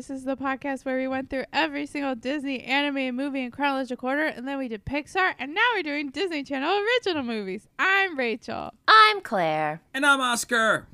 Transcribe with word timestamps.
This 0.00 0.08
is 0.08 0.24
the 0.24 0.34
podcast 0.34 0.86
where 0.86 0.96
we 0.96 1.06
went 1.06 1.28
through 1.28 1.44
every 1.52 1.84
single 1.84 2.14
Disney 2.14 2.62
animated 2.62 3.12
movie 3.12 3.42
in 3.42 3.50
chronological 3.50 4.08
order, 4.08 4.24
and 4.24 4.48
then 4.48 4.56
we 4.56 4.66
did 4.66 4.86
Pixar, 4.86 5.34
and 5.38 5.54
now 5.54 5.60
we're 5.74 5.82
doing 5.82 6.08
Disney 6.08 6.42
Channel 6.42 6.74
original 6.74 7.22
movies. 7.22 7.68
I'm 7.78 8.18
Rachel. 8.18 8.72
I'm 8.88 9.20
Claire. 9.20 9.82
And 9.92 10.06
I'm 10.06 10.18
Oscar. 10.18 10.88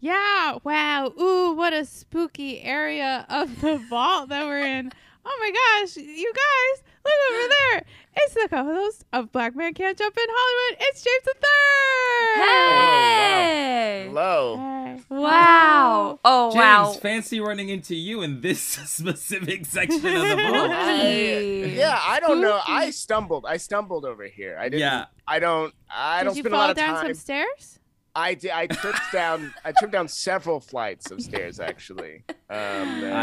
Yeah, 0.00 0.58
wow. 0.64 1.14
Ooh, 1.18 1.54
what 1.54 1.72
a 1.72 1.86
spooky 1.86 2.60
area 2.60 3.24
of 3.30 3.62
the 3.62 3.78
vault 3.78 4.28
that 4.28 4.44
we're 4.44 4.66
in. 4.66 4.92
Oh 5.28 5.36
my 5.40 5.50
gosh, 5.50 5.96
you 5.96 6.32
guys, 6.32 6.82
look 7.04 7.14
over 7.32 7.48
there. 7.72 7.84
It's 8.18 8.34
the 8.34 8.46
co-host 8.48 9.04
of 9.12 9.32
Black 9.32 9.56
Men 9.56 9.74
Can't 9.74 9.98
Jump 9.98 10.16
in 10.16 10.24
Hollywood. 10.28 10.78
It's 10.88 11.02
James 11.02 11.24
the 11.24 11.34
Third. 11.34 12.44
Hey! 12.44 14.04
Hello. 14.06 14.56
Hey. 14.56 15.02
Wow. 15.08 16.20
Oh, 16.24 16.46
wow. 16.46 16.50
James, 16.52 16.96
wow. 16.96 17.00
fancy 17.02 17.40
running 17.40 17.68
into 17.70 17.96
you 17.96 18.22
in 18.22 18.40
this 18.40 18.60
specific 18.86 19.66
section 19.66 19.96
of 19.98 20.02
the 20.28 20.36
book. 20.36 20.70
Hey. 20.96 21.76
Yeah, 21.76 21.98
I 22.00 22.20
don't 22.20 22.40
know. 22.40 22.60
I 22.66 22.90
stumbled. 22.90 23.44
I 23.46 23.56
stumbled 23.56 24.04
over 24.04 24.24
here. 24.24 24.56
I 24.58 24.68
didn't. 24.68 24.80
Yeah. 24.80 25.06
I 25.26 25.40
don't. 25.40 25.74
I 25.90 26.22
don't 26.22 26.34
Did 26.34 26.36
you 26.38 26.42
spend 26.44 26.54
a 26.54 26.56
fall 26.56 26.60
lot 26.68 26.70
of 26.70 26.76
down 26.76 26.94
time. 26.94 27.06
some 27.06 27.14
stairs? 27.14 27.80
I 28.16 28.34
did. 28.34 28.50
I 28.50 28.66
tripped 28.66 28.98
down. 29.12 29.52
I 29.64 29.72
tripped 29.72 29.92
down 29.92 30.08
several 30.08 30.58
flights 30.58 31.10
of 31.10 31.20
stairs 31.20 31.60
actually. 31.60 32.24
Um, 32.28 32.34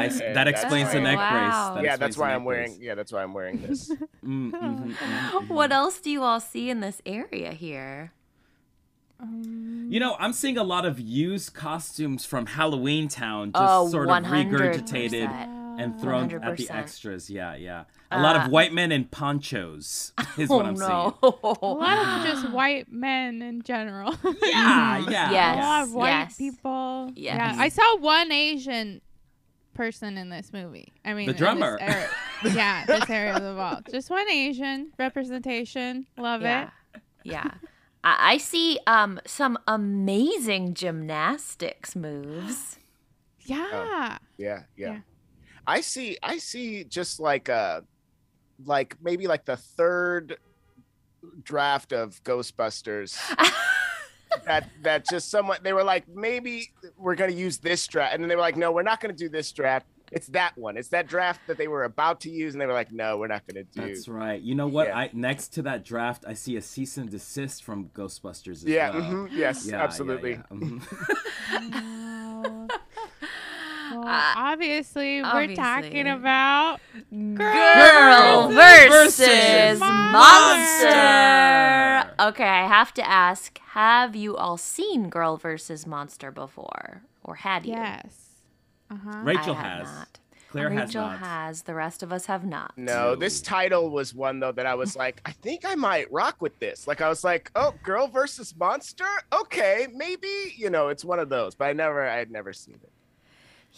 I 0.02 0.06
s- 0.06 0.22
and 0.22 0.36
that 0.36 0.48
explains 0.48 0.92
the 0.94 1.02
neck 1.02 1.18
Wow. 1.18 1.32
brace. 1.32 1.76
That 1.76 1.84
yeah, 1.84 1.98
that's 1.98 2.18
why 2.18 2.34
I'm 2.34 2.46
wearing. 2.46 2.72
brace. 2.74 2.80
Yeah, 2.82 2.96
that's 2.96 3.12
why 3.12 3.24
I'm 3.24 3.34
wearing 3.34 3.62
this. 3.62 3.92
Mm, 4.24 4.52
mhm, 4.54 4.96
mhm, 4.96 5.30
mhm. 5.32 5.50
What 5.50 5.74
else 5.74 6.00
do 6.00 6.10
you 6.10 6.24
all 6.24 6.40
see 6.40 6.70
in 6.70 6.80
this 6.80 7.02
area 7.06 7.52
here? 7.52 8.14
Um, 9.20 9.88
You 9.90 10.00
know, 10.00 10.16
I'm 10.18 10.32
seeing 10.32 10.58
a 10.58 10.64
lot 10.64 10.86
of 10.86 10.98
used 11.00 11.54
costumes 11.54 12.26
from 12.26 12.46
Halloween 12.46 13.10
Town 13.10 13.52
just 13.52 13.64
Oh, 13.66 13.90
sort 13.90 14.10
of 14.10 14.16
100%. 14.24 14.50
regurgitated 14.50 15.30
and 15.80 16.00
thrown 16.00 16.32
at 16.32 16.58
the 16.58 16.70
extras. 16.70 17.30
Yeah, 17.30 17.56
yeah. 17.56 17.84
A 18.12 18.22
lot 18.22 18.36
Uh, 18.36 18.40
of 18.40 18.52
white 18.52 18.74
men 18.74 18.92
in 18.92 19.06
ponchos 19.06 20.14
is 20.38 20.50
oh 20.52 20.58
what 20.58 20.66
I'm 20.66 20.76
no. 20.76 21.18
a 21.24 21.66
lot 21.68 22.20
of 22.20 22.26
just 22.26 22.50
white 22.52 22.92
men 22.92 23.42
in 23.42 23.62
general. 23.62 24.14
seeing. 24.22 24.36
Yeah, 24.44 25.00
yeah. 25.10 25.32
Yes. 25.32 25.58
a 25.58 25.62
lot 25.62 25.84
of 25.84 25.94
white 25.94 26.08
yes. 26.10 26.38
people. 26.38 27.12
Yes. 27.16 27.36
Yeah, 27.36 27.56
I 27.58 27.70
saw 27.70 27.98
one 27.98 28.32
Asian 28.32 29.02
person 29.74 30.18
in 30.18 30.30
this 30.30 30.54
movie. 30.54 30.94
I 31.04 31.14
mean, 31.14 31.26
The 31.26 31.32
in 31.32 31.36
this 31.36 31.38
drummer. 31.40 31.78
yeah, 32.44 32.86
this 32.86 33.10
area 33.10 33.36
of 33.36 33.42
the 33.42 33.56
vault. 33.56 33.88
Just 33.90 34.10
one 34.10 34.30
Asian 34.30 34.92
representation. 35.00 36.06
Love 36.18 36.42
yeah. 36.44 36.70
it. 36.94 37.02
Yeah. 37.24 37.52
I 38.04 38.34
I 38.34 38.38
see 38.38 38.80
um 38.86 39.20
some 39.26 39.58
amazing 39.68 40.74
gymnastics 40.76 41.96
moves. 41.96 42.78
Yeah. 43.46 43.68
Yeah, 43.72 44.18
yeah. 44.38 44.64
Yeah. 44.76 44.98
I 45.68 45.82
see. 45.82 46.18
I 46.22 46.38
see. 46.38 46.84
Just 46.84 47.20
like 47.20 47.50
uh, 47.50 47.82
like 48.66 48.96
maybe 49.02 49.28
like 49.28 49.46
the 49.46 49.58
third 49.58 50.38
draft 51.44 51.94
of 51.94 52.22
Ghostbusters. 52.24 53.18
that 54.46 54.68
that 54.82 55.06
just 55.08 55.30
someone 55.30 55.58
they 55.62 55.74
were 55.74 55.84
like 55.84 56.08
maybe 56.10 56.74
we're 56.98 57.14
gonna 57.16 57.32
use 57.32 57.60
this 57.60 57.86
draft 57.86 58.14
and 58.16 58.24
then 58.24 58.28
they 58.28 58.36
were 58.36 58.42
like 58.42 58.58
no 58.58 58.72
we're 58.72 58.82
not 58.82 59.00
gonna 59.00 59.14
do 59.14 59.30
this 59.30 59.52
draft 59.52 59.86
it's 60.12 60.26
that 60.28 60.58
one 60.58 60.76
it's 60.76 60.90
that 60.90 61.08
draft 61.08 61.40
that 61.46 61.56
they 61.56 61.68
were 61.68 61.84
about 61.84 62.20
to 62.20 62.32
use 62.32 62.54
and 62.56 62.60
they 62.62 62.66
were 62.66 62.74
like 62.74 62.92
no 62.92 63.16
we're 63.16 63.28
not 63.28 63.44
gonna 63.46 63.64
do 63.64 63.82
That's 63.94 64.08
right. 64.08 64.42
You 64.42 64.56
know 64.56 64.68
what? 64.68 64.88
Yeah. 64.88 64.98
I 64.98 65.10
next 65.14 65.50
to 65.50 65.62
that 65.62 65.86
draft, 65.86 66.26
I 66.28 66.34
see 66.34 66.58
a 66.58 66.62
cease 66.64 66.98
and 66.98 67.12
desist 67.12 67.64
from 67.64 67.90
Ghostbusters 67.90 68.54
as 68.58 68.64
yeah 68.66 68.90
well. 68.90 69.02
mhm, 69.04 69.30
yes 69.32 69.68
Yeah, 69.68 69.78
yeah, 69.78 69.84
absolutely 69.84 70.32
yeah. 70.32 70.42
Mhm. 70.52 70.82
Wow. 73.96 74.02
Well, 74.02 74.08
Uh, 74.14 74.34
obviously, 74.36 75.22
we're 75.22 75.28
obviously. 75.28 75.56
talking 75.56 76.08
about 76.08 76.80
Girl 77.12 78.50
versus 78.50 79.18
versus 79.18 79.80
monster. 79.80 80.88
monster. 80.90 82.14
Okay, 82.20 82.44
I 82.48 82.68
have 82.68 82.94
to 82.96 83.08
ask: 83.08 83.60
Have 83.70 84.16
you 84.16 84.36
all 84.38 84.58
seen 84.58 85.10
Girl 85.10 85.38
versus 85.38 85.86
Monster 85.88 86.32
before, 86.32 87.04
or 87.24 87.36
had 87.36 87.66
you? 87.66 87.74
yes. 87.74 88.30
Uh 88.90 88.96
huh. 89.04 89.20
Rachel 89.24 89.56
I 89.56 89.62
have 89.62 89.80
has. 89.80 89.88
not. 89.96 90.20
Claire 90.50 90.70
has 90.70 90.90
Rachel 90.90 91.02
not. 91.08 91.20
has. 91.20 91.62
The 91.64 91.74
rest 91.74 92.04
of 92.04 92.14
us 92.14 92.28
have 92.28 92.46
not. 92.46 92.74
no 92.78 93.16
this 93.16 93.42
title 93.42 93.90
was 93.90 94.14
one 94.14 94.40
though 94.40 94.52
that 94.52 94.68
i 94.68 94.76
was 94.76 94.96
like 94.96 95.20
i 95.26 95.32
think 95.32 95.66
i 95.66 95.74
might 95.74 96.12
rock 96.12 96.36
with 96.42 96.58
this 96.60 96.88
like 96.88 97.02
i 97.02 97.10
was 97.10 97.24
like 97.24 97.50
oh 97.56 97.74
girl 97.84 98.08
versus 98.08 98.54
monster 98.60 99.06
okay 99.34 99.88
maybe 99.96 100.54
you 100.56 100.70
know 100.70 100.90
it's 100.90 101.04
one 101.04 101.18
of 101.18 101.28
those 101.30 101.56
but 101.56 101.66
i 101.66 101.74
never 101.74 102.08
i 102.08 102.18
had 102.18 102.30
never 102.30 102.54
seen 102.54 102.76
it 102.76 102.92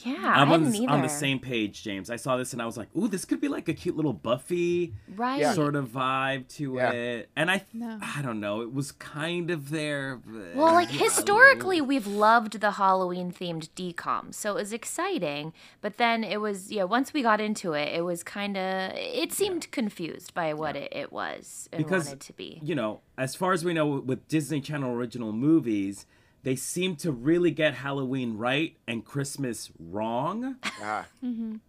Yeah, 0.04 0.16
I'm 0.18 0.26
I 0.26 0.42
on, 0.42 0.48
hadn't 0.50 0.72
the, 0.74 0.80
either. 0.84 0.92
on 0.92 1.02
the 1.04 1.08
same 1.08 1.40
page, 1.40 1.82
James. 1.82 2.10
I 2.10 2.18
saw 2.18 2.36
this 2.36 2.52
and 2.52 2.62
I 2.62 2.66
was 2.66 2.76
like, 2.76 2.90
"Ooh, 2.98 3.08
this 3.08 3.24
could 3.24 3.40
be 3.40 3.48
like 3.48 3.70
a 3.70 3.74
cute 3.74 3.96
little 3.96 4.12
Buffy 4.12 4.94
right. 5.16 5.56
Sort 5.56 5.76
of 5.78 5.88
vibe 5.88 6.50
to 6.56 6.74
Yeah. 6.76 6.92
it." 6.92 7.30
And 7.36 7.50
I, 7.50 7.64
No. 7.72 7.98
I 8.02 8.22
don't 8.22 8.42
know, 8.42 8.62
it 8.62 8.74
was 8.74 8.92
kind 8.92 9.50
of 9.50 9.70
there. 9.70 10.18
but- 10.26 10.54
Well, 10.56 10.74
like 10.74 10.90
I 10.90 10.92
don't 10.92 11.00
know. 11.00 11.04
historically, 11.06 11.80
we've 11.82 12.08
loved 12.08 12.60
the 12.60 12.72
Halloween 12.72 13.32
themed 13.32 13.70
decom, 13.70 14.34
so 14.34 14.52
it 14.52 14.56
was 14.56 14.74
exciting. 14.74 15.54
But 15.80 15.98
then 15.98 16.26
it 16.26 16.42
was, 16.42 16.72
yeah, 16.74 16.84
once 16.84 17.14
we 17.14 17.22
got 17.22 17.40
into 17.40 17.72
it, 17.72 17.94
it 17.96 18.02
was 18.04 18.22
kind 18.22 18.58
of, 18.58 18.92
it 18.96 19.32
seemed 19.32 19.72
confused 19.72 20.34
by 20.34 20.54
what 20.54 20.76
it, 20.76 20.92
it 20.94 21.14
was 21.14 21.70
and 21.72 21.82
Because- 21.84 22.08
wanted 22.08 22.20
to 22.22 22.34
be. 22.34 22.60
you 22.62 22.76
know, 22.76 23.00
as 23.18 23.34
far 23.34 23.54
as 23.54 23.64
we 23.64 23.72
know 23.74 23.88
with 23.88 24.28
Disney 24.28 24.60
Channel 24.60 24.92
original 24.94 25.32
movies, 25.32 26.06
they 26.46 26.56
seem 26.56 26.96
to 26.98 27.12
really 27.12 27.50
get 27.50 27.74
Halloween 27.74 28.38
right 28.38 28.78
and 28.88 29.04
Christmas 29.04 29.72
wrong. 29.80 30.56
ah 30.82 31.06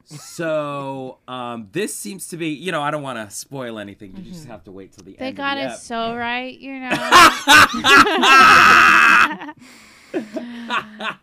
so 0.05 1.19
um, 1.27 1.69
this 1.73 1.95
seems 1.95 2.29
to 2.29 2.37
be, 2.37 2.49
you 2.51 2.71
know, 2.71 2.83
I 2.83 2.91
don't 2.91 3.03
want 3.03 3.19
to 3.19 3.35
spoil 3.35 3.79
anything. 3.79 4.15
You 4.17 4.23
just 4.31 4.47
have 4.47 4.63
to 4.65 4.71
wait 4.71 4.93
till 4.93 5.05
the 5.05 5.17
They 5.17 5.29
end. 5.29 5.37
got 5.37 5.57
of 5.57 5.65
it 5.65 5.67
ep. 5.73 5.79
so 5.79 6.15
right, 6.15 6.57
you 6.59 6.79
know. 6.85 6.91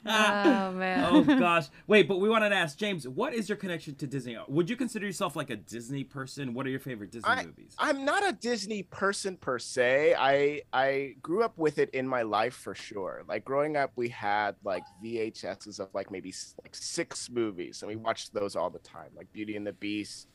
Oh, 0.05 0.71
man. 0.71 1.05
oh 1.11 1.23
gosh. 1.23 1.67
Wait, 1.87 2.07
but 2.07 2.19
we 2.19 2.29
wanted 2.29 2.49
to 2.49 2.55
ask 2.55 2.77
James, 2.77 3.07
what 3.07 3.33
is 3.33 3.49
your 3.49 3.55
connection 3.57 3.95
to 3.95 4.07
Disney? 4.07 4.37
Would 4.47 4.69
you 4.69 4.75
consider 4.75 5.05
yourself 5.05 5.35
like 5.35 5.49
a 5.49 5.55
Disney 5.55 6.03
person? 6.03 6.53
What 6.53 6.65
are 6.65 6.69
your 6.69 6.79
favorite 6.79 7.11
Disney 7.11 7.29
I- 7.29 7.45
movies? 7.45 7.75
I'm 7.77 8.05
not 8.05 8.27
a 8.27 8.31
Disney 8.33 8.83
person 8.83 9.37
per 9.37 9.59
se. 9.59 10.15
I 10.17 10.61
I 10.71 11.15
grew 11.21 11.43
up 11.43 11.57
with 11.57 11.79
it 11.79 11.89
in 11.91 12.07
my 12.07 12.21
life 12.21 12.53
for 12.53 12.75
sure. 12.75 13.23
Like 13.27 13.45
growing 13.45 13.77
up, 13.77 13.91
we 13.95 14.09
had 14.09 14.55
like 14.63 14.83
VHSs 15.03 15.79
of 15.79 15.89
like 15.93 16.11
maybe 16.11 16.33
like 16.63 16.75
six 16.75 17.29
movies, 17.29 17.81
and 17.81 17.89
we 17.89 17.95
watched 17.95 18.33
those 18.33 18.55
all 18.55 18.69
the 18.69 18.79
time, 18.79 19.09
like 19.15 19.31
Beauty 19.33 19.55
and 19.55 19.65
the 19.65 19.73
Beast, 19.73 20.27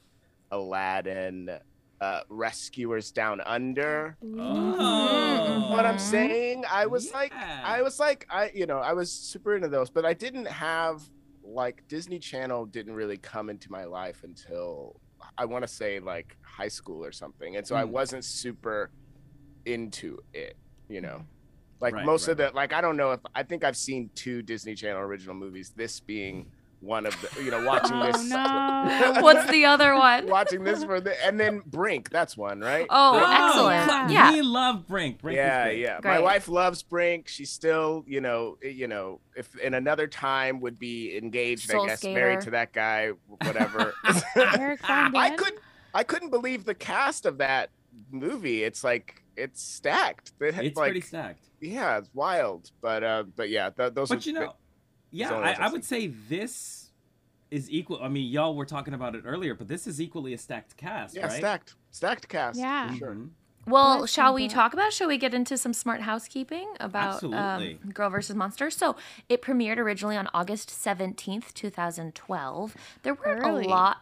Aladdin, 0.50 1.50
uh, 2.00 2.20
Rescuers 2.28 3.10
Down 3.10 3.40
Under. 3.44 4.16
oh. 4.38 5.66
What 5.70 5.84
I'm 5.86 5.98
saying? 5.98 6.64
I 6.70 6.86
was 6.86 7.10
like, 7.12 7.32
I 7.32 7.82
was 7.82 7.98
like, 7.98 8.26
I 8.30 8.50
you 8.54 8.66
know, 8.66 8.78
I 8.78 8.92
was 8.92 9.12
super 9.12 9.54
into 9.54 9.68
those, 9.68 9.90
but 9.90 10.04
I 10.04 10.14
didn't 10.14 10.46
have 10.46 11.02
like 11.42 11.82
Disney 11.88 12.18
Channel 12.18 12.66
didn't 12.66 12.94
really 12.94 13.16
come 13.16 13.50
into 13.50 13.70
my 13.70 13.84
life 13.84 14.20
until 14.24 15.00
I 15.36 15.44
want 15.46 15.62
to 15.62 15.68
say 15.68 16.00
like 16.00 16.36
high 16.42 16.68
school 16.68 17.04
or 17.04 17.12
something, 17.12 17.56
and 17.56 17.66
so 17.66 17.74
I 17.76 17.84
Mm. 17.84 17.90
wasn't 17.90 18.24
super 18.24 18.90
into 19.66 20.18
it, 20.32 20.54
you 20.88 21.00
know. 21.00 21.26
Like 21.80 21.94
Right, 21.94 22.04
most 22.06 22.26
right, 22.26 22.32
of 22.32 22.38
the 22.38 22.50
like 22.54 22.72
I 22.72 22.80
don't 22.80 22.96
know 22.96 23.12
if 23.12 23.20
I 23.34 23.42
think 23.44 23.64
I've 23.64 23.76
seen 23.76 24.10
two 24.14 24.42
Disney 24.42 24.74
Channel 24.74 25.00
original 25.00 25.34
movies. 25.34 25.72
This 25.76 26.00
being 26.00 26.50
one 26.80 27.06
of 27.06 27.14
the 27.20 27.42
you 27.42 27.50
know 27.50 27.64
watching 27.66 27.96
oh 27.96 28.06
this 28.12 28.24
no. 28.24 29.14
What's 29.20 29.50
the 29.50 29.64
other 29.64 29.94
one? 29.96 30.26
watching 30.28 30.62
this 30.64 30.84
for 30.84 31.00
the 31.00 31.14
and 31.26 31.38
then 31.38 31.62
Brink. 31.66 32.10
That's 32.10 32.36
one 32.36 32.60
right. 32.60 32.86
Oh, 32.88 33.18
Brink. 33.18 33.40
excellent. 33.40 34.10
yeah. 34.12 34.30
Yeah. 34.30 34.32
We 34.32 34.42
love 34.42 34.86
Brink. 34.86 35.20
Brink 35.20 35.36
yeah, 35.36 35.64
is 35.66 35.72
great. 35.72 35.80
yeah. 35.80 36.00
My 36.04 36.20
wife 36.20 36.48
loves 36.48 36.82
Brink. 36.82 37.28
She's 37.28 37.50
still, 37.50 38.04
you 38.06 38.20
know, 38.20 38.58
eh, 38.62 38.68
you 38.68 38.86
know, 38.88 39.20
if 39.36 39.54
in 39.58 39.74
another 39.74 40.06
time 40.06 40.60
would 40.60 40.78
be 40.78 41.16
engaged, 41.16 41.68
Soul 41.70 41.84
I 41.84 41.86
guess, 41.88 41.98
Skater. 42.00 42.14
married 42.14 42.40
to 42.42 42.50
that 42.50 42.72
guy, 42.72 43.10
whatever. 43.26 43.94
Eric 44.36 44.80
Von 44.86 45.16
I 45.16 45.30
Den? 45.30 45.38
could, 45.38 45.52
I 45.94 46.04
couldn't 46.04 46.30
believe 46.30 46.64
the 46.64 46.74
cast 46.74 47.26
of 47.26 47.38
that 47.38 47.70
movie. 48.10 48.62
It's 48.62 48.84
like 48.84 49.22
it's 49.36 49.62
stacked. 49.62 50.32
It 50.40 50.56
It's 50.58 50.76
like, 50.76 50.90
pretty 50.92 51.00
stacked. 51.00 51.44
yeah, 51.60 51.98
it's 51.98 52.10
wild. 52.14 52.70
But, 52.80 53.02
uh, 53.04 53.24
but 53.36 53.50
yeah, 53.50 53.70
th- 53.70 53.94
those. 53.94 54.08
But 54.08 54.18
are 54.24 54.28
you 54.28 54.32
know, 54.34 54.54
yeah, 55.10 55.32
I, 55.34 55.52
I 55.66 55.68
would 55.70 55.84
say 55.84 56.06
this 56.08 56.90
is 57.50 57.70
equal. 57.70 58.00
I 58.02 58.08
mean, 58.08 58.30
y'all 58.30 58.54
were 58.54 58.66
talking 58.66 58.94
about 58.94 59.14
it 59.14 59.22
earlier, 59.24 59.54
but 59.54 59.68
this 59.68 59.86
is 59.86 60.00
equally 60.00 60.34
a 60.34 60.38
stacked 60.38 60.76
cast, 60.76 61.14
yeah, 61.16 61.26
right? 61.26 61.32
stacked, 61.32 61.74
stacked 61.90 62.28
cast. 62.28 62.58
Yeah. 62.58 62.90
for 62.90 62.96
sure. 62.96 63.14
Mhm. 63.14 63.30
Well, 63.66 64.00
Let's 64.00 64.12
shall 64.12 64.32
we 64.32 64.48
that. 64.48 64.54
talk 64.54 64.72
about? 64.72 64.94
Shall 64.94 65.08
we 65.08 65.18
get 65.18 65.34
into 65.34 65.58
some 65.58 65.74
smart 65.74 66.00
housekeeping 66.00 66.68
about 66.80 67.22
um, 67.22 67.74
Girl 67.92 68.08
versus 68.08 68.34
Monster? 68.34 68.70
So 68.70 68.96
it 69.28 69.42
premiered 69.42 69.76
originally 69.76 70.16
on 70.16 70.26
August 70.32 70.70
seventeenth, 70.70 71.52
two 71.52 71.68
thousand 71.68 72.14
twelve. 72.14 72.74
There 73.02 73.12
were 73.14 73.24
Early. 73.26 73.66
a 73.66 73.68
lot. 73.68 73.98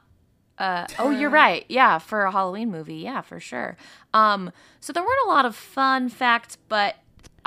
Uh, 0.57 0.87
oh, 1.01 1.11
you're 1.11 1.31
right. 1.31 1.65
Yeah, 1.69 1.99
for 1.99 2.23
a 2.25 2.31
Halloween 2.33 2.71
movie. 2.71 2.97
Yeah, 2.97 3.21
for 3.23 3.41
sure. 3.41 3.77
Um, 4.15 4.53
so 4.81 4.93
there 4.93 5.03
weren't 5.03 5.27
a 5.27 5.29
lot 5.29 5.45
of 5.45 5.57
fun 5.57 6.09
facts, 6.11 6.57
but 6.69 6.97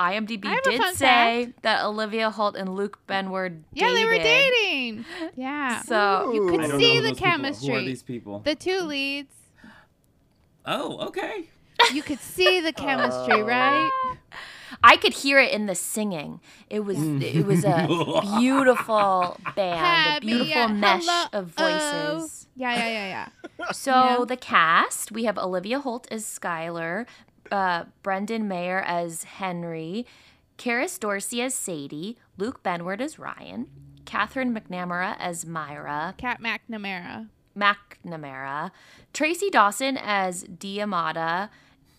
IMDb 0.00 0.46
I 0.46 0.60
did 0.64 0.80
fun 0.80 0.94
say 0.94 1.52
that 1.60 1.84
Olivia 1.84 2.30
Holt 2.30 2.56
and 2.56 2.74
Luke 2.74 2.98
Ben 3.06 3.30
were 3.30 3.50
dating. 3.50 3.64
Yeah, 3.74 3.92
they 3.92 4.04
were 4.06 4.18
dating. 4.18 5.04
Yeah. 5.36 5.82
So 5.82 6.32
you 6.32 6.48
could 6.48 6.60
I 6.60 6.78
see 6.78 7.00
the 7.00 7.10
those 7.10 7.18
people. 7.18 7.28
Who 7.28 7.34
are 7.34 7.36
chemistry. 7.36 7.84
these 7.84 8.02
people? 8.02 8.38
The 8.40 8.54
two 8.54 8.80
leads. 8.80 9.34
Oh, 10.64 11.08
okay. 11.08 11.44
You 11.92 12.02
could 12.02 12.20
see 12.20 12.60
the 12.60 12.72
chemistry, 12.72 13.42
oh. 13.42 13.44
right? 13.44 13.90
I 14.82 14.96
could 14.96 15.12
hear 15.12 15.38
it 15.38 15.52
in 15.52 15.66
the 15.66 15.74
singing. 15.74 16.40
It 16.70 16.80
was 16.80 16.96
mm. 16.96 17.22
it 17.22 17.44
was 17.44 17.64
a 17.64 17.86
beautiful 18.38 19.38
band, 19.54 20.24
a 20.24 20.26
beautiful 20.26 20.48
yeah, 20.48 20.66
mesh 20.68 21.04
hello, 21.04 21.26
of 21.32 21.52
oh. 21.58 22.18
voices. 22.18 22.46
Yeah, 22.56 22.74
yeah, 22.74 22.88
yeah, 22.88 23.28
yeah. 23.58 23.72
So 23.72 23.92
Yeah. 23.92 24.24
the 24.26 24.36
cast, 24.36 25.12
we 25.12 25.24
have 25.24 25.38
Olivia 25.38 25.80
Holt 25.80 26.06
as 26.10 26.24
Skylar, 26.24 27.06
uh, 27.50 27.84
Brendan 28.02 28.48
Meyer 28.48 28.80
as 28.80 29.24
Henry, 29.24 30.06
Kerris 30.58 30.98
Dorsey 30.98 31.42
as 31.42 31.54
Sadie, 31.54 32.16
Luke 32.36 32.62
Benward 32.62 33.00
as 33.00 33.18
Ryan, 33.18 33.68
Katherine 34.04 34.54
McNamara 34.54 35.16
as 35.18 35.46
Myra, 35.46 36.14
Kat 36.18 36.40
McNamara. 36.40 37.28
McNamara, 37.56 38.70
Tracy 39.12 39.50
Dawson 39.50 39.96
as 39.96 40.44
Deimata, 40.44 41.48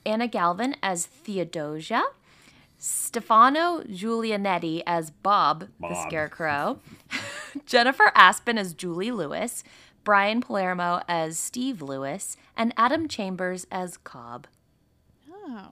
Anna 0.05 0.27
Galvin 0.27 0.75
as 0.81 1.05
Theodosia, 1.05 2.03
Stefano 2.77 3.83
Giulianetti 3.83 4.81
as 4.87 5.11
Bob, 5.11 5.67
the 5.79 5.93
Scarecrow, 6.07 6.79
Jennifer 7.65 8.11
Aspen 8.15 8.57
as 8.57 8.73
Julie 8.73 9.11
Lewis, 9.11 9.63
Brian 10.03 10.41
Palermo 10.41 11.01
as 11.07 11.37
Steve 11.37 11.81
Lewis, 11.81 12.37
and 12.57 12.73
Adam 12.77 13.07
Chambers 13.07 13.67
as 13.71 13.97
Cobb. 13.97 14.47
Oh. 15.43 15.67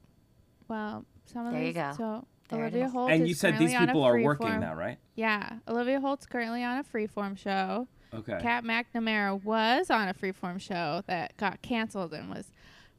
Well, 0.68 1.06
some 1.26 1.46
of 1.48 1.54
There 1.54 1.62
you 1.62 1.68
these. 1.68 1.76
go. 1.76 1.94
So 1.98 2.28
There 2.50 2.60
it 2.60 2.68
Olivia 2.74 2.86
is. 2.86 2.92
Holt 2.92 3.12
And 3.12 3.24
is 3.24 3.30
you 3.30 3.36
said 3.36 3.54
these 3.54 3.72
currently 3.72 3.76
on 3.76 3.84
a 3.84 3.88
people 3.88 4.04
are 4.04 4.20
working 4.22 4.48
freeform- 4.48 4.60
now, 4.62 4.76
right? 4.76 4.98
Yeah, 5.16 5.60
Olivia 5.68 6.00
Holt's 6.00 6.26
currently 6.26 6.64
on 6.64 6.78
a 6.78 6.84
freeform 6.84 7.38
show. 7.38 7.88
Okay. 8.14 8.40
Kat 8.42 8.64
McNamara 8.64 9.42
was 9.44 9.90
on 9.92 10.08
a 10.08 10.14
freeform 10.14 10.60
show 10.60 11.04
that 11.08 11.38
got 11.38 11.62
canceled 11.62 12.14
and 12.14 12.30
was 12.30 12.52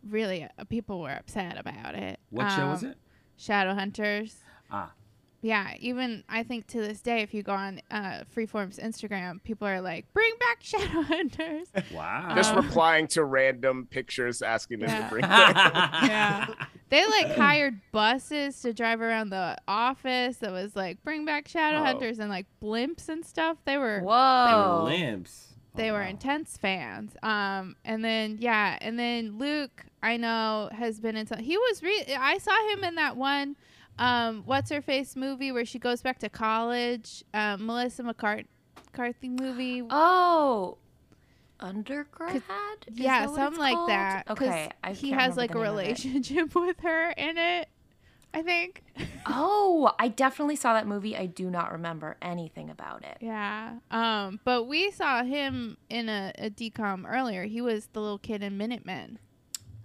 really 0.09 0.45
uh, 0.45 0.65
people 0.65 1.01
were 1.01 1.11
upset 1.11 1.59
about 1.59 1.95
it. 1.97 2.21
What 2.31 2.51
show 2.53 2.69
was 2.69 2.85
Um, 2.85 2.91
it? 2.91 2.99
Shadowhunters. 3.39 4.37
Ah. 4.71 4.93
Yeah, 5.43 5.73
even 5.81 6.23
I 6.29 6.43
think 6.43 6.67
to 6.69 6.81
this 6.81 7.01
day, 7.01 7.23
if 7.23 7.33
you 7.33 7.43
go 7.43 7.53
on 7.53 7.81
uh, 7.91 8.25
Freeform's 8.37 8.79
Instagram, 8.79 9.43
people 9.43 9.67
are 9.67 9.81
like, 9.81 10.05
"Bring 10.13 10.33
back 10.39 10.63
Shadowhunters." 10.63 11.67
Wow. 11.95 12.33
Just 12.35 12.53
Um, 12.55 12.65
replying 12.67 13.07
to 13.09 13.25
random 13.25 13.87
pictures 13.91 14.43
asking 14.43 14.81
them 14.81 14.91
Yeah. 14.91 15.03
to 15.05 15.09
bring 15.09 15.23
back. 15.29 15.55
yeah, 16.03 16.47
they 16.91 17.07
like 17.07 17.35
hired 17.37 17.81
buses 17.91 18.61
to 18.61 18.75
drive 18.75 19.01
around 19.01 19.31
the 19.31 19.57
office 19.67 20.37
that 20.39 20.53
was 20.53 20.77
like, 20.77 21.03
"Bring 21.05 21.25
back 21.25 21.49
Shadowhunters," 21.49 22.19
and 22.19 22.29
like 22.29 22.47
blimps 22.63 23.09
and 23.09 23.25
stuff. 23.25 23.57
They 23.65 23.79
were 23.79 24.01
Whoa. 24.01 24.85
Limps. 24.85 25.55
they 25.75 25.89
Oh, 25.91 25.95
were 25.95 26.01
wow. 26.01 26.09
intense 26.09 26.59
fans. 26.59 27.13
Um, 27.23 27.77
and 27.85 28.05
then 28.05 28.37
yeah, 28.41 28.77
and 28.83 28.99
then 28.99 29.39
Luke, 29.39 29.87
I 30.03 30.19
know 30.19 30.69
has 30.73 31.01
been 31.01 31.17
into. 31.17 31.37
He 31.41 31.57
was 31.57 31.83
re- 31.83 32.15
I 32.19 32.37
saw 32.39 32.73
him 32.73 32.85
in 32.85 32.97
that 32.97 33.17
one, 33.17 33.57
um, 34.01 34.43
what's 34.47 34.71
her 34.71 34.83
face 34.83 35.15
movie 35.15 35.53
where 35.53 35.65
she 35.65 35.79
goes 35.79 36.03
back 36.03 36.19
to 36.21 36.29
college. 36.29 37.23
Um, 37.35 37.67
Melissa 37.67 38.03
McCart- 38.03 38.47
McCarthy 38.87 39.29
movie. 39.29 39.83
Oh. 39.89 40.79
Undergrad? 41.61 42.43
Yeah, 42.91 43.27
something 43.27 43.61
like 43.61 43.75
called? 43.75 43.91
that. 43.91 44.25
Okay. 44.31 44.71
I 44.83 44.93
he 44.93 45.11
has 45.11 45.37
like 45.37 45.51
a 45.51 45.55
name 45.55 45.63
of 45.63 45.69
it. 45.69 45.81
relationship 45.83 46.55
with 46.55 46.81
her 46.81 47.11
in 47.11 47.37
it. 47.39 47.69
I 48.33 48.43
think. 48.43 48.85
Oh, 49.27 49.93
I 49.99 50.09
definitely 50.09 50.57
saw 50.57 50.73
that 50.75 50.87
movie. 50.87 51.17
I 51.17 51.27
do 51.27 51.51
not 51.51 51.73
remember 51.73 52.17
anything 52.23 52.71
about 52.71 53.05
it. 53.05 53.19
Yeah. 53.21 53.79
Um, 53.91 54.39
but 54.45 54.65
we 54.65 54.91
saw 54.93 55.25
him 55.25 55.77
in 55.91 56.09
a, 56.09 56.33
a 56.39 56.49
decom 56.49 57.05
earlier. 57.11 57.45
He 57.45 57.61
was 57.61 57.89
the 57.93 58.01
little 58.01 58.19
kid 58.19 58.43
in 58.43 58.57
Minutemen. 58.57 59.19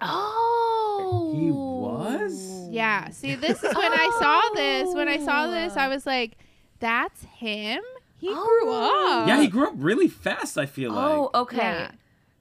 Oh. 0.02 1.34
He 1.36 1.52
was? 1.52 2.68
Yeah. 2.70 3.10
See, 3.10 3.36
this 3.36 3.64
is 3.64 3.76
when 3.76 3.92
I 3.94 4.18
saw 4.20 4.42
this. 4.56 4.96
When 4.96 5.08
I 5.08 5.18
saw 5.24 5.48
this, 5.48 5.76
I 5.78 5.88
oh. 5.88 5.90
was 5.90 6.06
like, 6.06 6.38
"That's 6.80 7.24
him. 7.24 7.82
He 8.20 8.28
grew 8.28 8.64
Oh. 8.66 9.22
up." 9.22 9.28
Yeah, 9.28 9.42
he 9.42 9.48
grew 9.48 9.68
up 9.68 9.74
really 9.78 10.08
fast. 10.08 10.58
I 10.58 10.66
feel 10.66 10.92
oh, 10.92 10.96
like. 10.96 11.30
Oh, 11.34 11.42
okay. 11.42 11.58
Yeah. 11.58 11.92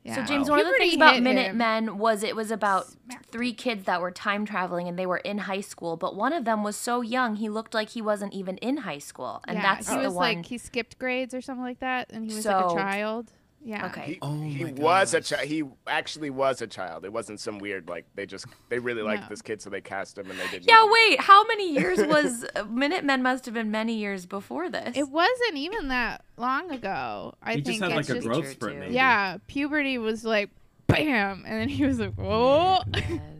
So 0.06 0.20
Yeah. 0.20 0.26
James, 0.26 0.50
one 0.50 0.60
of 0.60 0.66
the 0.66 0.74
things 0.74 0.94
about 0.96 1.14
hit 1.14 1.18
him. 1.18 1.24
Minutemen 1.24 1.98
was 1.98 2.22
it 2.22 2.36
was 2.36 2.50
about 2.50 2.88
Smacked 2.88 3.30
three 3.30 3.54
kids 3.54 3.84
that 3.84 4.02
were 4.02 4.10
time 4.10 4.44
traveling 4.44 4.86
and 4.86 4.98
they 4.98 5.06
were 5.06 5.16
in 5.16 5.38
high 5.38 5.62
school, 5.62 5.96
but 5.96 6.14
one 6.14 6.34
of 6.34 6.44
them 6.44 6.62
was 6.62 6.76
so 6.76 7.00
young 7.00 7.36
he 7.36 7.48
looked 7.48 7.72
like 7.72 7.88
he 7.90 8.02
wasn't 8.02 8.34
even 8.34 8.58
in 8.58 8.78
high 8.78 8.98
school, 8.98 9.40
and 9.48 9.56
yeah, 9.56 9.62
that's 9.62 9.88
he 9.88 9.96
the 9.96 10.02
was 10.02 10.12
one. 10.12 10.36
like 10.36 10.46
he 10.46 10.58
skipped 10.58 10.98
grades 10.98 11.32
or 11.32 11.40
something 11.40 11.64
like 11.64 11.80
that, 11.80 12.10
and 12.12 12.26
he 12.28 12.34
was 12.34 12.44
like 12.44 12.66
a 12.66 12.74
child. 12.74 13.32
Yeah. 13.66 13.86
okay. 13.86 14.04
He, 14.04 14.18
Oh 14.20 14.40
he 14.42 14.64
my 14.64 14.72
was 14.72 15.14
a 15.14 15.20
child. 15.22 15.46
He 15.46 15.64
actually 15.86 16.28
was 16.30 16.60
a 16.60 16.66
child. 16.66 17.04
It 17.06 17.12
wasn't 17.12 17.40
some 17.40 17.58
weird 17.58 17.88
like 17.88 18.04
they 18.14 18.26
just 18.26 18.44
they 18.68 18.78
really 18.78 19.00
liked 19.02 19.22
No. 19.22 19.28
this 19.30 19.40
kid, 19.40 19.62
so 19.62 19.70
they 19.70 19.80
cast 19.80 20.18
him 20.18 20.30
and 20.30 20.38
they 20.38 20.46
didn't. 20.48 20.68
Yeah, 20.68 20.80
even- 20.80 20.92
wait. 20.92 21.20
How 21.20 21.44
many 21.46 21.72
years 21.78 21.98
was 22.04 22.44
Minutemen? 22.68 23.22
Must 23.22 23.44
have 23.46 23.54
been 23.54 23.70
many 23.70 23.94
years 23.94 24.26
before 24.26 24.68
this. 24.68 24.94
It 24.96 25.08
wasn't 25.08 25.56
even 25.56 25.88
that 25.88 26.24
long 26.36 26.70
ago. 26.70 27.34
I 27.42 27.54
he 27.54 27.62
think 27.62 27.80
just 27.80 27.80
had 27.82 27.90
like 27.92 28.00
it's 28.00 28.10
a 28.10 28.14
just, 28.16 28.26
growth 28.26 28.48
spurt, 28.50 28.76
maybe. 28.76 28.94
yeah. 28.94 29.38
Puberty 29.46 29.96
was 29.98 30.24
like, 30.24 30.50
bam, 30.86 31.44
and 31.46 31.60
then 31.60 31.68
he 31.70 31.86
was 31.86 31.98
like, 31.98 32.14
"Whoa, 32.16 32.80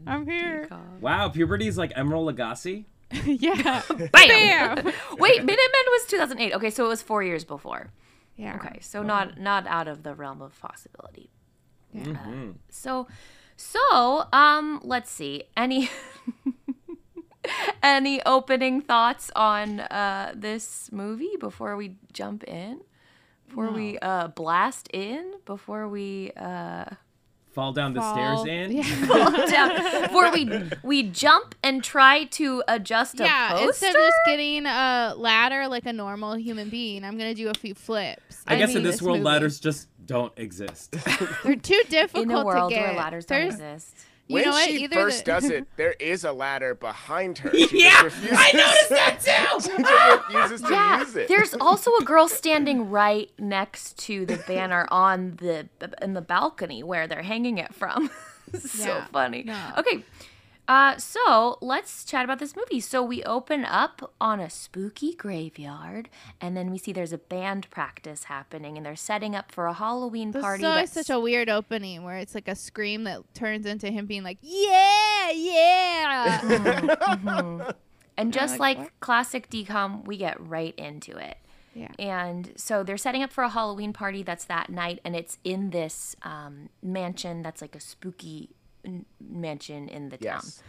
I'm 0.06 0.27
here." 0.27 0.69
Wow, 1.00 1.29
Puberty's 1.29 1.77
like 1.77 1.93
Emeril 1.94 2.32
Lagasse. 2.32 2.85
yeah. 3.27 3.82
Bam! 3.88 4.09
Bam. 4.11 4.93
Wait, 5.19 5.38
Minutemen 5.44 5.85
was 5.91 6.06
2008. 6.06 6.55
Okay, 6.55 6.70
so 6.70 6.87
it 6.87 6.88
was 6.88 7.03
four 7.03 7.23
years 7.23 7.44
before. 7.44 7.91
Yeah. 8.37 8.57
Okay, 8.57 8.79
so 8.81 9.03
not 9.03 9.39
not 9.39 9.67
out 9.67 9.89
of 9.89 10.03
the 10.03 10.15
realm 10.15 10.43
of 10.43 10.59
possibility. 10.61 11.31
Mm-hmm. 11.95 12.51
So, 12.69 13.07
so 13.57 14.27
um, 14.33 14.81
let's 14.83 15.11
see. 15.11 15.45
Any 15.57 15.89
any 17.83 18.25
opening 18.25 18.81
thoughts 18.81 19.31
on 19.37 19.81
uh 19.81 20.33
this 20.35 20.91
movie 20.91 21.37
before 21.39 21.77
we 21.77 21.97
jump 22.13 22.45
in? 22.45 22.81
Before 23.47 23.71
we 23.71 23.99
uh 23.99 24.29
blast 24.29 24.89
in? 24.93 25.35
Before 25.45 25.87
we 25.87 26.33
uh 26.37 26.87
Fall 27.55 27.73
down 27.73 27.94
the 27.94 28.13
stairs 28.13 28.44
in. 28.46 28.73
Yeah. 28.73 29.46
down, 29.46 30.03
before 30.03 30.32
we 30.32 30.70
we 30.82 31.05
jump 31.05 31.55
and 31.63 31.84
try 31.84 32.25
to 32.25 32.65
adjust 32.67 33.20
a 33.20 33.25
yeah. 33.25 33.51
poster? 33.53 33.69
Instead 33.69 33.94
of 33.94 34.03
just 34.03 34.17
getting 34.27 34.67
a 34.67 35.15
ladder 35.17 35.69
like 35.69 35.87
a 35.87 35.93
normal 35.93 36.34
human 36.34 36.69
being, 36.69 37.05
I'm 37.05 37.17
gonna 37.17 37.34
do 37.34 37.49
a 37.49 37.55
few 37.55 37.75
flips. 37.75 38.43
I 38.49 38.56
guess 38.56 38.70
in 38.70 38.77
mean, 38.77 38.84
this 38.84 39.01
world, 39.01 39.19
movie. 39.19 39.27
ladders 39.27 39.61
just 39.61 39.87
don't 40.05 40.32
exist. 40.37 40.96
they're 41.44 41.55
too 41.55 41.81
difficult 41.89 42.25
in 42.31 42.31
a 42.32 42.44
world 42.44 42.70
to 42.70 42.77
get. 42.77 42.89
where 42.89 42.96
ladders 42.96 43.25
don't 43.27 43.43
exist. 43.43 43.94
You 44.27 44.35
when 44.37 44.45
know 44.45 44.51
what? 44.53 44.69
she 44.69 44.85
Either 44.85 44.95
first 44.97 45.25
the- 45.25 45.31
does 45.33 45.45
it, 45.51 45.67
there 45.77 45.93
is 46.01 46.25
a 46.25 46.33
ladder 46.33 46.75
behind 46.75 47.39
her. 47.39 47.51
She 47.55 47.83
yeah, 47.85 48.03
refuses- 48.03 48.31
I 48.39 48.53
noticed 48.53 48.89
that 48.89 49.21
too. 49.21 49.71
she 49.71 49.83
just 49.83 50.29
refuses 50.29 50.61
to 50.63 50.73
Yeah, 50.73 50.99
use 51.01 51.17
it. 51.17 51.29
there's 51.29 51.55
also 51.55 51.91
a 52.01 52.05
girl 52.05 52.27
standing 52.43 52.89
right 52.91 53.31
next 53.39 53.99
to 54.07 54.25
the 54.25 54.37
banner 54.47 54.87
on 54.91 55.37
the 55.37 55.69
in 56.01 56.15
the 56.15 56.23
balcony 56.23 56.83
where 56.83 57.07
they're 57.07 57.23
hanging 57.23 57.59
it 57.59 57.75
from. 57.75 58.09
so 58.59 58.85
Yeah, 58.87 59.07
funny. 59.13 59.43
no. 59.43 59.59
Okay. 59.79 60.03
Uh, 60.67 60.97
so 60.97 61.59
let's 61.61 62.05
chat 62.06 62.25
about 62.25 62.39
this 62.39 62.56
movie. 62.56 62.81
So 62.81 63.03
we 63.03 63.23
open 63.25 63.65
up 63.67 64.15
on 64.21 64.41
a 64.41 64.49
spooky 64.49 65.15
graveyard, 65.15 66.09
and 66.41 66.56
then 66.56 66.71
we 66.71 66.79
see 66.79 66.93
there's 66.93 67.13
a 67.13 67.19
band 67.19 67.69
practice 67.71 68.25
happening, 68.25 68.77
and 68.79 68.87
they're 68.87 68.97
setting 68.97 69.37
up 69.37 69.53
for 69.53 69.67
a 69.67 69.75
Halloween 69.75 70.31
This 70.31 70.41
party. 70.43 70.63
is 70.63 70.67
always 70.67 70.91
such 70.93 71.11
a 71.11 71.21
weird 71.21 71.51
opening 71.51 72.03
where 72.03 72.17
it's 72.17 72.35
like 72.35 72.49
a 72.49 72.55
scream 72.55 73.05
that 73.05 73.21
turns 73.35 73.67
into 73.67 73.91
him 73.91 74.06
being 74.06 74.23
like, 74.23 74.39
"Yeah, 74.41 75.31
yeah." 75.31 76.41
Mhm. 76.94 77.75
And 78.17 78.33
just 78.33 78.59
like, 78.61 78.79
like 78.79 79.01
classic 79.01 79.51
decom, 79.51 80.06
we 80.06 80.17
get 80.17 80.41
right 80.41 80.75
into 80.79 81.17
it. 81.17 81.37
yeah. 81.75 81.89
And 81.99 82.53
so 82.56 82.85
they're 82.85 82.97
setting 82.97 83.23
up 83.25 83.33
for 83.33 83.43
a 83.44 83.49
Halloween 83.49 83.93
party 83.93 84.23
that's 84.23 84.44
that 84.47 84.71
night, 84.71 85.01
and 85.05 85.17
it's 85.17 85.39
in 85.44 85.71
this 85.71 86.15
um, 86.23 86.69
mansion 86.83 87.43
that's 87.43 87.61
like 87.61 87.75
a 87.75 87.81
spooky 87.81 88.51
mansion 89.20 89.88
in 89.88 90.08
the 90.08 90.17
town. 90.17 90.41
Yes. 90.43 90.62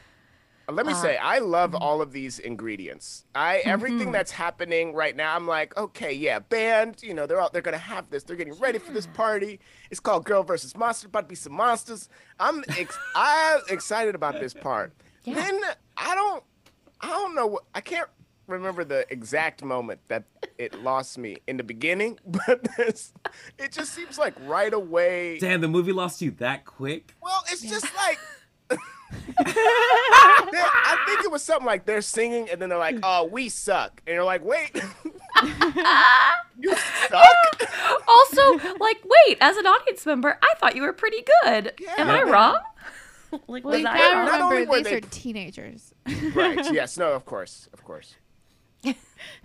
Uh, 0.67 0.74
Let 0.74 0.86
me 0.86 0.93
uh, 0.93 0.95
say, 0.95 1.17
I 1.17 1.39
love 1.39 1.72
mm-hmm. 1.72 1.84
all 1.84 2.01
of 2.01 2.12
these 2.12 2.39
ingredients. 2.39 3.25
I 3.36 3.57
everything 3.65 4.00
mm-hmm. 4.00 4.12
that's 4.12 4.31
happening 4.31 4.93
right 4.93 5.15
now. 5.15 5.36
I'm 5.36 5.48
like, 5.48 5.77
okay, 5.77 6.13
yeah, 6.13 6.39
band. 6.39 7.01
You 7.03 7.13
know, 7.13 7.25
they're 7.25 7.39
all 7.39 7.50
they're 7.51 7.62
gonna 7.62 7.77
have 7.77 8.10
this. 8.10 8.24
They're 8.24 8.36
getting 8.36 8.55
ready 8.55 8.79
for 8.79 8.91
this 8.91 9.07
party. 9.07 9.60
It's 9.91 10.00
called 10.00 10.25
Girl 10.25 10.43
versus 10.43 10.75
Monster. 10.75 11.07
About 11.07 11.22
to 11.22 11.27
be 11.27 11.36
some 11.36 11.53
monsters. 11.53 12.10
I'm 12.39 12.63
ex- 12.77 12.98
I'm 13.15 13.62
excited 13.69 14.15
about 14.15 14.39
this 14.39 14.53
part. 14.53 14.93
Yeah. 15.24 15.36
Then 15.36 15.62
I 15.98 16.15
don't 16.15 16.43
I 17.01 17.07
don't 17.07 17.36
know. 17.36 17.48
what 17.48 17.63
I 17.74 17.81
can't 17.81 18.10
remember 18.48 18.84
the 18.84 19.06
exact 19.12 19.64
moment 19.64 20.00
that 20.08 20.24
it 20.58 20.82
lost 20.84 21.18
me 21.18 21.38
in 21.48 21.58
the 21.58 21.64
beginning, 21.64 22.20
but 22.25 22.68
this, 22.78 23.14
it 23.58 23.72
just 23.72 23.94
seems 23.94 24.18
like 24.18 24.34
right 24.46 24.74
away. 24.74 25.38
Damn, 25.40 25.62
the 25.62 25.68
movie 25.68 25.92
lost 25.92 26.22
you 26.22 26.32
that 26.32 26.66
quick. 26.66 27.16
Well, 27.22 27.44
it's 27.52 27.62
just 27.62 27.88
like 27.96 28.20
I 29.38 31.04
think 31.08 31.24
it 31.25 31.32
was 31.32 31.44
something 31.44 31.66
like 31.66 31.86
they're 31.86 32.02
singing 32.02 32.50
and 32.50 32.62
then 32.62 32.70
they're 32.70 32.78
like, 32.78 32.98
"Oh, 33.04 33.25
we 33.25 33.50
suck," 33.50 34.02
and 34.08 34.14
you're 34.14 34.24
like, 34.24 34.44
"Wait, 34.44 34.72
you 36.60 36.75
suck." 36.75 37.25
also, 38.08 38.58
like, 38.80 39.04
wait, 39.28 39.38
as 39.42 39.58
an 39.58 39.66
audience 39.68 40.06
member, 40.06 40.38
I 40.42 40.54
thought 40.60 40.75
you 40.75 40.82
were 40.84 40.94
pretty 40.94 41.24
good. 41.44 41.74
Am 41.98 42.10
I 42.10 42.24
wrong? 42.24 42.60
like, 43.48 43.64
Well, 43.64 43.74
was 43.74 43.82
you 43.82 43.88
I 43.88 43.98
gotta 43.98 44.16
wrong? 44.16 44.25
Not 44.25 44.42
only 44.42 44.56
remember 44.58 44.72
were 44.72 44.78
these 44.78 44.86
they- 44.86 44.96
are 44.96 45.02
teenagers. 45.02 45.94
right? 46.34 46.74
Yes. 46.74 46.98
No. 46.98 47.14
Of 47.14 47.25
course. 47.25 47.70
Of 47.74 47.84
course. 47.84 48.16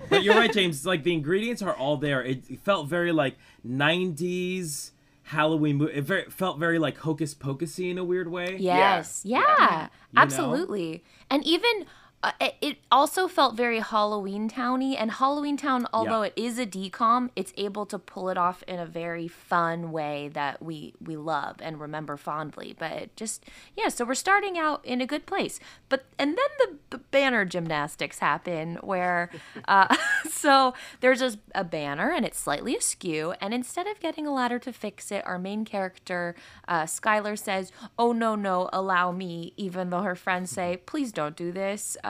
But 0.08 0.22
you're 0.22 0.34
right, 0.34 0.52
James. 0.52 0.86
Like 0.86 1.04
the 1.04 1.12
ingredients 1.12 1.62
are 1.62 1.74
all 1.74 1.96
there. 1.96 2.22
It, 2.22 2.42
it 2.50 2.60
felt 2.60 2.88
very 2.88 3.12
like 3.12 3.36
'90s 3.66 4.90
Halloween. 5.24 5.76
movie. 5.76 5.92
it 5.92 6.04
very, 6.04 6.24
felt 6.24 6.58
very 6.58 6.78
like 6.78 6.98
hocus 6.98 7.34
pocusy 7.34 7.90
in 7.90 7.98
a 7.98 8.04
weird 8.04 8.28
way. 8.28 8.56
Yes. 8.58 9.22
Yeah. 9.24 9.40
Yeah. 9.40 9.82
You 9.82 9.88
know? 10.14 10.22
Absolutely. 10.22 11.04
And 11.28 11.44
even 11.46 11.86
uh, 12.22 12.32
it, 12.60 12.78
also 12.92 13.28
felt 13.28 13.56
very 13.56 13.78
Halloween 13.78 14.48
towny. 14.48 14.96
And 14.96 15.12
Halloween 15.12 15.56
Town, 15.56 15.86
although 15.92 16.22
it 16.22 16.32
is 16.34 16.58
a 16.58 16.66
decom, 16.66 17.30
it's 17.36 17.52
able 17.56 17.86
to 17.86 18.00
pull 18.00 18.28
it 18.28 18.36
off 18.36 18.64
in 18.64 18.80
a 18.80 18.84
very 18.84 19.28
fun 19.28 19.92
way 19.92 20.28
that 20.34 20.60
we 20.60 20.92
we 21.00 21.16
love 21.16 21.56
and 21.60 21.80
remember 21.80 22.16
fondly. 22.16 22.74
But 22.76 22.92
it 22.92 23.16
just 23.16 23.44
yeah. 23.76 23.88
So 23.88 24.04
we're 24.04 24.14
starting 24.14 24.58
out 24.58 24.84
in 24.84 25.00
a 25.00 25.06
good 25.06 25.24
place. 25.24 25.60
But 25.88 26.04
and 26.18 26.36
then 26.36 26.48
the, 26.58 26.96
the 26.96 26.98
banner 26.98 27.44
gymnastics 27.44 28.18
happen 28.18 28.76
where 28.82 29.30
uh, 29.68 29.94
so 30.28 30.74
there's 31.00 31.22
a, 31.22 31.38
a 31.54 31.62
banner 31.62 32.10
and 32.10 32.26
it's 32.26 32.40
slightly 32.40 32.76
askew. 32.76 33.34
And 33.40 33.54
instead 33.54 33.86
of 33.86 34.00
getting 34.00 34.26
a 34.26 34.34
ladder 34.34 34.58
to 34.58 34.72
fix 34.72 35.12
it, 35.12 35.24
our 35.24 35.38
main 35.38 35.64
character 35.64 36.34
uh, 36.66 36.82
Skylar 36.82 37.38
says, 37.38 37.70
"Oh 37.96 38.10
no 38.12 38.34
no, 38.34 38.68
allow 38.72 39.12
me," 39.12 39.54
even 39.56 39.90
though 39.90 40.02
her 40.02 40.16
friends 40.16 40.50
say, 40.50 40.78
"Please 40.84 41.12
don't 41.12 41.36
do 41.36 41.52
this. 41.52 41.96
Uh, 42.02 42.09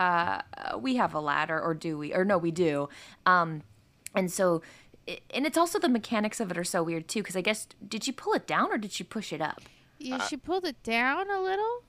we 0.79 0.97
have 0.97 1.15
a 1.15 1.21
ladder, 1.21 1.61
or 1.61 1.75
do 1.75 1.99
we? 1.99 2.13
Or 2.15 2.25
no, 2.25 2.39
we 2.39 2.51
do." 2.51 2.89
Um, 3.27 3.63
and 4.15 4.31
so, 4.31 4.63
and 5.33 5.47
it's 5.47 5.59
also 5.59 5.79
the 5.79 5.89
mechanics 5.89 6.41
of 6.41 6.51
it 6.51 6.59
are 6.59 6.65
so 6.65 6.83
weird 6.83 7.09
too. 7.09 7.21
Because 7.23 7.37
I 7.37 7.41
guess 7.41 7.67
did 7.87 8.05
she 8.05 8.13
pull 8.13 8.33
it 8.35 8.47
down 8.47 8.73
or 8.73 8.79
did 8.79 8.93
she 8.93 9.05
push 9.05 9.33
it 9.33 9.41
up? 9.41 9.61
You, 9.99 10.19
she 10.29 10.37
pulled 10.37 10.65
it 10.65 10.83
down 10.83 11.31
a 11.31 11.41
little. 11.41 11.85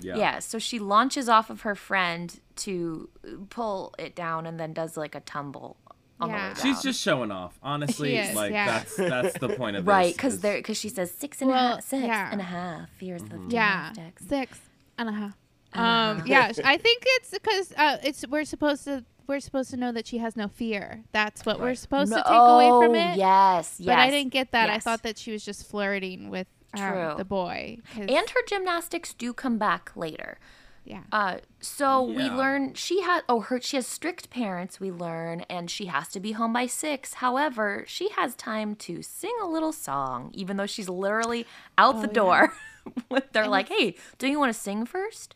Yeah. 0.00 0.16
Yeah. 0.16 0.38
So 0.40 0.58
she 0.58 0.78
launches 0.78 1.28
off 1.28 1.50
of 1.50 1.62
her 1.62 1.74
friend 1.74 2.38
to 2.56 3.08
pull 3.50 3.94
it 3.98 4.14
down 4.14 4.46
and 4.46 4.60
then 4.60 4.72
does 4.72 4.96
like 4.96 5.14
a 5.16 5.20
tumble 5.20 5.76
on 6.20 6.30
Yeah. 6.30 6.52
the 6.54 6.54
way 6.54 6.60
She's 6.74 6.82
just 6.82 7.00
showing 7.00 7.30
off. 7.32 7.58
Honestly, 7.62 8.10
She 8.10 8.16
is, 8.18 8.36
like 8.36 8.52
yeah. 8.52 8.66
that's 8.66 8.96
that's 8.96 9.38
the 9.38 9.48
point 9.48 9.76
of 9.76 9.84
this. 9.86 9.88
right 9.90 10.14
because 10.14 10.40
there 10.40 10.58
because 10.58 10.76
she 10.76 10.88
says 10.88 11.10
six 11.10 11.40
and 11.42 11.50
a 11.50 11.54
half, 11.54 11.82
six 11.82 12.04
yeah. 12.04 12.28
and 12.30 12.40
a 12.40 12.44
half. 12.44 12.90
Here's 13.00 13.22
the 13.24 13.40
Yeah, 13.48 13.92
six 14.24 14.60
and 14.98 15.08
a 15.08 15.12
half. 15.12 15.36
Um, 15.74 16.22
yeah, 16.26 16.52
I 16.64 16.76
think 16.78 17.02
it's 17.06 17.30
because 17.30 17.72
uh, 17.76 17.98
it's 18.02 18.26
we're 18.28 18.44
supposed 18.44 18.84
to 18.84 19.04
we're 19.26 19.40
supposed 19.40 19.70
to 19.70 19.76
know 19.76 19.92
that 19.92 20.06
she 20.06 20.18
has 20.18 20.36
no 20.36 20.48
fear. 20.48 21.04
That's 21.12 21.44
what 21.44 21.60
we're 21.60 21.66
Right. 21.68 21.78
supposed 21.78 22.12
to 22.12 22.22
take 22.26 22.26
away 22.34 22.68
from 22.70 22.94
it. 22.94 23.18
Yes, 23.18 23.76
yes. 23.78 23.86
But 23.86 23.98
I 23.98 24.10
didn't 24.10 24.32
get 24.32 24.52
that. 24.52 24.70
I 24.70 24.78
thought 24.78 25.02
that 25.02 25.18
she 25.18 25.32
was 25.32 25.44
just 25.44 25.68
flirting 25.68 26.30
with 26.30 26.46
um, 26.74 26.80
True. 26.80 27.14
the 27.18 27.24
boy. 27.26 27.78
'cause- 27.94 28.06
And 28.08 28.30
her 28.30 28.40
gymnastics 28.46 29.12
do 29.12 29.32
come 29.34 29.58
back 29.58 29.92
later. 29.94 30.38
yeah, 30.84 31.02
Uh, 31.12 31.36
so 31.60 32.02
we 32.02 32.24
learn 32.30 32.72
she 32.72 33.02
has 33.02 33.22
oh 33.28 33.40
her 33.40 33.60
she 33.60 33.76
has 33.76 33.86
strict 33.86 34.30
parents. 34.30 34.80
We 34.80 34.90
learn, 34.90 35.42
and 35.50 35.70
she 35.70 35.86
has 35.86 36.08
to 36.08 36.20
be 36.20 36.32
home 36.32 36.54
by 36.54 36.66
six. 36.66 37.14
However, 37.14 37.84
she 37.86 38.08
has 38.10 38.34
time 38.34 38.74
to 38.76 39.02
sing 39.02 39.34
a 39.42 39.46
little 39.46 39.72
song, 39.72 40.30
even 40.32 40.56
though 40.56 40.64
she's 40.66 40.88
literally 40.88 41.46
out 41.76 41.96
Oh, 41.96 42.00
the 42.00 42.06
yeah. 42.08 42.12
door. 42.14 42.52
They're 43.32 43.46
like, 43.48 43.68
"Hey, 43.68 43.96
don't 44.16 44.30
you 44.30 44.38
want 44.38 44.54
to 44.54 44.58
sing 44.58 44.86
first? 44.86 45.34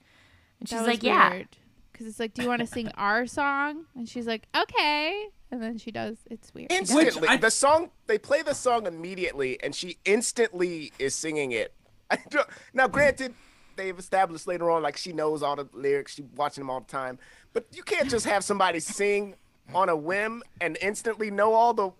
And 0.63 0.69
she's 0.69 0.79
was 0.79 0.87
like, 0.89 1.03
"Yeah." 1.03 1.31
weird. 1.31 1.49
Because 1.93 2.07
it's 2.07 2.19
like, 2.19 2.33
do 2.35 2.43
you 2.43 2.49
want 2.49 2.61
to 2.61 2.67
sing 2.67 2.89
our 2.97 3.27
song? 3.27 3.85
And 3.95 4.09
she's 4.09 4.27
like, 4.27 4.47
okay. 4.57 5.27
And 5.51 5.63
then 5.63 5.77
she 5.77 5.91
does. 5.91 6.17
It's 6.31 6.53
weird. 6.55 6.73
Instantly, 6.73 7.29
I- 7.29 7.37
the 7.37 7.51
song 7.51 7.91
they 8.07 8.17
play 8.17 8.43
the 8.43 8.55
song 8.55 8.87
immediately, 8.87 9.63
and 9.63 9.75
she 9.75 9.99
instantly 10.05 10.93
is 10.99 11.15
singing 11.15 11.53
it. 11.53 11.75
Now, 12.75 12.89
granted, 12.89 13.35
they've 13.77 13.99
established 13.99 14.47
later 14.47 14.71
on 14.71 14.83
like 14.83 14.97
she 14.97 15.13
knows 15.13 15.43
all 15.43 15.57
the 15.57 15.69
lyrics, 15.73 16.15
she's 16.15 16.25
watching 16.37 16.63
them 16.63 16.71
all 16.71 16.81
the 16.81 16.87
time, 16.87 17.19
but 17.53 17.67
you 17.73 17.83
can't 17.83 18.09
just 18.09 18.27
have 18.27 18.45
somebody 18.45 18.81
sing 18.81 19.35
on 19.75 19.89
a 19.89 19.97
whim 19.97 20.43
and 20.61 20.77
instantly 20.81 21.31
know 21.31 21.55
all 21.55 21.75
the 21.75 21.91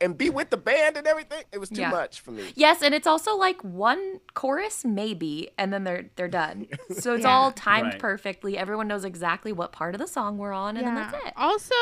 and 0.00 0.16
be 0.16 0.30
with 0.30 0.50
the 0.50 0.56
band 0.56 0.96
and 0.96 1.06
everything. 1.06 1.42
It 1.52 1.58
was 1.58 1.68
too 1.68 1.80
Yeah. 1.80 1.90
much 1.90 2.20
for 2.20 2.30
me. 2.30 2.52
Yes, 2.54 2.82
and 2.82 2.94
it's 2.94 3.06
also 3.06 3.34
like 3.36 3.60
one 3.62 4.20
chorus 4.34 4.84
maybe, 4.84 5.50
and 5.58 5.72
then 5.72 5.84
they're 5.84 6.10
they're 6.16 6.28
done. 6.28 6.66
So 6.94 7.14
it's 7.14 7.24
Yeah. 7.24 7.30
all 7.32 7.50
timed 7.52 7.92
Right. 7.92 7.98
perfectly. 7.98 8.56
Everyone 8.58 8.86
knows 8.88 9.04
exactly 9.04 9.52
what 9.52 9.72
part 9.72 9.94
of 9.94 10.00
the 10.00 10.06
song 10.06 10.38
we're 10.38 10.52
on, 10.52 10.76
and 10.76 10.86
then 10.86 10.94
that's 10.94 11.14
it. 11.26 11.32
Also, 11.36 11.74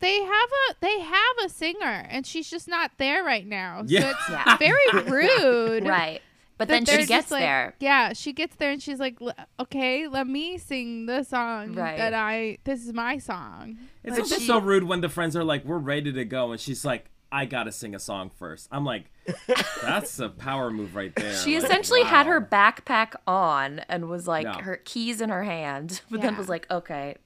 they 0.00 0.22
have 0.22 0.48
a 0.70 0.74
they 0.80 1.00
have 1.00 1.36
a 1.44 1.48
singer, 1.48 2.06
and 2.08 2.26
she's 2.26 2.50
just 2.50 2.66
not 2.68 2.92
there 2.98 3.22
right 3.22 3.46
now. 3.46 3.82
Yeah. 3.86 4.00
So 4.00 4.08
it's 4.10 4.28
Yeah. 4.30 4.56
very 4.56 5.02
rude. 5.10 5.86
Right. 5.86 6.22
But 6.58 6.68
that 6.68 6.74
then 6.74 6.84
they're 6.84 7.00
she 7.02 7.06
gets 7.06 7.30
like- 7.30 7.40
there. 7.42 7.74
Yeah, 7.80 8.12
she 8.14 8.32
gets 8.32 8.56
there 8.56 8.70
and 8.70 8.82
she's 8.82 8.98
like, 8.98 9.18
"Okay, 9.60 10.08
let 10.08 10.26
me 10.26 10.56
sing 10.58 11.06
the 11.06 11.22
song 11.22 11.74
Right. 11.74 11.98
that 11.98 12.14
I. 12.14 12.58
This 12.64 12.84
is 12.86 12.92
my 12.92 13.18
song." 13.18 13.78
It's 14.02 14.12
Like, 14.12 14.20
also 14.20 14.36
she- 14.38 14.46
so 14.46 14.58
rude 14.58 14.84
when 14.84 15.00
the 15.02 15.08
friends 15.10 15.36
are 15.36 15.44
like, 15.44 15.64
"We're 15.64 15.78
ready 15.78 16.12
to 16.12 16.24
go," 16.24 16.52
and 16.52 16.60
she's 16.60 16.84
like, 16.84 17.10
"I 17.30 17.44
gotta 17.44 17.72
sing 17.72 17.94
a 17.94 17.98
song 17.98 18.30
first. 18.30 18.68
I'm 18.72 18.84
like, 18.86 19.10
"That's 19.82 20.18
a 20.18 20.28
power 20.30 20.70
move 20.70 20.94
right 20.96 21.14
there." 21.14 21.34
She 21.34 21.56
Like, 21.56 21.64
essentially 21.64 22.02
had 22.04 22.26
her 22.26 22.40
backpack 22.40 23.14
on 23.26 23.80
and 23.88 24.08
was 24.08 24.26
like 24.26 24.44
Yeah. 24.44 24.62
her 24.62 24.76
keys 24.84 25.20
in 25.20 25.28
her 25.30 25.44
hand, 25.44 26.00
but 26.10 26.22
then 26.22 26.32
Yeah. 26.32 26.38
was 26.38 26.48
like, 26.48 26.66
okay, 26.70 27.16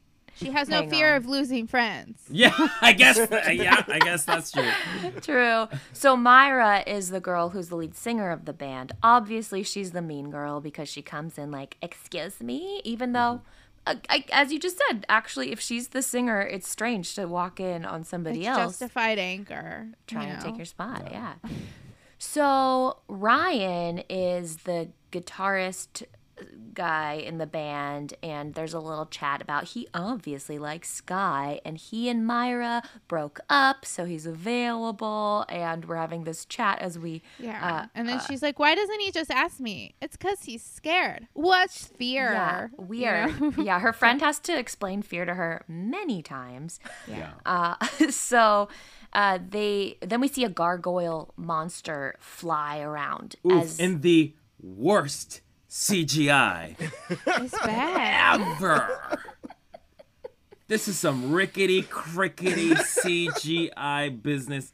She 0.41 0.51
has 0.51 0.69
no 0.69 0.79
Hang 0.81 0.91
fear 0.91 1.11
on. 1.13 1.17
of 1.19 1.27
losing 1.27 1.67
friends. 1.67 2.23
Yeah, 2.31 2.53
I 2.81 2.93
guess. 2.93 3.19
Yeah, 3.53 3.85
I 3.87 3.99
guess 3.99 4.25
that's 4.25 4.51
true. 4.51 4.71
true. 5.21 5.69
So 5.93 6.17
Myra 6.17 6.83
is 6.87 7.11
the 7.11 7.21
girl 7.21 7.51
who's 7.51 7.69
the 7.69 7.77
lead 7.77 7.95
singer 7.95 8.31
of 8.31 8.45
the 8.47 8.53
band. 8.53 8.93
Obviously, 9.03 9.63
she's 9.63 9.93
the 9.93 10.03
mean 10.03 10.31
girl 10.31 10.61
because 10.61 10.89
she 10.89 11.03
comes 11.03 11.39
in 11.39 11.51
like, 11.51 11.77
excuse 11.83 12.41
me, 12.41 12.81
even 12.85 13.13
though. 13.13 13.43
uh, 13.87 13.95
I, 14.09 14.25
as 14.33 14.53
you 14.53 14.59
just 14.59 14.79
said, 14.89 15.05
actually, 15.09 15.53
if 15.53 15.61
she's 15.61 15.89
the 15.89 16.03
singer, 16.03 16.41
it's 16.43 16.69
strange 16.69 17.15
to 17.15 17.27
walk 17.27 17.61
in 17.61 17.85
on 17.85 18.05
somebody 18.05 18.41
It's 18.41 18.49
else. 18.49 18.79
justified 18.79 19.19
anger. 19.19 19.87
you 19.91 19.95
trying 20.07 20.37
to 20.37 20.43
take 20.43 20.57
your 20.57 20.67
spot. 20.67 21.09
Yeah. 21.11 21.35
So 22.19 22.99
Ryan 23.09 24.03
is 24.09 24.59
the 24.59 24.89
guitarist 25.13 26.03
guy 26.75 27.15
in 27.15 27.39
the 27.39 27.47
band 27.47 28.15
and 28.23 28.55
there's 28.55 28.73
a 28.75 28.79
little 28.81 29.07
chat 29.07 29.43
about 29.43 29.65
he 29.65 29.87
obviously 29.93 30.59
likes 30.59 30.89
Sky 30.91 31.61
and 31.65 31.77
he 31.77 32.09
and 32.09 32.27
Myra 32.27 32.83
broke 33.09 33.41
up 33.49 33.85
so 33.85 34.05
he's 34.05 34.25
available 34.27 35.45
and 35.49 35.85
we're 35.87 35.97
having 35.97 36.25
this 36.25 36.45
chat 36.45 36.79
as 36.81 36.99
we 36.99 37.23
Yeah. 37.39 37.67
uh, 37.83 37.87
and 37.95 38.09
then 38.09 38.19
uh, 38.19 38.21
she's 38.21 38.43
like, 38.43 38.59
"Why 38.59 38.75
doesn't 38.75 39.01
he 39.01 39.11
just 39.11 39.31
ask 39.31 39.61
me?" 39.61 39.95
It's 40.01 40.17
because 40.17 40.45
he's 40.45 40.63
scared. 40.63 41.27
What's 41.33 41.87
fear? 41.87 42.33
yeah, 42.33 42.69
You 42.79 42.85
weird. 42.85 43.41
know? 43.41 43.53
yeah, 43.63 43.81
her 43.81 43.93
friend 43.93 44.21
has 44.21 44.39
to 44.41 44.57
explain 44.59 45.03
fear 45.03 45.25
to 45.25 45.35
her 45.35 45.65
many 45.69 46.23
times. 46.23 46.79
Yeah. 47.09 47.33
Uh, 47.45 47.75
so 48.11 48.69
uh, 49.13 49.39
they 49.49 49.97
then 50.01 50.21
we 50.21 50.29
see 50.29 50.45
a 50.45 50.49
gargoyle 50.49 51.33
monster 51.37 52.15
fly 52.21 52.81
around 52.81 53.37
Oof, 53.45 53.53
as 53.63 53.79
in 53.81 54.01
the 54.03 54.35
worst 54.63 55.41
CGI 55.71 56.75
it's 57.27 57.59
bad. 57.65 58.41
ever. 58.41 59.19
This 60.69 60.89
is 60.89 60.99
some 60.99 61.33
rickety, 61.33 61.83
crickety 61.83 62.71
CGI 62.71 64.21
business. 64.23 64.73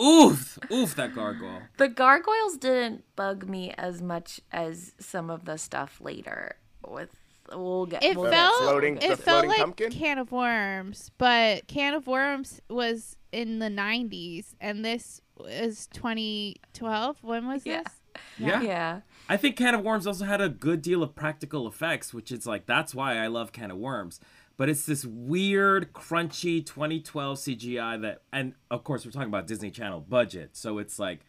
Oof, 0.00 0.58
oof, 0.72 0.94
that 0.96 1.14
gargoyle. 1.14 1.62
the 1.78 1.88
gargoyles 1.88 2.56
didn't 2.58 3.04
bug 3.16 3.48
me 3.48 3.72
as 3.78 4.02
much 4.02 4.40
as 4.52 4.92
some 4.98 5.30
of 5.30 5.44
the 5.44 5.56
stuff 5.56 6.00
later 6.00 6.56
with 6.86 7.10
we'll 7.52 7.86
get 7.86 8.02
It 8.02 8.16
we'll 8.16 8.30
felt 8.30 8.58
to 8.58 8.64
floating- 8.64 8.96
it. 8.96 9.04
it 9.04 9.08
the 9.10 9.16
felt 9.16 9.24
floating 9.44 9.50
like 9.50 9.58
pumpkin? 9.58 9.92
Can 9.92 10.18
of 10.18 10.32
Worms, 10.32 11.10
but 11.18 11.66
Can 11.68 11.94
of 11.94 12.06
Worms 12.06 12.60
was 12.68 13.16
in 13.32 13.60
the 13.60 13.68
'90s, 13.68 14.54
and 14.60 14.84
this 14.84 15.20
is 15.46 15.86
2012. 15.88 17.22
When 17.22 17.46
was 17.46 17.64
Yeah. 17.64 17.82
this? 17.84 17.92
Yeah. 18.38 18.62
yeah 18.62 19.00
I 19.28 19.36
think 19.36 19.56
Can 19.56 19.74
of 19.74 19.82
Worms 19.82 20.06
also 20.06 20.24
had 20.24 20.40
a 20.40 20.48
good 20.48 20.82
deal 20.82 21.02
of 21.02 21.14
practical 21.14 21.66
effects, 21.66 22.12
which 22.12 22.30
is 22.30 22.46
like 22.46 22.66
that's 22.66 22.94
why 22.94 23.18
I 23.18 23.28
love 23.28 23.52
Can 23.52 23.70
of 23.70 23.78
Worms. 23.78 24.20
But 24.56 24.68
it's 24.68 24.86
this 24.86 25.04
weird, 25.04 25.92
crunchy 25.92 26.64
2012 26.64 27.38
CGI 27.38 28.00
that, 28.02 28.22
and 28.32 28.54
of 28.70 28.84
course 28.84 29.04
we're 29.04 29.10
talking 29.10 29.28
about 29.28 29.46
Disney 29.46 29.70
Channel 29.70 30.00
budget, 30.00 30.50
so 30.52 30.78
it's 30.78 30.98
like 30.98 31.20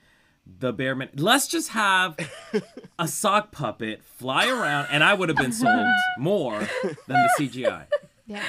the 0.46 0.72
bare 0.72 0.94
min. 0.94 1.10
Let's 1.16 1.48
just 1.48 1.70
have 1.70 2.18
a 3.00 3.08
sock 3.08 3.52
puppet 3.52 4.04
fly 4.04 4.48
around, 4.48 4.90
and 4.92 5.04
I 5.04 5.14
would 5.14 5.30
have 5.30 5.38
been 5.38 5.54
sold 5.54 5.88
more 6.20 6.60
than 6.84 6.98
the 7.08 7.30
CGI. 7.40 7.86
Yeah. 8.28 8.44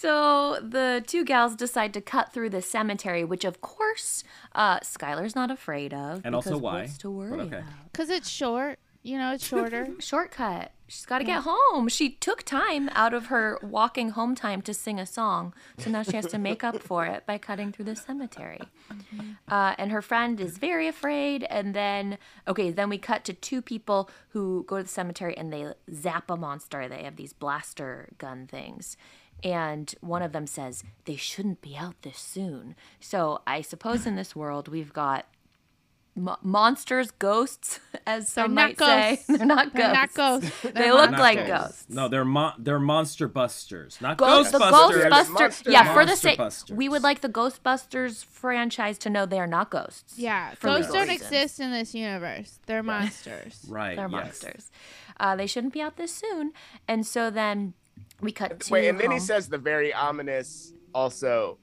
So 0.00 0.58
the 0.62 1.02
two 1.06 1.24
gals 1.24 1.54
decide 1.56 1.92
to 1.94 2.00
cut 2.00 2.32
through 2.32 2.50
the 2.50 2.62
cemetery 2.62 3.24
which 3.24 3.44
of 3.44 3.60
course 3.60 4.22
uh 4.54 4.78
skylar's 4.80 5.34
not 5.34 5.50
afraid 5.50 5.92
of 5.92 6.20
And 6.24 6.34
also 6.34 6.50
because 6.50 6.62
why, 6.62 6.80
what's 6.82 6.98
to 6.98 7.10
worry 7.10 7.40
okay. 7.40 7.58
about? 7.58 7.92
Because 7.92 8.10
it's 8.10 8.28
short, 8.28 8.78
You 9.02 9.16
know, 9.18 9.32
it's 9.34 9.46
shorter. 9.46 9.82
Shortcut. 10.10 10.72
She's 10.88 11.06
got 11.06 11.18
to 11.18 11.24
get 11.24 11.42
home. 11.44 11.88
She 11.88 12.06
took 12.10 12.42
time 12.44 12.88
out 12.94 13.12
of 13.12 13.26
her 13.26 13.58
walking 13.62 14.10
home 14.10 14.34
time 14.34 14.60
to 14.62 14.72
sing 14.72 14.98
a 14.98 15.04
song. 15.06 15.52
So 15.78 15.90
now 15.90 16.02
she 16.02 16.16
has 16.16 16.26
to 16.28 16.38
make 16.38 16.62
up 16.64 16.76
for 16.80 17.04
it 17.14 17.20
by 17.26 17.36
cutting 17.38 17.72
through 17.72 17.84
the 17.92 17.96
cemetery. 17.96 18.60
Uh, 19.48 19.74
and 19.78 19.92
her 19.92 20.00
friend 20.02 20.40
is 20.40 20.56
very 20.58 20.88
afraid. 20.88 21.44
And 21.44 21.74
then, 21.74 22.16
okay, 22.46 22.70
then 22.70 22.88
we 22.88 22.98
cut 22.98 23.22
to 23.24 23.34
two 23.34 23.60
people 23.60 24.08
who 24.30 24.64
go 24.66 24.78
to 24.78 24.82
the 24.82 24.88
cemetery 24.88 25.36
and 25.36 25.52
they 25.52 25.66
zap 25.92 26.30
a 26.30 26.36
monster. 26.36 26.88
They 26.88 27.02
have 27.04 27.16
these 27.16 27.34
blaster 27.34 28.08
gun 28.16 28.46
things. 28.46 28.96
And 29.44 29.94
one 30.00 30.22
of 30.22 30.32
them 30.32 30.46
says, 30.46 30.82
they 31.04 31.16
shouldn't 31.16 31.60
be 31.60 31.76
out 31.76 32.00
this 32.02 32.18
soon. 32.18 32.74
So 33.00 33.40
I 33.46 33.60
suppose 33.62 34.06
in 34.06 34.16
this 34.16 34.34
world, 34.34 34.66
we've 34.68 34.92
got 34.92 35.26
mo- 36.16 36.38
monsters, 36.42 37.12
ghosts, 37.12 37.78
as 38.06 38.28
some 38.28 38.54
They're 38.54 38.66
might 38.66 38.80
not 38.80 38.86
say. 38.88 39.10
ghosts. 39.16 39.26
They're 39.38 39.46
not 39.46 39.72
They're 39.72 39.92
not 39.92 40.12
ghosts. 40.14 40.48
ghosts. 40.50 40.62
They 40.62 40.70
They're 40.72 40.92
look 40.92 41.10
monsters. 41.12 41.20
like 41.20 41.46
ghosts. 41.46 41.86
No, 41.88 42.08
they're 42.08 42.24
mon- 42.24 42.54
they're 42.58 42.80
monster 42.80 43.28
busters, 43.28 44.00
not 44.00 44.16
Ghost, 44.16 44.50
the 44.52 44.58
Ghostbusters. 44.58 45.10
Ghostbuster, 45.10 45.72
yeah. 45.72 45.94
For 45.94 46.04
the 46.04 46.16
sake, 46.16 46.38
Monsterbusters. 46.38 46.74
we 46.76 46.88
would 46.88 47.02
like 47.04 47.20
the 47.20 47.28
Ghostbusters 47.28 48.24
franchise 48.24 48.98
to 48.98 49.10
know 49.10 49.24
they 49.24 49.38
are 49.38 49.46
not 49.46 49.70
ghosts. 49.70 50.14
Yeah, 50.18 50.54
ghosts 50.60 50.90
don't 50.92 51.08
reasons. 51.08 51.22
exist 51.30 51.60
in 51.60 51.70
this 51.70 51.94
universe. 51.94 52.58
They're 52.66 52.82
monsters. 52.82 53.64
Right. 53.68 53.94
they're 53.96 54.08
yes. 54.10 54.10
monsters. 54.10 54.70
Uh, 55.20 55.36
they 55.36 55.46
shouldn't 55.46 55.72
be 55.72 55.80
out 55.80 55.96
this 55.96 56.12
soon. 56.14 56.52
And 56.88 57.06
so 57.06 57.30
then 57.30 57.74
we 58.20 58.32
cut 58.32 58.60
to 58.60 58.72
Wait, 58.72 58.88
and 58.88 58.98
then 59.00 59.10
he 59.10 59.18
says 59.18 59.48
the 59.48 59.58
very 59.58 59.92
ominous 59.92 60.72
also. 60.94 61.58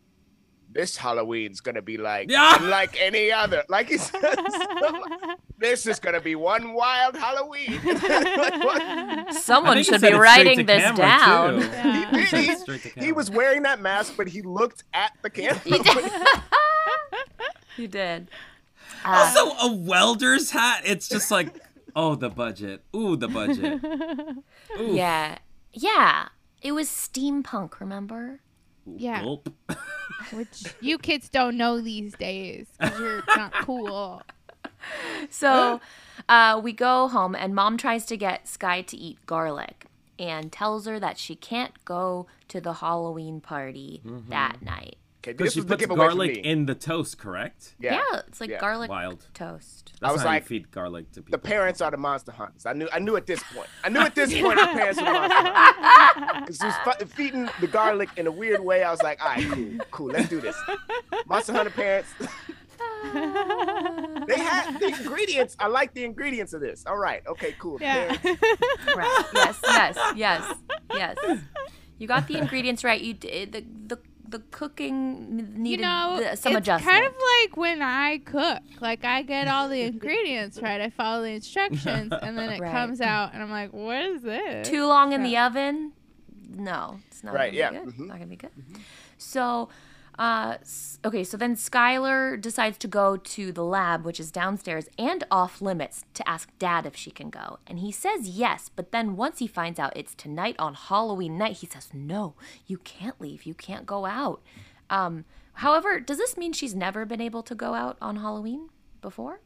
This 0.72 0.98
Halloween's 0.98 1.62
gonna 1.62 1.82
be 1.82 1.96
like 1.98 2.30
Yeah. 2.30 2.58
unlike 2.62 2.98
any 3.00 3.32
other. 3.32 3.64
Like 3.70 3.88
he 3.88 3.98
says, 3.98 4.36
this 5.58 5.86
is 5.88 6.00
gonna 6.02 6.20
be 6.20 6.36
one 6.36 6.74
wild 6.74 7.16
Halloween. 7.16 7.80
Like, 7.86 8.02
what? 8.64 9.34
"Someone 9.36 9.82
should 9.84 10.02
be 10.02 10.12
writing 10.12 10.66
this 10.66 10.84
down." 10.98 11.60
Yeah. 11.62 12.12
He, 12.18 12.26
said 12.26 12.40
he- 12.42 12.50
it 12.52 12.60
straight 12.60 12.82
to 12.84 12.90
he 13.00 13.14
was 13.14 13.32
wearing 13.32 13.62
that 13.64 13.80
mask, 13.80 14.16
but 14.18 14.28
he 14.28 14.42
looked 14.42 14.84
at 14.94 15.14
the 15.22 15.30
camera. 15.30 15.62
You 17.78 17.88
did. 17.88 18.30
Uh, 19.04 19.10
Also, 19.34 19.52
a 19.68 19.74
welder's 19.76 20.52
hat. 20.52 20.82
It's 20.86 21.08
just 21.08 21.30
like, 21.32 21.56
oh, 21.96 22.16
the 22.16 22.30
budget. 22.30 22.84
Ooh, 22.96 23.16
the 23.16 23.28
budget. 23.28 23.82
Ooh. 24.80 24.94
yeah, 24.96 25.38
yeah. 25.74 26.30
It 26.66 26.72
was 26.72 26.90
steampunk. 26.90 27.80
Remember? 27.80 28.40
Yeah. 28.88 29.22
Gulp. 29.22 29.54
Which 30.34 30.74
you 30.82 30.98
kids 30.98 31.30
don't 31.30 31.58
know 31.58 31.80
these 31.80 32.16
days 32.16 32.66
because 32.80 33.00
you're 33.00 33.24
not 33.28 33.54
cool. 33.54 34.22
So 35.32 35.82
uh, 36.30 36.62
we 36.64 36.72
go 36.72 37.08
home, 37.08 37.34
and 37.34 37.56
mom 37.56 37.76
tries 37.76 38.06
to 38.06 38.18
get 38.18 38.48
Sky 38.48 38.84
to 38.84 38.96
eat 38.96 39.18
garlic 39.26 39.88
and 40.20 40.52
tells 40.52 40.86
her 40.86 41.00
that 41.00 41.18
she 41.18 41.36
can't 41.36 41.74
go 41.86 42.28
to 42.50 42.62
the 42.62 42.74
Halloween 42.74 43.42
party 43.42 44.04
that 44.30 44.62
night. 44.62 44.98
Okay, 45.26 45.32
Because 45.34 45.48
this 45.48 45.54
she 45.56 45.60
was 45.62 45.66
the 45.66 45.74
puts 45.74 45.82
giveaway 45.82 45.98
garlic 46.08 46.38
in 46.38 46.68
the 46.68 46.76
toast, 46.76 47.18
correct? 47.18 47.74
Yeah, 47.80 47.96
Yeah, 48.14 48.20
it's 48.28 48.40
like 48.40 48.52
yeah. 48.52 48.60
garlic 48.60 48.92
Wild. 48.92 49.26
toast. 49.34 49.94
That's 50.00 50.14
was 50.14 50.22
how 50.22 50.28
like- 50.28 50.44
you 50.44 50.48
feed 50.48 50.70
garlic 50.70 51.12
to 51.14 51.24
people. 51.24 51.32
The 51.32 51.40
parents 51.40 51.82
are 51.82 51.90
the 51.90 51.98
monster 51.98 52.32
hunters. 52.32 52.68
I 52.68 52.74
knew. 52.74 52.88
I 52.94 53.00
knew 53.00 53.16
at 53.16 53.26
this 53.26 53.42
point. 53.52 53.68
I 53.84 53.90
knew 53.90 54.02
at 54.02 54.14
this 54.14 54.32
point 54.40 54.60
the 54.60 54.66
parents 54.68 55.00
were 55.02 55.08
the 55.08 55.14
monster 55.14 55.36
hunters. 55.36 56.60
Because 56.62 56.98
he 57.00 57.06
feeding 57.06 57.50
the 57.60 57.66
garlic 57.66 58.10
in 58.18 58.28
a 58.28 58.32
weird 58.32 58.60
way. 58.64 58.84
I 58.84 58.92
was 58.92 59.02
like, 59.02 59.20
all 59.20 59.30
right, 59.32 59.44
cool, 59.52 59.78
cool, 59.90 60.08
let's 60.08 60.30
do 60.30 60.40
this. 60.40 60.56
Monster 61.26 61.54
hunter 61.54 61.72
parents. 61.72 62.10
they 63.14 64.38
had 64.40 64.80
the 64.80 64.88
ingredients. 65.00 65.56
I 65.60 65.68
like 65.68 65.94
the 65.96 66.04
ingredients 66.04 66.54
of 66.54 66.62
this. 66.62 66.86
All 66.86 66.98
right, 66.98 67.26
okay, 67.28 67.56
cool. 67.58 67.80
Yeah. 67.82 68.16
Right. 68.96 69.26
Yes, 69.34 69.60
yes, 69.64 69.98
yes, 70.16 70.54
yes. 70.94 71.18
You 71.98 72.08
got 72.08 72.28
the 72.28 72.38
ingredients 72.38 72.84
right. 72.84 73.02
You 73.02 73.14
did 73.16 73.54
the 73.54 73.64
the 73.96 73.98
the 74.28 74.40
cooking 74.52 75.50
n- 75.58 75.66
you 75.66 75.78
know, 75.78 76.18
the- 76.20 76.36
some 76.36 76.54
it's 76.54 76.60
adjustment. 76.68 76.92
kind 76.94 77.06
of 77.06 77.14
like 77.42 77.58
when 77.58 77.82
I 77.82 78.18
cook. 78.20 78.60
Like 78.82 79.04
I 79.06 79.22
get 79.22 79.48
all 79.48 79.68
the 79.70 79.82
ingredients 79.82 80.62
right. 80.62 80.82
I 80.82 80.90
follow 80.90 81.22
the 81.24 81.30
instructions, 81.30 82.12
and 82.12 82.38
then 82.38 82.50
it 82.50 82.60
Right. 82.66 82.72
comes 82.72 83.02
out, 83.02 83.34
and 83.34 83.42
I'm 83.44 83.52
like, 83.52 83.72
"What 83.74 83.98
is 84.04 84.22
this?" 84.22 84.68
Too 84.68 84.86
long 84.88 85.14
in 85.14 85.24
the 85.24 85.38
oven? 85.38 85.92
No, 86.50 87.00
it's 87.08 87.24
not 87.24 87.34
Right, 87.34 87.52
gonna 87.52 87.58
yeah, 87.58 87.80
be 87.82 87.86
good. 87.92 87.96
mhm. 87.96 88.08
Not 88.08 88.14
gonna 88.18 88.26
be 88.28 88.36
good. 88.36 88.52
So, 89.18 89.70
uh, 90.18 90.58
okay, 91.04 91.24
so 91.24 91.38
then 91.38 91.56
Skylar 91.56 92.40
decides 92.40 92.78
to 92.80 92.88
go 92.88 93.18
to 93.18 93.52
the 93.52 93.64
lab, 93.64 94.06
which 94.06 94.20
is 94.20 94.32
downstairs 94.32 94.88
and 94.98 95.24
off 95.30 95.62
limits, 95.62 96.06
to 96.14 96.28
ask 96.28 96.50
Dad 96.60 96.86
if 96.86 96.96
she 96.96 97.12
can 97.12 97.30
go, 97.30 97.60
and 97.68 97.80
he 97.80 97.92
says 97.92 98.30
yes. 98.30 98.70
But 98.76 98.92
then 98.92 99.16
once 99.16 99.40
he 99.40 99.48
finds 99.48 99.80
out 99.80 99.96
it's 99.96 100.16
tonight 100.16 100.56
on 100.60 100.74
Halloween 100.74 101.38
night, 101.38 101.58
he 101.58 101.68
says 101.68 101.90
no, 101.94 102.36
you 102.68 102.78
can't 102.78 103.20
leave, 103.20 103.44
you 103.44 103.54
can't 103.54 103.86
go 103.86 104.06
out. 104.06 104.42
Um, 104.90 105.26
however, 105.54 106.00
does 106.00 106.18
this 106.18 106.38
mean 106.38 106.54
she's 106.54 106.76
never 106.76 107.06
been 107.06 107.22
able 107.22 107.44
to 107.44 107.56
go 107.56 107.74
out 107.74 107.98
on 108.02 108.18
Halloween 108.18 108.70
before? 109.02 109.42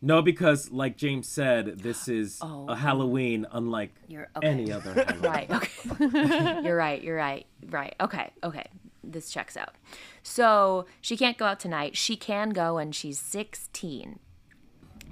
No, 0.00 0.22
because 0.22 0.70
like 0.70 0.96
James 0.96 1.28
said, 1.28 1.80
this 1.80 2.06
is 2.06 2.38
Oh. 2.40 2.66
a 2.68 2.76
Halloween 2.76 3.46
unlike 3.50 3.90
okay. 4.10 4.26
any 4.46 4.70
other 4.70 4.92
Halloween. 4.94 5.20
Right. 5.20 5.50
Okay. 5.50 6.62
you're 6.64 6.76
right. 6.76 7.02
You're 7.02 7.16
right. 7.16 7.46
Right. 7.68 7.96
Okay. 8.00 8.30
Okay. 8.44 8.64
This 9.12 9.30
checks 9.30 9.56
out. 9.56 9.74
So 10.22 10.86
she 11.00 11.16
can't 11.16 11.38
go 11.38 11.46
out 11.46 11.60
tonight. 11.60 11.96
She 11.96 12.16
can 12.16 12.50
go 12.50 12.74
when 12.74 12.92
she's 12.92 13.18
16. 13.18 14.18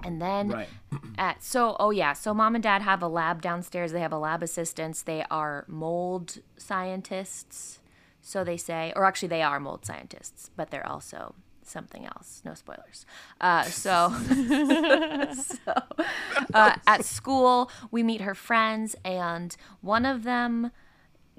And 0.04 0.20
then 0.20 0.48
Right. 0.48 0.68
at 1.18 1.42
so 1.42 1.76
oh 1.80 1.90
yeah, 1.90 2.12
so 2.12 2.34
mom 2.34 2.54
and 2.54 2.62
dad 2.62 2.82
have 2.82 3.02
a 3.02 3.08
lab 3.08 3.40
downstairs. 3.42 3.92
They 3.92 4.00
have 4.00 4.12
a 4.12 4.18
lab 4.18 4.42
assistants. 4.42 5.02
They 5.02 5.24
are 5.30 5.64
mold 5.68 6.38
scientists. 6.56 7.80
So 8.20 8.42
they 8.44 8.56
say, 8.56 8.92
or 8.96 9.04
actually 9.04 9.28
they 9.28 9.42
are 9.42 9.60
mold 9.60 9.86
scientists, 9.86 10.50
but 10.56 10.70
they're 10.70 10.86
also 10.86 11.34
something 11.62 12.04
else. 12.06 12.42
No 12.44 12.54
spoilers. 12.54 13.06
Uh, 13.40 13.62
so 13.64 14.12
so 15.34 15.72
uh, 16.54 16.76
at 16.86 17.04
school 17.04 17.70
we 17.90 18.02
meet 18.02 18.20
her 18.20 18.34
friends 18.34 18.96
and 19.04 19.56
one 19.80 20.04
of 20.06 20.22
them 20.22 20.70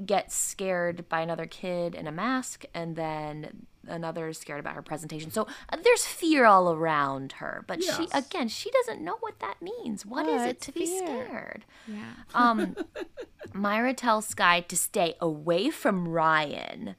gets 0.05 0.36
scared 0.36 1.07
by 1.10 1.21
another 1.21 1.45
kid 1.45 1.95
in 1.95 2.07
a 2.07 2.12
mask 2.12 2.65
and 2.73 2.95
then 2.95 3.65
another 3.88 4.27
is 4.27 4.38
scared 4.38 4.60
about 4.60 4.75
her 4.75 4.81
presentation 4.81 5.31
so 5.31 5.47
uh, 5.69 5.77
there's 5.83 6.05
fear 6.05 6.45
all 6.45 6.71
around 6.73 7.33
her 7.33 7.63
but 7.67 7.81
she 7.83 8.07
again 8.13 8.47
she 8.47 8.69
doesn't 8.71 9.01
know 9.01 9.15
what 9.21 9.39
that 9.39 9.62
means 9.62 10.05
What 10.05 10.27
is 10.27 10.45
it 10.45 10.60
to 10.62 10.71
be 10.71 10.86
scared 10.86 11.65
Yeah. 11.88 12.12
um 12.36 12.75
myra 13.53 13.93
tells 13.93 14.27
sky 14.27 14.60
to 14.62 14.75
stay 14.75 15.15
away 15.21 15.69
from 15.69 16.07
ryan 16.07 16.95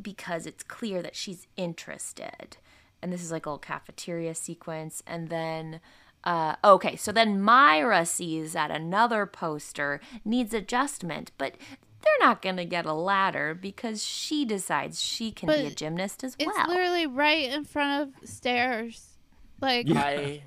because 0.00 0.46
it's 0.46 0.62
clear 0.62 1.02
that 1.02 1.14
she's 1.14 1.46
interested. 1.56 2.56
And 3.02 3.12
this 3.12 3.22
is 3.22 3.30
like 3.32 3.46
a 3.46 3.50
little 3.50 3.58
cafeteria 3.58 4.34
sequence. 4.34 5.02
And 5.06 5.28
then, 5.28 5.80
uh, 6.24 6.56
okay, 6.64 6.96
so 6.96 7.12
then 7.12 7.40
Myra 7.40 8.06
sees 8.06 8.52
that 8.54 8.70
another 8.70 9.26
poster 9.26 10.00
needs 10.24 10.54
adjustment, 10.54 11.32
but 11.38 11.54
they're 12.02 12.26
not 12.26 12.42
going 12.42 12.56
to 12.56 12.64
get 12.64 12.86
a 12.86 12.92
ladder 12.92 13.54
because 13.54 14.02
she 14.02 14.44
decides 14.44 15.02
she 15.02 15.32
can 15.32 15.48
be 15.48 15.54
a 15.54 15.70
gymnast 15.70 16.24
as 16.24 16.36
well. 16.38 16.50
It's 16.50 16.68
literally 16.68 17.06
right 17.06 17.50
in 17.50 17.64
front 17.64 18.02
of 18.22 18.28
stairs. 18.28 19.06
Like 19.60 19.86
I, 19.90 20.42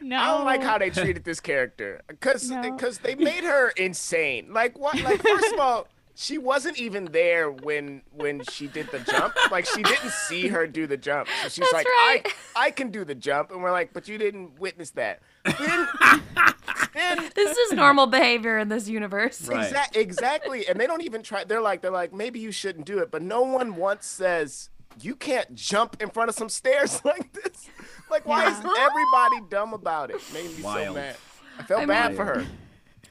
no. 0.00 0.16
I 0.16 0.26
don't 0.26 0.44
like 0.44 0.62
how 0.62 0.78
they 0.78 0.90
treated 0.90 1.24
this 1.24 1.40
character 1.40 2.02
because 2.08 2.50
No. 2.50 2.60
Eh, 2.60 2.90
they 3.02 3.14
made 3.16 3.44
her 3.44 3.70
insane. 3.70 4.52
Like 4.52 4.78
what? 4.78 5.00
Like 5.00 5.22
first 5.22 5.52
of 5.52 5.60
all, 5.60 5.86
she 6.18 6.38
wasn't 6.38 6.78
even 6.78 7.04
there 7.06 7.50
when 7.50 8.02
when 8.12 8.42
she 8.50 8.66
did 8.66 8.90
the 8.90 8.98
jump. 9.00 9.34
Like 9.50 9.66
she 9.66 9.82
didn't 9.82 10.10
see 10.10 10.48
her 10.48 10.66
do 10.66 10.86
the 10.86 10.96
jump. 10.96 11.28
So 11.42 11.48
she's 11.48 11.58
That's 11.58 11.72
like, 11.72 11.86
right. 11.86 12.22
I 12.56 12.66
I 12.66 12.70
can 12.70 12.90
do 12.90 13.04
the 13.04 13.14
jump, 13.14 13.52
and 13.52 13.62
we're 13.62 13.70
like, 13.70 13.92
but 13.92 14.08
you 14.08 14.16
didn't 14.18 14.58
witness 14.58 14.90
that. 14.92 15.20
Then, 15.44 15.88
then 16.96 17.30
this 17.34 17.56
is 17.56 17.72
normal 17.72 18.06
behavior 18.06 18.58
in 18.58 18.68
this 18.68 18.88
universe. 18.88 19.46
Right. 19.48 19.72
Exa- 19.72 19.96
exactly. 19.96 20.66
And 20.68 20.78
they 20.80 20.86
don't 20.86 21.02
even 21.02 21.22
try. 21.22 21.44
They're 21.44 21.60
like, 21.60 21.82
they're 21.82 21.90
like, 21.90 22.12
maybe 22.12 22.40
you 22.40 22.50
shouldn't 22.52 22.86
do 22.86 22.98
it. 22.98 23.10
But 23.10 23.22
no 23.22 23.42
one 23.42 23.76
once 23.76 24.06
says 24.06 24.70
you 25.00 25.14
can't 25.14 25.54
jump 25.54 26.00
in 26.02 26.10
front 26.10 26.28
of 26.30 26.34
some 26.34 26.48
stairs 26.48 27.00
like 27.04 27.32
this. 27.32 27.68
Like, 28.10 28.26
why 28.26 28.46
is 28.50 28.56
everybody 28.58 29.48
dumb 29.50 29.74
about 29.74 30.10
it? 30.10 30.20
Made 30.32 30.44
me 30.56 30.62
so 30.62 30.94
mad. 30.94 31.16
I 31.58 31.62
felt 31.62 31.82
I 31.82 31.86
bad 31.86 32.08
mean- 32.12 32.16
for 32.16 32.24
her. 32.24 32.46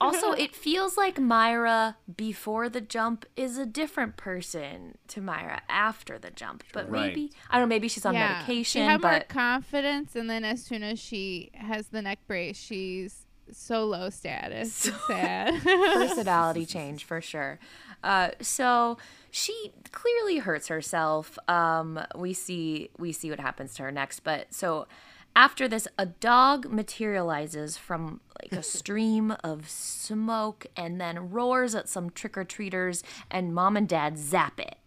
Also, 0.02 0.34
it 0.34 0.54
feels 0.54 0.98
like 0.98 1.18
Myra 1.20 1.96
before 2.18 2.68
the 2.68 2.82
jump 2.82 3.26
is 3.38 3.58
a 3.58 3.66
different 3.66 4.18
person 4.18 4.98
to 5.08 5.22
Myra 5.22 5.62
after 5.70 6.20
the 6.20 6.32
jump. 6.32 6.66
But 6.74 6.90
Right. 6.90 7.08
maybe 7.08 7.32
I 7.50 7.58
don't 7.58 7.70
know. 7.70 7.74
Maybe 7.74 7.88
she's 7.88 8.06
on 8.06 8.14
yeah. 8.14 8.34
medication. 8.34 8.82
She 8.82 8.86
had 8.86 9.02
more 9.02 9.22
confidence, 9.30 10.14
and 10.16 10.30
then 10.30 10.44
as 10.44 10.62
soon 10.64 10.84
as 10.84 11.00
she 11.00 11.50
has 11.54 11.88
the 11.88 12.02
neck 12.02 12.20
brace, 12.28 12.58
she's 12.58 13.25
so 13.52 13.86
low 13.86 14.10
status. 14.10 14.88
It's 14.88 15.08
sad. 15.08 15.62
personality 15.64 16.66
change 16.66 17.04
for 17.06 17.22
sure. 17.22 17.60
Uh, 18.04 18.30
so 18.42 18.98
she 19.32 19.72
clearly 19.92 20.38
hurts 20.40 20.68
herself. 20.68 21.38
Um, 21.48 22.00
we 22.16 22.34
see 22.34 22.90
we 22.98 23.12
see 23.12 23.30
what 23.30 23.40
happens 23.40 23.74
to 23.76 23.84
her 23.84 23.92
next. 23.92 24.22
But 24.22 24.54
so 24.54 24.88
After 25.38 25.68
this, 25.68 25.86
a 25.98 26.06
dog 26.06 26.72
materializes 26.72 27.76
from 27.78 28.22
like 28.42 28.54
a 28.54 28.64
stream 28.78 29.36
of 29.44 29.70
smoke 29.70 30.66
and 30.78 31.00
then 31.02 31.30
roars 31.32 31.76
at 31.76 31.90
some 31.90 32.10
trick 32.10 32.38
or 32.38 32.46
treaters, 32.46 33.04
and 33.30 33.54
mom 33.54 33.76
and 33.76 33.88
dad 33.88 34.18
zap 34.18 34.60
it, 34.62 34.78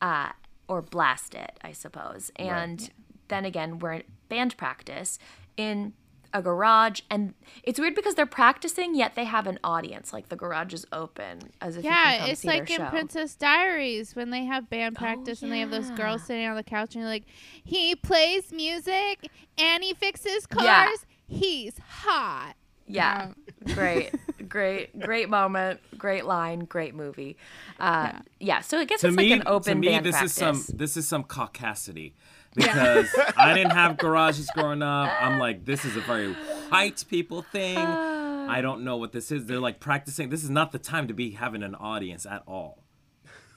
uh, 0.00 0.28
or 0.68 0.80
blast 0.80 1.34
it, 1.34 1.58
I 1.62 1.72
suppose. 1.72 2.30
And 2.36 2.88
then 3.28 3.44
again, 3.44 3.80
we're 3.80 3.94
at 3.94 4.04
band 4.28 4.56
practice 4.56 5.18
in 5.56 5.94
a 6.34 6.42
garage, 6.42 7.00
and 7.08 7.32
it's 7.62 7.78
weird 7.78 7.94
because 7.94 8.16
they're 8.16 8.26
practicing, 8.26 8.94
yet 8.94 9.14
they 9.14 9.24
have 9.24 9.46
an 9.46 9.58
audience. 9.64 10.12
Like 10.12 10.28
the 10.28 10.36
garage 10.36 10.74
is 10.74 10.84
open, 10.92 11.38
as 11.62 11.76
if 11.76 11.84
you 11.84 11.90
can 11.90 11.98
Yeah, 11.98 12.18
come 12.18 12.30
it's 12.30 12.40
see 12.42 12.48
like 12.48 12.66
their 12.68 12.76
in 12.76 12.84
show. 12.84 12.90
Princess 12.90 13.34
Diaries 13.36 14.14
when 14.16 14.30
they 14.30 14.44
have 14.44 14.68
band 14.68 14.96
practice 14.96 15.42
and 15.42 15.50
they 15.52 15.60
have 15.60 15.70
those 15.70 15.90
girls 15.92 16.24
sitting 16.24 16.46
on 16.46 16.56
the 16.56 16.62
couch 16.64 16.94
and 16.94 17.02
you're 17.02 17.10
like, 17.10 17.24
he 17.62 17.94
plays 17.94 18.52
music 18.52 19.30
and 19.56 19.82
he 19.82 19.94
fixes 19.94 20.46
cars. 20.46 20.64
Yeah. 20.66 20.88
He's 21.26 21.78
hot. 21.78 22.54
Yeah. 22.86 23.28
great, 23.74 24.10
great, 24.48 24.98
great 25.00 25.30
moment, 25.30 25.80
great 25.96 26.26
line, 26.26 26.60
great 26.66 26.94
movie. 26.94 27.36
Uh, 27.80 28.12
yeah. 28.40 28.60
So 28.60 28.78
I 28.78 28.84
guess 28.84 29.00
to 29.00 29.08
it's 29.08 29.16
me, 29.16 29.30
like 29.30 29.40
an 29.40 29.46
open 29.46 29.74
to 29.74 29.78
me, 29.80 29.88
band 29.88 30.04
this 30.04 30.12
practice. 30.16 30.32
is 30.32 30.66
some 30.66 30.76
this 30.76 30.96
is 30.96 31.08
some 31.08 31.24
caucasity 31.24 32.12
because 32.54 33.08
I 33.36 33.52
didn't 33.54 33.72
have 33.72 33.96
garages 33.98 34.48
growing 34.54 34.82
up. 34.82 35.10
I'm 35.20 35.38
like, 35.38 35.64
this 35.64 35.84
is 35.84 35.96
a 35.96 36.00
very 36.00 36.32
white 36.70 37.04
people 37.08 37.42
thing. 37.42 37.76
I 37.78 38.60
don't 38.60 38.82
know 38.84 38.96
what 38.96 39.12
this 39.12 39.32
is. 39.32 39.46
They're 39.46 39.58
like 39.60 39.80
practicing. 39.80 40.28
This 40.30 40.44
is 40.44 40.50
not 40.50 40.72
the 40.72 40.78
time 40.78 41.08
to 41.08 41.14
be 41.14 41.30
having 41.32 41.62
an 41.62 41.74
audience 41.74 42.26
at 42.26 42.42
all. 42.46 42.84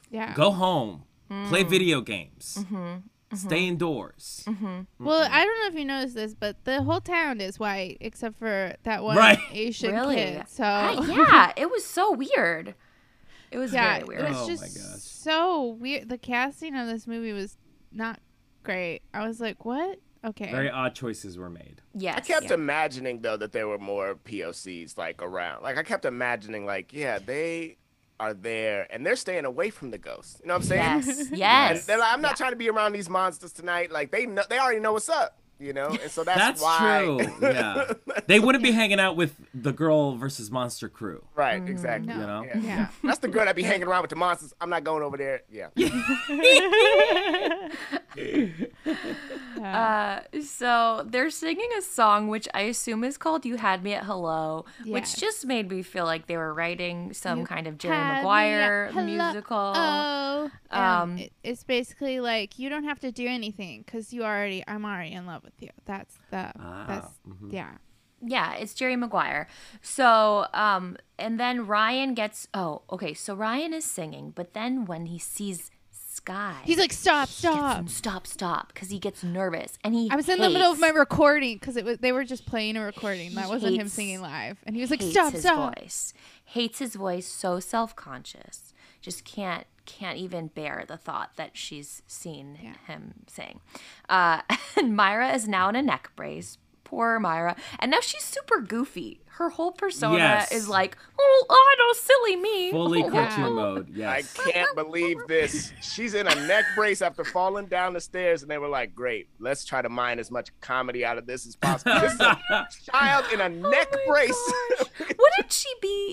Yeah. 0.09 0.33
Go 0.33 0.51
home, 0.51 1.03
play 1.49 1.63
Mm. 1.65 1.69
video 1.69 1.99
games, 2.01 2.57
Mm-hmm. 2.61 3.35
stay 3.35 3.67
indoors. 3.67 4.45
Well, 4.99 5.27
I 5.29 5.43
don't 5.43 5.59
know 5.61 5.67
if 5.67 5.75
you 5.75 5.83
noticed 5.83 6.15
this, 6.15 6.33
but 6.33 6.63
the 6.63 6.81
whole 6.83 7.01
town 7.01 7.41
is 7.41 7.59
white 7.59 7.97
except 7.99 8.39
for 8.39 8.73
that 8.83 9.03
one 9.03 9.17
Right. 9.17 9.37
Asian 9.51 9.93
really? 9.93 10.15
kid. 10.15 10.43
So 10.47 10.63
I- 10.63 11.05
yeah, 11.07 11.51
it 11.57 11.69
was 11.69 11.83
so 11.85 12.13
weird. 12.13 12.73
It 13.51 13.57
was 13.57 13.73
yeah, 13.73 13.99
very 13.99 14.01
it 14.01 14.07
weird. 14.07 14.29
was 14.29 14.37
Oh 14.37 14.41
my 14.41 14.47
just 14.47 14.63
gosh. 14.77 15.01
so 15.01 15.65
weird. 15.79 16.07
The 16.09 16.17
casting 16.17 16.75
of 16.75 16.87
this 16.87 17.05
movie 17.07 17.33
was 17.33 17.57
not 17.91 18.19
great. 18.67 19.01
I 19.13 19.27
was 19.27 19.39
like, 19.41 19.65
what? 19.65 19.99
Okay. 20.25 20.51
Very 20.51 20.69
odd 20.69 20.93
choices 20.95 21.37
were 21.37 21.49
made. 21.49 21.81
yes. 21.93 22.17
I 22.17 22.21
kept 22.21 22.45
yeah. 22.47 22.53
imagining 22.55 23.21
though 23.21 23.37
that 23.37 23.51
there 23.51 23.67
were 23.67 23.77
more 23.77 24.15
POCs 24.15 24.97
like 24.97 25.21
around. 25.21 25.63
Like 25.63 25.77
I 25.77 25.83
kept 25.83 26.05
imagining 26.05 26.65
like, 26.65 26.91
yeah, 26.93 27.19
they 27.19 27.77
are 28.19 28.33
there 28.33 28.87
and 28.89 29.05
they're 29.05 29.15
staying 29.15 29.45
away 29.45 29.69
from 29.69 29.91
the 29.91 29.97
ghosts. 29.97 30.39
You 30.41 30.47
know 30.47 30.55
what 30.55 30.63
I'm 30.63 30.67
saying? 30.67 30.81
Yes. 31.05 31.19
And 31.29 31.37
Yes. 31.37 31.85
they're 31.85 31.99
like, 31.99 32.11
I'm 32.13 32.21
not 32.21 32.31
Yeah. 32.31 32.35
trying 32.35 32.51
to 32.51 32.57
be 32.57 32.69
around 32.69 32.93
these 32.93 33.09
monsters 33.09 33.53
tonight. 33.53 33.91
Like 33.91 34.11
they 34.11 34.25
know, 34.25 34.43
they 34.49 34.57
already 34.59 34.79
know 34.79 34.93
what's 34.93 35.07
up, 35.09 35.37
you 35.59 35.73
know. 35.73 35.87
And 36.01 36.11
so 36.11 36.23
that's, 36.23 36.37
That's 36.39 36.61
why. 36.61 37.03
true. 37.03 37.19
Yeah, 37.41 37.93
they 38.27 38.39
wouldn't 38.39 38.63
be 38.63 38.71
hanging 38.71 38.99
out 38.99 39.15
with 39.15 39.35
the 39.53 39.71
girl 39.71 40.15
versus 40.15 40.49
monster 40.51 40.89
crew. 40.89 41.23
right. 41.35 41.61
Exactly. 41.67 42.07
No. 42.13 42.19
You 42.19 42.27
know. 42.27 42.43
Yeah. 42.43 42.57
Yeah. 42.61 42.87
That's 43.03 43.19
the 43.19 43.27
girl 43.27 43.45
that 43.45 43.55
be 43.55 43.63
hanging 43.71 43.87
around 43.87 44.01
with 44.03 44.09
the 44.09 44.15
monsters. 44.15 44.53
I'm 44.61 44.69
not 44.69 44.83
going 44.83 45.03
over 45.03 45.17
there. 45.17 45.41
Yeah. 45.51 45.69
Uh, 49.61 50.21
so 50.43 51.03
they're 51.07 51.29
singing 51.29 51.69
a 51.77 51.81
song 51.81 52.27
which 52.27 52.47
I 52.53 52.61
assume 52.61 53.03
is 53.03 53.17
called 53.17 53.45
"You 53.45 53.57
Had 53.57 53.83
Me 53.83 53.93
at 53.93 54.03
Hello," 54.05 54.65
which 54.85 55.15
just 55.17 55.45
made 55.45 55.69
me 55.69 55.81
feel 55.81 56.05
like 56.05 56.27
they 56.27 56.37
were 56.37 56.53
writing 56.53 57.13
some 57.13 57.39
You 57.39 57.45
kind 57.45 57.67
of 57.67 57.77
Jerry 57.77 57.95
Had 57.95 58.03
me 58.05 58.09
at 58.09 58.17
Maguire 58.23 58.91
musical. 58.93 59.73
Oh, 59.75 60.49
Um, 60.71 60.83
um, 60.83 61.19
it's 61.43 61.63
basically 61.63 62.19
like 62.19 62.59
you 62.59 62.69
don't 62.69 62.83
have 62.85 62.99
to 63.01 63.11
do 63.11 63.27
anything 63.27 63.83
because 63.85 64.13
you 64.13 64.23
already, 64.23 64.63
I'm 64.67 64.85
already 64.85 65.13
in 65.13 65.25
love 65.25 65.43
with 65.47 65.61
you. 65.61 65.69
That's 65.85 66.15
the, 66.31 66.51
Ah, 66.59 66.85
that's 66.87 67.07
mhm. 67.27 67.51
yeah. 67.51 67.71
Yeah, 68.19 68.53
it's 68.55 68.73
Jerry 68.73 68.95
Maguire. 68.95 69.47
So, 69.81 70.47
um, 70.53 70.97
and 71.19 71.39
then 71.39 71.67
Ryan 71.67 72.13
gets. 72.15 72.47
Oh, 72.53 72.81
okay. 72.91 73.13
So 73.13 73.35
Ryan 73.35 73.73
is 73.73 73.85
singing, 73.85 74.31
but 74.35 74.53
then 74.53 74.85
when 74.85 75.05
he 75.07 75.19
sees 75.19 75.69
Sky, 75.91 76.61
He's 76.65 76.79
like, 76.79 76.91
stop, 76.91 77.27
he 77.29 77.33
gets- 77.33 77.37
stop. 77.37 77.89
stop, 77.89 78.27
stop, 78.27 78.73
because 78.73 78.89
he 78.89 78.97
gets 78.97 79.23
nervous 79.23 79.77
and 79.83 79.93
he. 79.93 80.09
I 80.09 80.15
was 80.15 80.27
in 80.27 80.39
the 80.39 80.49
middle 80.49 80.71
of 80.71 80.79
my 80.79 80.89
recording 80.89 81.57
because 81.59 81.77
it 81.77 81.85
was 81.85 81.99
they 81.99 82.11
were 82.11 82.23
just 82.23 82.47
playing 82.47 82.75
a 82.75 82.83
recording. 82.83 83.35
That 83.35 83.45
He 83.45 83.49
wasn't 83.51 83.75
him 83.79 83.87
singing 83.87 84.21
live, 84.21 84.57
and 84.65 84.75
he 84.75 84.81
was 84.81 84.89
like, 84.89 84.99
hates 85.01 85.11
stop, 85.13 85.33
his 85.33 85.41
stop. 85.43 85.77
voice. 85.79 86.13
Hates 86.43 86.79
his 86.79 86.95
voice. 86.95 87.27
So 87.27 87.59
self 87.59 87.95
conscious. 87.95 88.73
Just 88.99 89.25
can't 89.25 89.67
can't 89.87 90.17
even 90.19 90.47
bear 90.47 90.83
the 90.87 90.97
thought 90.97 91.31
that 91.37 91.57
she's 91.57 92.03
seen 92.05 92.59
Yeah. 92.61 92.73
him 92.85 93.13
sing. 93.25 93.61
Uh, 94.07 94.41
and 94.77 94.95
Myra 94.95 95.29
is 95.33 95.47
now 95.47 95.69
in 95.69 95.75
a 95.75 95.81
neck 95.81 96.11
brace. 96.15 96.59
Poor 96.83 97.19
Myra, 97.19 97.57
and 97.79 97.91
now 97.91 97.99
she's 97.99 98.23
super 98.23 98.61
goofy. 98.61 99.19
Her 99.25 99.49
whole 99.49 99.73
persona 99.73 100.17
Yes. 100.19 100.53
is 100.53 100.69
like, 100.69 100.97
oh, 101.19 101.45
I 101.49 101.75
know, 101.79 101.93
silly 101.93 102.35
me. 102.37 102.71
Fully 102.71 103.03
Oh, 103.03 103.09
cartoon 103.11 103.43
Yeah. 103.43 103.49
mode. 103.49 104.01
I 104.01 104.21
can't 104.51 104.73
believe 104.73 105.17
this. 105.27 105.73
She's 105.81 106.13
in 106.13 106.27
a 106.27 106.47
neck 106.47 106.63
brace 106.77 107.01
after 107.01 107.25
falling 107.25 107.65
down 107.65 107.91
the 107.93 107.99
stairs, 107.99 108.41
and 108.41 108.49
they 108.49 108.57
were 108.57 108.69
like, 108.69 108.95
"Great, 108.95 109.27
let's 109.37 109.65
try 109.65 109.81
to 109.81 109.89
mine 109.89 110.17
as 110.17 110.31
much 110.31 110.49
comedy 110.61 111.03
out 111.03 111.17
of 111.17 111.25
this 111.27 111.45
as 111.45 111.57
possible." 111.57 111.99
This 111.99 112.13
is 112.13 112.21
a 112.21 112.37
child 112.91 113.25
in 113.33 113.41
a 113.41 113.49
neck 113.49 113.89
Oh 113.93 113.97
brace. 114.07 114.51
gosh. 114.79 114.87
Wouldn't 114.99 115.51
she 115.51 115.69
be? 115.81 116.06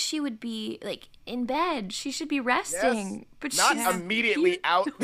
I 0.00 0.02
feel 0.02 0.06
like 0.06 0.08
she 0.08 0.20
would 0.20 0.40
be 0.40 0.78
like 0.82 1.08
in 1.26 1.44
bed. 1.46 1.92
She 1.92 2.10
should 2.10 2.28
be 2.28 2.40
resting, 2.40 3.26
but 3.40 3.56
Not 3.56 3.76
she's 3.76 3.86
immediately 3.86 4.58
out. 4.64 4.88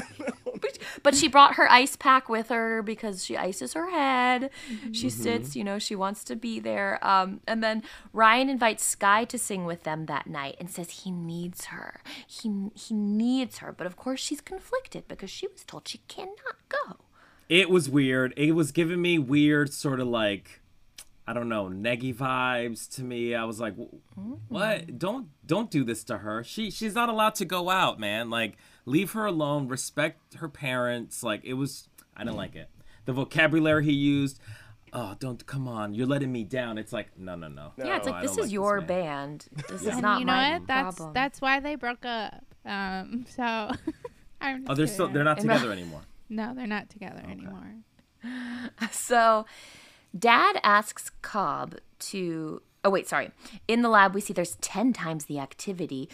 But, 0.59 0.79
but 1.03 1.15
she 1.15 1.29
brought 1.29 1.57
her 1.57 1.71
ice 1.71 1.97
pack 1.97 2.31
with 2.31 2.49
her 2.49 2.83
because 2.83 3.23
she 3.27 3.37
ices 3.37 3.75
her 3.75 3.91
head. 3.91 4.49
She 4.91 5.09
Mm-hmm. 5.09 5.23
sits, 5.23 5.55
you 5.55 5.63
know, 5.63 5.79
she 5.79 5.95
wants 5.95 6.25
to 6.25 6.35
be 6.35 6.59
there. 6.61 6.99
Um, 7.07 7.41
and 7.47 7.63
then 7.63 7.83
Ryan 8.15 8.49
invites 8.49 8.83
Sky 8.83 9.27
to 9.27 9.39
sing 9.39 9.67
with 9.67 9.83
them 9.83 10.07
that 10.07 10.27
night 10.27 10.57
and 10.59 10.71
says 10.71 10.89
he 11.05 11.11
needs 11.11 11.67
her. 11.67 12.01
He 12.27 12.71
he 12.75 12.95
needs 12.95 13.59
her, 13.59 13.71
but 13.71 13.87
of 13.87 13.97
course 13.97 14.19
she's 14.21 14.41
conflicted 14.41 15.07
because 15.09 15.29
she 15.29 15.47
was 15.47 15.63
told 15.63 15.87
she 15.89 15.99
cannot 16.09 16.57
go. 16.71 16.97
It 17.51 17.69
was 17.69 17.91
weird. 17.91 18.33
It 18.39 18.53
was 18.53 18.73
giving 18.73 19.03
me 19.03 19.19
weird, 19.19 19.75
sort 19.75 20.01
of 20.01 20.09
like, 20.09 20.61
I 21.27 21.33
don't 21.33 21.49
know, 21.49 21.65
neggy 21.65 22.15
vibes 22.15 22.89
to 22.97 23.03
me. 23.03 23.35
I 23.35 23.45
was 23.45 23.59
like, 23.59 23.75
"Wh- 23.77 24.51
what? 24.51 24.99
Don't 24.99 25.29
don't 25.45 25.71
do 25.71 25.83
this 25.85 26.05
to 26.05 26.19
her. 26.19 26.45
She 26.45 26.71
she's 26.71 26.95
not 26.95 27.09
allowed 27.09 27.35
to 27.37 27.45
go 27.45 27.69
out, 27.69 27.99
man. 27.99 28.31
Like, 28.31 28.57
leave 28.85 29.13
her 29.13 29.27
alone. 29.27 29.67
Respect 29.69 30.35
her 30.35 30.49
parents. 30.49 31.23
Like, 31.23 31.45
it 31.45 31.55
was. 31.55 31.89
I 32.17 32.23
didn't 32.25 32.37
like 32.37 32.55
it. 32.55 32.71
The 33.07 33.13
vocabulary 33.13 33.85
he 33.85 33.93
used. 33.93 34.39
Oh, 34.93 35.15
don't 35.19 35.45
come 35.47 35.67
on. 35.69 35.95
You're 35.95 36.07
letting 36.07 36.31
me 36.33 36.45
down. 36.45 36.79
It's 36.79 36.93
like, 36.93 37.19
no, 37.19 37.35
no, 37.35 37.49
no. 37.49 37.73
yeah, 37.77 37.97
it's 37.97 38.07
like 38.07 38.15
I 38.15 38.23
this 38.23 38.31
is 38.33 38.39
like 38.39 38.53
your 38.53 38.79
man. 38.79 38.87
band. 38.87 39.47
This 39.69 39.83
is 39.83 39.87
not 39.89 39.95
my 39.95 40.01
problem. 40.01 40.03
And 40.03 40.03
not 40.03 40.21
you 40.21 40.25
know 40.27 40.33
my 40.33 40.53
what? 40.59 40.67
That's 40.69 40.97
problem. 40.97 41.13
that's 41.15 41.41
why 41.41 41.61
they 41.61 41.75
broke 41.75 42.05
up. 42.07 42.45
Um, 42.65 43.27
so 43.29 43.43
I'm. 44.41 44.61
Just 44.61 44.71
Oh, 44.71 44.75
they're 44.75 44.87
still 44.87 45.09
they're 45.13 45.25
not 45.25 45.41
together 45.41 45.73
anymore. 45.73 46.03
No, 46.29 46.55
they're 46.55 46.67
not 46.67 46.89
together 46.89 47.23
anymore. 47.29 47.75
So, 48.91 49.47
Dad 50.17 50.61
asks 50.63 51.11
Cobb 51.23 51.77
to. 52.01 52.63
Oh, 52.85 52.91
wait, 52.91 53.09
sorry. 53.09 53.31
In 53.67 53.83
the 53.83 53.89
lab, 53.89 54.15
we 54.15 54.21
see 54.21 54.33
there's 54.33 54.55
10 54.57 54.93
times 54.93 55.25
the 55.25 55.41
activity, 55.41 56.09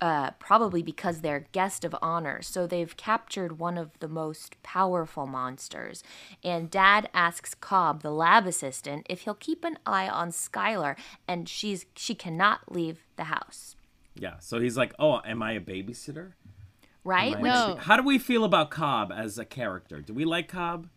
uh, 0.00 0.32
probably 0.32 0.82
because 0.82 1.22
they're 1.22 1.46
guest 1.52 1.84
of 1.84 1.96
honor. 2.02 2.42
So, 2.42 2.66
they've 2.66 2.94
captured 2.96 3.58
one 3.58 3.78
of 3.78 3.98
the 4.00 4.08
most 4.08 4.62
powerful 4.62 5.26
monsters. 5.26 6.02
And 6.44 6.70
Dad 6.70 7.08
asks 7.14 7.54
Cobb, 7.54 8.02
the 8.02 8.10
lab 8.10 8.46
assistant, 8.46 9.06
if 9.08 9.22
he'll 9.22 9.34
keep 9.34 9.64
an 9.64 9.78
eye 9.86 10.08
on 10.08 10.30
Skylar, 10.30 10.96
and 11.26 11.48
she's 11.48 11.86
she 11.96 12.14
cannot 12.14 12.70
leave 12.70 13.06
the 13.16 13.24
house. 13.24 13.74
Yeah. 14.14 14.34
So 14.40 14.60
he's 14.60 14.76
like, 14.76 14.92
oh, 14.98 15.20
am 15.24 15.42
I 15.42 15.52
a 15.52 15.60
babysitter? 15.60 16.32
Right? 17.04 17.32
Am 17.36 17.38
I- 17.38 17.42
Which 17.42 17.52
No. 17.52 17.76
How 17.80 17.96
do 17.96 18.02
we 18.02 18.18
feel 18.18 18.44
about 18.44 18.70
Cobb 18.70 19.10
as 19.10 19.38
a 19.38 19.44
character? 19.46 20.00
Do 20.02 20.12
we 20.12 20.24
like 20.26 20.48
Cobb? 20.48 20.88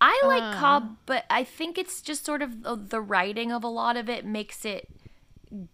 I 0.00 0.20
like 0.24 0.42
Uh. 0.42 0.58
Cobb, 0.60 0.96
but 1.06 1.24
I 1.28 1.42
think 1.44 1.76
it's 1.78 2.00
just 2.00 2.24
sort 2.24 2.42
of 2.42 2.62
the, 2.62 2.76
the 2.76 3.00
writing 3.00 3.50
of 3.52 3.64
a 3.64 3.68
lot 3.68 3.96
of 3.96 4.08
it 4.08 4.24
makes 4.24 4.64
it 4.64 4.88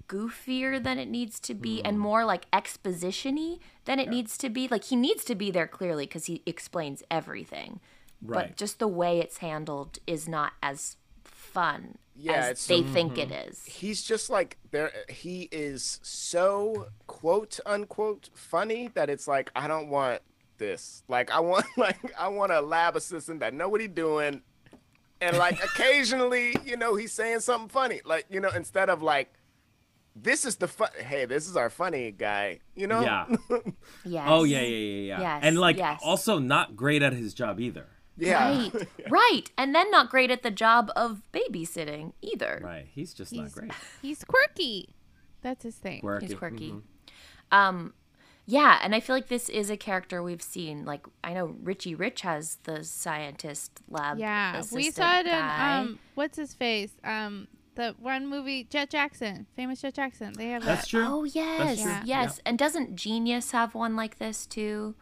goofier 0.08 0.82
than 0.82 0.98
it 0.98 1.08
needs 1.08 1.40
to 1.40 1.54
be 1.54 1.80
Hmm. 1.80 1.86
and 1.86 2.00
more 2.00 2.24
like 2.24 2.46
exposition-y 2.52 3.58
than 3.84 3.98
it 3.98 4.08
needs 4.08 4.38
to 4.38 4.48
be. 4.48 4.68
Like 4.68 4.84
he 4.84 4.96
needs 4.96 5.24
to 5.24 5.34
be 5.34 5.50
there 5.50 5.66
clearly 5.66 6.06
because 6.06 6.26
he 6.26 6.42
explains 6.46 7.02
everything. 7.10 7.80
Right. 8.22 8.48
But 8.48 8.56
just 8.56 8.78
the 8.78 8.88
way 8.88 9.18
it's 9.18 9.38
handled 9.38 9.98
is 10.06 10.28
not 10.28 10.52
as 10.62 10.96
fun 11.24 11.98
Yeah, 12.16 12.32
as 12.50 12.66
they 12.66 12.82
think 12.82 13.14
Mm-hmm. 13.14 13.32
it 13.32 13.48
is. 13.48 13.64
He's 13.66 14.02
just 14.02 14.30
like 14.30 14.56
there. 14.70 14.92
He 15.08 15.48
is 15.52 15.98
so 16.02 16.88
quote 17.06 17.58
unquote 17.66 18.30
funny 18.34 18.88
that 18.94 19.10
it's 19.10 19.26
like 19.28 19.50
I 19.56 19.66
don't 19.66 19.88
want 19.88 20.22
this. 20.58 21.02
Like 21.08 21.30
I 21.30 21.40
want 21.40 21.66
like 21.76 22.12
I 22.18 22.28
want 22.28 22.52
a 22.52 22.60
lab 22.60 22.96
assistant 22.96 23.40
that 23.40 23.54
know 23.54 23.68
what 23.68 23.80
he's 23.80 23.90
doing, 23.90 24.42
and 25.20 25.36
like 25.36 25.62
occasionally, 25.64 26.56
you 26.64 26.76
know, 26.76 26.94
he's 26.94 27.12
saying 27.12 27.40
something 27.40 27.68
funny. 27.68 28.00
Like 28.04 28.26
you 28.30 28.40
know, 28.40 28.50
instead 28.50 28.88
of 28.90 29.02
like. 29.02 29.32
This 30.16 30.44
is 30.44 30.54
the 30.54 30.68
fun. 30.68 30.90
Hey, 30.96 31.24
this 31.24 31.48
is 31.48 31.56
our 31.56 31.68
funny 31.68 32.12
guy. 32.12 32.60
You 32.76 32.86
know. 32.86 33.00
Yeah. 33.00 33.26
Yes. 34.04 34.26
Oh 34.28 34.44
yeah, 34.44 34.60
yeah, 34.60 34.66
yeah, 34.66 35.06
yeah. 35.08 35.20
Yes, 35.20 35.40
and 35.42 35.58
like 35.58 35.76
yes. 35.76 36.00
also 36.04 36.38
not 36.38 36.76
great 36.76 37.02
at 37.02 37.12
his 37.12 37.34
job 37.34 37.58
either. 37.58 37.88
Yeah. 38.16 38.48
Right. 38.48 38.86
right. 39.10 39.42
And 39.58 39.74
then 39.74 39.90
not 39.90 40.10
great 40.10 40.30
at 40.30 40.42
the 40.44 40.52
job 40.52 40.92
of 40.94 41.22
babysitting 41.32 42.12
either. 42.22 42.60
Right. 42.62 42.86
He's 42.92 43.12
just 43.12 43.32
not 43.32 43.50
great. 43.50 43.72
he's 44.02 44.22
quirky. 44.22 44.94
That's 45.42 45.64
his 45.64 45.74
thing. 45.76 46.00
Quirky. 46.00 46.26
He's 46.26 46.34
quirky. 46.36 46.70
Mhm. 46.70 46.82
Um, 47.50 47.94
yeah, 48.46 48.78
and 48.82 48.94
I 48.94 49.00
feel 49.00 49.16
like 49.16 49.28
this 49.28 49.48
is 49.48 49.70
a 49.70 49.76
character 49.76 50.22
we've 50.22 50.42
seen. 50.42 50.84
Like 50.84 51.06
I 51.22 51.32
know 51.32 51.54
Richie 51.62 51.94
Rich 51.94 52.22
has 52.22 52.58
the 52.64 52.84
scientist 52.84 53.80
lab. 53.88 54.18
Yeah, 54.18 54.52
we 54.54 54.58
assistant 54.88 54.94
saw 54.94 55.18
it 55.20 55.26
in 55.26 55.34
um, 55.88 55.98
what's 56.14 56.36
his 56.36 56.54
face? 56.54 56.92
Um, 57.02 57.48
the 57.74 57.94
one 57.98 58.26
movie 58.26 58.64
Jet 58.64 58.90
Jackson, 58.90 59.46
famous 59.56 59.80
Jet 59.80 59.94
Jackson. 59.94 60.32
They 60.36 60.48
have 60.50 60.64
That's 60.64 60.82
that. 60.82 60.88
true. 60.88 61.04
Oh 61.06 61.24
yes, 61.24 61.82
true. 61.82 61.96
yes. 62.04 62.40
And 62.44 62.58
doesn't 62.58 62.96
Genius 62.96 63.50
have 63.52 63.74
one 63.74 63.96
like 63.96 64.18
this 64.18 64.46
too? 64.46 64.94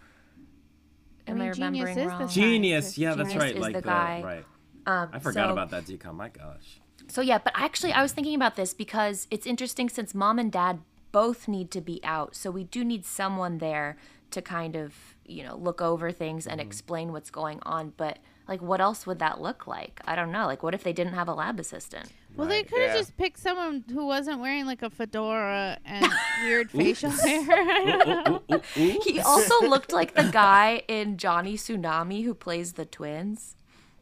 Am 1.26 1.40
I, 1.40 1.44
mean, 1.44 1.52
Genius 1.54 1.58
remembering 1.58 1.88
is 1.90 1.94
the 1.96 2.08
wrong? 2.08 2.18
scientist. 2.18 2.34
Genius. 2.34 2.98
Yeah, 2.98 3.14
that's 3.14 3.34
right. 3.36 3.54
is 3.54 3.60
Like 3.60 3.74
the 3.74 3.80
the, 3.80 3.86
guy. 3.88 4.22
right. 4.24 4.44
Um, 4.86 5.10
I 5.12 5.18
forgot 5.18 5.48
so- 5.48 5.52
about 5.52 5.70
that 5.70 5.84
decom. 5.84 6.14
My 6.14 6.28
gosh. 6.28 6.80
So 7.08 7.20
yeah, 7.20 7.38
but 7.38 7.52
actually, 7.56 7.92
I 7.92 8.00
was 8.02 8.12
thinking 8.12 8.34
about 8.34 8.56
this 8.56 8.72
because 8.72 9.26
it's 9.30 9.46
interesting 9.46 9.88
since 9.88 10.14
mom 10.14 10.38
and 10.38 10.50
dad 10.50 10.80
both 11.12 11.46
need 11.48 11.70
to 11.72 11.80
be 11.80 12.00
out, 12.02 12.34
so 12.34 12.50
we 12.50 12.64
do 12.64 12.84
need 12.84 13.04
someone 13.04 13.58
there 13.58 13.96
to 14.30 14.42
kind 14.42 14.76
of 14.76 14.94
you 15.26 15.42
know 15.44 15.56
look 15.56 15.80
over 15.80 16.10
things 16.10 16.46
and 16.46 16.60
mm-hmm. 16.60 16.66
explain 16.68 17.12
what's 17.12 17.30
going 17.30 17.60
on. 17.62 17.92
But 17.96 18.18
like, 18.48 18.60
what 18.60 18.80
else 18.80 19.06
would 19.06 19.18
that 19.20 19.40
look 19.40 19.66
like? 19.66 20.00
I 20.04 20.16
don't 20.16 20.32
know. 20.32 20.46
Like, 20.46 20.62
what 20.62 20.74
if 20.74 20.82
they 20.82 20.92
didn't 20.92 21.14
have 21.14 21.28
a 21.28 21.34
lab 21.34 21.60
assistant? 21.60 22.10
Well, 22.34 22.48
they 22.48 22.62
could 22.64 22.80
have 22.80 22.90
Yeah. 22.90 22.96
just 22.96 23.16
picked 23.16 23.38
someone 23.38 23.84
who 23.90 24.06
wasn't 24.06 24.40
wearing 24.40 24.66
like 24.66 24.82
a 24.82 24.90
fedora 24.90 25.78
and 25.84 26.06
weird 26.42 26.70
facial 26.70 27.10
hair. 27.24 28.24
Ooh, 28.28 28.40
ooh, 28.50 28.54
ooh, 28.54 28.62
ooh. 28.78 29.00
He 29.04 29.20
also 29.20 29.68
looked 29.68 29.92
like 29.92 30.14
the 30.14 30.24
guy 30.32 30.82
in 30.88 31.18
Johnny 31.18 31.56
Tsunami 31.56 32.24
who 32.24 32.34
plays 32.34 32.72
the 32.72 32.84
twins. 32.84 33.54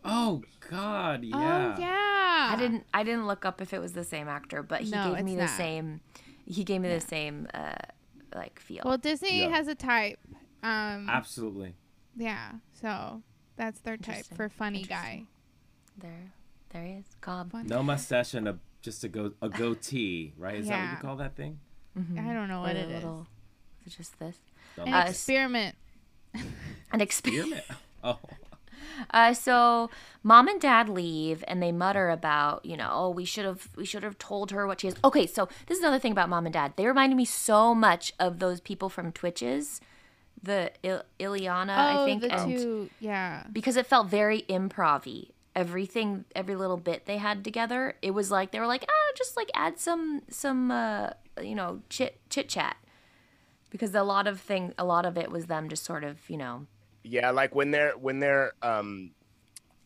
Oh 0.05 0.43
God. 0.71 1.21
Oh, 1.25 1.39
yeah. 1.41 1.75
Oh 1.77 1.81
yeah. 1.81 2.49
I 2.53 2.57
didn't 2.59 2.87
I 2.95 3.03
didn't 3.03 3.27
look 3.27 3.45
up 3.45 3.61
if 3.61 3.73
it 3.75 3.81
was 3.81 3.93
the 3.93 4.05
same 4.05 4.29
actor, 4.29 4.63
but 4.63 4.83
he 4.83 4.91
No, 4.91 5.15
gave 5.15 5.25
me 5.25 5.35
the 5.35 5.43
not. 5.43 5.51
same 5.57 6.01
he 6.51 6.65
gave 6.65 6.81
me 6.81 6.89
the 6.89 7.01
same 7.01 7.47
uh 7.55 7.73
like 8.35 8.59
feel. 8.61 8.83
Well, 8.85 8.99
Disney 8.99 9.41
Yeah. 9.43 9.49
has 9.49 9.69
a 9.69 9.75
type. 9.75 10.19
Um, 10.63 11.09
Absolutely. 11.09 11.75
yeah. 12.17 12.53
So 12.81 13.23
that's 13.57 13.81
their 13.81 13.97
type 13.97 14.27
for 14.37 14.49
funny 14.49 14.83
guy. 14.85 15.25
there 15.97 16.33
there 16.71 16.85
he 16.85 16.93
is. 16.93 17.05
Cobb. 17.21 17.53
Fun- 17.53 17.67
No 17.67 17.83
mustache 17.83 18.35
and 18.35 18.47
a 18.49 18.59
just 18.83 19.03
a 19.05 19.09
go 19.09 19.33
a 19.43 19.49
goatee, 19.49 20.33
right? 20.39 20.57
Is 20.57 20.69
that 20.69 20.83
what 20.85 20.91
you 20.91 21.03
call 21.09 21.17
that 21.17 21.37
thing? 21.37 21.59
I 21.97 22.33
don't 22.33 22.49
know 22.49 22.61
what 22.61 22.77
Or 22.77 22.79
it 22.79 22.85
a 22.87 22.89
little 22.89 23.27
is 23.87 23.95
just 23.97 24.19
this? 24.19 24.37
No 24.79 24.85
An 24.85 24.95
Uh, 24.95 25.05
experiment. 25.09 25.77
An 26.93 27.01
experience. 27.01 27.49
Spearmint. 27.65 27.65
Oh. 28.05 28.19
Uh, 29.11 29.33
so 29.33 29.91
mom 30.23 30.49
and 30.49 30.61
dad 30.61 30.89
leave 30.89 31.43
and 31.49 31.63
they 31.63 31.73
mutter 31.73 32.11
about, 32.11 32.65
you 32.65 32.77
know, 32.77 32.89
oh, 32.93 33.11
we 33.11 33.25
should 33.25 33.45
have 33.45 33.69
we 33.77 33.85
should 33.85 34.03
have 34.03 34.19
told 34.19 34.51
her 34.51 34.67
what 34.67 34.81
she 34.81 34.89
is. 34.89 34.95
Okay, 35.05 35.27
so 35.27 35.49
this 35.67 35.79
is 35.79 35.85
another 35.85 35.99
thing 35.99 36.13
about 36.13 36.29
mom 36.29 36.47
and 36.47 36.53
dad. 36.53 36.75
They 36.77 36.87
reminded 36.87 37.17
me 37.17 37.25
so 37.25 37.75
much 37.75 38.13
of 38.19 38.39
those 38.39 38.61
people 38.61 38.89
from 38.89 39.13
Twitches, 39.13 39.81
the 40.43 40.73
Il- 40.83 41.05
Ileana, 41.19 41.77
oh, 41.77 42.03
I 42.03 42.07
think, 42.07 42.23
the 42.23 42.33
and 42.33 42.59
two. 42.59 42.91
Yeah. 43.01 43.45
because 43.53 43.77
it 43.77 43.87
felt 43.87 44.09
very 44.09 44.43
improv 44.49 45.31
Everything, 45.57 46.25
every 46.37 46.55
little 46.55 46.77
bit 46.77 47.07
they 47.07 47.19
had 47.19 47.43
together, 47.43 47.97
it 48.03 48.13
was 48.13 48.31
like 48.31 48.53
they 48.53 48.61
were 48.61 48.69
like, 48.69 48.85
ah, 48.89 49.13
just 49.17 49.37
like 49.37 49.51
add 49.53 49.79
some 49.81 50.23
some 50.31 50.71
uh, 50.71 51.11
you 51.43 51.57
know 51.57 51.81
chit 51.89 52.21
chit 52.31 52.49
chat, 52.49 52.77
because 53.69 53.93
a 53.95 54.05
lot 54.05 54.29
of 54.29 54.41
thing, 54.41 54.73
a 54.79 54.85
lot 54.85 55.05
of 55.05 55.19
it 55.19 55.31
was 55.31 55.47
them 55.47 55.69
just 55.69 55.85
sort 55.85 56.05
of 56.05 56.31
you 56.31 56.37
know 56.37 56.67
Yeah, 57.03 57.31
like 57.31 57.55
when 57.55 57.71
they're 57.71 57.93
when 57.93 58.21
they're 58.21 58.53
um 58.63 59.13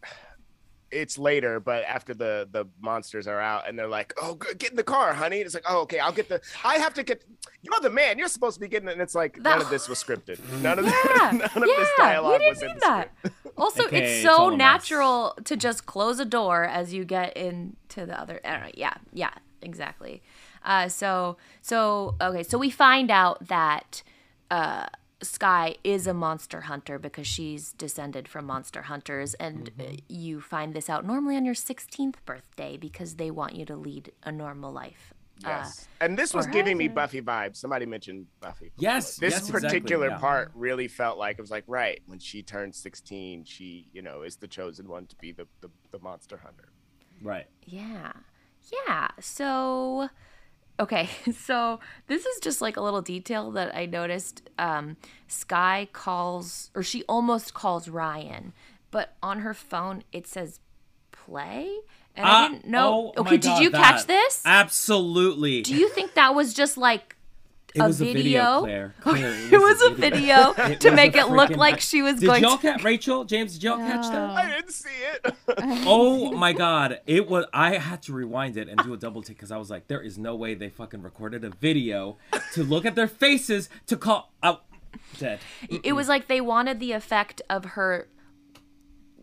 it's 0.91 1.19
later, 1.19 1.59
but 1.61 1.85
after 1.85 2.15
the 2.15 2.49
the 2.51 2.67
monsters 2.81 3.27
are 3.27 3.41
out 3.41 3.69
and 3.69 3.79
they're 3.79 3.89
like, 3.89 4.15
"Oh, 4.21 4.35
get 4.35 4.71
in 4.71 4.77
the 4.77 4.83
car, 4.85 5.13
honey." 5.13 5.39
And 5.39 5.47
it's 5.47 5.55
like, 5.55 5.65
"Oh, 5.69 5.81
okay, 5.83 5.99
I'll 5.99 6.13
get 6.13 6.29
the 6.29 6.41
I 6.65 6.77
have 6.77 6.95
to 6.95 7.03
get 7.03 7.25
You're 7.63 7.81
the 7.81 7.91
man. 7.91 8.19
You're 8.19 8.29
supposed 8.29 8.55
to 8.55 8.61
be 8.61 8.69
getting 8.69 8.89
it." 8.89 8.93
And 8.93 9.01
it's 9.03 9.15
like 9.15 9.39
none 9.41 9.61
of 9.61 9.69
this 9.71 9.89
was 9.89 10.03
scripted. 10.03 10.39
None 10.63 10.79
of 10.79 10.85
Yeah, 10.87 10.93
none 11.33 11.41
of 11.43 11.55
yeah, 11.57 11.75
this 11.79 11.89
dialogue 11.99 12.41
we 12.41 12.49
was 12.49 12.59
didn't 12.59 12.71
in 12.71 12.77
need 12.77 12.81
the 12.83 12.87
that. 12.87 13.11
script. 13.19 13.37
Also, 13.57 13.85
Okay, 13.85 13.99
it's 13.99 14.11
it's 14.11 14.23
so 14.23 14.33
all 14.33 14.49
a 14.49 14.57
mess. 14.57 14.59
natural 14.59 15.37
to 15.45 15.57
just 15.57 15.87
close 15.87 16.19
a 16.21 16.25
door 16.25 16.65
as 16.65 16.93
you 16.93 17.05
get 17.05 17.37
into 17.37 18.05
the 18.07 18.21
other. 18.21 18.41
I 18.45 18.57
know, 18.59 18.71
yeah, 18.75 18.95
yeah, 19.13 19.31
exactly. 19.63 20.23
Uh, 20.65 20.89
so, 20.89 21.37
so 21.63 22.17
okay, 22.21 22.43
so 22.43 22.59
we 22.59 22.71
find 22.71 23.11
out 23.11 23.47
that 23.49 24.03
uh, 24.51 24.87
Sky 25.25 25.77
is 25.85 26.07
a 26.07 26.15
monster 26.15 26.63
hunter 26.63 26.99
because 26.99 27.27
she's 27.27 27.73
descended 27.73 28.29
from 28.29 28.45
monster 28.47 28.83
hunters, 28.83 29.35
and 29.35 29.71
uh, 29.81 29.85
you 30.09 30.41
find 30.41 30.75
this 30.75 30.89
out 30.91 31.05
normally 31.05 31.37
on 31.37 31.45
your 31.45 31.55
16th 31.55 32.17
birthday 32.25 32.77
because 32.77 33.17
they 33.17 33.31
want 33.31 33.55
you 33.55 33.65
to 33.67 33.77
lead 33.77 34.13
a 34.23 34.31
normal 34.33 34.73
life. 34.73 35.13
Uh, 35.45 35.49
Yes. 35.49 35.89
and 36.01 36.17
this 36.17 36.33
was 36.33 36.47
giving 36.47 36.77
me? 36.77 36.87
Buffy 36.87 37.21
vibes. 37.21 37.57
Somebody 37.57 37.87
mentioned 37.87 38.27
Buffy. 38.41 38.67
before. 38.67 38.77
Yes, 38.79 39.17
This 39.17 39.33
yes, 39.33 39.49
exactly, 39.49 39.69
particular 39.81 40.09
yeah. 40.11 40.19
part 40.19 40.53
really 40.55 40.87
felt 40.87 41.19
like 41.19 41.39
it 41.39 41.41
was 41.43 41.51
like, 41.51 41.65
right, 41.67 42.01
when 42.07 42.21
she 42.21 42.43
turned 42.43 42.75
16, 42.75 43.45
she, 43.45 43.89
you 43.93 44.01
know, 44.01 44.23
is 44.23 44.37
the 44.37 44.47
chosen 44.47 44.87
one 44.89 45.07
to 45.07 45.17
be 45.17 45.33
the, 45.33 45.47
the, 45.61 45.71
the 45.91 45.99
monster 45.99 46.37
hunter. 46.37 46.69
Right. 47.21 47.47
Yeah. 47.65 48.13
Yeah. 48.87 49.09
So, 49.21 50.09
okay. 50.81 51.09
So, 51.33 51.81
this 52.07 52.25
is 52.27 52.41
just 52.41 52.61
like 52.61 52.77
a 52.77 52.81
little 52.81 53.03
detail 53.03 53.51
that 53.53 53.75
I 53.75 53.87
noticed. 53.87 54.49
Um, 54.59 54.97
Sky 55.29 55.89
calls, 55.93 56.71
or 56.75 56.83
she 56.83 57.03
almost 57.09 57.55
calls 57.55 57.89
Ryan, 57.89 58.53
but 58.91 59.17
on 59.23 59.41
her 59.41 59.55
phone 59.55 60.05
it 60.13 60.27
says 60.27 60.61
play. 61.13 61.79
And 62.17 62.25
I 62.27 62.31
Ah, 62.31 62.49
didn't 62.49 62.67
know. 62.67 63.13
oh 63.17 63.21
okay. 63.23 63.31
Did 63.39 63.43
God, 63.43 63.63
you 63.63 63.71
that- 63.71 63.83
catch 63.83 64.07
this? 64.07 64.43
Absolutely. 64.45 65.63
Do 65.63 65.75
you 65.75 65.89
think 65.89 66.15
that 66.15 66.35
was 66.35 66.55
just 66.55 66.77
like 66.77 67.14
it 67.75 67.81
a 67.81 67.87
was 67.87 68.01
a 68.01 68.05
video, 68.05 68.23
video? 68.23 68.61
Claire. 68.61 68.95
Claire, 69.01 69.53
it 69.53 69.59
was 69.61 69.83
a 69.83 69.95
video 69.95 70.53
It 70.71 70.81
to 70.81 70.91
was 70.91 70.97
make 70.97 71.17
it 71.17 71.29
look 71.29 71.51
like 71.51 71.81
she 71.81 72.03
was 72.03 72.21
Did 72.21 72.27
going 72.27 72.43
Did 72.43 72.49
y'all 72.49 72.57
to. 72.59 72.63
catch 72.63 72.85
Rachel? 72.85 73.25
James, 73.25 73.55
did 73.55 73.63
y'all 73.65 73.79
catch 73.79 74.11
that? 74.11 74.31
I 74.31 74.49
didn't 74.51 74.71
see 74.73 74.89
it. 75.25 75.35
Oh 75.87 76.33
my 76.33 76.53
god. 76.53 77.01
It 77.07 77.29
was 77.29 77.47
I 77.53 77.77
had 77.79 78.03
to 78.03 78.13
rewind 78.13 78.57
it 78.57 78.69
and 78.69 78.79
do 78.83 78.93
a 78.95 78.97
double 78.97 79.23
take 79.23 79.37
because 79.37 79.51
I 79.51 79.57
was 79.57 79.71
like, 79.71 79.89
there 79.89 80.01
is 80.01 80.17
no 80.19 80.35
way 80.37 80.55
they 80.55 80.69
fucking 80.69 81.03
recorded 81.03 81.45
a 81.45 81.51
video 81.51 82.17
to 82.53 82.63
look 82.63 82.85
at 82.85 82.95
their 82.95 83.09
faces 83.09 83.69
to 83.87 83.97
call 83.97 84.33
out 84.43 84.65
dead. 85.19 85.41
It 85.83 85.93
was 85.95 86.09
like 86.09 86.29
they 86.29 86.41
wanted 86.41 86.79
the 86.81 86.93
effect 86.93 87.43
of 87.51 87.65
her 87.65 88.09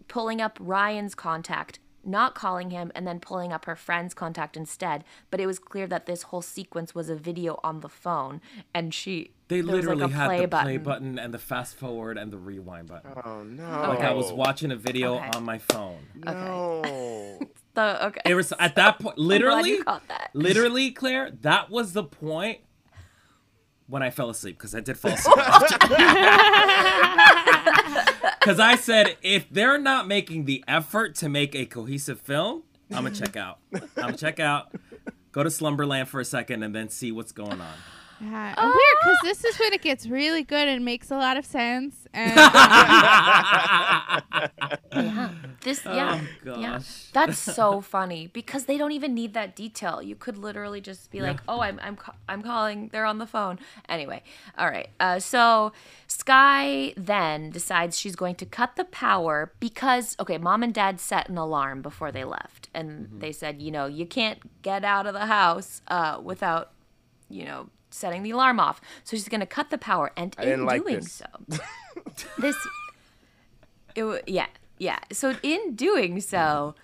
pulling 0.07 0.41
up 0.41 0.57
Ryan's 0.59 1.15
contact, 1.15 1.79
not 2.03 2.35
calling 2.35 2.71
him, 2.71 2.91
and 2.95 3.05
then 3.07 3.19
pulling 3.19 3.51
up 3.53 3.65
her 3.65 3.75
friend's 3.75 4.13
contact 4.13 4.57
instead. 4.57 5.03
But 5.29 5.39
it 5.39 5.45
was 5.47 5.59
clear 5.59 5.87
that 5.87 6.05
this 6.05 6.23
whole 6.23 6.41
sequence 6.41 6.93
was 6.95 7.09
a 7.09 7.15
video 7.15 7.59
on 7.63 7.81
the 7.81 7.89
phone, 7.89 8.41
and 8.73 8.93
she 8.93 9.31
They 9.47 9.61
literally 9.61 10.01
like, 10.03 10.11
had 10.11 10.25
play 10.27 10.41
the 10.41 10.47
button. 10.47 10.65
play 10.65 10.77
button 10.77 11.19
and 11.19 11.33
the 11.33 11.39
fast 11.39 11.75
forward 11.75 12.17
and 12.17 12.31
the 12.31 12.37
rewind 12.37 12.87
button. 12.87 13.11
oh, 13.25 13.43
no. 13.43 13.69
Like 13.89 13.99
I 14.01 14.13
was 14.13 14.31
watching 14.31 14.71
a 14.71 14.75
video 14.75 15.15
Okay. 15.17 15.29
on 15.35 15.43
my 15.43 15.57
phone. 15.57 15.99
No. 16.15 17.39
The 17.73 18.05
okay, 18.07 18.21
It 18.25 18.35
was 18.35 18.51
at 18.59 18.75
that 18.75 18.99
point 18.99 19.15
I'm 19.19 19.23
glad 19.27 19.27
literally 19.27 19.69
you 19.71 19.83
that. 19.85 20.29
literally 20.33 20.91
Claire, 20.91 21.31
that 21.41 21.69
was 21.69 21.93
the 21.93 22.03
point 22.03 22.59
when 23.87 24.01
I 24.01 24.09
fell 24.09 24.29
asleep 24.29 24.57
because 24.57 24.73
I 24.73 24.79
did 24.79 24.97
fall 24.97 25.11
asleep. 25.15 25.35
Because 28.41 28.60
I 28.60 28.75
said, 28.75 29.17
if 29.21 29.47
they're 29.51 29.77
not 29.77 30.08
making 30.08 30.45
the 30.45 30.63
effort 30.67 31.13
to 31.17 31.30
make 31.30 31.54
a 31.54 31.67
cohesive 31.67 32.19
film, 32.19 32.63
I'm 32.89 33.04
gonna 33.04 33.12
check 33.12 33.36
out. 33.38 33.60
I'm 33.71 33.88
gonna 33.95 34.17
check 34.17 34.39
out. 34.39 34.73
Go 35.32 35.43
to 35.43 35.51
Slumberland 35.51 36.10
for 36.10 36.19
a 36.19 36.25
second 36.25 36.63
and 36.63 36.73
then 36.73 36.89
see 36.89 37.12
what's 37.12 37.32
going 37.32 37.62
on. 37.62 37.75
Yeah, 38.21 38.53
and 38.55 38.67
weird 38.67 38.97
because 39.01 39.17
this 39.23 39.43
is 39.43 39.60
when 39.60 39.73
it 39.73 39.81
gets 39.81 40.05
really 40.07 40.43
good 40.43 40.67
and 40.67 40.86
makes 40.86 41.10
a 41.10 41.15
lot 41.15 41.38
of 41.38 41.45
sense. 41.45 42.07
And 42.13 42.38
Yeah, 44.93 45.29
this 45.63 45.84
yeah, 45.86 46.21
Oh, 46.45 46.60
yeah. 46.60 46.79
That's 47.13 47.38
so 47.55 47.81
funny 47.81 48.27
because 48.27 48.65
they 48.65 48.77
don't 48.77 48.91
even 48.91 49.13
need 49.13 49.34
that 49.34 49.55
detail. 49.55 50.01
You 50.01 50.15
could 50.15 50.38
literally 50.38 50.81
just 50.81 51.10
be 51.12 51.21
like, 51.21 51.39
"Oh, 51.47 51.62
I'm 51.62 51.79
I'm 51.81 51.95
ca- 51.95 52.15
I'm 52.27 52.41
calling. 52.41 52.89
They're 52.91 53.05
on 53.05 53.17
the 53.17 53.25
phone." 53.25 53.57
Anyway, 53.89 54.21
all 54.57 54.67
right. 54.67 54.89
Uh, 54.99 55.19
so 55.19 55.71
Sky 56.07 56.93
then 56.97 57.49
decides 57.49 57.97
she's 57.97 58.15
going 58.15 58.36
to 58.36 58.45
cut 58.45 58.75
the 58.75 58.86
power 58.86 59.53
because 59.60 60.15
okay, 60.19 60.38
mom 60.38 60.62
and 60.62 60.73
dad 60.73 60.99
set 60.99 61.29
an 61.29 61.38
alarm 61.38 61.81
before 61.81 62.12
they 62.12 62.23
left, 62.23 62.69
and 62.73 63.10
they 63.19 63.31
said, 63.31 63.62
you 63.62 63.71
know, 63.71 63.86
you 63.86 64.05
can't 64.05 64.62
get 64.62 64.84
out 64.84 65.07
of 65.07 65.13
the 65.13 65.25
house 65.27 65.81
uh, 65.88 66.19
without, 66.23 66.71
you 67.29 67.45
know, 67.45 67.69
setting 67.91 68.23
the 68.23 68.32
alarm 68.32 68.60
off. 68.60 68.82
So 69.04 69.15
she's 69.15 69.30
going 69.30 69.41
to 69.41 69.45
cut 69.45 69.69
the 69.69 69.77
power, 69.77 70.12
and 70.17 70.36
I 70.38 70.43
in 70.43 70.49
didn't 70.49 70.65
like 70.65 70.82
doing 70.84 70.95
this. 70.95 71.12
so, 71.13 71.60
this 72.39 72.56
it 73.95 74.23
yeah 74.27 74.47
yeah 74.77 74.99
so 75.12 75.36
in 75.43 75.75
doing 75.75 76.21
so 76.21 76.75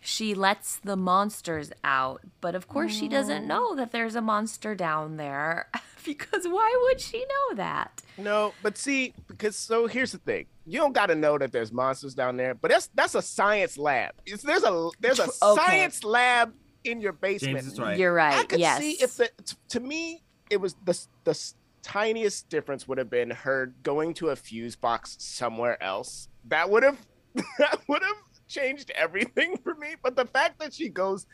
she 0.00 0.34
lets 0.34 0.76
the 0.76 0.96
monsters 0.96 1.72
out 1.82 2.20
but 2.40 2.54
of 2.54 2.68
course 2.68 2.92
she 2.92 3.08
doesn't 3.08 3.44
mm. 3.44 3.48
know 3.48 3.74
that 3.74 3.90
there's 3.90 4.14
a 4.14 4.20
monster 4.20 4.74
down 4.74 5.16
there 5.16 5.68
because 6.04 6.46
why 6.46 6.78
would 6.84 7.00
she 7.00 7.18
know 7.18 7.56
that 7.56 8.02
No, 8.18 8.52
but 8.62 8.76
see, 8.78 9.14
because 9.26 9.56
so 9.56 9.86
here's 9.86 10.12
the 10.12 10.18
thing. 10.18 10.46
you 10.66 10.78
don't 10.78 10.92
got 10.92 11.06
to 11.06 11.14
know 11.14 11.38
that 11.38 11.50
there's 11.52 11.72
monsters 11.72 12.14
down 12.14 12.36
there, 12.36 12.54
but 12.54 12.70
that's 12.70 12.88
that's 12.94 13.14
a 13.14 13.22
science 13.22 13.76
lab. 13.78 14.14
It's, 14.26 14.42
there's 14.42 14.64
a 14.64 14.90
there's 15.00 15.18
a 15.18 15.28
Okay. 15.42 15.64
science 15.64 16.04
lab 16.04 16.52
in 16.84 17.00
your 17.00 17.12
basement. 17.12 17.56
James 17.56 17.72
is 17.72 17.80
right. 17.80 17.98
You're 17.98 18.12
right. 18.12 18.34
I 18.34 18.44
could 18.44 18.60
yes. 18.60 18.78
see 18.78 18.92
if 19.00 19.16
the 19.16 19.30
t- 19.44 19.56
to 19.70 19.80
me 19.80 20.22
it 20.50 20.60
was 20.60 20.76
the 20.84 20.98
the 21.24 21.52
tiniest 21.82 22.48
difference 22.48 22.88
would 22.88 22.96
have 22.96 23.10
been 23.10 23.30
her 23.30 23.74
going 23.82 24.14
to 24.14 24.30
a 24.30 24.36
fuse 24.36 24.74
box 24.74 25.16
somewhere 25.20 25.80
else. 25.82 26.28
That 26.48 26.68
would 26.70 26.82
have 26.82 26.98
that 27.58 27.80
would 27.88 28.02
have 28.02 28.16
changed 28.48 28.90
everything 28.94 29.56
for 29.62 29.74
me. 29.74 29.94
But 30.02 30.16
the 30.16 30.26
fact 30.26 30.58
that 30.60 30.72
she 30.72 30.88
goes 30.88 31.26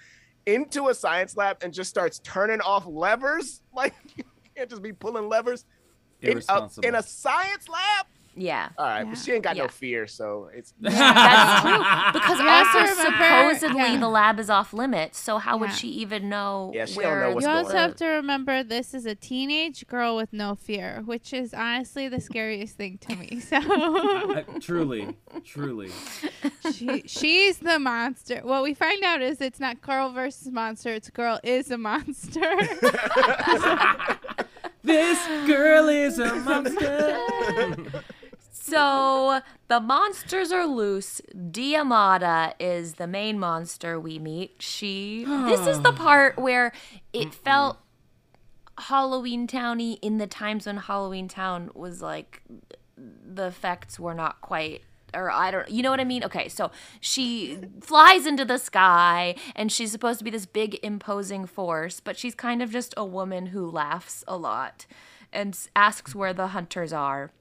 into 0.47 0.89
a 0.89 0.95
science 0.95 1.37
lab 1.37 1.59
and 1.63 1.73
just 1.73 1.91
starts 1.91 2.19
turning 2.21 2.61
off 2.61 2.87
levers, 2.87 3.63
like 3.75 3.95
you 4.17 4.25
can't 4.57 4.69
just 4.69 4.83
be 4.83 4.93
pulling 4.93 5.29
levers 5.29 5.65
in 6.21 6.43
a, 6.49 6.69
in 6.83 6.95
a 6.97 7.03
science 7.03 7.69
lab. 7.69 8.07
Yeah. 8.35 8.69
All 8.79 8.87
right, 8.87 9.01
Yeah. 9.01 9.05
but 9.11 9.19
she 9.19 9.33
ain't 9.33 9.45
got 9.45 9.57
Yeah. 9.57 9.63
no 9.65 9.69
fear, 9.69 10.07
so 10.07 10.51
it's 10.55 10.73
That's 10.81 10.95
true. 11.63 12.13
Because 12.13 12.39
You 12.39 12.49
also 12.49 12.95
supposedly 13.03 13.93
yeah. 13.93 13.97
the 13.99 14.09
lab 14.09 14.39
is 14.41 14.49
off 14.51 14.73
limits, 14.73 15.19
so 15.19 15.39
how 15.39 15.57
would 15.59 15.73
she 15.73 15.89
even 15.89 16.29
know 16.29 16.71
Yeah, 16.75 16.85
she 16.87 17.01
don't 17.01 17.21
know 17.21 17.35
what's 17.35 17.45
you 17.45 17.53
going 17.53 17.65
also 17.65 17.77
on. 17.77 17.83
have 17.89 17.97
to 17.97 18.07
remember 18.07 18.63
this 18.63 18.95
is 18.95 19.07
a 19.07 19.15
teenage 19.15 19.87
girl 19.87 20.17
with 20.17 20.33
no 20.33 20.55
fear, 20.55 21.03
which 21.05 21.33
is 21.33 21.53
honestly 21.55 22.09
the 22.09 22.21
scariest 22.21 22.77
thing 22.77 22.99
to 22.99 23.17
me. 23.17 23.41
So 23.41 23.57
Uh, 24.31 24.43
truly, 24.61 25.17
truly. 25.45 25.91
she, 26.75 27.03
she's 27.07 27.59
the 27.59 27.79
monster. 27.79 28.41
What 28.43 28.63
we 28.63 28.75
find 28.75 29.03
out 29.05 29.21
is 29.23 29.41
it's 29.41 29.61
not 29.61 29.81
girl 29.81 30.11
versus 30.13 30.51
monster, 30.53 30.93
it's 30.95 31.11
girl 31.11 31.41
is 31.43 31.71
a 31.71 31.79
monster. 31.79 32.41
This 34.83 35.19
girl 35.47 35.89
is 35.89 36.19
a 36.19 36.35
monster. 36.37 37.19
So 38.63 39.41
the 39.69 39.81
monsters 39.81 40.53
are 40.53 40.67
loose. 40.67 41.21
Deimata 41.35 42.53
is 42.61 42.95
the 42.95 43.07
main 43.07 43.39
monster 43.39 43.99
we 43.99 44.19
meet. 44.19 44.57
She. 44.61 45.25
this 45.25 45.67
is 45.67 45.81
the 45.81 45.93
part 45.97 46.39
where 46.39 46.73
it 47.13 47.35
felt 47.35 47.79
Halloween 48.79 49.47
Towny 49.47 49.95
in 49.95 50.19
the 50.19 50.27
times 50.27 50.67
when 50.67 50.77
Halloween 50.77 51.27
Town 51.27 51.71
was 51.75 52.03
like 52.03 52.43
the 52.97 53.47
effects 53.47 53.99
were 53.99 54.15
not 54.15 54.41
quite 54.43 54.83
or 55.15 55.31
I 55.31 55.51
don't 55.51 55.71
you 55.71 55.83
know 55.83 55.91
what 55.91 56.01
I 56.01 56.05
mean? 56.05 56.23
Okay, 56.25 56.49
so 56.49 56.71
she 57.01 57.59
flies 57.81 58.27
into 58.27 58.45
the 58.45 58.59
sky 58.59 59.35
and 59.57 59.73
she's 59.73 59.91
supposed 59.91 60.19
to 60.19 60.25
be 60.25 60.31
this 60.31 60.47
big 60.47 60.79
imposing 60.83 61.47
force, 61.47 61.99
but 62.01 62.19
she's 62.19 62.35
kind 62.35 62.63
of 62.63 62.71
just 62.71 62.93
a 62.97 63.05
woman 63.05 63.47
who 63.47 63.69
laughs 63.71 64.23
a 64.29 64.37
lot 64.37 64.87
and 65.33 65.59
asks 65.75 66.15
where 66.15 66.33
the 66.33 66.49
hunters 66.49 66.93
are. 66.93 67.33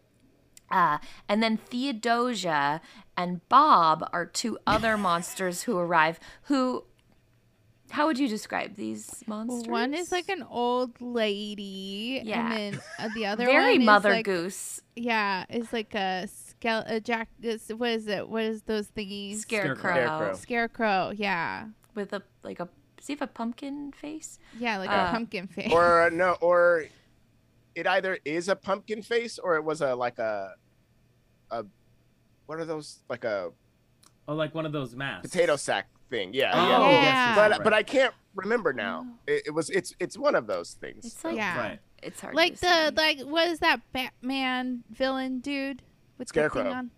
Uh, 0.71 0.97
and 1.27 1.41
then 1.43 1.58
Theodosia 1.58 2.82
and 3.17 3.47
Bob 3.49 4.08
are 4.13 4.25
two 4.25 4.58
other 4.65 4.97
monsters 5.10 5.63
who 5.63 5.77
arrive. 5.77 6.19
Who, 6.43 6.84
how 7.91 8.05
would 8.05 8.19
you 8.19 8.27
describe 8.27 8.75
these 8.75 9.23
monsters? 9.27 9.67
one 9.69 9.93
is 9.93 10.12
like 10.12 10.29
an 10.29 10.43
old 10.49 10.99
lady, 11.01 12.21
Yeah. 12.23 12.53
and 12.53 12.73
then 12.75 12.82
uh, 12.99 13.10
the 13.15 13.25
other 13.25 13.45
very 13.45 13.77
one 13.77 13.86
Mother 13.86 14.10
is 14.12 14.15
like, 14.17 14.25
Goose 14.25 14.82
Yeah, 14.95 15.45
it's 15.49 15.73
like 15.73 15.95
a 15.95 16.27
skele- 16.62 16.89
a 16.89 16.99
jack. 16.99 17.29
Is, 17.41 17.69
what 17.75 17.89
is 17.89 18.08
it? 18.08 18.29
What 18.29 18.43
is 18.43 18.62
those 18.63 18.88
thingies? 18.89 19.38
scarecrow, 19.38 19.75
Scarecrow. 19.93 20.34
Scarecrow. 20.36 21.13
Yeah, 21.15 21.65
with 21.95 22.13
a 22.13 22.21
like 22.43 22.60
a 22.60 22.69
see 23.01 23.13
if 23.13 23.21
a 23.21 23.27
pumpkin 23.27 23.91
face? 23.91 24.38
yeah, 24.60 24.77
like 24.77 24.89
Uh, 24.91 25.05
a 25.08 25.12
pumpkin 25.12 25.47
face. 25.47 25.71
or 25.71 26.03
uh, 26.03 26.10
no, 26.10 26.34
or 26.41 26.86
it 27.80 27.88
either 27.88 28.18
is 28.26 28.50
a 28.50 28.56
pumpkin 28.56 29.02
face 29.02 29.39
or 29.39 29.56
it 29.56 29.63
was 29.63 29.82
a 29.82 29.96
like 29.96 30.20
a 30.20 30.54
a 31.52 31.65
what 32.46 32.60
are 32.60 32.65
those 32.65 33.00
like 33.10 33.24
a 33.24 33.52
Oh, 34.28 34.36
like 34.36 34.54
one 34.54 34.65
of 34.68 34.72
those 34.72 34.96
masks. 34.96 35.28
potato 35.32 35.56
sack 35.56 35.88
thing? 36.12 36.32
Yeah, 36.34 36.52
Oh, 36.54 36.68
yeah. 36.70 37.02
Yeah. 37.02 37.36
But 37.36 37.52
right. 37.52 37.63
but 37.63 37.74
I 37.74 37.82
can't 37.82 38.13
remember 38.36 38.74
now. 38.74 39.06
Oh. 39.08 39.15
It, 39.28 39.44
it 39.48 39.52
was 39.52 39.70
it's 39.72 39.94
it's 40.00 40.18
one 40.18 40.36
of 40.36 40.46
those 40.46 40.74
things. 40.74 41.06
It's 41.06 41.24
like 41.24 41.36
Yeah. 41.36 41.58
Right. 41.58 41.80
it's 42.04 42.22
hard. 42.22 42.36
like 42.36 42.56
to 42.56 42.62
the 42.62 42.89
see. 42.89 42.96
like 42.96 43.20
what 43.22 43.48
is 43.48 43.60
that 43.60 43.82
Batman 43.92 44.84
villain 44.92 45.39
dude 45.39 45.82
with 46.20 46.28
the 46.28 46.34
thing 46.34 46.50
Scarecrow. 46.52 46.72
on? 46.72 46.92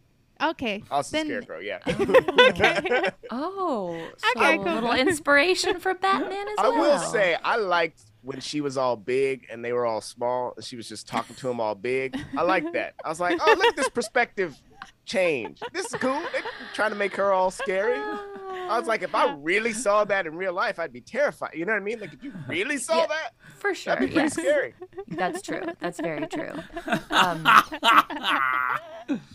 Okay, 0.44 0.84
Also 0.90 1.18
then 1.18 1.28
scarecrow, 1.28 1.60
yeah. 1.60 1.78
okay. 1.88 3.10
oh, 3.30 3.96
so 4.18 4.28
Okay, 4.36 4.56
a 4.56 4.58
cool. 4.58 4.74
little 4.74 4.94
inspiration 4.94 5.80
for 5.80 5.94
Batman 6.06 6.48
as 6.48 6.56
I 6.58 6.70
well. 6.70 6.74
I 6.74 6.80
will 6.80 6.98
say 7.00 7.36
I 7.44 7.58
liked 7.58 8.02
when 8.24 8.40
she 8.40 8.62
was 8.62 8.78
all 8.78 8.96
big 8.96 9.48
and 9.52 9.64
they 9.66 9.74
were 9.74 9.86
all 9.86 10.02
small 10.02 10.54
and 10.56 10.64
she 10.64 10.76
was 10.76 10.88
just 10.88 11.08
talking 11.08 11.36
to 11.36 11.48
them 11.48 11.60
all 11.60 11.76
big. 11.76 12.18
I 12.38 12.44
like 12.44 12.72
that. 12.74 12.94
I 13.04 13.10
was 13.10 13.20
like, 13.20 13.40
oh 13.42 13.56
look 13.58 13.68
at 13.68 13.76
this 13.76 13.90
perspective 13.90 14.56
change. 15.06 15.60
This 15.74 15.88
is 15.88 15.94
cool. 16.00 16.22
They're 16.32 16.44
trying 16.74 16.92
to 16.92 16.96
make 16.96 17.16
her 17.16 17.32
all 17.34 17.52
scary. 17.52 17.98
I 18.00 18.78
was 18.80 18.88
like, 18.88 19.02
if 19.02 19.14
I 19.16 19.34
really 19.40 19.74
saw 19.74 20.04
that 20.06 20.26
in 20.28 20.36
real 20.36 20.54
life, 20.54 20.80
I'd 20.80 20.94
be 20.94 21.02
terrified. 21.02 21.52
You 21.56 21.66
know 21.66 21.74
what 21.74 21.82
I 21.82 21.84
mean? 21.86 22.00
Like 22.00 22.14
if 22.14 22.24
you 22.24 22.32
really 22.48 22.78
saw 22.78 22.98
Yeah. 23.02 23.08
that, 23.08 23.34
for 23.58 23.74
sure. 23.74 23.96
that'd 23.96 24.10
be 24.10 24.14
pretty 24.14 24.28
yes. 24.28 24.34
scary. 24.34 24.74
That's 25.08 25.42
true. 25.42 25.64
That's 25.80 26.00
very 26.00 26.28
true. 26.28 26.54
Um, 27.10 27.48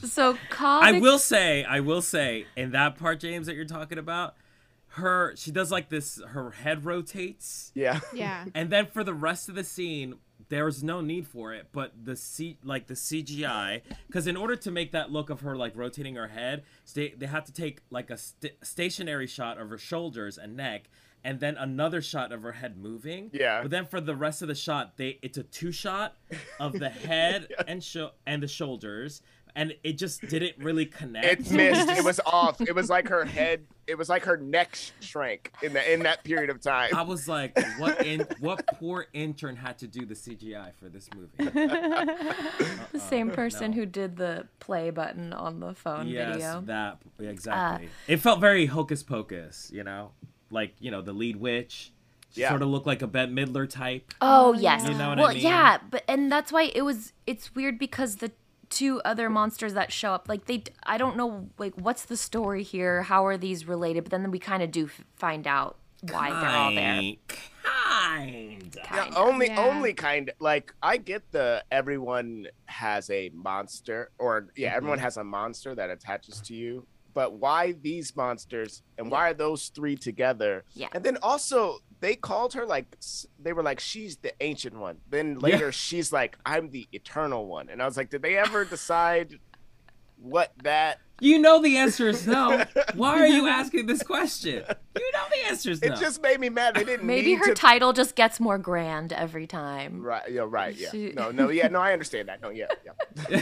so 0.05 0.39
Cobb 0.49 0.85
I 0.85 1.01
will 1.01 1.19
say, 1.19 1.65
I 1.65 1.81
will 1.81 2.03
say, 2.03 2.47
in 2.57 2.71
that 2.73 2.97
part, 2.99 3.21
James, 3.21 3.47
that 3.47 3.57
you're 3.57 3.65
talking 3.65 3.99
about, 3.99 4.35
her 4.97 5.35
she 5.37 5.51
does 5.51 5.71
like 5.71 5.89
this. 5.89 6.21
Her 6.29 6.51
head 6.51 6.85
rotates, 6.85 7.73
Yeah. 7.75 8.01
yeah, 8.13 8.45
and 8.55 8.71
then 8.71 8.87
for 8.87 9.03
the 9.05 9.15
rest 9.15 9.49
of 9.49 9.55
the 9.55 9.65
scene, 9.65 10.15
there's 10.49 10.83
no 10.83 11.01
need 11.01 11.27
for 11.27 11.53
it. 11.55 11.69
But 11.73 11.93
the 12.05 12.15
C, 12.17 12.59
like 12.63 12.87
the 12.87 12.95
CGI, 12.95 13.83
because 14.07 14.27
in 14.27 14.37
order 14.37 14.57
to 14.57 14.71
make 14.71 14.93
that 14.93 15.11
look 15.11 15.31
of 15.31 15.41
her 15.41 15.57
like 15.57 15.73
rotating 15.77 16.15
her 16.17 16.29
head, 16.29 16.65
they 16.95 17.11
they 17.17 17.27
have 17.27 17.45
to 17.45 17.53
take 17.53 17.81
like 17.91 18.11
a 18.11 18.17
st- 18.17 18.55
stationary 18.63 19.27
shot 19.27 19.59
of 19.59 19.71
her 19.71 19.79
shoulders 19.79 20.39
and 20.39 20.57
neck. 20.57 20.89
And 21.25 21.41
then 21.41 21.57
another 21.57 22.01
shot 22.03 22.31
of 22.31 22.43
her 22.43 22.53
head 22.53 22.77
moving. 22.79 23.31
Yeah. 23.33 23.63
But 23.63 23.73
then 23.73 23.87
for 23.87 24.01
the 24.01 24.15
rest 24.15 24.43
of 24.43 24.49
the 24.49 24.55
shot, 24.55 24.97
they 24.97 25.19
it's 25.23 25.37
a 25.37 25.43
two 25.43 25.73
shot 25.73 26.17
of 26.61 26.79
the 26.79 26.89
head 27.09 27.49
and 27.67 27.83
sho- 27.83 28.13
and 28.25 28.41
the 28.41 28.47
shoulders, 28.47 29.23
and 29.57 29.75
it 29.83 29.95
just 29.99 30.21
didn't 30.29 30.63
really 30.63 30.87
connect. 30.87 31.41
It 31.41 31.51
missed. 31.51 31.89
It 31.89 32.05
was 32.05 32.21
off. 32.27 32.61
It 32.61 32.75
was 32.75 32.89
like 32.89 33.09
her 33.09 33.25
head. 33.25 33.67
It 33.89 33.97
was 33.99 34.09
like 34.09 34.25
her 34.25 34.37
neck 34.37 34.77
shrank 35.01 35.53
in 35.63 35.73
the 35.73 35.93
in 35.93 36.01
that 36.05 36.23
period 36.25 36.51
of 36.51 36.61
time. 36.61 36.95
I 36.95 37.03
was 37.03 37.27
like, 37.27 37.59
what 37.79 38.05
in 38.07 38.27
what 38.41 38.65
poor 38.75 39.07
intern 39.13 39.57
had 39.57 39.79
to 39.79 39.87
do 39.89 40.05
the 40.07 40.15
CGI 40.15 40.73
for 40.79 40.89
this 40.89 41.09
movie? 41.17 41.31
the 42.93 42.99
same 42.99 43.31
Uh, 43.31 43.35
person 43.35 43.71
no. 43.71 43.77
who 43.79 43.87
did 43.87 44.17
the 44.17 44.47
play 44.61 44.91
button 44.91 45.33
on 45.33 45.61
the 45.61 45.75
phone 45.75 46.09
yes, 46.09 46.35
video. 46.35 46.61
that 46.67 46.99
exactly. 47.19 47.89
it 48.07 48.19
felt 48.19 48.41
very 48.41 48.67
hocus 48.67 49.03
pocus, 49.03 49.71
you 49.73 49.83
know, 49.85 50.13
like 50.51 50.75
you 50.79 50.91
know 50.91 51.03
the 51.03 51.13
lead 51.13 51.37
witch. 51.37 51.93
She 52.33 52.43
Yeah. 52.43 52.51
sort 52.51 52.63
of 52.63 52.69
looked 52.69 52.87
like 52.87 53.01
a 53.03 53.07
Bette 53.07 53.33
Midler 53.33 53.69
type. 53.69 54.13
Oh 54.21 54.53
yes. 54.53 54.83
You 54.87 54.95
know 54.95 55.09
what 55.11 55.19
I 55.19 55.23
well, 55.23 55.33
mean? 55.35 55.43
yeah, 55.43 55.79
but 55.91 56.03
and 56.09 56.31
that's 56.31 56.53
why 56.53 56.65
it 56.75 56.83
was. 56.83 57.13
It's 57.27 57.55
weird 57.55 57.79
because 57.79 58.17
the 58.17 58.33
two 58.77 59.01
other 59.05 59.29
monsters 59.31 59.73
that 59.75 59.91
show 59.93 60.13
up, 60.13 60.29
like 60.29 60.45
they, 60.47 60.63
I 60.85 60.97
don't 60.99 61.17
know, 61.17 61.49
like 61.59 61.75
what's 61.87 62.05
the 62.05 62.17
story 62.17 62.63
here? 62.63 63.03
How 63.03 63.25
are 63.27 63.37
these 63.39 63.67
related? 63.67 64.05
But 64.05 64.11
then 64.11 64.31
we 64.31 64.39
kind 64.39 64.63
of 64.63 64.71
do 64.71 64.85
f- 64.87 65.05
find 65.17 65.47
out 65.47 65.77
why 66.03 66.29
they're 66.31 66.51
all 66.51 66.75
there. 66.75 67.15
Kind. 67.65 68.77
Yeah, 68.77 69.05
Kinda. 69.05 69.19
only 69.19 69.47
Yeah. 69.49 69.61
only 69.65 69.93
kind 69.95 70.31
like 70.41 70.73
I 70.83 70.97
get 70.99 71.23
the 71.33 71.65
everyone 71.71 72.47
has 72.67 73.09
a 73.11 73.31
monster 73.31 74.11
or 74.19 74.49
yeah, 74.57 74.69
Mm-hmm. 74.69 74.77
everyone 74.77 74.99
has 74.99 75.17
a 75.17 75.25
monster 75.25 75.75
that 75.75 75.91
attaches 75.91 76.41
to 76.43 76.55
you. 76.55 76.87
But 77.15 77.33
why 77.35 77.73
these 77.73 78.15
monsters 78.15 78.83
and 78.99 79.11
why 79.11 79.31
are 79.31 79.35
those 79.35 79.69
three 79.69 79.97
together? 79.97 80.65
Yeah. 80.75 80.89
And 80.95 81.03
then 81.03 81.17
also 81.23 81.79
they 82.01 82.15
called 82.15 82.55
her 82.55 82.67
like 82.67 82.97
they 83.39 83.53
were 83.53 83.63
like 83.63 83.81
she's 83.81 84.17
the 84.19 84.33
ancient 84.43 84.77
one. 84.77 84.99
Then 85.09 85.39
later 85.39 85.73
she's 85.73 86.13
like 86.13 86.39
I'm 86.45 86.71
the 86.71 86.87
eternal 86.93 87.47
one. 87.47 87.69
And 87.69 87.83
I 87.83 87.87
was 87.87 87.97
like, 87.97 88.11
did 88.11 88.23
they 88.23 88.37
ever 88.37 88.65
decide 88.65 89.39
what 90.21 90.53
that 90.63 91.01
You 91.21 91.39
know 91.39 91.63
the 91.63 91.79
answer 91.79 92.09
is 92.09 92.27
no. 92.27 92.65
Why 92.95 93.21
are 93.21 93.27
you 93.27 93.49
asking 93.49 93.87
this 93.87 94.03
question? 94.03 94.65
You 94.97 95.13
know 95.13 95.23
the 95.31 95.49
answer 95.49 95.71
is 95.71 95.81
no. 95.83 95.93
it 95.95 95.99
just 95.99 96.23
made 96.23 96.41
me 96.41 96.49
mad. 96.49 96.75
They 96.75 96.85
didn't 96.85 97.07
Maybe 97.07 97.29
need 97.29 97.39
her 97.39 97.47
to 97.47 97.55
title 97.55 97.93
just 97.93 98.17
gets 98.17 98.39
more 98.39 98.59
grand 98.59 99.13
every 99.13 99.47
time. 99.47 100.03
Right, 100.03 100.31
yeah, 100.31 100.45
right, 100.47 100.75
yeah. 100.77 100.91
She- 100.91 101.13
No, 101.13 101.31
no, 101.31 101.49
yeah, 101.49 101.69
no, 101.69 101.81
I 101.81 101.93
understand 101.93 102.29
that. 102.29 102.43
No, 102.43 102.51
yeah, 102.51 102.67
yeah. 102.85 103.41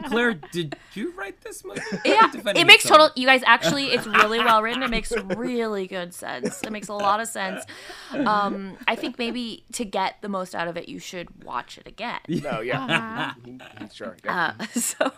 Claire, 0.08 0.34
did 0.34 0.76
you 0.94 1.12
write 1.12 1.40
this 1.40 1.64
movie? 1.64 1.80
Yeah, 2.04 2.30
it 2.34 2.66
makes 2.66 2.84
yourself. 2.84 3.10
total. 3.10 3.10
You 3.16 3.26
guys 3.26 3.42
actually, 3.46 3.86
it's 3.86 4.06
really 4.06 4.38
well 4.38 4.62
written. 4.62 4.82
It 4.82 4.90
makes 4.90 5.12
really 5.36 5.86
good 5.86 6.12
sense. 6.14 6.62
It 6.62 6.70
makes 6.70 6.88
a 6.88 6.94
lot 6.94 7.20
of 7.20 7.28
sense. 7.28 7.64
Um, 8.12 8.76
I 8.86 8.94
think 8.94 9.18
maybe 9.18 9.64
to 9.72 9.84
get 9.84 10.16
the 10.20 10.28
most 10.28 10.54
out 10.54 10.68
of 10.68 10.76
it, 10.76 10.88
you 10.88 10.98
should 10.98 11.44
watch 11.44 11.78
it 11.78 11.86
again. 11.86 12.20
No, 12.28 12.60
yeah. 12.60 13.32
Uh-huh. 13.46 13.86
Sure. 13.92 14.16
Yeah. 14.24 14.54
Uh, 14.58 14.64
so, 14.74 15.12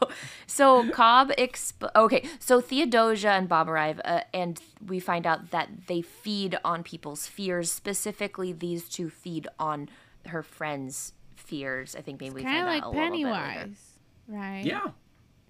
so 0.47 0.91
Cobb 1.09 1.31
exp- 1.39 1.91
okay. 1.97 2.29
So 2.39 2.61
Theodosia 2.61 3.31
and 3.31 3.49
Bob 3.49 3.69
arrive, 3.69 3.99
uh, 4.05 4.21
and 4.35 4.61
we 4.87 5.01
find 5.01 5.27
out 5.27 5.51
that 5.53 5.69
they 5.87 6.03
feed 6.03 6.59
on 6.65 6.83
people's 6.83 7.27
fears. 7.27 7.73
Specifically, 7.73 8.53
these 8.53 8.89
two 8.89 9.09
feed 9.09 9.49
on 9.59 9.89
her 10.27 10.43
friends' 10.43 11.15
fears. 11.35 11.97
I 11.97 12.03
think 12.03 12.21
maybe 12.21 12.35
we 12.35 12.43
kind 12.43 12.67
find 12.67 12.69
of 12.69 12.69
out 12.69 12.75
like 12.75 12.85
a 12.85 12.89
little 12.89 13.17
bit 13.17 13.25
later. 13.25 13.39
Pennywise, 13.41 13.99
right? 14.29 14.65
Yeah. 14.65 14.91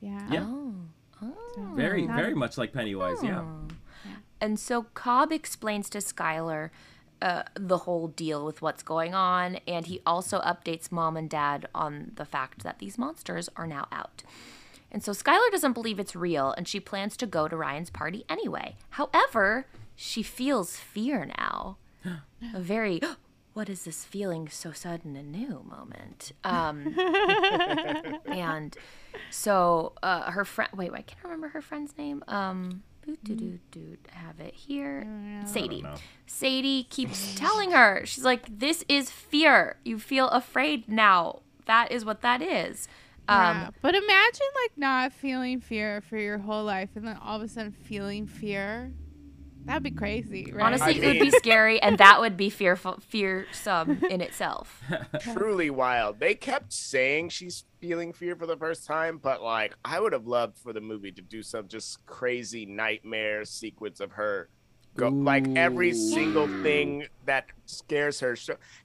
Yeah. 0.01 0.29
Yeah. 0.31 0.47
Oh. 0.47 0.75
Oh. 1.23 1.73
Very, 1.75 2.07
very 2.07 2.35
much 2.35 2.57
like 2.57 2.73
Pennywise. 2.73 3.21
Yeah. 3.25 3.45
And 4.41 4.61
so 4.61 4.87
Cobb 4.95 5.33
explains 5.33 5.91
to 5.91 5.99
Skylar 5.99 6.71
uh, 7.21 7.43
the 7.55 7.79
whole 7.79 8.07
deal 8.07 8.45
with 8.45 8.63
what's 8.63 8.85
going 8.85 9.13
on, 9.13 9.59
and 9.67 9.87
he 9.87 10.01
also 10.07 10.39
updates 10.41 10.93
mom 10.93 11.17
and 11.17 11.29
dad 11.29 11.67
on 11.75 12.13
the 12.15 12.25
fact 12.25 12.63
that 12.63 12.79
these 12.79 12.97
monsters 12.97 13.49
are 13.57 13.67
now 13.67 13.89
out. 13.91 14.23
And 14.91 15.03
so 15.03 15.13
Skylar 15.13 15.51
doesn't 15.51 15.75
believe 15.75 15.99
it's 15.99 16.17
real, 16.17 16.53
and 16.57 16.67
she 16.67 16.81
plans 16.81 17.17
to 17.19 17.27
go 17.27 17.47
to 17.49 17.57
Ryan's 17.57 17.91
party 17.91 18.25
anyway. 18.29 18.77
However, 18.91 19.67
she 19.95 20.23
feels 20.23 20.77
fear 20.77 21.27
now. 21.39 21.77
A 22.55 22.61
very, 22.61 23.01
what 23.53 23.69
is 23.69 23.85
this 23.85 24.05
feeling 24.05 24.49
so 24.49 24.73
sudden 24.73 25.15
and 25.17 25.31
new 25.33 25.65
moment? 25.69 26.33
Um, 26.45 26.95
and 28.27 28.77
so 29.31 29.93
uh, 30.03 30.31
her 30.31 30.45
friend, 30.45 30.71
wait, 30.75 30.93
wait, 30.93 30.99
I 30.99 31.03
can't 31.03 31.25
remember 31.25 31.49
her 31.49 31.61
friend's 31.61 31.97
name. 31.99 32.25
Um, 32.29 32.83
doo 33.25 33.35
doo 33.35 33.59
doo, 33.71 33.97
have 34.11 34.39
it 34.41 34.55
here. 34.55 35.07
Sadie. 35.47 35.85
Sadie 36.27 36.85
keeps 36.85 37.35
telling 37.35 37.73
her, 37.73 38.03
she's 38.05 38.25
like, 38.25 38.59
"This 38.59 38.85
is 38.89 39.11
fear. 39.11 39.77
You 39.85 39.99
feel 39.99 40.29
afraid 40.29 40.89
now. 40.89 41.41
That 41.67 41.91
is 41.91 42.05
what 42.05 42.21
that 42.23 42.41
is." 42.43 42.87
Yeah. 43.29 43.67
Um, 43.67 43.75
But 43.83 43.95
imagine 43.95 44.47
like 44.63 44.73
not 44.77 45.13
feeling 45.13 45.61
fear 45.61 46.01
for 46.01 46.17
your 46.17 46.39
whole 46.39 46.65
life 46.65 46.91
and 46.95 47.07
then 47.07 47.19
all 47.23 47.37
of 47.37 47.43
a 47.43 47.49
sudden 47.49 47.73
feeling 47.73 48.27
fear. 48.27 48.93
That'd 49.69 49.83
be 49.83 49.91
crazy, 49.91 50.51
right? 50.51 50.65
honestly, 50.65 50.95
I 50.95 51.05
it 51.05 51.07
would 51.07 51.31
be 51.31 51.31
scary, 51.39 51.79
and 51.83 51.99
that 51.99 52.21
would 52.21 52.39
be 52.39 52.49
fearful, 52.49 53.01
fearsome 53.07 54.03
in 54.09 54.23
itself. 54.23 54.83
Truly 55.21 55.69
wild. 55.69 56.21
They 56.21 56.35
kept 56.35 56.73
saying 56.73 57.29
she's 57.29 57.65
feeling 57.79 58.15
fear 58.15 58.35
for 58.35 58.47
the 58.47 58.57
first 58.57 58.87
time, 58.87 59.19
but 59.19 59.43
like 59.43 59.77
I 59.85 60.01
would 60.01 60.15
have 60.15 60.27
loved 60.27 60.57
for 60.57 60.73
the 60.73 60.81
movie 60.81 61.13
to 61.13 61.21
do 61.21 61.43
some 61.43 61.69
just 61.69 62.07
crazy 62.07 62.65
nightmare 62.65 63.45
sequence 63.45 64.01
of 64.01 64.13
her. 64.13 64.49
Go, 64.97 65.11
like 65.11 65.47
every 65.55 65.93
single 65.93 66.49
Ooh. 66.49 66.63
thing 66.63 67.07
that 67.27 67.45
scares 67.67 68.21
her, 68.21 68.37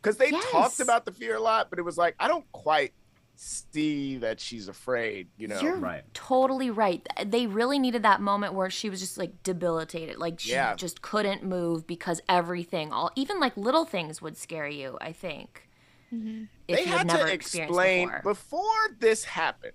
because 0.01 0.17
they 0.17 0.31
talked 0.51 0.81
about 0.81 1.05
the 1.05 1.13
fear 1.13 1.37
a 1.37 1.41
lot, 1.41 1.69
but 1.69 1.79
it 1.79 1.83
was 1.83 1.97
like 1.97 2.15
I 2.19 2.27
don't 2.27 2.45
quite 2.51 2.93
see 3.35 4.17
that 4.17 4.39
she's 4.39 4.67
afraid. 4.67 5.27
You 5.37 5.47
know, 5.47 5.59
You're 5.59 5.77
Right. 5.77 6.03
totally 6.13 6.69
right. 6.69 7.05
They 7.25 7.47
really 7.47 7.79
needed 7.79 8.03
that 8.03 8.21
moment 8.21 8.53
where 8.53 8.69
she 8.69 8.89
was 8.89 8.99
just 8.99 9.17
like 9.17 9.43
debilitated, 9.43 10.17
like 10.17 10.39
she 10.39 10.51
Yeah. 10.51 10.75
just 10.75 11.01
couldn't 11.01 11.43
move 11.43 11.85
because 11.87 12.21
everything, 12.29 12.91
all 12.93 13.11
even 13.15 13.39
like 13.39 13.55
little 13.57 13.85
things, 13.85 14.21
would 14.21 14.37
scare 14.37 14.67
you. 14.67 14.97
I 15.01 15.11
think. 15.11 15.67
Mhm. 16.13 16.47
If 16.67 16.77
they 16.77 16.85
you 16.85 16.91
had 16.91 17.07
never 17.07 17.25
to 17.27 17.33
experienced 17.33 17.71
explain 17.71 18.07
before. 18.09 18.21
before 18.33 18.97
this 18.99 19.23
happened. 19.25 19.73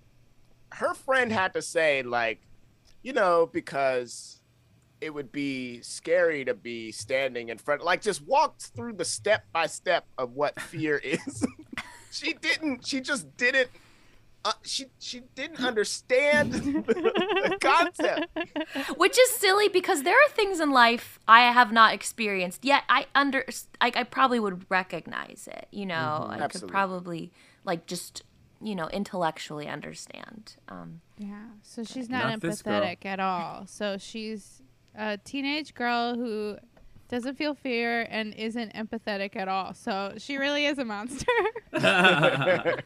Her 0.73 0.95
friend 0.95 1.33
had 1.33 1.53
to 1.55 1.63
say 1.63 2.03
like, 2.03 2.41
you 3.03 3.13
know, 3.13 3.47
because 3.53 4.41
it 5.01 5.11
would 5.15 5.31
be 5.33 5.81
scary 5.83 6.45
to 6.45 6.55
be 6.55 6.91
standing 6.93 7.49
in 7.51 7.59
front, 7.59 7.83
like 7.83 8.03
just 8.03 8.21
walked 8.27 8.63
through 8.75 8.93
the 8.93 9.05
step 9.05 9.45
by 9.53 9.67
step 9.67 10.07
of 10.17 10.33
what 10.33 10.61
fear 10.61 10.97
is. 10.99 11.45
She 12.11 12.35
didn't. 12.35 12.87
She 12.87 13.01
just 13.01 13.37
didn't. 13.37 13.69
Uh, 14.45 14.53
she 14.63 14.87
she 15.01 15.23
didn't 15.35 15.63
understand 15.65 16.53
the 16.53 17.59
concept. 17.61 18.27
Which 18.97 19.19
is 19.19 19.31
silly 19.31 19.69
because 19.69 20.05
there 20.05 20.15
are 20.15 20.29
things 20.31 20.61
in 20.61 20.71
life 20.71 21.19
I 21.27 21.41
have 21.53 21.73
not 21.73 21.93
experienced 21.93 22.65
yet. 22.65 22.85
I 22.89 23.07
under 23.15 23.45
like 23.81 23.97
I 23.97 24.05
probably 24.05 24.39
would 24.41 24.65
recognize 24.71 25.49
it. 25.51 25.67
You 25.73 25.87
know, 25.87 26.27
I 26.31 26.47
could 26.49 26.69
probably 26.69 27.33
like 27.65 27.87
just 27.87 28.23
you 28.63 28.75
know 28.75 28.89
intellectually 28.89 29.67
understand. 29.67 30.55
Um, 30.69 31.01
Yeah. 31.19 31.43
So 31.63 31.83
she's 31.83 32.09
not, 32.09 32.25
Not 32.29 32.41
empathetic 32.41 33.05
at 33.05 33.21
all. 33.21 33.67
So 33.67 33.99
she's 33.99 34.63
a 34.95 35.19
teenage 35.19 35.75
girl 35.75 36.15
who 36.15 36.59
doesn't 37.09 37.37
feel 37.37 37.55
fear 37.55 38.07
and 38.11 38.35
isn't 38.35 38.73
empathetic 38.75 39.35
at 39.37 39.49
all. 39.49 39.75
So 39.75 40.15
she 40.19 40.37
really 40.37 40.67
is 40.67 40.79
a 40.79 40.85
monster. 40.85 41.33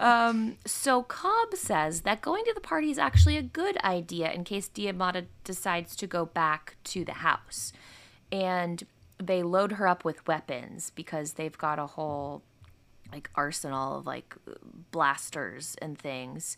Um, 0.00 0.56
so 0.66 1.02
Cobb 1.02 1.54
says 1.54 2.00
that 2.02 2.20
going 2.20 2.44
to 2.44 2.52
the 2.54 2.60
party 2.60 2.90
is 2.90 2.98
actually 2.98 3.36
a 3.36 3.42
good 3.42 3.76
idea 3.78 4.32
in 4.32 4.44
case 4.44 4.68
Deimata 4.68 5.26
decides 5.44 5.94
to 5.96 6.06
go 6.06 6.26
back 6.26 6.76
to 6.84 7.04
the 7.04 7.12
house. 7.12 7.72
And 8.32 8.82
they 9.18 9.42
load 9.42 9.72
her 9.72 9.86
up 9.86 10.04
with 10.04 10.26
weapons 10.26 10.90
because 10.94 11.34
they've 11.34 11.56
got 11.56 11.78
a 11.78 11.86
whole 11.86 12.42
like 13.12 13.30
arsenal 13.34 13.98
of 13.98 14.06
like 14.06 14.34
blasters 14.90 15.76
and 15.80 15.96
things. 15.96 16.56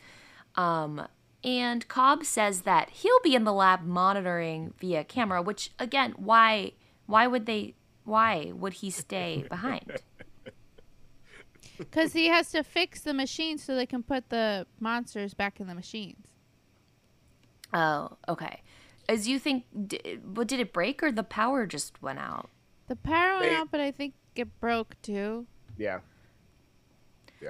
Um, 0.55 1.07
and 1.45 1.87
Cobb 1.89 2.25
says 2.25 2.63
that 2.63 2.91
he'll 2.91 3.21
be 3.23 3.35
in 3.35 3.45
the 3.45 3.53
lab 3.53 3.83
monitoring 3.85 4.75
via 4.81 5.05
camera, 5.05 5.41
which 5.43 5.71
again, 5.79 6.15
why 6.17 6.73
why 7.07 7.27
would 7.27 7.47
they 7.47 7.75
why 8.05 8.53
would 8.55 8.75
he 8.75 8.91
stay 8.91 9.45
behind? 9.51 10.01
Because 11.79 12.13
he 12.15 12.29
has 12.29 12.51
to 12.53 12.63
fix 12.63 13.03
the 13.03 13.13
machine 13.13 13.59
so 13.59 13.75
they 13.75 13.87
can 13.87 14.03
put 14.03 14.31
the 14.31 14.67
monsters 14.81 15.35
back 15.35 15.61
in 15.61 15.67
the 15.67 15.75
machines. 15.75 16.27
Oh, 17.75 18.17
okay. 18.29 18.63
As 19.09 19.29
you 19.29 19.39
think, 19.39 19.65
d- 19.87 20.19
what 20.25 20.49
did 20.49 20.59
it 20.59 20.73
break 20.73 21.03
or 21.03 21.13
the 21.13 21.23
power 21.23 21.67
just 21.67 22.01
went 22.03 22.19
out? 22.19 22.49
The 22.89 22.97
power 22.97 23.35
went 23.41 23.51
They- 23.51 23.55
out, 23.55 23.71
but 23.71 23.81
I 23.81 23.91
think 23.91 24.15
it 24.35 24.59
broke 24.59 24.97
too. 25.03 25.47
Yeah. 25.77 26.01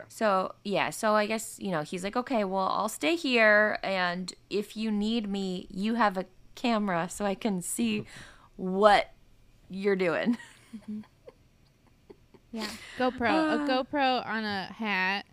So 0.09 0.55
yeah, 0.65 0.91
so 0.91 1.15
I 1.15 1.27
guess 1.27 1.59
you 1.61 1.71
know 1.71 1.83
he's 1.83 2.05
like, 2.05 2.17
okay, 2.17 2.45
well 2.45 2.69
I'll 2.69 2.89
stay 2.89 3.17
here, 3.17 3.79
and 3.83 4.33
if 4.51 4.77
you 4.77 4.91
need 4.91 5.29
me, 5.29 5.67
you 5.71 5.95
have 5.95 6.17
a 6.17 6.27
camera 6.55 7.09
so 7.09 7.25
I 7.25 7.35
can 7.35 7.63
see 7.63 8.05
what 8.57 9.13
you're 9.71 9.97
doing. 9.97 10.39
Yeah. 12.57 12.69
GoPro. 12.99 13.29
a 13.29 13.69
GoPro 13.69 14.27
on 14.27 14.45
a 14.45 14.65
hat. 14.65 15.27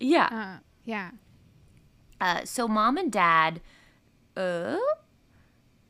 Yeah. 0.00 0.28
Uh, 0.32 0.58
yeah. 0.84 1.10
Uh, 2.20 2.44
so 2.44 2.66
mom 2.66 2.96
and 2.96 3.12
dad, 3.12 3.60
uh, 4.34 4.78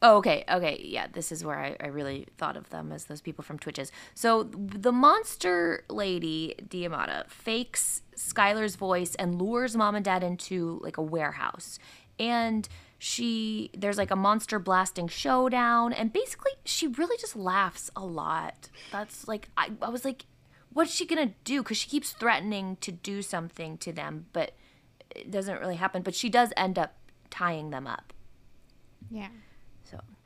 oh, 0.05 0.19
okay, 0.19 0.45
okay, 0.51 0.81
yeah, 0.85 1.07
this 1.11 1.33
is 1.33 1.45
where 1.45 1.59
I, 1.59 1.77
I 1.81 1.87
really 1.87 2.27
thought 2.37 2.59
of 2.59 2.69
them 2.69 2.93
as 2.93 3.07
those 3.07 3.23
people 3.23 3.43
from 3.43 3.59
Twitches. 3.59 3.91
So 4.15 4.45
the 4.45 4.93
monster 4.93 5.85
lady, 5.89 6.55
Deimata, 6.63 7.27
fakes 7.31 8.03
Skylar's 8.15 8.77
voice 8.77 9.15
and 9.15 9.41
lures 9.41 9.75
mom 9.75 9.95
and 9.95 10.05
dad 10.05 10.23
into 10.23 10.79
like 10.85 10.99
a 10.99 11.03
warehouse. 11.03 11.79
And 12.19 12.69
she, 12.99 13.71
there's 13.75 13.97
like 13.97 14.11
a 14.11 14.17
monster 14.17 14.59
blasting 14.59 15.09
showdown. 15.09 15.95
And 15.95 16.13
basically, 16.13 16.53
she 16.67 16.87
really 16.87 17.17
just 17.17 17.35
laughs 17.35 17.91
a 17.97 18.05
lot. 18.05 18.69
That's 18.93 19.27
like, 19.27 19.49
I, 19.57 19.71
I 19.81 19.89
was 19.89 20.05
like, 20.05 20.27
what's 20.71 20.95
she 20.95 21.07
gonna 21.07 21.33
do? 21.45 21.63
Because 21.63 21.79
she 21.79 21.89
keeps 21.89 22.13
threatening 22.13 22.77
to 22.83 22.93
do 22.93 23.23
something 23.23 23.79
to 23.79 23.91
them, 23.91 24.27
but 24.35 24.53
it 25.09 25.31
doesn't 25.31 25.61
really 25.61 25.77
happen. 25.77 26.03
But 26.03 26.15
she 26.15 26.29
does 26.29 26.53
end 26.59 26.79
up 26.79 26.95
tying 27.31 27.71
them 27.71 27.87
up. 27.87 28.13
Yeah. 29.11 29.29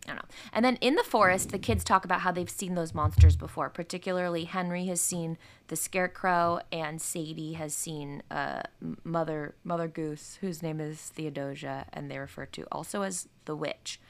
Don't 0.09 0.17
know. 0.17 0.23
And 0.55 0.65
then 0.65 0.77
in 0.77 0.95
the 0.95 1.05
forest, 1.05 1.51
the 1.51 1.59
kids 1.59 1.85
talk 1.85 2.07
about 2.07 2.23
how 2.23 2.33
they've 2.33 2.49
seen 2.49 2.75
those 2.75 2.95
monsters 2.95 3.37
before. 3.37 3.69
Particularly, 3.69 4.45
Henry 4.45 4.87
has 4.87 5.03
seen 5.03 5.37
the 5.67 5.77
scarecrow, 5.77 6.61
and 6.73 6.99
Sadie 6.99 7.53
has 7.53 7.75
seen 7.75 8.23
uh, 8.31 8.63
Mother 9.05 9.55
Mother 9.65 9.87
Goose, 9.87 10.39
whose 10.41 10.63
name 10.63 10.81
is 10.81 10.99
Theodosia, 10.99 11.85
and 11.93 12.11
they 12.11 12.19
refer 12.19 12.47
to 12.47 12.67
also 12.73 13.03
as 13.03 13.29
the 13.45 13.55
witch. 13.55 14.01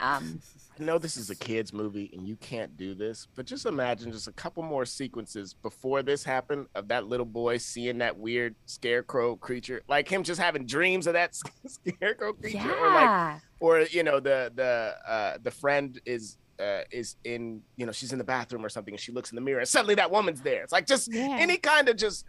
Um, 0.00 0.40
I 0.78 0.82
know 0.82 0.98
this 0.98 1.16
is 1.16 1.28
a 1.28 1.36
kids 1.36 1.72
movie 1.72 2.10
and 2.14 2.26
you 2.26 2.36
can't 2.36 2.76
do 2.76 2.94
this, 2.94 3.26
but 3.36 3.44
just 3.44 3.66
imagine 3.66 4.12
just 4.12 4.28
a 4.28 4.32
couple 4.32 4.62
more 4.62 4.86
sequences 4.86 5.54
before 5.62 6.02
this 6.02 6.24
happened 6.24 6.66
of 6.74 6.88
that 6.88 7.06
little 7.06 7.26
boy 7.26 7.58
seeing 7.58 7.98
that 7.98 8.16
weird 8.16 8.54
scarecrow 8.66 9.36
creature, 9.36 9.82
like 9.88 10.08
him 10.08 10.22
just 10.22 10.40
having 10.40 10.64
dreams 10.64 11.06
of 11.06 11.12
that 11.12 11.34
scarecrow 11.66 12.32
creature, 12.32 12.74
or 12.74 12.88
like, 12.88 13.40
or 13.60 13.80
you 13.82 14.02
know, 14.02 14.20
the 14.20 14.50
the 14.54 14.94
uh, 15.06 15.38
the 15.42 15.50
friend 15.50 16.00
is 16.06 16.38
uh, 16.62 16.82
is 16.90 17.16
in, 17.24 17.62
you 17.76 17.84
know, 17.86 17.92
she's 17.92 18.12
in 18.12 18.18
the 18.18 18.24
bathroom 18.24 18.64
or 18.64 18.68
something, 18.68 18.94
and 18.94 19.00
she 19.00 19.12
looks 19.12 19.30
in 19.32 19.36
the 19.36 19.42
mirror, 19.42 19.60
and 19.60 19.68
suddenly 19.68 19.94
that 19.96 20.10
woman's 20.10 20.40
there. 20.40 20.62
It's 20.62 20.72
like 20.72 20.86
just 20.86 21.12
Yeah. 21.12 21.36
any 21.38 21.56
kind 21.58 21.88
of 21.88 21.96
just, 21.96 22.24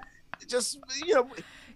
just 0.47 0.77
you 1.05 1.13
know, 1.15 1.29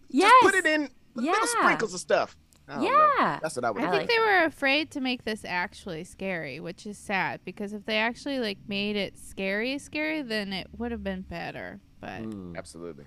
yes, 0.09 0.31
just 0.31 0.41
put 0.41 0.55
it 0.55 0.65
in 0.65 0.89
little 1.15 1.47
sprinkles 1.47 1.93
of 1.93 1.99
stuff. 2.01 2.35
I 2.67 2.75
don't 2.75 2.83
know. 2.83 2.89
yeah. 3.19 3.39
That's 3.41 3.55
what 3.55 3.65
I 3.65 3.71
would. 3.71 3.83
I 3.83 3.87
I 3.87 3.89
think 3.91 4.01
like 4.01 4.09
they 4.09 4.19
were 4.19 4.43
afraid 4.45 4.91
to 4.91 5.01
make 5.01 5.23
this 5.23 5.45
actually 5.45 6.03
scary, 6.03 6.59
which 6.59 6.85
is 6.87 6.97
sad 6.97 7.41
because 7.45 7.73
if 7.73 7.85
they 7.85 7.97
actually 7.97 8.39
like 8.39 8.57
made 8.67 8.95
it 8.95 9.17
scary, 9.17 9.77
scary, 9.77 10.21
then 10.21 10.51
it 10.53 10.67
would 10.77 10.91
have 10.91 11.03
been 11.03 11.21
better. 11.21 11.79
But 11.99 12.23
Mm. 12.23 12.57
Absolutely. 12.57 13.05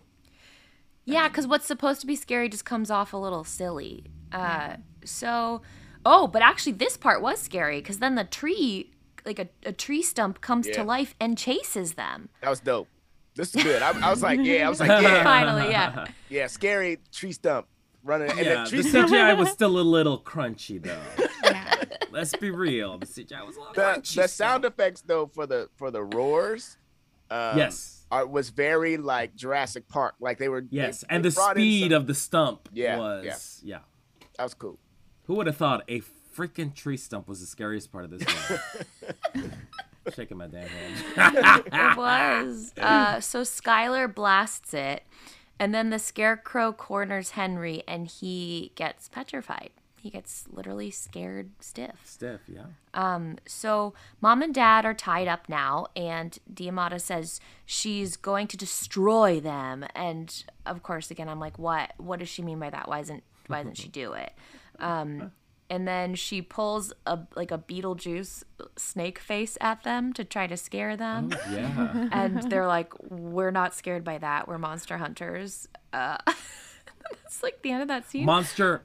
Yeah, 1.04 1.28
because 1.28 1.46
what's 1.46 1.66
supposed 1.66 2.00
to 2.02 2.06
be 2.06 2.16
scary 2.16 2.48
just 2.48 2.64
comes 2.66 2.90
off 2.90 3.12
a 3.12 3.16
little 3.16 3.42
silly. 3.42 4.04
Uh, 4.30 4.76
so, 5.04 5.62
oh, 6.04 6.26
but 6.26 6.42
actually, 6.42 6.72
this 6.72 6.96
part 6.98 7.22
was 7.22 7.40
scary 7.40 7.80
because 7.80 7.98
then 7.98 8.14
the 8.14 8.24
tree, 8.24 8.92
like 9.24 9.38
a, 9.38 9.48
a 9.64 9.72
tree 9.72 10.02
stump, 10.02 10.42
comes 10.42 10.66
Yeah. 10.68 10.74
to 10.74 10.84
life 10.84 11.14
and 11.18 11.38
chases 11.38 11.94
them. 11.94 12.28
That 12.42 12.50
was 12.50 12.60
dope. 12.60 12.88
This 13.36 13.54
is 13.54 13.62
good. 13.62 13.80
I, 13.82 13.90
I 14.06 14.10
was 14.10 14.22
like, 14.22 14.40
yeah, 14.42 14.66
I 14.66 14.68
was 14.68 14.80
like, 14.80 14.88
yeah, 15.02 15.22
Finally, 15.24 15.70
yeah. 15.70 16.06
yeah, 16.28 16.46
scary 16.46 16.98
tree 17.10 17.32
stump. 17.32 17.66
Running. 18.04 18.30
And 18.30 18.38
Yeah, 18.40 18.64
the 18.64 18.76
the 18.82 18.82
CGI 18.88 19.36
was 19.38 19.50
still 19.50 19.78
a 19.78 19.82
little 19.82 20.20
crunchy 20.20 20.82
though. 20.82 21.00
Yeah. 21.44 21.74
Let's 22.10 22.34
be 22.36 22.50
real. 22.50 22.98
The 22.98 23.06
CGI 23.06 23.44
was 23.46 23.56
a 23.56 23.60
little 23.60 23.74
the, 23.74 23.80
crunchy. 23.82 24.14
the 24.16 24.28
still. 24.28 24.28
sound 24.28 24.64
effects 24.64 25.02
though 25.02 25.26
for 25.26 25.46
the 25.46 25.68
for 25.76 25.90
the 25.90 26.02
roars 26.02 26.76
um, 27.30 27.58
Yes. 27.58 28.06
are, 28.10 28.26
was 28.26 28.50
very 28.50 28.96
like 28.96 29.34
Jurassic 29.36 29.88
Park. 29.88 30.14
Like 30.20 30.38
they 30.38 30.48
were 30.48 30.64
Yes, 30.70 31.00
they- 31.02 31.06
and 31.14 31.24
they 31.24 31.28
the 31.30 31.40
speed 31.40 31.90
some- 31.92 32.00
of 32.00 32.06
the 32.06 32.14
stump 32.14 32.68
Yeah, 32.72 32.98
was 32.98 33.60
yeah. 33.64 33.78
that 34.36 34.44
was 34.44 34.54
cool. 34.54 34.78
Who 35.24 35.34
would 35.34 35.46
have 35.46 35.56
thought 35.56 35.84
a 35.88 36.00
freaking 36.36 36.74
tree 36.74 36.96
stump 36.96 37.28
was 37.28 37.40
the 37.40 37.46
scariest 37.46 37.92
part 37.92 38.04
of 38.04 38.10
this 38.10 38.22
game? 39.34 39.52
Shaking 40.14 40.38
my 40.38 40.46
damn 40.46 40.66
head. 40.66 41.62
it 41.66 41.96
was. 41.98 42.72
Uh, 42.80 43.20
so 43.20 43.42
Skylar 43.42 44.12
blasts 44.14 44.72
it, 44.72 45.02
and 45.58 45.74
then 45.74 45.90
the 45.90 45.98
scarecrow 45.98 46.72
corners 46.72 47.30
Henry, 47.30 47.82
and 47.86 48.06
he 48.06 48.72
gets 48.74 49.08
petrified. 49.08 49.70
He 50.00 50.10
gets 50.10 50.44
literally 50.50 50.90
scared 50.90 51.50
stiff. 51.60 52.00
Stiff, 52.04 52.40
yeah. 52.46 52.66
Um, 52.94 53.36
so 53.46 53.94
mom 54.20 54.42
and 54.42 54.54
dad 54.54 54.84
are 54.84 54.94
tied 54.94 55.26
up 55.26 55.48
now, 55.48 55.88
and 55.96 56.38
Deimata 56.52 57.00
says 57.00 57.40
she's 57.66 58.16
going 58.16 58.46
to 58.48 58.56
destroy 58.56 59.40
them. 59.40 59.84
And 59.94 60.44
of 60.64 60.82
course, 60.82 61.10
again, 61.10 61.28
I'm 61.28 61.40
like, 61.40 61.58
what? 61.58 61.94
What 61.98 62.20
does 62.20 62.28
she 62.28 62.42
mean 62.42 62.60
by 62.60 62.70
that? 62.70 62.88
Why 62.88 63.00
isn't 63.00 63.24
Why 63.48 63.58
doesn't 63.58 63.76
she 63.76 63.88
do 63.88 64.12
it? 64.12 64.32
Um, 64.78 65.32
and 65.70 65.86
then 65.86 66.14
she 66.14 66.42
pulls 66.42 66.92
a 67.06 67.18
like 67.36 67.50
a 67.50 67.58
Beetlejuice 67.58 68.44
snake 68.76 69.18
face 69.18 69.58
at 69.60 69.82
them 69.84 70.12
to 70.14 70.24
try 70.24 70.46
to 70.46 70.56
scare 70.56 70.96
them. 70.96 71.30
Yeah. 71.50 72.08
and 72.12 72.50
they're 72.50 72.66
like, 72.66 72.92
"We're 73.10 73.50
not 73.50 73.74
scared 73.74 74.04
by 74.04 74.18
that. 74.18 74.48
We're 74.48 74.58
monster 74.58 74.98
hunters." 74.98 75.68
Uh, 75.92 76.18
that's 76.26 77.42
like 77.42 77.62
the 77.62 77.72
end 77.72 77.82
of 77.82 77.88
that 77.88 78.08
scene. 78.08 78.24
Monster 78.24 78.82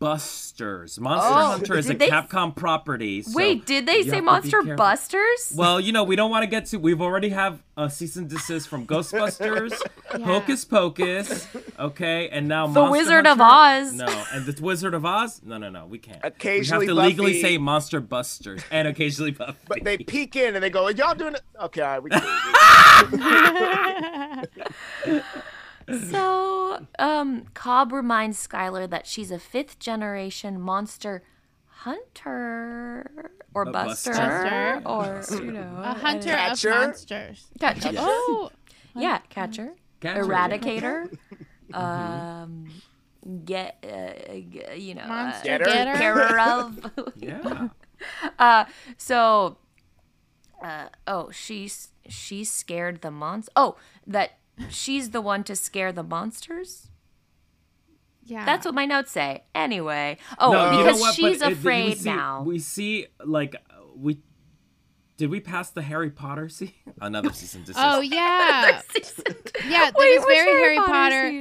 Busters. 0.00 0.98
Monster 0.98 1.28
Oh, 1.30 1.44
Hunter 1.44 1.76
is 1.78 1.88
a 1.90 1.94
they- 1.94 2.08
Capcom 2.08 2.56
property. 2.56 3.20
so 3.22 3.32
Wait, 3.36 3.66
did 3.66 3.84
they 3.86 4.02
say 4.02 4.16
have 4.16 4.16
to 4.16 4.16
be 4.16 4.20
Monster. 4.24 4.62
Busters? 4.74 5.52
Well, 5.54 5.78
you 5.78 5.92
know, 5.92 6.02
we 6.04 6.16
don't 6.16 6.30
want 6.30 6.42
to 6.42 6.46
get 6.48 6.64
to. 6.66 6.78
We've 6.78 7.02
already 7.02 7.28
have 7.28 7.62
a 7.76 7.88
cease 7.90 8.16
and 8.16 8.28
desist 8.28 8.66
from 8.68 8.86
Ghostbusters, 8.86 9.78
Yeah. 10.18 10.24
Hocus 10.26 10.64
Pocus, 10.64 11.46
okay, 11.78 12.28
and 12.30 12.48
now 12.48 12.66
The 12.66 12.80
Monster 12.80 12.90
Wizard 12.90 13.26
of 13.26 13.40
Oz. 13.40 13.92
No, 13.92 14.24
and 14.32 14.46
the 14.46 14.60
Wizard 14.62 14.94
of 14.94 15.04
Oz. 15.04 15.40
No, 15.44 15.58
no, 15.58 15.68
no, 15.70 15.86
we 15.86 15.98
can't. 15.98 16.20
Occasionally 16.24 16.86
we 16.86 16.90
have 16.90 16.96
to 16.96 17.02
legally 17.02 17.40
say 17.40 17.58
Monster 17.58 18.00
Busters 18.00 18.62
and 18.70 18.88
occasionally 18.88 19.30
Buffy. 19.32 19.58
But 19.68 19.84
they 19.84 19.98
peek 19.98 20.34
in 20.34 20.54
and 20.54 20.64
they 20.64 20.70
go, 20.70 20.88
"Y'all 20.88 21.14
doing 21.14 21.34
it?" 21.34 21.42
Okay, 21.62 21.82
all 21.82 22.00
right, 22.00 22.02
we 22.02 22.10
can. 22.10 22.22
So, 26.10 26.86
um, 26.98 27.46
Cobb 27.54 27.92
reminds 27.92 28.46
Skylar 28.46 28.88
that 28.90 29.06
she's 29.06 29.30
a 29.30 29.38
fifth 29.38 29.78
generation 29.78 30.60
monster 30.60 31.22
hunter 31.66 33.32
or 33.54 33.62
A 33.64 33.72
buster, 33.72 34.12
buster. 34.12 34.82
or 34.86 35.22
you 35.44 35.52
know, 35.52 35.80
A 35.82 35.94
hunter 35.94 36.30
Catcher? 36.30 36.70
of 36.70 36.80
monsters. 36.88 37.46
catcher. 37.58 37.92
Oh, 37.98 38.50
Yeah, 38.94 39.18
catcher, 39.30 39.74
Catcher. 40.00 40.24
eradicator, 40.24 41.16
um, 41.74 42.66
get 43.44 43.84
uh, 43.84 44.32
you 44.74 44.94
know, 44.94 45.02
uh, 45.02 45.08
monster 45.08 45.58
Getter? 45.58 45.64
getter. 45.64 46.38
of. 46.38 47.12
Yeah. 47.16 47.68
Uh, 48.38 48.64
so, 48.96 49.58
uh, 50.62 50.88
oh, 51.06 51.30
she's 51.30 51.88
she's 52.08 52.50
scared 52.52 53.02
the 53.02 53.10
monster. 53.10 53.52
Oh, 53.56 53.76
that 54.06 54.32
she's 54.68 55.10
the 55.10 55.20
one 55.20 55.44
to 55.44 55.56
scare 55.56 55.92
the 55.92 56.02
monsters. 56.02 56.88
Yeah. 58.24 58.44
That's 58.44 58.64
what 58.64 58.74
my 58.74 58.84
notes 58.86 59.10
say. 59.10 59.42
Anyway, 59.54 60.18
oh, 60.38 60.52
No, 60.52 60.70
you 60.78 60.84
know 60.84 60.92
because 60.92 61.14
she's 61.14 61.38
But 61.40 61.46
it- 61.52 61.54
we 61.54 61.60
afraid 61.60 61.98
see- 61.98 62.10
now. 62.10 62.42
We 62.42 62.58
see, 62.58 63.06
like, 63.24 63.56
we 63.96 64.20
did 65.20 65.30
we 65.30 65.38
pass 65.38 65.68
the 65.68 65.82
Harry 65.82 66.08
Potter 66.10 66.48
scene? 66.48 66.72
Another 67.00 67.30
season. 67.32 67.60
desist. 67.60 67.78
Oh 67.80 68.00
yeah. 68.00 68.80
Yeah, 69.68 69.90
Wait, 69.94 69.94
there's 69.98 70.24
very 70.24 70.46
Harry 70.46 70.60
Harry 70.62 70.76
Potter 70.78 70.86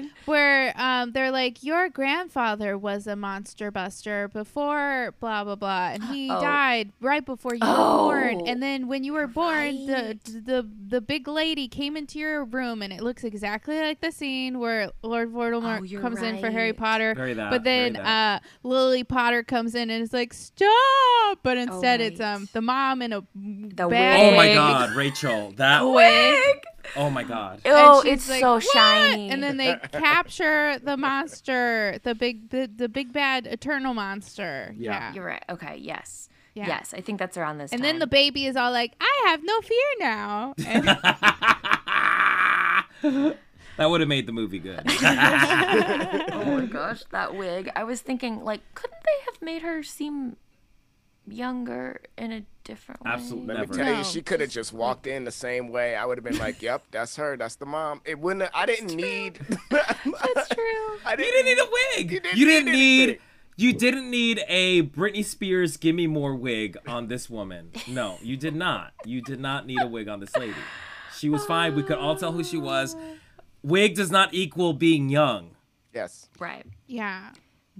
Potter, 0.02 0.04
where 0.26 0.74
um 0.76 1.14
they're 1.14 1.32
like 1.32 1.64
your 1.64 1.88
grandfather 1.90 2.78
was 2.78 3.08
a 3.08 3.16
monster 3.16 3.72
buster 3.72 4.28
before 4.28 5.14
blah 5.22 5.44
blah 5.46 5.56
blah 5.56 5.92
and 5.94 6.04
he 6.04 6.30
Oh. 6.30 6.42
died 6.42 6.92
right 7.00 7.26
before 7.26 7.54
you 7.54 7.60
Oh, 7.64 8.08
were 8.08 8.22
born 8.36 8.48
and 8.48 8.62
then 8.62 8.88
when 8.90 9.04
you 9.06 9.14
were 9.14 9.28
born 9.28 9.86
the 9.86 9.94
right. 9.94 10.24
the 10.26 10.68
the 10.90 11.00
big 11.02 11.28
lady 11.30 11.68
came 11.70 11.96
into 11.96 12.20
your 12.20 12.44
room 12.44 12.82
and 12.82 12.92
it 12.92 13.02
looks 13.02 13.24
exactly 13.24 13.80
like 13.80 14.02
the 14.02 14.12
scene 14.12 14.60
where 14.60 14.92
Lord 15.02 15.32
Voldemort 15.34 15.80
Oh, 15.80 15.84
you're 15.84 16.02
comes 16.02 16.22
in 16.22 16.40
for 16.40 16.52
Harry. 16.52 16.74
Potter 16.74 17.16
Very 17.16 17.34
that. 17.36 17.50
but 17.52 17.64
then 17.64 17.94
very 17.94 18.04
that. 18.06 18.44
uh 18.44 18.68
Lily 18.68 19.04
Potter 19.06 19.44
comes 19.44 19.74
in 19.76 19.90
and 19.90 20.04
is 20.04 20.12
like 20.14 20.34
stop 20.34 21.40
but 21.42 21.58
instead 21.58 22.02
it's 22.02 22.20
Oh, 22.20 22.24
right. 22.26 22.34
um 22.36 22.50
the 22.54 22.62
mom 22.62 23.02
in 23.02 23.14
a 23.14 23.22
The 23.76 23.84
oh 23.84 23.90
bad 23.90 24.34
oh 24.34 24.36
my. 24.36 24.54
God, 24.54 24.96
Rachel, 24.96 25.54
that. 25.58 25.82
wig 25.82 26.64
Oh 26.96 27.10
my 27.10 27.24
God. 27.24 27.62
Oh, 27.66 28.02
it's 28.06 28.30
like, 28.30 28.42
so 28.42 28.54
"What?" 28.54 28.64
shiny. 28.64 29.30
And 29.30 29.44
then 29.44 29.58
they 29.58 29.76
capture 29.92 30.80
the 30.80 30.98
monster, 30.98 32.00
the 32.04 32.16
big, 32.16 32.50
the, 32.50 32.70
the 32.74 32.90
big 32.90 33.14
bad 33.14 33.48
eternal 33.48 33.94
monster. 33.94 34.74
Yeah. 34.78 34.92
Yeah. 34.92 35.14
You're 35.14 35.26
right. 35.26 35.44
Okay. 35.50 35.78
Yes. 35.78 36.30
Yeah. 36.56 36.68
Yes. 36.68 36.94
I 36.96 37.02
think 37.02 37.20
that's 37.20 37.38
around 37.38 37.60
this 37.60 37.72
And 37.72 37.82
time. 37.82 37.88
then 37.88 38.00
the 38.00 38.08
baby 38.08 38.46
is 38.46 38.56
all 38.56 38.72
like, 38.72 38.94
"I 39.00 39.24
have 39.28 39.42
no 39.44 39.62
fear 39.62 39.78
now." 40.00 40.54
And 40.66 40.88
that 43.78 43.90
would 43.90 44.02
have 44.02 44.10
made 44.10 44.26
the 44.26 44.34
movie 44.34 44.60
good. 44.60 44.82
oh 44.88 46.58
my 46.58 46.68
gosh, 46.70 47.04
that 47.12 47.36
wig. 47.36 47.72
I 47.76 47.84
was 47.84 48.02
thinking, 48.02 48.44
like, 48.44 48.62
couldn't 48.74 49.04
they 49.06 49.26
have 49.32 49.42
made 49.42 49.62
her 49.62 49.84
seem 49.84 50.36
younger 51.28 52.02
in 52.18 52.32
a 52.32 52.44
different 52.64 53.04
way? 53.04 53.12
Absolutely. 53.12 53.48
Let 53.48 53.54
me 53.56 53.62
Never. 53.62 53.74
tell 53.74 53.86
No, 53.94 53.98
you, 54.00 54.04
she 54.04 54.22
could 54.22 54.40
have 54.42 54.50
just 54.50 54.74
walked 54.74 55.08
in 55.08 55.24
the 55.26 55.32
same 55.32 55.70
way. 55.70 55.96
I 55.96 56.06
would 56.06 56.18
have 56.18 56.24
been 56.26 56.38
like, 56.38 56.62
"Yep, 56.62 56.84
that's 56.92 57.16
her. 57.18 57.38
That's 57.38 57.56
the 57.56 57.66
mom." 57.66 58.02
It 58.06 58.20
wouldn't. 58.20 58.44
Have, 58.44 58.52
I 58.54 58.66
didn't 58.66 58.96
need. 58.96 59.40
That's 59.70 60.50
true. 60.50 60.98
I 61.06 61.12
you 61.12 61.18
didn't 61.18 61.46
need 61.46 61.60
a 61.60 61.70
wig. 61.98 62.12
You 62.12 62.20
didn't 62.20 62.38
You 62.38 62.46
didn't 62.46 62.72
need 62.72 63.08
need. 63.08 63.20
You 63.58 63.74
didn't 63.74 64.10
need 64.10 64.42
a 64.48 64.84
Britney 64.84 65.26
Spears 65.26 65.76
"Give 65.78 65.94
Me 65.96 66.08
More" 66.08 66.34
wig 66.36 66.78
on 66.88 67.08
this 67.08 67.30
woman. 67.30 67.72
No, 67.88 68.18
you 68.22 68.38
did 68.38 68.56
not. 68.56 68.94
You 69.06 69.22
did 69.22 69.40
not 69.40 69.66
need 69.68 69.82
a 69.82 69.88
wig 69.88 70.08
on 70.08 70.20
this 70.22 70.36
lady. 70.38 70.56
She 71.18 71.28
was 71.30 71.46
fine. 71.46 71.76
We 71.76 71.84
could 71.84 71.98
all 71.98 72.16
tell 72.16 72.32
who 72.32 72.44
she 72.44 72.56
was. 72.58 72.96
Ah. 72.98 73.04
Wig 73.62 73.96
does 73.96 74.10
not 74.10 74.34
equal 74.34 74.72
being 74.72 75.10
young. 75.10 75.56
Yes. 75.94 76.30
Right. 76.40 76.66
yeah. 76.88 77.32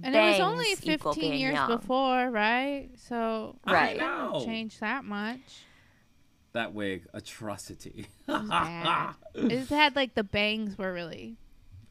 And 0.02 0.14
it 0.14 0.18
was 0.18 0.40
only 0.40 0.74
15 0.74 1.32
years 1.34 1.54
young. 1.54 1.68
before, 1.68 2.30
right? 2.30 2.88
So 3.08 3.56
Right. 3.66 4.00
I 4.00 4.04
know. 4.04 4.42
change 4.44 4.78
that 4.80 5.04
much. 5.04 5.40
That 6.52 6.72
wig, 6.74 7.06
atrocity. 7.14 8.06
It 8.26 9.12
it 9.34 9.68
had 9.68 9.94
like 9.94 10.14
the 10.14 10.24
bangs 10.24 10.76
were 10.76 10.92
really. 10.92 11.36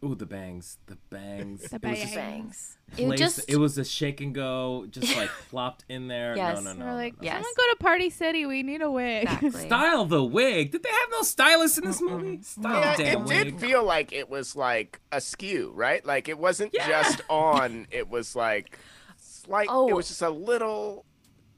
Ooh, 0.04 0.16
the 0.16 0.26
bangs, 0.26 0.78
the 0.86 0.98
bangs. 1.10 1.64
The 1.64 1.78
bangs. 1.80 2.00
It 2.00 2.00
was 2.00 2.00
just 2.00 2.16
Bangs. 2.16 2.78
placed, 2.96 3.12
It 3.12 3.18
just 3.18 3.50
it 3.50 3.58
was 3.58 3.78
a 3.78 3.84
shake 3.84 4.22
and 4.22 4.34
go, 4.34 4.86
just 4.90 5.16
like 5.18 5.30
plopped 5.50 5.84
in 5.90 6.08
there. 6.08 6.38
Yes. 6.38 6.64
No, 6.64 6.72
no, 6.72 6.80
no. 6.80 6.86
We're 6.86 6.92
no, 6.92 6.96
like, 6.98 7.22
no. 7.22 7.26
Yes. 7.26 7.34
someone 7.34 7.54
go 7.58 7.64
to 7.72 7.76
Party 7.80 8.10
City. 8.10 8.46
We 8.46 8.64
need 8.64 8.82
a 8.82 8.90
wig. 8.90 9.24
exactly. 9.24 9.68
Style 9.68 10.06
the 10.06 10.24
wig. 10.24 10.72
Did 10.72 10.84
they 10.84 10.90
have 10.90 11.10
no 11.12 11.22
stylists 11.24 11.78
in 11.78 11.86
this 11.86 12.02
movie? 12.02 12.42
Style 12.44 12.80
Yeah, 12.80 12.96
the 12.96 13.04
damn 13.04 13.22
it 13.22 13.28
wig. 13.28 13.44
did 13.44 13.60
feel 13.60 13.84
like 13.84 14.14
it 14.14 14.30
was 14.30 14.56
like 14.56 15.02
askew, 15.12 15.74
right? 15.76 16.06
Like 16.06 16.30
it 16.30 16.40
wasn't 16.40 16.72
Yeah. 16.74 16.88
just 16.88 17.22
on. 17.30 17.88
It 17.92 18.10
was 18.10 18.38
like 18.38 18.80
slight. 19.18 19.68
Oh. 19.70 19.90
It 19.90 19.96
was 19.96 20.06
oh. 20.06 20.10
just 20.10 20.22
a 20.22 20.30
little. 20.30 21.06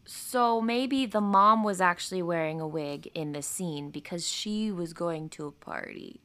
So 0.05 0.59
maybe 0.61 1.05
the 1.05 1.21
mom 1.21 1.63
was 1.63 1.79
actually 1.79 2.23
wearing 2.23 2.59
a 2.59 2.67
wig 2.67 3.07
in 3.13 3.33
the 3.33 3.43
scene 3.43 3.91
because 3.91 4.27
she 4.27 4.71
was 4.71 4.93
going 4.93 5.29
to 5.29 5.45
a 5.45 5.51
party. 5.51 6.21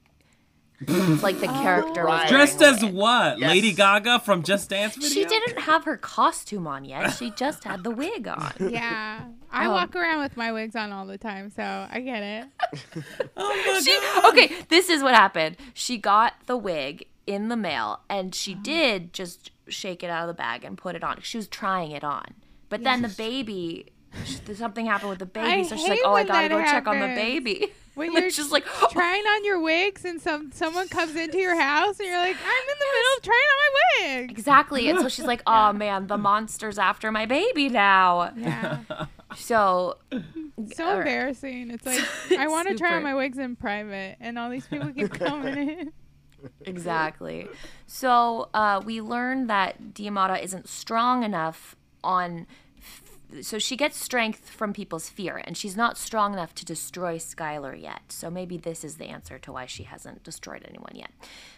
Like 1.22 1.40
the 1.40 1.46
character 1.46 2.04
was 2.04 2.20
Right. 2.20 2.28
Dressed 2.28 2.60
as 2.60 2.82
wig. 2.82 2.92
what? 2.94 3.38
Yes. 3.38 3.48
Lady 3.50 3.72
Gaga 3.72 4.20
from 4.20 4.42
Just 4.42 4.68
Dance 4.70 4.94
video? 4.94 5.08
She 5.10 5.24
didn't 5.24 5.58
have 5.60 5.84
her 5.84 5.96
costume 5.96 6.66
on 6.66 6.84
yet. 6.84 7.10
She 7.10 7.30
just 7.30 7.64
had 7.64 7.82
the 7.82 7.90
wig 7.90 8.28
on. 8.28 8.52
yeah. 8.68 9.24
I 9.50 9.66
Um, 9.66 9.72
walk 9.72 9.96
around 9.96 10.20
with 10.22 10.36
my 10.36 10.52
wigs 10.52 10.76
on 10.76 10.92
all 10.92 11.06
the 11.06 11.16
time, 11.18 11.50
so 11.50 11.62
I 11.90 12.00
get 12.00 12.22
it. 12.22 13.04
Oh 13.36 13.48
my 13.66 13.80
She 13.80 13.98
God. 13.98 14.32
okay. 14.32 14.54
This 14.68 14.88
is 14.90 15.02
what 15.02 15.14
happened. 15.14 15.56
She 15.74 15.96
got 15.98 16.34
the 16.46 16.56
wig 16.56 17.06
in 17.26 17.48
the 17.48 17.56
mail, 17.56 18.00
and 18.10 18.34
she 18.34 18.54
did 18.54 19.12
just 19.12 19.50
shake 19.68 20.02
it 20.02 20.10
out 20.10 20.22
of 20.22 20.28
the 20.28 20.34
bag 20.38 20.62
and 20.64 20.76
put 20.76 20.94
it 20.94 21.02
on. 21.02 21.20
She 21.22 21.36
was 21.38 21.48
trying 21.48 21.90
it 21.92 22.04
on, 22.04 22.34
but 22.68 22.84
then 22.84 23.02
the 23.02 23.08
baby, 23.08 23.86
something 24.54 24.86
happened 24.86 25.10
with 25.10 25.18
the 25.20 25.26
baby, 25.26 25.48
I 25.48 25.62
so 25.64 25.76
she's 25.76 25.88
like, 25.88 26.00
"Oh, 26.04 26.14
I 26.14 26.22
gotta 26.24 26.48
that 26.48 26.54
go 26.54 26.62
check 26.64 26.86
on 26.86 27.00
the 27.00 27.08
baby." 27.08 27.72
When 27.96 28.12
you're 28.14 28.30
she's 28.30 28.52
like, 28.52 28.64
trying 28.92 29.22
on 29.24 29.44
your 29.44 29.58
wigs 29.60 30.04
and 30.04 30.20
some 30.20 30.52
someone 30.52 30.86
comes 30.88 31.16
into 31.16 31.38
your 31.38 31.58
house 31.60 31.98
and 31.98 32.06
you're 32.06 32.18
like, 32.18 32.36
I'm 32.36 32.68
in 32.70 32.78
the 32.78 32.86
middle 32.94 33.16
of 33.16 33.22
trying 33.22 33.36
on 33.36 33.58
my 33.58 34.16
wig. 34.20 34.30
Exactly, 34.30 34.88
and 34.88 35.00
so 35.00 35.08
she's 35.08 35.24
like, 35.24 35.42
"Oh 35.46 35.72
man, 35.72 36.06
the 36.06 36.18
monster's 36.18 36.78
after 36.78 37.10
my 37.10 37.26
baby 37.26 37.68
now." 37.68 38.32
Yeah. 38.36 38.80
So 39.34 39.96
So 40.72 40.84
right. 40.86 40.98
embarrassing. 40.98 41.70
It's 41.72 41.84
like 41.84 42.00
I 42.38 42.46
want 42.46 42.68
to 42.68 42.74
try 42.74 42.94
on 42.94 43.02
my 43.02 43.14
wigs 43.14 43.38
in 43.38 43.56
private 43.56 44.16
and 44.20 44.38
all 44.38 44.48
these 44.48 44.66
people 44.68 44.90
keep 44.92 45.10
coming 45.12 45.68
in. 45.68 45.92
exactly. 46.64 47.48
So 47.86 48.48
uh, 48.54 48.80
we 48.84 49.00
learn 49.00 49.48
that 49.48 49.92
Deimata 49.94 50.42
isn't 50.42 50.68
strong 50.68 51.22
enough 51.24 51.76
on. 52.04 52.46
So 53.42 53.58
she 53.58 53.76
gets 53.76 53.96
strength 54.02 54.50
from 54.50 54.72
people's 54.72 55.08
fear, 55.08 55.42
and 55.44 55.56
she's 55.56 55.76
not 55.76 55.98
strong 55.98 56.32
enough 56.32 56.54
to 56.56 56.64
destroy 56.64 57.18
Skylar 57.18 57.80
yet. 57.80 58.02
So 58.08 58.30
maybe 58.30 58.56
this 58.56 58.84
is 58.84 58.96
the 58.96 59.06
answer 59.06 59.38
to 59.40 59.52
why 59.52 59.66
she 59.66 59.82
hasn't 59.82 60.22
destroyed 60.22 60.64
anyone 60.68 60.92
yet. 60.94 61.10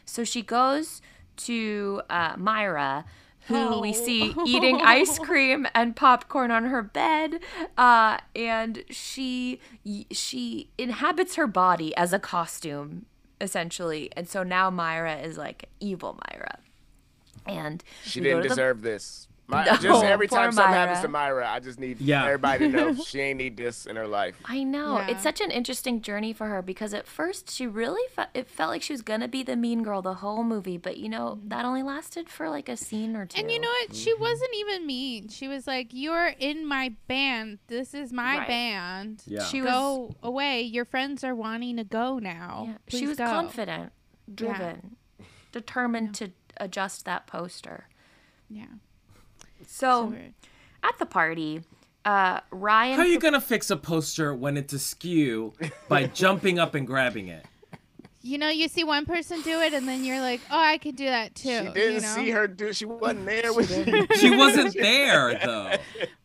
So 0.05 0.25
she 0.25 0.43
goes 0.43 1.03
to 1.39 2.01
uh, 2.09 2.35
Myra, 2.39 3.05
who 3.49 3.81
we 3.81 3.93
see 3.93 4.35
eating 4.47 4.81
ice 4.83 5.19
cream 5.19 5.67
and 5.75 5.95
popcorn 5.95 6.51
on 6.51 6.65
her 6.67 6.83
bed, 6.83 7.39
uh, 7.77 8.19
and 8.35 8.83
she 8.91 9.61
she 10.11 10.71
inhabits 10.79 11.37
her 11.37 11.47
body 11.47 11.95
as 11.97 12.13
a 12.13 12.19
costume 12.19 13.07
essentially, 13.41 14.11
and 14.17 14.29
so 14.29 14.43
now 14.43 14.69
Myra 14.71 15.17
is 15.19 15.39
like 15.39 15.69
evil 15.81 16.19
Myra, 16.33 16.59
and 17.47 17.85
She 18.05 18.21
didn't 18.21 18.39
to 18.39 18.49
the- 18.49 18.55
deserve 18.55 18.83
this. 18.83 19.28
My, 19.49 19.65
No, 19.65 19.77
just 19.77 20.05
every 20.05 20.29
time 20.29 20.53
something 20.53 20.75
happens 20.75 21.01
to 21.01 21.09
Myra, 21.09 21.49
I 21.49 21.59
just 21.59 21.81
need 21.81 22.01
Yeah. 22.01 22.25
everybody 22.27 22.71
to 22.71 22.77
know 22.77 22.95
she 23.07 23.21
ain't 23.21 23.39
need 23.39 23.57
this 23.57 23.87
in 23.87 23.97
her 23.97 24.07
life. 24.07 24.37
I 24.45 24.63
know 24.63 24.99
Yeah. 24.99 25.09
it's 25.09 25.23
such 25.23 25.41
an 25.41 25.51
interesting 25.51 26.03
journey 26.03 26.35
for 26.35 26.49
her 26.49 26.61
because 26.61 26.93
at 26.93 27.07
first 27.07 27.51
she 27.51 27.67
really 27.67 28.07
fe- 28.15 28.27
it 28.35 28.47
felt 28.47 28.71
like 28.71 28.83
she 28.83 28.93
was 28.93 29.01
gonna 29.01 29.27
be 29.27 29.43
the 29.43 29.57
mean 29.57 29.83
girl 29.83 30.03
the 30.03 30.15
whole 30.15 30.45
movie, 30.45 30.77
but 30.77 30.99
you 30.99 31.09
know 31.09 31.37
mm-hmm. 31.39 31.49
that 31.49 31.65
only 31.65 31.83
lasted 31.83 32.29
for 32.29 32.51
like 32.51 32.69
a 32.69 32.77
scene 32.77 33.17
or 33.17 33.25
two. 33.25 33.41
And 33.41 33.51
you 33.51 33.59
know 33.59 33.69
what? 33.69 33.95
She 33.95 34.13
mm-hmm. 34.13 34.21
wasn't 34.21 34.55
even 34.55 34.87
mean. 34.87 35.29
She 35.29 35.49
was 35.49 35.67
like, 35.67 35.89
"You're 35.93 36.35
in 36.39 36.67
my 36.67 36.95
band. 37.09 37.59
This 37.69 37.95
is 37.95 38.13
my 38.13 38.39
Right. 38.39 38.49
band. 38.49 39.23
Yeah. 39.27 39.45
She 39.45 39.63
was 39.63 39.71
go 39.71 40.15
away. 40.23 40.61
Your 40.61 40.85
friends 40.85 41.25
are 41.25 41.35
wanting 41.35 41.79
to 41.79 41.85
go 41.85 42.19
now. 42.19 42.65
yeah, 42.69 42.99
she 42.99 43.07
was 43.07 43.17
go." 43.17 43.25
confident, 43.25 43.93
driven, 44.33 44.97
determined 45.53 46.15
to 46.17 46.33
adjust 46.59 47.07
that 47.07 47.27
poster. 47.27 47.89
Yeah. 48.51 48.67
So, 49.67 50.13
So 50.13 50.15
at 50.83 50.99
the 50.99 51.07
party, 51.07 51.63
uh, 52.05 52.41
Ryan 52.51 52.97
How 52.97 53.03
are 53.03 53.07
you 53.09 53.19
gonna 53.19 53.41
fix 53.41 53.71
a 53.71 53.77
poster 53.77 54.35
when 54.35 54.57
it's 54.57 54.73
askew 54.73 55.53
by 55.89 56.07
jumping 56.15 56.59
up 56.59 56.75
and 56.75 56.87
grabbing 56.87 57.29
it? 57.29 57.45
You 58.29 58.37
know, 58.37 58.51
you 58.51 58.69
see 58.69 58.85
one 58.85 59.07
person 59.07 59.41
do 59.41 59.61
it, 59.63 59.73
and 59.73 59.89
then 59.89 60.05
you're 60.05 60.21
like, 60.21 60.43
"Oh, 60.51 60.61
I 60.61 60.77
could 60.77 60.97
do 60.97 61.07
that 61.07 61.35
too." 61.35 61.49
She 61.49 61.73
didn't 61.73 61.95
you 61.95 62.01
know? 62.03 62.07
see 62.09 62.31
her 62.31 62.47
do. 62.47 62.75
She 62.75 62.85
wasn't 62.85 63.25
there 63.25 63.55
with 63.55 63.71
you. 63.87 64.07
She 64.17 64.37
wasn't 64.37 64.75
there 64.79 65.35
though. 65.43 65.73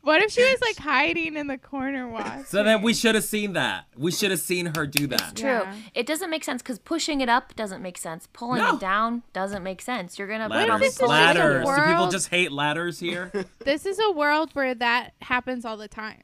What 0.02 0.22
if 0.22 0.32
she 0.32 0.44
was 0.44 0.60
like 0.60 0.76
hiding 0.76 1.38
in 1.38 1.48
the 1.48 1.58
corner 1.58 2.10
watching? 2.10 2.44
So 2.44 2.62
then 2.62 2.82
we 2.82 2.94
should 2.94 3.16
have 3.16 3.24
seen 3.24 3.54
that. 3.54 3.86
We 3.96 4.12
should 4.12 4.32
have 4.32 4.42
seen 4.42 4.74
her 4.76 4.86
do 4.86 5.08
that. 5.08 5.38
True. 5.38 5.50
Yeah. 5.50 5.76
It 5.96 6.06
doesn't 6.06 6.30
make 6.30 6.44
sense 6.44 6.62
because 6.62 6.78
pushing 6.78 7.22
it 7.22 7.30
up 7.30 7.56
doesn't 7.56 7.82
make 7.82 7.98
sense. 7.98 8.28
Pulling 8.34 8.60
No. 8.62 8.76
it 8.76 8.82
down 8.82 9.24
doesn't 9.32 9.64
make 9.64 9.82
sense. 9.82 10.20
You're 10.20 10.28
gonna 10.28 10.50
put 10.50 10.58
on 10.58 10.68
Ladders. 10.68 10.80
this 10.82 10.96
is 10.96 11.08
Ladders. 11.08 11.66
Do 11.66 11.86
people 11.86 12.10
just 12.10 12.28
hate 12.28 12.52
ladders 12.52 13.00
here? 13.00 13.32
This 13.64 13.86
is 13.86 13.98
a 13.98 14.12
world 14.12 14.50
where 14.54 14.76
that 14.76 15.14
happens 15.22 15.64
all 15.64 15.78
the 15.78 15.88
time. 15.88 16.24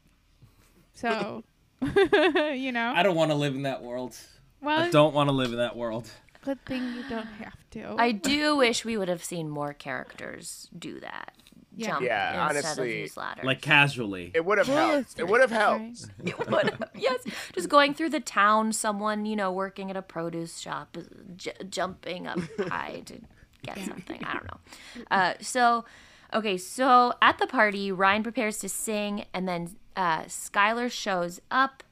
So, 0.94 1.46
you 1.82 2.74
know. 2.74 2.92
I 2.94 3.02
don't 3.02 3.16
want 3.16 3.32
to 3.32 3.36
live 3.36 3.56
in 3.56 3.62
that 3.62 3.82
world. 3.82 4.18
Well, 4.62 4.80
I 4.82 4.90
don't 4.90 5.14
want 5.14 5.30
to 5.30 5.34
live 5.34 5.52
in 5.52 5.58
that 5.58 5.76
world. 5.76 6.10
good 6.44 6.64
thing 6.66 6.84
you 6.96 7.04
don't 7.10 7.26
have 7.44 7.70
to. 7.72 7.96
I 7.98 8.12
do 8.12 8.56
wish 8.58 8.84
we 8.86 8.98
would 8.98 9.10
have 9.10 9.24
seen 9.24 9.50
more 9.50 9.74
characters 9.74 10.70
do 10.78 11.00
that. 11.02 11.34
Yeah. 11.76 11.88
Jump 11.88 12.02
Yeah, 12.06 12.48
instead 12.50 12.66
honestly, 12.66 12.92
of 12.94 13.00
use 13.00 13.16
ladders. 13.18 13.46
Like 13.46 13.62
casually. 13.62 14.32
It 14.34 14.44
would 14.44 14.58
have 14.58 14.68
helped. 14.68 15.18
It 15.18 15.28
would 15.28 15.40
have 15.40 15.52
helped. 15.52 16.08
It 16.26 16.38
would 16.50 16.70
have- 16.72 16.90
yes, 16.96 17.22
just 17.54 17.70
going 17.70 17.94
through 17.94 18.10
the 18.10 18.20
town, 18.20 18.74
someone 18.74 19.26
you 19.26 19.36
know 19.36 19.52
working 19.52 19.90
at 19.90 19.96
a 19.96 20.02
produce 20.02 20.58
shop, 20.60 20.98
j- 21.38 21.54
jumping 21.70 22.28
up 22.28 22.40
high 22.68 23.02
to 23.06 23.20
get 23.64 23.78
something. 23.86 24.22
I 24.26 24.34
don't 24.34 24.46
know. 24.46 25.04
Uh, 25.12 25.34
so, 25.42 25.86
okay, 26.34 26.58
so 26.58 27.14
at 27.22 27.38
the 27.38 27.48
party, 27.48 27.92
Ryan 27.94 28.24
prepares 28.24 28.58
to 28.60 28.68
sing, 28.70 29.26
and 29.34 29.48
then 29.48 29.76
uh, 29.96 30.24
Skylar 30.24 30.92
shows 30.92 31.40
up. 31.50 31.84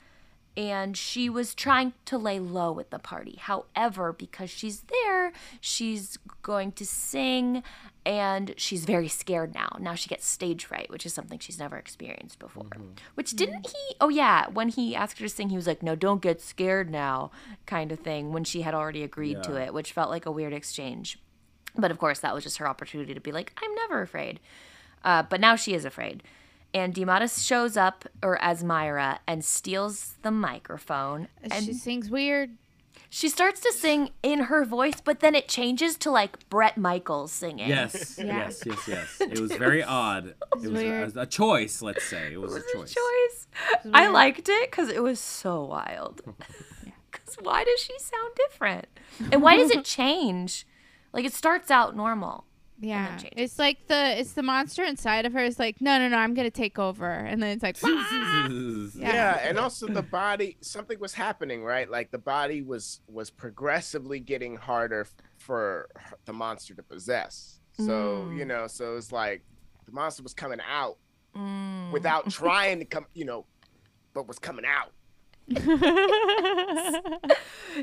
And 0.58 0.98
she 0.98 1.30
was 1.30 1.54
trying 1.54 1.94
to 2.06 2.18
lay 2.18 2.40
low 2.40 2.80
at 2.80 2.90
the 2.90 2.98
party. 2.98 3.38
However, 3.40 4.12
because 4.12 4.50
she's 4.50 4.82
there, 4.82 5.32
she's 5.62 6.18
going 6.42 6.72
to 6.74 6.86
sing 6.86 7.62
and 8.04 8.56
she's 8.58 8.84
very 8.84 9.08
scared 9.08 9.54
now. 9.54 9.78
Now 9.80 9.94
she 9.94 10.10
gets 10.10 10.26
stage 10.26 10.66
fright, 10.66 10.90
which 10.90 11.06
is 11.06 11.14
something 11.14 11.38
she's 11.38 11.60
never 11.60 11.78
experienced 11.78 12.40
before. 12.40 12.66
Which 13.14 13.34
didn't 13.34 13.68
he? 13.68 13.96
Oh, 14.02 14.10
yeah. 14.10 14.48
When 14.48 14.70
he 14.70 14.96
asked 14.96 15.20
her 15.20 15.26
to 15.26 15.30
sing, 15.30 15.50
he 15.50 15.56
was 15.56 15.68
like, 15.68 15.84
no, 15.84 15.96
don't 15.96 16.24
get 16.24 16.42
scared 16.42 16.90
now, 16.90 17.30
kind 17.68 17.92
of 17.92 18.00
thing, 18.00 18.34
when 18.34 18.44
she 18.44 18.62
had 18.64 18.74
already 18.74 19.04
agreed 19.04 19.44
to 19.44 19.58
it, 19.58 19.76
which 19.76 19.92
felt 19.92 20.10
like 20.10 20.26
a 20.26 20.32
weird 20.32 20.54
exchange. 20.54 21.20
But 21.76 21.92
of 21.92 22.00
course, 22.00 22.20
that 22.22 22.34
was 22.34 22.44
just 22.44 22.58
her 22.58 22.68
opportunity 22.68 23.14
to 23.14 23.22
be 23.22 23.32
like, 23.32 23.54
I'm 23.62 23.76
never 23.76 24.02
afraid. 24.02 24.40
Uh, 25.04 25.22
but 25.22 25.40
now 25.40 25.56
she 25.56 25.76
is 25.76 25.86
afraid. 25.86 26.24
And 26.74 26.94
Dimatis 26.94 27.46
shows 27.46 27.76
up, 27.78 28.06
or 28.22 28.40
as 28.42 28.64
Myra, 28.64 29.20
and 29.28 29.44
steals 29.44 30.16
the 30.22 30.32
microphone. 30.32 31.28
And 31.50 31.66
she 31.66 31.74
sings 31.74 32.10
weird. 32.10 32.52
she 33.10 33.30
starts 33.30 33.62
to 33.62 33.72
sing 33.74 34.10
in 34.22 34.40
her 34.44 34.64
voice, 34.66 35.00
but 35.04 35.22
then 35.22 35.34
it 35.34 35.48
changes 35.48 35.98
to 36.00 36.12
like 36.12 36.48
Bret 36.50 36.78
Michaels 36.78 37.32
singing. 37.32 37.70
Yes, 37.70 38.18
Yeah. 38.24 38.26
yes, 38.26 38.64
yes, 38.66 38.88
yes. 38.88 39.22
It 39.22 39.40
was 39.40 39.52
very 39.54 39.82
odd. 39.84 40.36
It 40.64 40.72
was 40.72 40.84
weird. 40.84 41.16
a, 41.16 41.22
a 41.22 41.26
choice, 41.26 41.82
let's 41.82 42.04
say. 42.04 42.34
It 42.34 42.42
was 42.42 42.56
a 42.56 42.62
choice. 42.74 42.94
choice. 42.94 43.48
I 43.94 44.08
liked 44.08 44.50
it 44.50 44.70
because 44.72 44.90
it 44.90 45.02
was 45.04 45.20
so 45.20 45.64
wild. 45.64 46.22
Because 47.10 47.36
why 47.42 47.64
does 47.64 47.80
she 47.80 47.94
sound 48.00 48.32
different? 48.36 48.86
And 49.32 49.42
why 49.42 49.56
does 49.58 49.72
it 49.72 49.86
change? 49.86 50.68
Like 51.14 51.26
it 51.26 51.34
starts 51.34 51.72
out 51.72 51.96
normal. 51.96 52.44
Yeah, 52.80 53.20
it's 53.36 53.58
like 53.58 53.88
the 53.88 54.20
it's 54.20 54.34
the 54.34 54.44
monster 54.44 54.84
inside 54.84 55.26
of 55.26 55.34
her 55.34 55.44
is 55.44 55.58
like, 55.58 55.82
no, 55.82 55.98
no, 55.98 56.10
no, 56.10 56.18
I'm 56.18 56.34
gonna 56.36 56.52
take 56.52 56.78
over, 56.78 57.10
and 57.10 57.42
then 57.42 57.50
it's 57.52 57.64
like, 57.64 57.78
"Ah!" 57.84 58.48
Yeah. 58.50 59.14
Yeah. 59.14 59.40
and 59.50 59.58
also 59.58 59.88
the 59.88 60.04
body 60.04 60.58
something 60.62 61.00
was 61.00 61.14
happening, 61.14 61.64
right? 61.64 61.90
Like 61.90 62.12
the 62.12 62.18
body 62.20 62.62
was 62.62 63.02
was 63.08 63.30
progressively 63.32 64.20
getting 64.20 64.56
harder 64.58 65.08
for 65.38 65.90
the 66.26 66.34
monster 66.34 66.76
to 66.76 66.84
possess. 66.84 67.60
So, 67.78 68.28
Mm. 68.30 68.38
you 68.38 68.46
know, 68.46 68.68
so 68.68 68.96
it's 68.98 69.12
like 69.12 69.42
the 69.86 69.92
monster 69.92 70.22
was 70.24 70.34
coming 70.34 70.60
out 70.68 70.98
Mm. 71.36 71.92
without 71.92 72.30
trying 72.30 72.80
to 72.80 72.86
come, 72.86 73.06
you 73.14 73.26
know, 73.26 73.46
but 74.14 74.28
was 74.28 74.40
coming 74.40 74.66
out. 74.66 74.92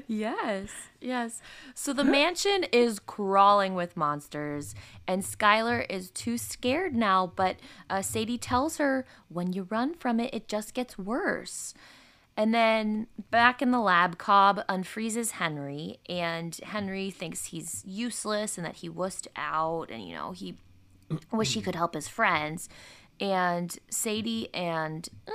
Yes, 0.06 0.70
yes. 1.00 1.40
So 1.74 1.92
the 1.92 2.04
mansion 2.04 2.64
is 2.72 2.98
crawling 2.98 3.74
with 3.74 3.96
monsters, 3.96 4.74
and 5.06 5.22
Skylar 5.22 5.86
is 5.88 6.10
too 6.10 6.36
scared 6.36 6.94
now. 6.94 7.32
But 7.34 7.56
uh, 7.88 8.02
Sadie 8.02 8.38
tells 8.38 8.78
her, 8.78 9.06
when 9.28 9.52
you 9.52 9.68
run 9.70 9.94
from 9.94 10.18
it, 10.20 10.34
it 10.34 10.48
just 10.48 10.74
gets 10.74 10.98
worse. 10.98 11.74
And 12.36 12.52
then 12.52 13.06
back 13.30 13.62
in 13.62 13.70
the 13.70 13.78
lab, 13.78 14.18
Cobb 14.18 14.62
unfreezes 14.68 15.32
Henry, 15.32 16.00
and 16.08 16.56
Henry 16.64 17.10
thinks 17.10 17.46
he's 17.46 17.82
useless 17.86 18.58
and 18.58 18.66
that 18.66 18.76
he 18.76 18.90
wussed 18.90 19.28
out, 19.36 19.90
and 19.90 20.06
you 20.06 20.14
know, 20.14 20.32
he 20.32 20.56
wish 21.30 21.54
he 21.54 21.62
could 21.62 21.76
help 21.76 21.94
his 21.94 22.08
friends. 22.08 22.68
And 23.20 23.78
Sadie 23.88 24.52
and 24.52 25.08
uh, 25.28 25.32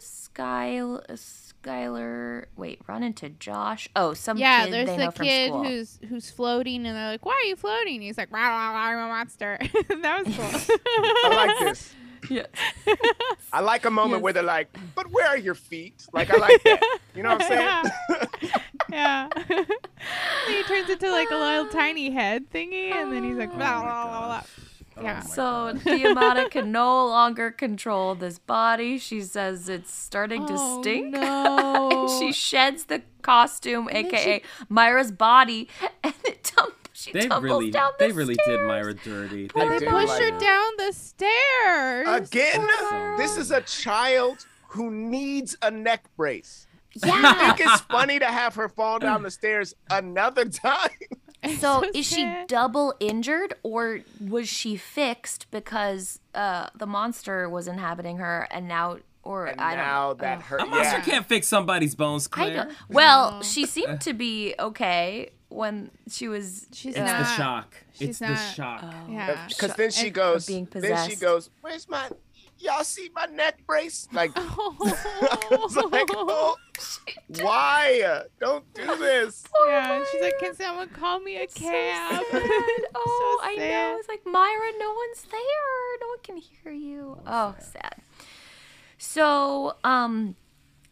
Skyl, 0.00 1.04
Skylar, 1.62 2.46
wait, 2.56 2.80
run 2.86 3.02
into 3.02 3.28
Josh. 3.30 3.88
Oh, 3.94 4.14
some 4.14 4.38
yeah, 4.38 4.64
kid 4.64 4.72
there's 4.72 4.88
they 4.88 4.96
the 4.96 5.12
from 5.12 5.26
kid 5.26 5.52
who's 5.52 5.98
who's 6.08 6.30
floating, 6.30 6.86
and 6.86 6.96
they're 6.96 7.10
like, 7.10 7.24
why 7.24 7.32
are 7.32 7.48
you 7.48 7.56
floating? 7.56 8.00
He's 8.00 8.18
like, 8.18 8.32
wow, 8.32 8.50
wow, 8.50 8.72
wow, 8.74 8.80
I'm 8.80 8.98
a 8.98 9.08
monster. 9.08 9.58
that 9.88 10.24
was 10.24 10.36
cool. 10.36 10.76
I 10.86 11.46
like 11.46 11.58
this. 11.60 11.94
Yeah. 12.30 12.46
I 13.52 13.60
like 13.62 13.84
a 13.84 13.90
moment 13.90 14.18
Yes. 14.18 14.22
where 14.22 14.32
they're 14.32 14.44
like, 14.44 14.68
but 14.94 15.10
where 15.10 15.26
are 15.26 15.36
your 15.36 15.56
feet? 15.56 16.06
Like 16.12 16.32
I 16.32 16.36
like 16.36 16.62
that. 16.62 16.98
You 17.16 17.24
know 17.24 17.30
what 17.30 17.42
I'm 17.42 17.48
saying? 17.48 17.90
yeah. 18.90 19.28
yeah. 19.48 19.64
he 20.46 20.62
turns 20.62 20.88
into 20.88 21.10
like 21.10 21.32
a 21.32 21.36
little 21.36 21.66
tiny 21.66 22.10
head 22.10 22.48
thingy, 22.48 22.92
and 22.92 23.12
then 23.12 23.24
he's 23.24 23.36
like, 23.36 23.50
Oh 23.52 23.56
blah, 23.56 23.74
my 23.80 23.82
blah, 23.82 24.04
blah, 24.06 24.26
blah. 24.26 24.42
Gosh. 24.94 25.02
Oh 25.02 25.02
Yeah. 25.02 25.20
So 25.20 25.42
God. 25.42 25.76
Deimata 25.84 26.50
can 26.50 26.72
no 26.72 27.06
longer 27.16 27.50
control 27.50 28.14
this 28.14 28.38
body. 28.38 28.98
She 28.98 29.20
says 29.22 29.68
it's 29.68 29.92
starting 29.92 30.46
to 30.46 30.54
Oh, 30.56 30.80
stink. 30.82 31.12
no. 31.14 31.90
and 31.92 32.10
she 32.20 32.32
sheds 32.32 32.84
the 32.86 33.02
costume, 33.22 33.88
then 33.92 34.06
aka 34.06 34.42
Myra's 34.68 35.12
body, 35.12 35.68
and 36.02 36.14
it 36.24 36.44
tum- 36.44 36.72
she 36.92 37.10
They 37.12 37.26
tumbles 37.26 37.42
really, 37.44 37.70
down 37.70 37.92
the 37.98 38.04
stairs. 38.04 38.12
they 38.12 38.16
really 38.18 38.34
stairs. 38.34 38.58
did 38.58 38.66
Myra 38.66 38.94
dirty. 38.94 39.50
But 39.54 39.68
they 39.70 39.78
did 39.80 39.88
push 39.88 40.10
her 40.10 40.38
down 40.38 40.72
the 40.76 40.92
stairs. 40.92 42.08
Again, 42.08 42.68
So 42.80 43.14
this 43.16 43.36
is 43.36 43.50
a 43.50 43.60
child 43.62 44.46
who 44.68 44.90
needs 44.90 45.56
a 45.62 45.70
neck 45.70 46.04
brace. 46.16 46.66
I 47.02 47.06
Yeah. 47.08 47.54
think 47.56 47.68
it's 47.68 47.80
funny 47.82 48.18
to 48.18 48.26
have 48.26 48.54
her 48.56 48.68
fall 48.68 48.98
down 48.98 49.22
the 49.22 49.30
stairs 49.30 49.74
another 49.90 50.44
time. 50.44 50.90
It's 51.52 51.60
So 51.60 51.82
is 51.94 52.06
she 52.06 52.32
double 52.46 52.94
injured 53.00 53.54
or 53.62 54.00
was 54.20 54.48
she 54.48 54.76
fixed 54.76 55.50
because 55.50 56.20
uh, 56.34 56.68
the 56.74 56.86
monster 56.86 57.48
was 57.48 57.66
inhabiting 57.66 58.18
her 58.18 58.46
and 58.50 58.68
now 58.68 58.98
or 59.24 59.46
And 59.46 59.60
I 59.60 59.76
don't 59.76 59.84
know. 59.86 60.14
that 60.24 60.38
Ugh. 60.38 60.44
her 60.44 60.56
A 60.58 60.66
monster 60.66 60.96
yeah. 60.98 61.00
can't 61.04 61.26
fix 61.26 61.46
somebody's 61.48 61.94
bones, 61.94 62.28
I 62.32 62.34
Claire. 62.34 62.54
don't, 62.64 62.74
well, 62.88 63.42
she 63.42 63.66
seemed 63.66 64.00
to 64.02 64.12
be 64.12 64.54
okay 64.58 65.30
when 65.48 65.90
she 66.08 66.28
was 66.28 66.66
She's 66.72 66.96
It's 66.96 67.10
uh, 67.10 67.18
the 67.18 67.24
shock. 67.24 67.74
she's 67.92 68.08
It's 68.10 68.18
the 68.20 68.28
not- 68.28 68.54
shock. 68.54 68.80
Oh. 68.84 69.12
Yeah. 69.12 69.46
Because 69.48 69.74
then 69.74 69.90
she 69.90 70.10
goes, 70.10 70.46
being 70.46 70.66
then 70.72 71.08
she 71.10 71.16
goes, 71.16 71.50
"Where's 71.60 71.88
my? 71.88 72.08
Y'all 72.62 72.84
see 72.84 73.10
my 73.14 73.26
neck 73.26 73.58
brace? 73.66 74.06
Like, 74.12 74.30
Oh. 74.36 74.76
like, 75.90 76.08
oh, 76.14 76.56
why? 77.40 78.22
Don't 78.40 78.64
do 78.74 78.86
this." 78.98 79.44
yeah, 79.66 80.04
she's 80.10 80.22
like, 80.22 80.38
can 80.38 80.54
someone 80.54 80.88
call 80.88 81.20
me 81.20 81.36
a 81.36 81.48
So 81.48 81.60
cab? 81.60 82.24
sad. 82.30 82.44
Oh, 82.94 83.38
So 83.40 83.46
I 83.48 83.54
know. 83.56 83.60
sad. 83.62 83.96
It's 83.98 84.08
like 84.08 84.24
Myra, 84.26 84.72
no 84.78 84.92
one's 84.92 85.22
there. 85.30 85.98
No 86.00 86.08
one 86.08 86.18
can 86.22 86.36
hear 86.36 86.72
you. 86.72 87.18
Oh, 87.26 87.54
sad. 87.58 87.96
So, 88.98 89.76
um, 89.82 90.36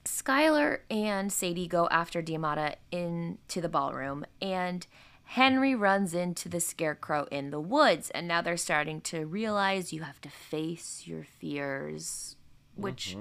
Skylar 0.04 0.78
and 0.90 1.32
Sadie 1.32 1.68
go 1.68 1.86
after 1.90 2.22
Deimata 2.22 2.74
into 2.90 3.60
the 3.60 3.68
ballroom, 3.68 4.24
and 4.42 4.86
Henry 5.34 5.76
runs 5.76 6.12
into 6.12 6.48
the 6.48 6.58
scarecrow 6.58 7.24
in 7.30 7.50
the 7.50 7.60
woods, 7.60 8.10
and 8.10 8.26
now 8.26 8.42
they're 8.42 8.56
starting 8.56 9.00
to 9.00 9.24
realize 9.26 9.92
you 9.92 10.02
have 10.02 10.20
to 10.20 10.28
face 10.28 11.04
your 11.06 11.22
fears, 11.22 12.34
which 12.74 13.16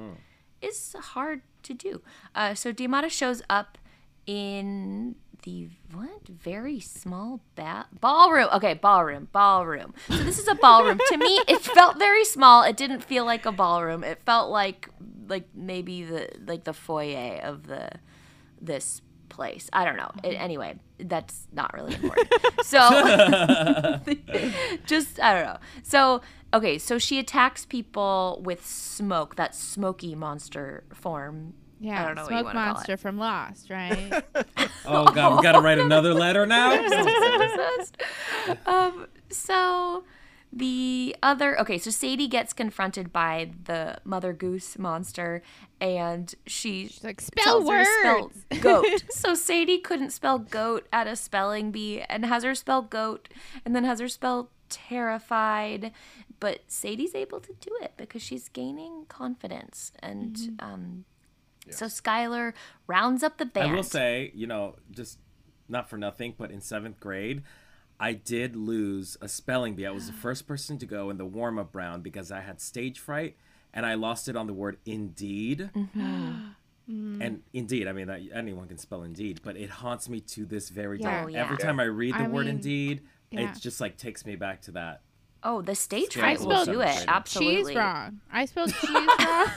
is 0.60 0.95
hard 0.99 1.41
to 1.62 1.76
do. 1.76 2.01
Uh, 2.34 2.55
so 2.55 2.74
Deimata 2.74 3.12
shows 3.12 3.43
up 3.47 3.78
in 4.26 5.18
the 5.43 5.68
what 5.93 6.28
very 6.28 6.80
small 6.80 7.41
ba- 7.53 7.86
ballroom. 8.01 8.49
Okay, 8.53 8.74
ballroom, 8.74 9.28
ballroom. 9.32 9.93
So 10.07 10.24
this 10.24 10.39
is 10.39 10.47
a 10.47 10.55
ballroom. 10.55 10.99
to 11.10 11.18
me, 11.18 11.41
it 11.47 11.62
felt 11.76 11.99
very 11.99 12.26
small. 12.26 12.64
It 12.64 12.76
didn't 12.76 13.03
feel 13.03 13.24
like 13.24 13.45
a 13.45 13.51
ballroom. 13.51 14.03
It 14.03 14.20
felt 14.26 14.49
like 14.49 14.89
like 15.28 15.47
maybe 15.53 16.05
the 16.05 16.28
like 16.47 16.64
the 16.64 16.74
foyer 16.74 17.39
of 17.43 17.68
the 17.68 17.91
this 18.60 19.03
place. 19.30 19.69
I 19.73 19.86
don't 19.86 19.97
know. 19.97 20.11
It, 20.23 20.36
anyway, 20.36 20.75
that's 20.99 21.47
not 21.51 21.73
really 21.73 21.95
important. 21.95 22.27
So 22.63 22.80
just 24.86 25.19
I 25.19 25.34
don't 25.34 25.45
know. 25.45 25.57
So 25.84 26.21
okay, 26.53 26.77
so 26.77 26.97
she 26.99 27.17
attacks 27.19 27.65
people 27.65 28.41
with 28.43 28.65
smoke, 28.65 29.36
that 29.38 29.55
smoky 29.55 30.13
monster 30.13 30.84
form. 30.93 31.53
Yeah, 31.80 32.03
I 32.03 32.07
don't 32.07 32.15
know 32.15 32.23
what 32.23 32.32
you 32.32 32.38
Smoke 32.39 32.45
wanna 32.45 32.59
call 32.59 32.71
it. 32.71 32.73
Monster 32.73 32.97
from 32.97 33.17
Lost, 33.17 33.69
right? 33.69 34.23
Oh 34.86 35.05
god, 35.05 35.38
we 35.38 35.43
gotta 35.43 35.61
write 35.61 35.80
another 35.80 36.13
letter 36.13 36.45
now. 36.45 36.73
obsessed. 36.75 38.01
um, 38.65 39.07
so 39.30 40.03
the 40.52 41.16
other 41.22 41.60
okay, 41.62 41.78
so 41.78 41.91
Sadie 41.91 42.28
gets 42.28 42.54
confronted 42.54 43.14
by 43.14 43.52
the 43.66 44.00
Mother 44.04 44.34
Goose 44.34 44.78
monster, 44.80 45.41
and 45.80 46.34
she 46.47 46.88
She's 46.88 47.04
like, 47.04 47.22
spell 47.22 47.43
tells 47.64 47.70
her 47.70 47.84
to 47.84 47.88
spell 47.88 48.32
goat. 48.62 49.04
so 49.12 49.36
Sadie 49.36 49.78
couldn't 49.80 50.10
spell 50.12 50.39
goat 50.39 50.88
at 50.91 51.06
a 51.08 51.16
spelling 51.16 51.72
bee, 51.72 52.02
and 52.02 52.26
has 52.26 52.43
her 52.43 52.56
spell 52.56 52.82
goat, 52.82 53.30
and 53.64 53.76
then 53.76 53.84
has 53.84 54.00
her 54.00 54.08
spell 54.10 54.50
terrified. 54.70 55.91
But 56.39 56.62
Sadie's 56.68 57.16
able 57.16 57.39
to 57.41 57.54
do 57.60 57.70
it 57.82 57.93
because 57.97 58.22
she's 58.22 58.50
gaining 58.50 59.06
confidence, 59.08 59.91
and 60.02 60.36
Mm-hmm. 60.36 60.66
um, 60.74 61.06
so 61.70 61.86
Skylar 61.86 62.54
rounds 62.88 63.22
up 63.22 63.38
the 63.38 63.45
band. 63.45 63.72
I 63.72 63.76
will 63.76 63.84
say, 63.84 64.32
you 64.34 64.47
know, 64.47 64.76
just 64.89 65.20
not 65.68 65.88
for 65.89 65.97
nothing, 65.97 66.34
but 66.38 66.50
in 66.50 66.62
seventh 66.62 67.00
grade, 67.00 67.43
I 68.00 68.14
did 68.14 68.56
lose 68.56 69.18
a 69.22 69.28
spelling 69.28 69.76
bee. 69.76 69.86
I 69.86 69.91
was 69.91 70.08
the 70.08 70.14
first 70.14 70.47
person 70.47 70.78
to 70.78 70.86
go 70.86 71.10
in 71.10 71.18
the 71.18 71.26
warm 71.26 71.60
up 71.60 71.76
round 71.76 72.02
because 72.04 72.32
I 72.32 72.41
had 72.41 72.62
stage 72.62 73.00
fright 73.00 73.36
and 73.74 73.86
I 73.86 73.95
lost 73.95 74.30
it 74.30 74.36
on 74.36 74.47
the 74.47 74.54
word 74.54 74.78
indeed. 74.86 75.70
Mm-hmm. 75.76 76.32
And 76.91 77.43
indeed, 77.54 77.88
I 77.88 77.91
mean, 77.91 78.08
that, 78.08 78.20
anyone 78.34 78.68
can 78.68 78.80
spell 78.80 79.04
indeed, 79.04 79.41
but 79.43 79.56
it 79.56 79.70
haunts 79.70 80.10
me 80.10 80.22
to 80.22 80.43
this 80.43 80.70
very 80.70 80.97
day. 80.97 81.04
Yeah. 81.04 81.24
Oh, 81.24 81.28
yeah. 81.28 81.43
Every 81.43 81.58
time 81.58 81.80
I 81.80 81.84
read 81.84 82.16
the 82.16 82.22
I 82.22 82.28
word 82.28 82.47
mean, 82.47 82.56
indeed, 82.56 83.02
yeah. 83.30 83.52
it 83.52 83.60
just 83.60 83.80
like 83.80 83.95
takes 83.95 84.26
me 84.26 84.36
back 84.36 84.62
to 84.62 84.72
that. 84.72 85.02
Oh, 85.43 85.62
the 85.62 85.76
stage 85.76 86.16
fright 86.16 86.39
I 86.39 86.43
will 86.43 86.50
spelled 86.50 86.70
do 86.70 86.82
it. 86.82 86.91
cheese 86.91 87.06
Absolutely. 87.08 87.74
Cheese 87.74 87.78
wrong. 87.78 88.20
I 88.32 88.45
spelled 88.45 88.74
cheese 88.82 88.89
wrong. 88.91 89.47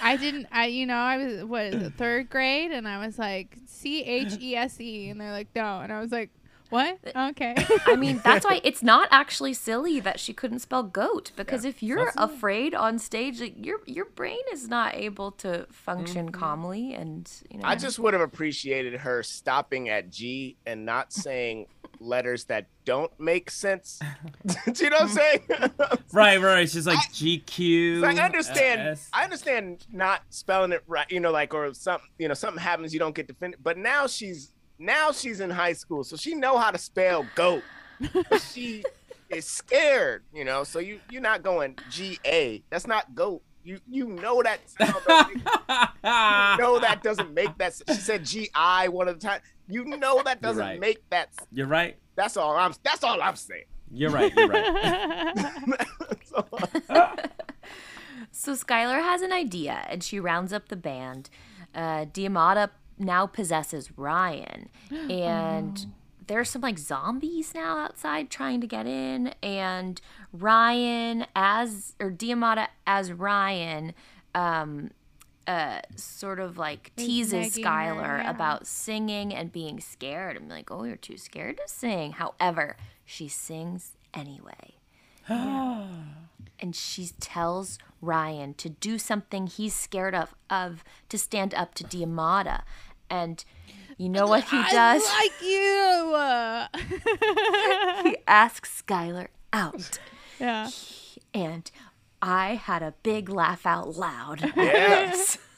I 0.00 0.16
didn't. 0.16 0.46
I 0.52 0.66
you 0.66 0.86
know 0.86 0.94
I 0.94 1.16
was 1.16 1.44
what 1.44 1.64
is 1.64 1.82
it 1.82 1.94
third 1.94 2.30
grade 2.30 2.70
and 2.70 2.86
I 2.86 3.04
was 3.04 3.18
like 3.18 3.56
C 3.66 4.04
H 4.04 4.34
E 4.40 4.54
S 4.54 4.80
E 4.80 5.08
and 5.08 5.20
they're 5.20 5.32
like 5.32 5.48
no 5.56 5.80
and 5.80 5.92
I 5.92 6.00
was 6.00 6.12
like 6.12 6.30
what 6.70 6.98
okay. 7.14 7.54
I 7.86 7.96
mean, 7.96 8.20
that's 8.24 8.44
why 8.44 8.60
it's 8.64 8.82
not 8.82 9.08
actually 9.10 9.54
silly 9.54 10.00
that 10.00 10.18
she 10.18 10.32
couldn't 10.32 10.60
spell 10.60 10.82
goat 10.82 11.30
because 11.36 11.64
if 11.64 11.82
you're 11.82 12.04
That's 12.04 12.16
not- 12.16 12.32
afraid 12.32 12.74
on 12.74 12.98
stage, 12.98 13.40
like, 13.40 13.54
your 13.64 13.80
your 13.86 14.06
brain 14.06 14.40
is 14.52 14.68
not 14.68 14.94
able 14.94 15.32
to 15.32 15.66
function 15.70 16.26
mm-hmm. 16.26 16.40
calmly, 16.40 16.94
and 16.94 17.30
you 17.50 17.58
know. 17.58 17.68
I 17.68 17.76
just 17.76 17.98
would 17.98 18.14
have 18.14 18.22
appreciated 18.22 18.94
her 19.00 19.22
stopping 19.22 19.88
at 19.88 20.10
G 20.10 20.56
and 20.66 20.84
not 20.84 21.12
saying 21.12 21.66
letters 22.00 22.44
that 22.44 22.66
don't 22.84 23.12
make 23.18 23.50
sense. 23.50 24.00
Do 24.46 24.84
you 24.84 24.90
know 24.90 24.96
what 24.96 25.02
I'm 25.02 25.08
saying? 25.08 25.40
Right, 26.12 26.40
right. 26.40 26.68
She's 26.68 26.86
like 26.86 26.98
GQ. 27.12 28.00
Like, 28.00 28.18
I 28.18 28.26
understand. 28.26 28.80
S. 28.80 29.08
I 29.12 29.24
understand 29.24 29.86
not 29.92 30.22
spelling 30.30 30.72
it 30.72 30.82
right. 30.86 31.10
You 31.10 31.20
know, 31.20 31.30
like 31.30 31.54
or 31.54 31.72
something. 31.74 32.08
You 32.18 32.28
know, 32.28 32.34
something 32.34 32.62
happens 32.62 32.92
you 32.92 33.00
don't 33.00 33.14
get 33.14 33.28
to 33.28 33.34
finish. 33.34 33.58
But 33.62 33.78
now 33.78 34.06
she's 34.06 34.52
now 34.78 35.12
she's 35.12 35.40
in 35.40 35.50
high 35.50 35.72
school, 35.72 36.04
so 36.04 36.16
she 36.16 36.34
know 36.34 36.58
how 36.58 36.70
to 36.70 36.78
spell 36.78 37.26
goat. 37.34 37.62
But 38.12 38.42
she 38.42 38.84
is 39.30 39.44
scared. 39.44 40.24
You 40.32 40.44
know, 40.44 40.64
so 40.64 40.78
you 40.78 41.00
you're 41.10 41.22
not 41.22 41.42
going 41.42 41.76
G 41.90 42.18
A. 42.24 42.62
That's 42.70 42.86
not 42.86 43.14
goat. 43.14 43.42
You 43.62 43.80
you 43.88 44.06
know 44.06 44.42
that 44.42 44.60
sound. 44.68 44.94
you 45.06 45.42
know 46.62 46.78
that 46.80 47.00
doesn't 47.02 47.32
make 47.32 47.56
that. 47.58 47.80
She 47.88 47.94
said 47.94 48.24
G 48.24 48.50
I 48.54 48.88
one 48.88 49.08
of 49.08 49.20
the 49.20 49.26
time. 49.26 49.40
You 49.68 49.84
know 49.84 50.22
that 50.24 50.42
doesn't 50.42 50.62
right. 50.62 50.80
make 50.80 51.08
that. 51.10 51.30
You're 51.52 51.66
right. 51.66 51.96
That's 52.16 52.36
all 52.36 52.56
I'm. 52.56 52.74
That's 52.82 53.02
all 53.02 53.20
I'm 53.22 53.36
saying. 53.36 53.64
You're 53.90 54.10
right. 54.10 54.32
You're 54.36 54.48
right. 54.48 55.86
So, 56.24 56.46
So 58.32 58.52
Skylar 58.52 59.00
has 59.00 59.22
an 59.22 59.32
idea, 59.32 59.86
and 59.88 60.02
she 60.02 60.18
rounds 60.18 60.52
up 60.52 60.68
the 60.68 60.76
band. 60.76 61.30
Uh, 61.72 62.04
Deimata 62.04 62.70
now 62.98 63.26
possesses 63.26 63.90
Ryan, 63.96 64.68
and 64.90 65.86
there's 66.26 66.50
some 66.50 66.62
like 66.62 66.78
zombies 66.78 67.54
now 67.54 67.78
outside 67.78 68.30
trying 68.30 68.60
to 68.60 68.66
get 68.66 68.86
in. 68.86 69.34
And 69.42 70.00
Ryan 70.32 71.26
as 71.36 71.94
or 72.00 72.10
Deimata 72.10 72.68
as 72.86 73.12
Ryan, 73.12 73.92
um, 74.34 74.90
uh, 75.46 75.80
sort 75.96 76.40
of 76.40 76.56
like 76.56 76.92
teases 76.96 77.56
Skylar 77.56 78.22
yeah. 78.22 78.30
about 78.30 78.66
singing 78.66 79.34
and 79.34 79.52
being 79.52 79.80
scared. 79.80 80.36
I'm 80.36 80.48
like, 80.48 80.70
oh, 80.70 80.84
you're 80.84 80.96
too 80.96 81.18
scared 81.18 81.58
to 81.58 81.64
sing. 81.66 82.12
However, 82.12 82.76
she 83.04 83.28
sings 83.28 83.92
anyway 84.14 84.74
and 85.28 86.74
she 86.74 87.08
tells 87.20 87.78
Ryan 88.04 88.54
to 88.54 88.68
do 88.68 88.98
something 88.98 89.46
he's 89.46 89.74
scared 89.74 90.14
of 90.14 90.34
of 90.50 90.84
to 91.08 91.18
stand 91.18 91.54
up 91.54 91.74
to 91.74 91.84
Deimata. 91.84 92.62
And 93.10 93.44
you 93.96 94.08
know 94.08 94.26
what 94.26 94.44
he 94.44 94.56
does? 94.70 95.02
I 95.06 95.20
like 95.22 95.42
you. 98.04 98.10
he 98.10 98.16
asks 98.26 98.82
Skylar 98.82 99.28
out. 99.52 99.98
yeah. 100.40 100.70
And 101.32 101.70
I 102.20 102.54
had 102.54 102.82
a 102.82 102.94
big 103.02 103.28
laugh 103.28 103.66
out 103.66 103.96
loud. 103.96 104.52
Yes. 104.56 105.38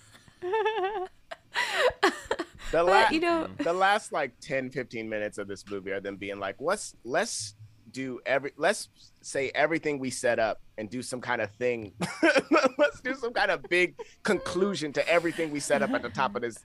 The 2.72 2.78
But, 2.78 2.86
last, 2.86 3.12
you 3.12 3.20
know, 3.20 3.48
the 3.58 3.72
last 3.72 4.12
like 4.12 4.32
10 4.40 4.70
15 4.70 5.08
minutes 5.08 5.38
of 5.38 5.46
this 5.48 5.64
movie 5.70 5.92
are 5.92 6.00
them 6.00 6.16
being 6.16 6.38
like 6.40 6.56
let's 6.58 6.94
let's 7.04 7.54
do 7.96 8.20
every 8.26 8.52
let's 8.58 8.90
say 9.22 9.50
everything 9.54 9.98
we 9.98 10.10
set 10.10 10.38
up 10.38 10.60
and 10.76 10.90
do 10.90 11.00
some 11.00 11.18
kind 11.18 11.40
of 11.40 11.50
thing 11.52 11.92
let's 12.78 13.00
do 13.00 13.14
some 13.14 13.32
kind 13.32 13.50
of 13.50 13.62
big 13.70 13.94
conclusion 14.22 14.92
to 14.92 15.08
everything 15.08 15.50
we 15.50 15.58
set 15.58 15.80
up 15.80 15.90
at 15.92 16.02
the 16.02 16.10
top 16.10 16.36
of 16.36 16.42
this 16.42 16.58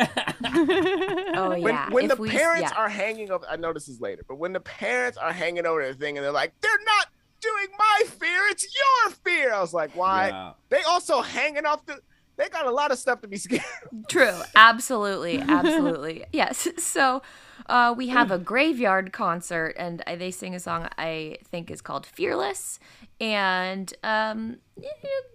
oh 0.00 1.50
when, 1.60 1.72
yeah. 1.72 1.88
when 1.90 2.06
if 2.06 2.16
the 2.16 2.20
we- 2.20 2.28
parents 2.28 2.72
yeah. 2.72 2.76
are 2.76 2.88
hanging 2.88 3.30
over 3.30 3.46
i 3.48 3.54
know 3.54 3.72
this 3.72 3.86
is 3.86 4.00
later 4.00 4.24
but 4.26 4.38
when 4.38 4.52
the 4.52 4.58
parents 4.58 5.16
are 5.16 5.32
hanging 5.32 5.66
over 5.66 5.86
the 5.86 5.94
thing 5.94 6.18
and 6.18 6.24
they're 6.24 6.32
like 6.32 6.52
they're 6.60 6.84
not 6.84 7.06
doing 7.40 7.68
my 7.78 8.02
fear 8.08 8.40
it's 8.50 8.66
your 8.76 9.12
fear 9.24 9.52
i 9.54 9.60
was 9.60 9.72
like 9.72 9.94
why 9.94 10.30
Yeah. 10.30 10.52
they 10.68 10.82
also 10.82 11.22
hanging 11.22 11.64
off 11.64 11.86
the 11.86 12.00
they 12.36 12.48
got 12.48 12.66
a 12.66 12.70
lot 12.70 12.90
of 12.90 12.98
stuff 12.98 13.20
to 13.22 13.28
be 13.28 13.36
scared 13.36 13.62
True. 14.08 14.40
Absolutely. 14.56 15.38
Absolutely. 15.48 16.24
yes. 16.32 16.68
So 16.78 17.22
uh, 17.66 17.94
we 17.96 18.08
have 18.08 18.30
a 18.30 18.38
graveyard 18.52 19.12
concert, 19.12 19.74
and 19.78 20.02
they 20.18 20.30
sing 20.30 20.54
a 20.54 20.60
song 20.60 20.88
I 20.98 21.38
think 21.44 21.70
is 21.70 21.80
called 21.80 22.06
Fearless. 22.06 22.78
And 23.20 23.92
um, 24.02 24.56
you, 24.80 24.90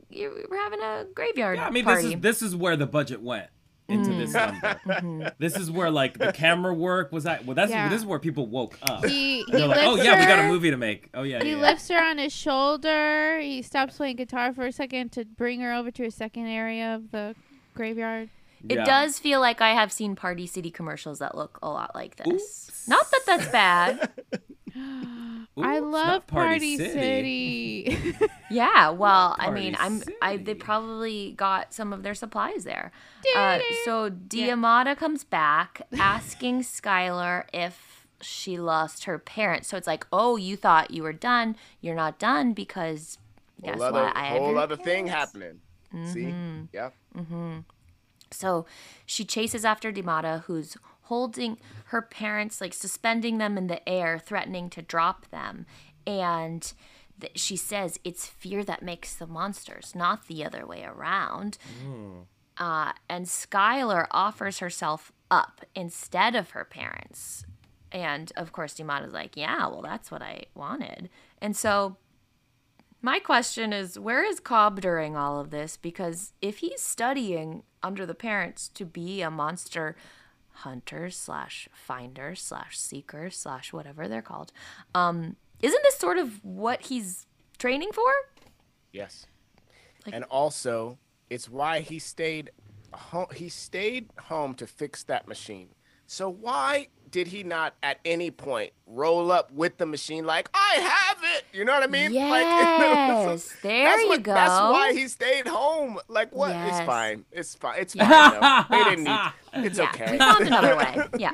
you, 0.10 0.48
we're 0.50 0.58
having 0.58 0.82
a 0.82 1.06
graveyard 1.14 1.58
Yeah, 1.58 1.68
I 1.68 1.70
mean, 1.70 1.86
party. 1.86 2.04
this 2.04 2.14
is 2.16 2.22
this 2.22 2.42
is 2.42 2.56
where 2.56 2.76
the 2.76 2.88
budget 2.88 3.22
went 3.22 3.48
into 3.88 4.12
hmm. 4.12 4.20
this 4.20 4.34
number. 4.34 4.82
Mm-hmm. 4.88 5.28
This 5.38 5.56
is 5.58 5.70
where 5.70 5.92
like 5.92 6.18
the 6.18 6.32
camera 6.32 6.74
work 6.74 7.12
was 7.12 7.26
at. 7.26 7.46
Well, 7.46 7.56
that's 7.56 7.72
Yeah. 7.72 7.90
this 7.90 8.02
is 8.02 8.06
where 8.06 8.20
people 8.20 8.48
woke 8.48 8.78
up. 8.82 9.06
He, 9.06 9.44
he 9.44 9.52
They're 9.52 9.68
like, 9.68 9.86
oh 9.86 9.92
lifts 9.92 10.06
yeah, 10.06 10.20
we 10.20 10.26
got 10.26 10.40
a 10.40 10.48
movie 10.48 10.72
to 10.72 10.78
make. 10.78 11.10
Oh 11.14 11.24
yeah, 11.24 11.44
He 11.44 11.52
yeah. 11.52 11.58
lifts 11.58 11.88
her 11.90 12.04
on 12.04 12.18
his 12.18 12.34
shoulder. 12.34 13.40
He 13.40 13.62
stops 13.62 13.98
playing 13.98 14.16
guitar 14.16 14.54
for 14.54 14.66
a 14.66 14.72
second 14.72 15.12
to 15.14 15.26
bring 15.26 15.60
her 15.62 15.74
over 15.74 15.92
to 15.92 16.06
a 16.06 16.12
second 16.12 16.48
area 16.48 16.96
of 16.96 17.12
the 17.12 17.36
graveyard. 17.74 18.30
It 18.68 18.78
Yeah. 18.78 18.86
does 18.86 19.20
feel 19.20 19.40
like 19.40 19.62
I 19.62 19.74
have 19.74 19.92
seen 19.92 20.16
Party 20.16 20.48
City 20.48 20.72
commercials 20.72 21.20
that 21.20 21.36
look 21.36 21.60
a 21.62 21.70
lot 21.70 21.94
like 21.94 22.16
this. 22.16 22.28
Oops. 22.28 22.88
Not 22.88 23.12
that 23.12 23.22
that's 23.26 23.48
bad. 23.52 24.10
I 25.56 25.80
love 25.80 26.28
Party, 26.28 26.78
City. 26.78 28.16
Yeah, 28.50 28.92
well, 28.92 29.36
I 29.38 29.52
mean, 29.52 29.76
I'm 29.78 30.02
I 30.22 30.38
they 30.38 30.54
probably 30.56 31.34
got 31.36 31.74
some 31.74 31.92
of 31.92 32.02
their 32.04 32.16
supplies 32.16 32.64
there. 32.64 32.92
Uh, 33.36 33.60
so 33.84 34.10
Deimata 34.10 34.96
comes 34.96 35.26
back 35.26 35.82
asking 36.00 36.62
Skylar 36.62 37.44
if 37.54 38.08
she 38.22 38.58
lost 38.58 39.04
her 39.04 39.20
parents. 39.20 39.68
So 39.68 39.76
it's 39.76 39.88
like, 39.88 40.08
oh, 40.14 40.38
you 40.38 40.56
thought 40.56 40.92
you 40.92 41.04
were 41.04 41.12
done. 41.12 41.58
You're 41.82 41.96
not 41.96 42.20
done 42.20 42.54
because 42.54 43.18
guess 43.62 43.76
whole 43.76 43.84
other, 43.84 44.04
what? 44.04 44.16
I 44.16 44.24
have 44.26 44.38
whole 44.38 44.52
your 44.52 44.60
other 44.60 44.78
thing 44.78 45.08
parents." 45.08 45.12
happening. 45.12 45.60
See? 46.06 46.34
Mm-hmm. 47.18 47.60
So 48.32 48.66
she 49.06 49.26
chases 49.26 49.66
after 49.66 49.92
Deimata, 49.92 50.44
who's 50.44 50.78
holding 51.04 51.58
her 51.88 52.02
parents, 52.02 52.60
like 52.60 52.74
suspending 52.74 53.38
them 53.38 53.58
in 53.58 53.68
the 53.68 53.88
air, 53.88 54.20
threatening 54.20 54.70
to 54.72 54.82
drop 54.82 55.30
them. 55.30 55.66
And 56.06 56.72
th- 57.20 57.38
she 57.40 57.56
says 57.56 58.00
it's 58.04 58.28
fear 58.28 58.64
that 58.66 58.84
makes 58.84 59.14
the 59.16 59.28
monsters, 59.28 59.94
not 59.96 60.28
the 60.28 60.44
other 60.44 60.66
way 60.66 60.84
around. 60.84 61.58
Uh, 62.58 62.92
and 63.08 63.26
Skylar 63.26 64.08
offers 64.12 64.60
herself 64.60 65.12
up 65.30 65.66
instead 65.76 66.36
of 66.36 66.52
her 66.52 66.66
parents. 66.66 67.46
And 67.92 68.34
of 68.36 68.52
course, 68.52 68.74
Deimata's 68.74 69.14
like, 69.14 69.38
yeah, 69.38 69.68
well, 69.68 69.82
that's 69.82 70.12
what 70.12 70.22
I 70.22 70.44
wanted. 70.56 71.10
And 71.42 71.56
so 71.56 71.98
my 73.02 73.20
question 73.20 73.72
is 73.72 73.98
where 73.98 74.26
is 74.26 74.40
Cobb 74.40 74.82
during 74.82 75.16
all 75.16 75.40
of 75.40 75.52
this? 75.52 75.78
Because 75.78 76.34
if 76.42 76.58
he's 76.58 76.82
studying 76.82 77.64
under 77.82 78.06
the 78.06 78.16
parents 78.16 78.68
to 78.70 78.86
be 78.86 79.22
a 79.22 79.32
monster 79.32 79.96
hunter 80.62 81.10
slash 81.10 81.68
finder 81.74 82.36
slash 82.36 82.78
seeker 82.78 83.30
slash 83.30 83.72
whatever 83.74 84.08
they're 84.08 84.22
called, 84.22 84.52
um, 84.96 85.36
isn't 85.62 85.84
this 85.84 85.98
sort 85.98 86.18
of 86.18 86.44
what 86.44 86.84
he's 86.84 87.26
training 87.58 87.90
for? 87.94 88.12
Yes. 88.92 89.26
Like- 90.06 90.16
and 90.16 90.24
also, 90.26 90.98
it's 91.30 91.50
why 91.50 91.82
he 91.82 92.00
stayed 92.00 92.52
home. 92.94 93.28
He 93.34 93.50
stayed 93.50 94.10
home 94.24 94.54
to 94.56 94.68
fix 94.68 95.04
that 95.04 95.28
machine. 95.28 95.70
So 96.06 96.30
why 96.30 96.88
did 97.12 97.28
he 97.28 97.44
not 97.44 97.76
at 97.84 98.00
any 98.06 98.32
point 98.32 98.72
roll 98.86 99.32
up 99.32 99.52
with 99.52 99.78
the 99.78 99.86
machine 99.86 100.26
like 100.26 100.50
I 100.54 100.76
have? 100.80 101.17
You 101.58 101.66
know 101.66 101.74
what 101.74 101.84
I 101.84 101.88
mean? 101.88 102.14
Yes, 102.18 103.54
there 103.64 103.86
that's 103.86 104.02
you 104.04 104.10
what, 104.10 104.24
go. 104.24 104.34
That's 104.34 104.52
why 104.52 104.94
he 104.94 105.08
stayed 105.08 105.48
home. 105.48 106.00
Like 106.08 106.34
what? 106.34 106.50
Yes. 106.50 106.78
It's 106.78 106.86
fine. 106.86 107.26
It's 107.32 107.56
fine. 107.56 107.80
It's 107.80 107.94
fine. 107.96 108.10
though. 108.10 108.64
They 108.70 108.84
didn't 108.84 109.04
need. 109.06 109.66
It's 109.66 109.78
yeah, 109.80 109.90
okay. 109.90 110.12
we 110.14 110.18
found 110.18 110.48
another 110.48 110.76
way. 110.78 110.98
Yeah. 111.18 111.32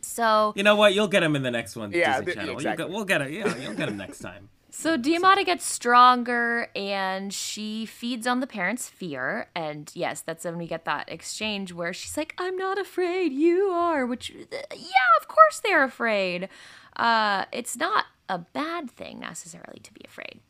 So 0.00 0.52
You 0.56 0.62
know 0.62 0.76
what? 0.76 0.94
You'll 0.94 1.08
get 1.08 1.22
him 1.22 1.36
in 1.36 1.42
the 1.42 1.50
next 1.50 1.76
one. 1.76 1.92
Yeah, 1.92 2.18
Disney 2.18 2.34
Channel. 2.34 2.48
You'll 2.48 2.56
exactly. 2.58 2.84
get- 2.86 2.92
we'll 2.94 3.04
get 3.04 3.20
it. 3.22 3.30
Yeah, 3.32 3.56
you'll 3.58 3.74
get 3.74 3.88
him 3.88 3.96
next 3.98 4.20
time. 4.20 4.48
So 4.70 4.96
Deimata 4.96 5.44
gets 5.44 5.64
stronger 5.66 6.68
and 6.76 7.32
she 7.34 7.84
feeds 7.84 8.26
on 8.26 8.40
the 8.40 8.46
parents' 8.46 8.88
fear. 8.88 9.48
And 9.54 9.90
yes, 9.94 10.20
that's 10.20 10.44
when 10.44 10.56
we 10.56 10.66
get 10.66 10.84
that 10.84 11.10
exchange 11.10 11.72
where 11.72 11.92
she's 11.92 12.16
like, 12.16 12.34
I'm 12.38 12.56
not 12.56 12.78
afraid, 12.78 13.32
you 13.32 13.70
are. 13.70 14.06
Which, 14.06 14.30
uh, 14.30 14.56
yeah, 14.72 15.10
of 15.20 15.26
course 15.26 15.60
they're 15.64 15.82
afraid. 15.84 16.48
Uh, 16.98 17.44
it's 17.52 17.76
not 17.76 18.06
a 18.28 18.38
bad 18.38 18.90
thing 18.90 19.20
necessarily 19.20 19.80
to 19.80 19.92
be 19.92 20.00
afraid. 20.06 20.40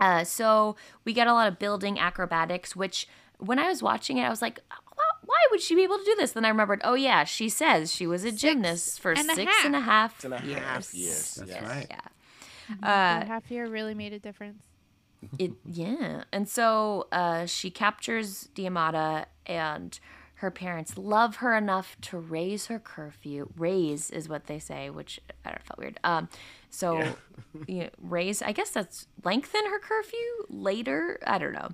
Uh, 0.00 0.24
so 0.24 0.76
we 1.04 1.12
get 1.12 1.26
a 1.26 1.32
lot 1.32 1.48
of 1.48 1.58
building 1.58 1.98
acrobatics, 1.98 2.74
which 2.76 3.06
when 3.38 3.58
I 3.58 3.68
was 3.68 3.82
watching 3.82 4.18
it, 4.18 4.22
I 4.24 4.30
was 4.30 4.42
like, 4.42 4.60
"Why- 4.94 5.04
why 5.24 5.36
would 5.50 5.60
she 5.60 5.74
be 5.74 5.82
able 5.82 5.98
to 5.98 6.04
do 6.04 6.14
this? 6.16 6.32
Then 6.32 6.44
I 6.44 6.48
remembered, 6.48 6.80
oh 6.84 6.94
yeah, 6.94 7.24
she 7.24 7.48
says 7.48 7.92
she 7.94 8.06
was 8.06 8.24
a 8.24 8.32
gymnast 8.32 9.00
for 9.00 9.12
and 9.12 9.30
a 9.30 9.34
six 9.34 9.52
and 9.64 9.74
a 9.76 9.80
half 9.80 10.24
and 10.24 10.34
a 10.34 10.42
years. 10.44 10.58
half 10.62 10.94
years. 10.94 11.34
That's 11.36 11.50
Yes. 11.50 11.62
right. 11.62 11.86
Yeah. 11.90 12.76
that 12.80 13.26
half 13.26 13.50
year 13.50 13.66
really 13.68 13.94
made 13.94 14.12
a 14.12 14.18
difference. 14.18 14.62
It 15.38 15.52
yeah, 15.64 16.24
and 16.32 16.48
so 16.48 17.08
uh, 17.10 17.46
she 17.46 17.70
captures 17.70 18.48
Deimata, 18.54 19.26
and 19.46 19.98
her 20.36 20.50
parents 20.50 20.98
love 20.98 21.36
her 21.36 21.56
enough 21.56 21.96
to 22.02 22.18
raise 22.18 22.66
her 22.66 22.78
curfew. 22.78 23.48
Raise 23.56 24.10
is 24.10 24.28
what 24.28 24.46
they 24.46 24.58
say, 24.58 24.90
which 24.90 25.18
I 25.44 25.50
don't 25.50 25.58
know, 25.58 25.64
felt 25.64 25.78
weird. 25.78 26.00
Um, 26.04 26.28
so 26.68 26.98
you 27.66 27.84
know, 27.84 27.90
raise. 28.02 28.42
I 28.42 28.52
guess 28.52 28.70
that's 28.70 29.06
lengthen 29.24 29.64
her 29.66 29.78
curfew 29.78 30.18
later. 30.50 31.18
I 31.26 31.38
don't 31.38 31.52
know. 31.52 31.70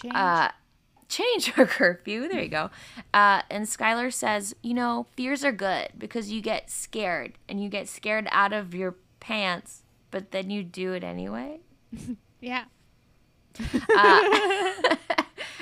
Change. 0.00 0.14
Uh, 0.14 0.48
change 1.08 1.46
her 1.52 1.66
curfew. 1.66 2.28
There 2.28 2.42
you 2.42 2.48
go. 2.48 2.70
Uh, 3.12 3.42
and 3.50 3.66
Skylar 3.66 4.12
says, 4.12 4.56
you 4.62 4.72
know, 4.72 5.06
fears 5.14 5.44
are 5.44 5.52
good 5.52 5.88
because 5.98 6.30
you 6.30 6.40
get 6.40 6.70
scared 6.70 7.34
and 7.48 7.62
you 7.62 7.68
get 7.68 7.86
scared 7.86 8.28
out 8.30 8.54
of 8.54 8.74
your 8.74 8.96
pants, 9.20 9.82
but 10.10 10.30
then 10.30 10.48
you 10.48 10.62
do 10.62 10.94
it 10.94 11.04
anyway. 11.04 11.60
yeah. 12.40 12.64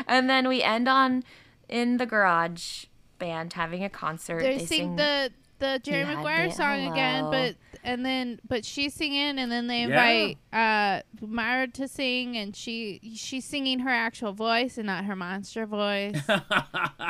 And 0.07 0.29
then 0.29 0.49
we 0.49 0.63
end 0.63 0.89
on 0.89 1.25
in 1.69 1.97
the 1.99 2.07
garage 2.07 2.85
band 3.19 3.53
having 3.55 3.85
a 3.85 3.89
concert. 3.91 4.41
They, 4.43 4.59
sing, 4.59 4.97
the 4.97 5.31
the 5.61 5.81
Jerry 5.83 6.01
Yeah, 6.01 6.17
Maguire 6.17 6.49
they- 6.49 6.55
song 6.55 6.93
again, 6.93 7.25
but 7.31 7.55
and 7.85 8.05
then 8.05 8.41
but 8.47 8.65
she's 8.65 8.93
singing, 8.95 9.39
and 9.39 9.51
then 9.53 9.67
they 9.69 9.83
Yeah. 9.85 10.05
invite 10.09 10.39
uh 10.53 11.03
Myra 11.25 11.69
to 11.69 11.87
sing, 11.89 12.37
and 12.37 12.55
she 12.57 13.01
she's 13.15 13.45
singing 13.45 13.79
her 13.81 13.91
actual 13.91 14.33
voice 14.33 14.79
and 14.79 14.87
not 14.87 15.05
her 15.05 15.15
monster 15.17 15.65
voice. 15.67 16.21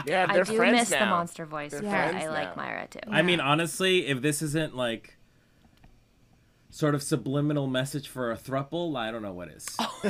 Yeah, 0.06 0.26
I 0.28 0.34
they're 0.34 0.42
I 0.42 0.44
do 0.44 0.56
friends 0.56 0.76
miss 0.80 0.90
now. 0.90 1.00
the 1.06 1.06
monster 1.10 1.46
voice. 1.46 1.70
They're 1.72 1.82
Yeah, 1.82 2.10
friends 2.10 2.24
I 2.24 2.28
like 2.28 2.56
now. 2.56 2.62
Myra 2.62 2.86
too. 2.88 2.98
I 3.10 3.22
mean, 3.22 3.40
honestly, 3.40 4.06
if 4.08 4.20
this 4.20 4.42
isn't 4.42 4.76
like 4.76 5.13
sort 6.74 6.94
of 6.96 7.02
subliminal 7.04 7.68
message 7.68 8.08
for 8.08 8.32
a 8.32 8.36
thruple, 8.36 8.96
I 8.96 9.12
don't 9.12 9.22
know 9.22 9.32
what 9.32 9.48
is. 9.48 9.64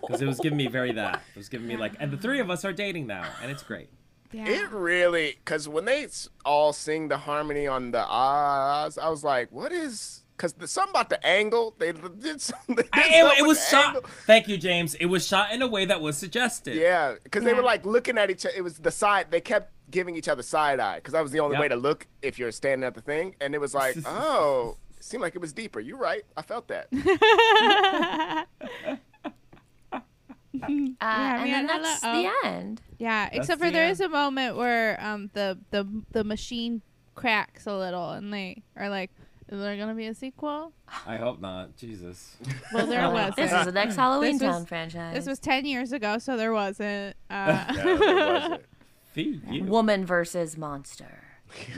Because 0.00 0.20
it 0.22 0.26
was 0.26 0.38
giving 0.40 0.58
me 0.58 0.66
very 0.66 0.92
that. 0.92 1.22
It 1.34 1.38
was 1.38 1.48
giving 1.48 1.66
me 1.66 1.76
like, 1.76 1.92
and 2.00 2.10
the 2.12 2.16
three 2.16 2.40
of 2.40 2.50
us 2.50 2.64
are 2.64 2.72
dating 2.72 3.06
now, 3.06 3.24
and 3.42 3.50
it's 3.50 3.62
great. 3.62 3.88
yeah. 4.32 4.46
It 4.46 4.70
really, 4.70 5.36
because 5.44 5.68
when 5.68 5.84
they 5.86 6.06
all 6.44 6.72
sing 6.72 7.08
the 7.08 7.16
harmony 7.16 7.66
on 7.66 7.92
the 7.92 8.04
ahs, 8.04 8.98
I 8.98 9.08
was 9.08 9.22
like, 9.24 9.50
what 9.52 9.72
is, 9.72 10.24
because 10.36 10.52
the 10.54 10.66
something 10.68 10.90
about 10.90 11.08
the 11.10 11.24
angle, 11.26 11.74
they 11.78 11.92
did 12.18 12.40
something. 12.42 12.76
They 12.76 12.82
did 12.82 12.88
I- 12.92 13.00
something 13.02 13.26
it, 13.36 13.38
it 13.40 13.46
was 13.46 13.58
the 13.58 13.64
shot. 13.70 13.86
angle. 13.96 14.02
Thank 14.26 14.48
you, 14.48 14.56
James. 14.58 14.94
It 14.96 15.06
was 15.06 15.26
shot 15.26 15.52
in 15.52 15.62
a 15.62 15.66
way 15.68 15.84
that 15.86 16.00
was 16.00 16.16
suggested. 16.18 16.74
Yeah, 16.76 17.14
because 17.22 17.44
they 17.44 17.54
were 17.54 17.62
like 17.62 17.86
looking 17.86 18.18
at 18.18 18.28
each 18.30 18.44
other. 18.44 18.54
It 18.56 18.62
was 18.62 18.78
the 18.78 18.90
side, 18.90 19.30
they 19.30 19.40
kept 19.40 19.72
giving 19.90 20.14
each 20.16 20.28
other 20.28 20.42
side 20.42 20.78
eye, 20.80 20.96
because 20.96 21.12
that 21.12 21.22
was 21.22 21.32
the 21.32 21.40
only 21.40 21.54
Yep. 21.54 21.60
way 21.62 21.68
to 21.68 21.76
look 21.76 22.06
if 22.22 22.38
you're 22.38 22.52
standing 22.52 22.86
at 22.86 22.94
the 22.94 23.00
thing. 23.00 23.34
And 23.40 23.54
it 23.54 23.60
was 23.60 23.74
like, 23.74 23.96
oh, 24.04 24.76
it 25.00 25.04
seemed 25.04 25.22
like 25.22 25.34
it 25.34 25.40
was 25.40 25.52
deeper. 25.52 25.80
You're 25.80 25.96
right. 25.98 26.22
I 26.36 26.42
felt 26.42 26.68
that. 26.68 26.88
Uh, 29.92 29.98
Yeah, 30.62 31.34
and 31.36 31.44
me 31.44 31.50
then 31.52 31.66
that's 31.68 32.02
Ella- 32.04 32.22
the 32.42 32.48
end. 32.48 32.82
Yeah, 32.98 33.24
That's 33.26 33.36
except 33.38 33.60
for 33.60 33.66
the 33.68 33.72
there 33.72 33.84
end. 33.84 33.92
is 33.92 34.00
a 34.00 34.08
moment 34.08 34.56
where 34.56 35.00
um 35.02 35.30
the 35.32 35.58
the 35.70 35.86
the 36.10 36.24
machine 36.24 36.82
cracks 37.14 37.66
a 37.66 37.74
little, 37.76 38.10
and 38.10 38.32
they 38.34 38.62
are 38.76 38.88
like, 38.90 39.10
"Is 39.48 39.60
there 39.60 39.76
gonna 39.76 39.94
be 39.94 40.06
a 40.06 40.14
sequel?" 40.14 40.72
I 41.06 41.16
hope 41.16 41.40
not. 41.40 41.76
Jesus. 41.76 42.36
Well, 42.74 42.86
there 42.86 43.08
was. 43.12 43.34
this 43.36 43.52
is 43.52 43.64
the 43.64 43.72
next 43.72 43.94
Halloween 43.96 44.32
This 44.38 44.42
was- 44.42 44.56
Town 44.56 44.66
franchise. 44.66 45.14
This 45.14 45.26
was 45.26 45.38
ten 45.38 45.64
years 45.64 45.92
ago, 45.92 46.18
so 46.18 46.36
there 46.36 46.52
wasn't. 46.52 47.16
Uh, 47.30 47.64
No, 47.76 47.96
there 47.96 48.60
wasn't. 49.16 49.68
Woman 49.68 50.04
versus 50.04 50.56
monster. 50.58 51.22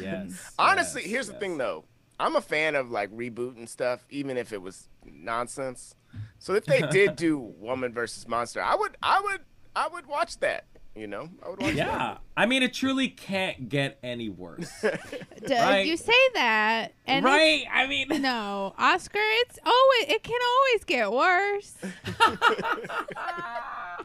Yes. 0.01 0.53
Honestly, 0.59 1.03
yes, 1.03 1.11
here's 1.11 1.27
the 1.29 1.35
thing 1.35 1.59
though. 1.59 1.85
I'm 2.23 2.37
a 2.37 2.41
fan 2.41 2.75
of 2.77 2.91
like 2.91 3.11
rebooting 3.11 3.69
stuff, 3.69 4.05
even 4.11 4.37
if 4.37 4.53
it 4.53 4.63
was 4.63 4.89
nonsense. 5.05 5.95
So 6.39 6.55
if 6.55 6.65
they 6.65 6.83
did 6.83 7.17
do 7.27 7.39
Woman 7.39 7.93
versus 7.93 8.29
Monster, 8.29 8.63
I 8.63 8.75
would, 8.77 8.97
I 9.03 9.21
would, 9.21 9.41
I 9.75 9.89
would 9.89 10.07
watch 10.07 10.39
that. 10.39 10.67
You 10.95 11.07
know, 11.07 11.31
I 11.45 11.49
would 11.49 11.61
watch 11.63 11.73
Yeah. 11.75 12.19
I 12.37 12.45
mean, 12.45 12.63
it 12.63 12.75
truly 12.75 13.09
can't 13.09 13.71
get 13.71 13.99
any 14.03 14.29
worse. 14.29 14.71
d- 14.83 15.55
Right. 15.55 15.87
You 15.87 15.97
say 15.97 16.13
that, 16.35 16.93
and 17.07 17.25
right? 17.25 17.65
I 17.73 17.87
mean, 17.87 18.09
No, 18.23 18.75
Oscar. 18.79 19.19
It's 19.19 19.59
always. 19.65 20.05
It 20.15 20.23
can 20.23 20.39
always 20.47 20.85
get 20.85 21.11
worse. 21.11 21.75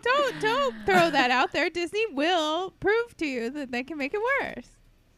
don't 0.01 0.39
don't 0.41 0.75
throw 0.85 1.09
that 1.09 1.29
out 1.29 1.51
there. 1.51 1.69
Disney 1.69 2.05
will 2.13 2.71
prove 2.79 3.17
to 3.17 3.25
you 3.25 3.49
that 3.49 3.71
they 3.71 3.83
can 3.83 3.97
make 3.97 4.13
it 4.13 4.21
worse. 4.41 4.67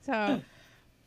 So 0.06 0.42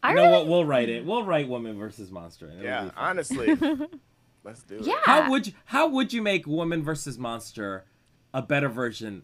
I 0.02 0.10
you 0.10 0.16
know 0.16 0.22
really, 0.22 0.32
what? 0.38 0.48
We'll 0.48 0.64
write 0.64 0.88
it. 0.88 1.04
We'll 1.04 1.24
write 1.24 1.48
Woman 1.48 1.78
versus 1.78 2.10
Monster. 2.10 2.48
it'll 2.48 2.62
Yeah, 2.64 2.90
honestly, 2.96 3.46
let's 4.44 4.62
do 4.62 4.76
it. 4.78 4.86
yeah. 4.86 4.94
How 5.02 5.30
would 5.30 5.46
you, 5.46 5.52
how 5.66 5.88
would 5.88 6.12
you 6.12 6.22
make 6.22 6.46
Woman 6.46 6.82
versus 6.82 7.18
Monster 7.18 7.84
a 8.34 8.42
better 8.42 8.68
version 8.68 9.22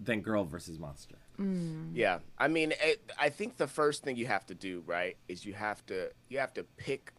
than 0.00 0.20
Girl 0.22 0.44
versus 0.44 0.78
Monster? 0.78 1.16
Mm. 1.38 1.90
Yeah, 1.92 2.20
I 2.38 2.48
mean, 2.48 2.72
it, 2.80 3.12
I 3.18 3.28
think 3.28 3.58
the 3.58 3.66
first 3.66 4.02
thing 4.02 4.16
you 4.16 4.26
have 4.26 4.46
to 4.46 4.54
do, 4.54 4.82
right, 4.86 5.16
is 5.28 5.44
you 5.44 5.52
have 5.52 5.84
to 5.86 6.10
you 6.28 6.38
have 6.38 6.54
to 6.54 6.64
pick 6.78 7.12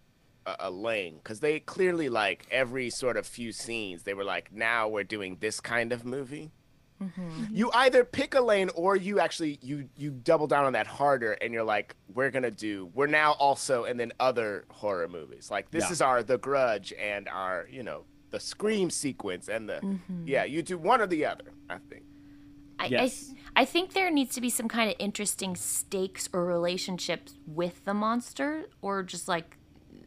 a, 0.47 0.55
a 0.61 0.71
lane 0.71 1.17
because 1.17 1.39
they 1.39 1.59
clearly 1.59 2.09
like 2.09 2.47
every 2.49 2.89
sort 2.89 3.15
of 3.17 3.27
few 3.27 3.51
scenes 3.51 4.03
they 4.03 4.15
were 4.15 4.23
like, 4.23 4.51
now 4.51 4.87
we're 4.87 5.03
doing 5.03 5.37
this 5.39 5.59
kind 5.59 5.91
of 5.91 6.03
movie, 6.03 6.51
You 7.51 7.69
either 7.73 8.03
pick 8.03 8.33
a 8.35 8.41
lane 8.41 8.69
or 8.75 8.95
you 8.95 9.19
actually 9.19 9.59
you 9.61 9.87
you 9.95 10.11
double 10.11 10.47
down 10.47 10.65
on 10.65 10.73
that 10.73 10.87
harder 10.87 11.33
and 11.33 11.53
you're 11.53 11.63
like, 11.63 11.95
we're 12.13 12.31
gonna 12.31 12.51
do 12.51 12.89
we're 12.93 13.07
now 13.07 13.33
also 13.33 13.83
and 13.85 13.99
then 13.99 14.11
other 14.19 14.65
horror 14.69 15.07
movies. 15.07 15.49
Like 15.51 15.69
this 15.71 15.85
Yeah. 15.85 15.91
is 15.91 16.01
our 16.01 16.23
The 16.23 16.37
Grudge 16.37 16.93
and 16.99 17.27
our, 17.29 17.67
you 17.71 17.83
know, 17.83 18.05
the 18.31 18.39
scream 18.39 18.89
sequence 18.89 19.47
and 19.47 19.69
the 19.69 19.75
Mm-hmm. 19.75 20.27
yeah, 20.27 20.43
you 20.43 20.61
do 20.63 20.77
one 20.77 20.99
or 21.01 21.07
the 21.07 21.25
other, 21.25 21.45
I 21.69 21.77
think. 21.89 22.03
I, 22.79 22.85
Yes. 22.87 23.33
I, 23.55 23.61
I 23.61 23.65
think 23.65 23.93
there 23.93 24.11
needs 24.11 24.35
to 24.35 24.41
be 24.41 24.49
some 24.49 24.67
kind 24.67 24.89
of 24.89 24.95
interesting 24.99 25.55
stakes 25.55 26.29
or 26.33 26.45
relationships 26.45 27.33
with 27.47 27.83
the 27.85 27.93
monster, 27.93 28.65
or 28.83 29.01
just 29.01 29.27
like, 29.27 29.57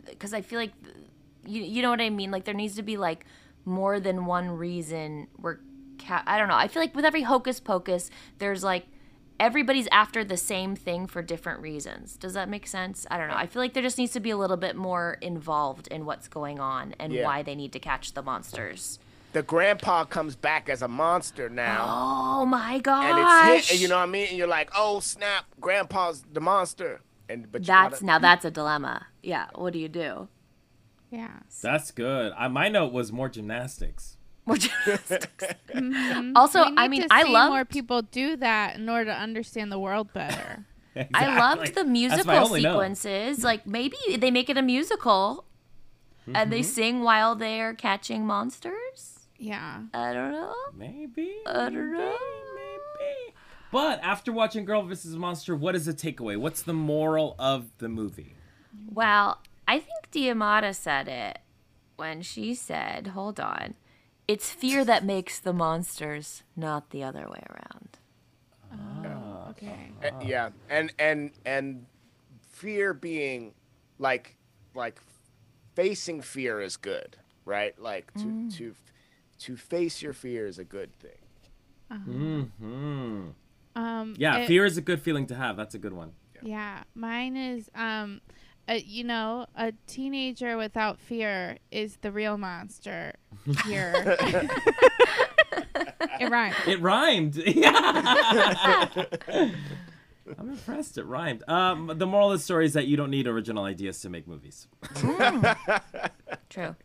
because 0.08 0.32
I 0.32 0.40
feel 0.40 0.58
like, 0.60 0.72
you, 1.46 1.62
you 1.62 1.82
know 1.82 1.90
what 1.90 2.00
I 2.00 2.10
mean? 2.10 2.30
Like, 2.30 2.44
there 2.44 2.54
needs 2.54 2.76
to 2.76 2.82
be 2.84 2.96
like 2.96 3.26
more 3.64 3.98
than 3.98 4.24
one 4.24 4.50
reason 4.50 5.26
where, 5.36 5.58
ca- 6.00 6.22
I 6.26 6.38
don't 6.38 6.48
know. 6.48 6.56
I 6.56 6.68
feel 6.68 6.82
like 6.82 6.94
with 6.94 7.04
every 7.04 7.22
hocus 7.22 7.60
pocus, 7.60 8.10
there's 8.38 8.62
like, 8.64 8.86
everybody's 9.38 9.88
after 9.90 10.22
the 10.24 10.36
same 10.36 10.76
thing 10.76 11.06
for 11.06 11.22
different 11.22 11.60
reasons. 11.60 12.16
Does 12.16 12.34
that 12.34 12.48
make 12.48 12.66
sense? 12.66 13.06
I 13.10 13.16
don't 13.18 13.28
know. 13.28 13.36
I 13.36 13.46
feel 13.46 13.62
like 13.62 13.72
there 13.74 13.82
just 13.82 13.96
needs 13.98 14.12
to 14.12 14.20
be 14.20 14.30
a 14.30 14.36
little 14.36 14.56
bit 14.56 14.76
more 14.76 15.16
involved 15.20 15.86
in 15.88 16.04
what's 16.04 16.28
going 16.28 16.60
on 16.60 16.94
and 16.98 17.12
Yeah. 17.12 17.24
why 17.24 17.42
they 17.42 17.54
need 17.54 17.72
to 17.72 17.78
catch 17.78 18.12
the 18.14 18.22
monsters. 18.22 18.98
The 19.32 19.42
grandpa 19.42 20.04
comes 20.04 20.34
back 20.34 20.68
as 20.68 20.82
a 20.82 20.88
monster 20.88 21.48
now. 21.48 21.84
Oh 22.40 22.44
my 22.46 22.80
gosh. 22.80 23.04
and 23.04 23.18
it's 23.58 23.68
hit, 23.68 23.74
and 23.76 23.80
you 23.82 23.88
know 23.88 23.96
what 23.96 24.02
I 24.02 24.06
mean? 24.06 24.26
And 24.28 24.36
you're 24.36 24.48
like, 24.48 24.70
oh 24.76 25.00
snap, 25.00 25.44
grandpa's 25.60 26.24
the 26.32 26.40
monster. 26.40 27.00
And 27.28 27.50
but 27.50 27.60
you 27.62 27.66
That's 27.68 27.94
gotta- 27.94 28.04
now 28.06 28.18
that's 28.18 28.44
a 28.44 28.50
dilemma. 28.50 29.06
Yeah. 29.22 29.46
What 29.54 29.72
do 29.72 29.78
you 29.78 29.88
do? 29.88 30.26
Yeah. 31.12 31.30
That's 31.62 31.92
good. 31.92 32.32
I, 32.36 32.48
my 32.48 32.68
note 32.68 32.92
was 32.92 33.12
more 33.12 33.28
gymnastics. 33.28 34.16
What 34.50 34.64
you- 34.64 36.32
Also, 36.36 36.64
We 36.66 36.74
I 36.76 36.88
mean, 36.88 37.02
to 37.02 37.08
I 37.12 37.22
see 37.24 37.30
loved 37.32 37.50
more 37.52 37.64
people 37.64 38.02
do 38.02 38.36
that 38.36 38.76
in 38.76 38.88
order 38.88 39.06
to 39.06 39.16
understand 39.16 39.70
the 39.72 39.78
world 39.78 40.12
better. 40.12 40.64
I 41.14 41.38
loved 41.38 41.74
the 41.74 41.84
musical 41.84 42.32
only 42.32 42.62
note. 42.62 42.72
sequences. 42.72 43.44
Like 43.44 43.66
maybe 43.66 43.96
they 44.18 44.30
make 44.30 44.50
it 44.50 44.56
a 44.58 44.62
musical 44.62 45.44
and 46.26 46.34
Mm-hmm. 46.36 46.50
they 46.50 46.62
sing 46.62 47.02
while 47.02 47.34
they're 47.34 47.74
catching 47.74 48.26
monsters. 48.26 49.20
yeah. 49.38 49.82
I 49.94 50.12
don't 50.12 50.32
know. 50.32 50.54
Maybe. 50.76 51.32
I 51.46 51.52
don't 51.70 51.92
know. 51.92 52.16
Maybe. 52.54 53.34
But 53.72 54.00
after 54.02 54.32
watching 54.32 54.64
Girl 54.64 54.82
vs. 54.82 55.16
Monster, 55.16 55.54
what 55.56 55.74
is 55.76 55.86
the 55.86 55.94
takeaway? 55.94 56.36
What's 56.36 56.62
the 56.62 56.72
moral 56.74 57.36
of 57.38 57.70
the 57.78 57.88
movie? 57.88 58.34
Well, 58.92 59.38
I 59.66 59.78
think 59.78 60.10
Deimata 60.12 60.74
said 60.74 61.06
it 61.08 61.38
when 61.96 62.22
she 62.22 62.54
said, 62.54 63.08
"Hold 63.08 63.38
on, 63.40 63.74
it's 64.32 64.50
fear 64.50 64.84
that 64.84 65.04
makes 65.04 65.38
the 65.38 65.52
monsters, 65.52 66.42
not 66.56 66.90
the 66.90 67.02
other 67.02 67.26
way 67.28 67.42
around." 67.50 67.98
Okay. 69.50 69.90
Uh, 70.02 70.10
yeah 70.24 70.50
and 70.68 70.92
and 70.98 71.32
and 71.44 71.84
fear 72.50 72.94
being 72.94 73.52
like 73.98 74.36
like 74.74 75.00
facing 75.74 76.20
fear 76.22 76.60
is 76.60 76.76
good 76.76 77.16
right 77.44 77.78
like 77.78 78.12
to 78.14 78.48
to 78.56 78.74
to 79.38 79.56
face 79.56 80.00
your 80.02 80.12
fear 80.12 80.46
is 80.46 80.58
a 80.58 80.64
good 80.64 80.96
thing 80.98 81.18
Mm-hmm. 81.92 83.28
Um. 83.74 84.14
Yeah, 84.16 84.36
it- 84.38 84.46
fear 84.46 84.64
is 84.64 84.76
a 84.76 84.80
good 84.80 85.00
feeling 85.02 85.26
to 85.26 85.34
have. 85.34 85.56
That's 85.56 85.74
a 85.74 85.78
good 85.78 85.92
one. 85.92 86.12
Yeah, 86.42 86.84
mine 86.94 87.36
is 87.36 87.68
um, 87.74 88.20
uh, 88.70 88.78
you 88.84 89.02
know, 89.04 89.46
a 89.56 89.72
teenager 89.86 90.56
without 90.56 91.00
fear 91.00 91.58
is 91.70 91.96
the 92.02 92.12
real 92.12 92.38
monster 92.38 93.14
here. 93.66 93.92
it 96.20 96.30
rhymes. 96.30 96.56
It 96.66 96.80
rhymed. 96.80 97.36
Yeah. 97.46 98.86
I'm 100.38 100.50
impressed. 100.50 100.96
It 100.96 101.04
rhymed. 101.06 101.42
Um, 101.48 101.90
the 101.96 102.06
moral 102.06 102.30
of 102.30 102.38
the 102.38 102.44
story 102.44 102.64
is 102.64 102.74
that 102.74 102.86
you 102.86 102.96
don't 102.96 103.10
need 103.10 103.26
original 103.26 103.64
ideas 103.64 104.00
to 104.02 104.08
make 104.08 104.28
movies. 104.28 104.68
True. 106.48 106.76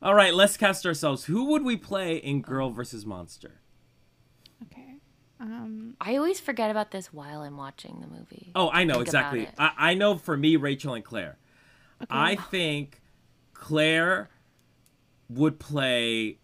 All 0.00 0.14
right, 0.14 0.32
let's 0.32 0.56
cast 0.56 0.86
ourselves. 0.86 1.24
Who 1.24 1.46
would 1.46 1.64
we 1.64 1.76
play 1.76 2.16
in 2.16 2.42
Girl 2.42 2.70
versus 2.70 3.04
Monster? 3.04 3.59
Okay. 5.42 5.50
Um. 5.50 5.96
I 6.00 6.16
always 6.16 6.40
forget 6.40 6.70
about 6.70 6.90
this 6.90 7.12
while 7.12 7.42
I'm 7.42 7.56
watching 7.56 7.98
the 8.00 8.06
movie. 8.06 8.52
Oh, 8.54 8.70
I 8.70 8.84
know 8.84 8.94
Think 8.94 9.06
exactly. 9.06 9.48
I, 9.58 9.72
I 9.76 9.94
know 9.94 10.16
for 10.16 10.36
me, 10.36 10.56
Rachel 10.56 10.94
and 10.94 11.04
Claire. 11.04 11.38
I 12.08 12.36
think 12.36 13.00
Claire 13.52 14.30
would 15.28 15.58
play. 15.58 16.38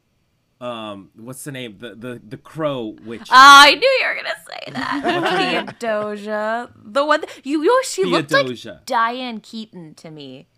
Um, 0.61 1.11
what's 1.17 1.45
the 1.45 1.53
name? 1.53 1.79
The 1.79 1.95
the 1.95 2.21
the 2.27 2.37
crow 2.37 2.97
witch. 3.05 3.29
Ah, 3.31 3.65
I 3.65 3.75
knew 3.75 3.97
you 4.01 4.07
were 4.07 4.15
gonna 4.15 4.35
say 4.49 4.73
that. 4.73 5.79
Theodosia, 5.79 6.71
the 6.75 7.05
one 7.05 7.25
you, 7.45 7.63
you 7.63 7.69
know, 7.69 7.83
she 7.83 8.05
looked 8.05 8.31
like 8.33 8.87
Diane 8.87 9.41
Keaton 9.41 9.95
to 9.97 10.11
me. 10.11 10.49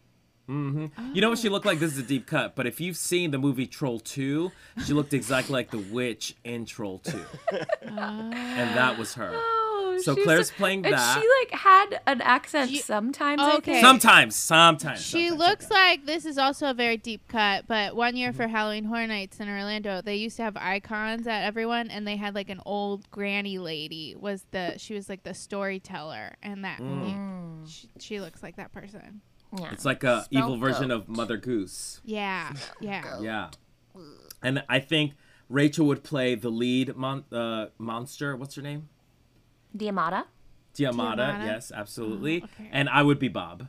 Mm-hmm. 0.49 1.15
You 1.15 1.21
know 1.21 1.29
what 1.31 1.39
she 1.39 1.49
looked 1.49 1.67
like? 1.67 1.79
This 1.79 1.93
is 1.93 1.99
a 1.99 2.03
deep 2.03 2.27
cut, 2.27 2.57
but 2.57 2.67
if 2.67 2.81
you've 2.81 2.97
seen 2.97 3.31
the 3.33 3.39
movie 3.39 3.67
Troll 3.67 4.01
2, 4.01 4.51
she 4.87 4.93
looked 4.95 5.13
exactly 5.13 5.53
like 5.53 5.71
the 5.71 5.79
witch 5.79 6.35
in 6.45 6.65
Troll 6.65 6.99
2. 7.01 7.21
Ah. 7.91 8.21
and 8.33 8.77
that 8.77 8.99
was 8.99 9.15
her. 9.15 9.31
Oh, 9.35 9.99
So 10.01 10.15
she's 10.15 10.25
Claire's 10.25 10.51
playing 10.51 10.85
and 10.87 10.95
that. 10.95 11.21
she 11.21 11.29
like 11.41 11.61
had 11.61 12.01
an 12.07 12.21
accent 12.21 12.71
She- 12.71 12.79
sometimes. 12.79 13.41
I 13.43 13.57
Okay. 13.57 13.73
think. 13.73 13.85
Sometimes, 13.85 14.37
sometimes. 14.37 15.03
She 15.05 15.29
sometimes, 15.29 15.39
looks 15.39 15.67
sometimes. 15.67 15.91
like 15.99 16.07
this 16.07 16.25
is 16.25 16.39
also 16.39 16.71
a 16.71 16.75
very 16.75 16.97
deep 16.97 17.27
cut, 17.29 17.67
but 17.67 17.97
one 17.97 18.17
year 18.17 18.33
for 18.33 18.45
mm-hmm. 18.45 18.53
Halloween 18.55 18.85
Horror 18.85 19.07
Nights 19.07 19.41
in 19.41 19.49
Orlando, 19.49 20.01
they 20.01 20.17
used 20.17 20.37
to 20.37 20.45
have 20.45 20.57
icons 20.57 21.27
at 21.27 21.43
everyone, 21.45 21.91
and 21.91 22.07
they 22.07 22.17
had 22.17 22.35
like 22.35 22.49
an 22.49 22.61
old 22.65 23.11
granny 23.11 23.59
lady 23.59 24.15
was 24.19 24.47
the 24.53 24.79
she 24.79 24.95
was 24.95 25.09
like 25.09 25.25
the 25.25 25.35
storyteller, 25.35 26.37
and 26.43 26.65
that 26.65 26.79
Mm. 26.81 27.69
she, 27.69 27.89
she 27.99 28.21
looks 28.21 28.43
like 28.43 28.57
that 28.57 28.73
person. 28.73 29.21
Yeah. 29.57 29.71
It's 29.73 29.85
like 29.85 30.05
a 30.05 30.25
Smell 30.25 30.43
evil 30.45 30.57
version 30.59 30.91
of 30.91 31.09
Mother 31.09 31.37
Goose. 31.37 32.01
Yeah, 32.05 32.53
yeah. 32.81 33.21
Yeah. 33.21 33.51
And 34.43 34.63
I 34.69 34.79
think 34.81 35.13
Rachel 35.49 35.87
would 35.87 36.03
play 36.05 36.35
the 36.35 36.51
lead 36.51 36.95
mon- 36.97 37.25
uh, 37.33 37.67
monster. 37.79 38.37
What's 38.37 38.55
her 38.57 38.63
name? 38.63 38.89
Deimata. 39.77 40.25
Deimata. 40.75 41.17
Deimata? 41.17 41.45
Yes, 41.47 41.73
absolutely. 41.75 42.43
Oh, 42.43 42.45
okay. 42.61 42.69
And 42.73 42.89
I 42.89 43.03
would 43.03 43.19
be 43.19 43.29
Bob. 43.29 43.69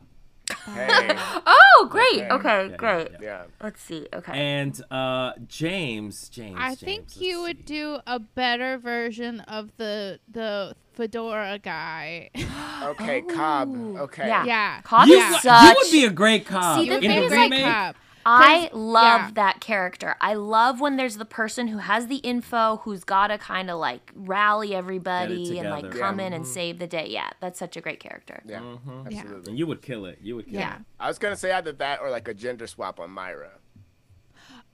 hey 0.66 1.16
Oh, 1.48 1.88
great. 1.90 2.18
Yeah. 2.18 2.34
Okay, 2.36 2.68
Yeah, 2.72 2.76
great. 2.78 3.08
yeah, 3.14 3.18
yeah 3.22 3.44
Let's 3.62 3.82
see. 3.82 4.06
Okay. 4.14 4.32
And 4.34 4.80
uh, 4.92 5.32
James. 5.48 6.28
James. 6.30 6.58
I 6.60 6.70
James, 6.70 6.80
think 6.82 7.00
let's 7.08 7.18
you 7.22 7.42
would 7.42 7.66
do 7.66 8.00
a 8.06 8.20
better 8.20 8.78
version 8.78 9.40
of 9.42 9.72
the 9.78 10.20
the 10.30 10.76
fedora 11.00 11.58
guy. 11.60 12.30
okay 12.84 13.22
cobb 13.22 13.74
okay 13.98 14.28
Yeah. 14.28 14.44
yeah. 14.46 14.82
Cobb 14.82 15.08
You, 15.08 15.18
is 15.20 15.44
you 15.46 15.74
would 15.78 15.92
be 15.92 16.06
a 16.06 16.10
great 16.10 16.46
Cobb. 16.46 16.80
See, 16.82 16.90
the 16.90 16.96
in 16.96 17.02
thing 17.02 17.10
the 17.22 17.26
is, 17.26 17.32
like, 17.32 17.52
remake. 17.52 17.64
Cop. 17.66 17.96
I 18.26 18.68
'Cause- 18.68 18.78
love 18.78 19.22
yeah. 19.22 19.32
that 19.36 19.62
character. 19.62 20.16
I 20.20 20.34
love 20.34 20.82
when 20.82 20.98
there's 20.98 21.16
the 21.16 21.26
person 21.26 21.70
who 21.70 21.78
has 21.78 22.08
the 22.08 22.18
info, 22.18 22.82
who's 22.84 23.04
got 23.06 23.28
to 23.28 23.38
kind 23.38 23.72
of 23.72 23.80
like 23.80 24.12
rally 24.14 24.76
everybody 24.76 25.58
and 25.58 25.70
like 25.70 25.90
come 25.92 26.20
Yeah. 26.20 26.28
in 26.28 26.34
and 26.34 26.44
mm-hmm. 26.44 26.54
save 26.54 26.80
the 26.80 26.88
day. 26.88 27.08
Yeah, 27.10 27.30
that's 27.40 27.58
such 27.58 27.78
a 27.78 27.82
great 27.82 28.02
character. 28.02 28.42
yeah 28.46 28.60
mm-hmm. 28.60 29.10
Yeah. 29.10 29.20
absolutely 29.20 29.50
and 29.52 29.58
you 29.60 29.66
would 29.68 29.82
kill 29.82 30.06
it. 30.06 30.20
You 30.22 30.36
would 30.36 30.46
kill 30.48 30.60
Yeah. 30.60 30.76
it. 30.76 30.82
i 31.00 31.08
was 31.08 31.18
gonna 31.18 31.38
say 31.38 31.52
either 31.54 31.72
that 31.72 32.02
or 32.02 32.10
like 32.10 32.28
a 32.28 32.34
gender 32.34 32.68
swap 32.68 33.00
on 33.00 33.10
myra 33.10 33.52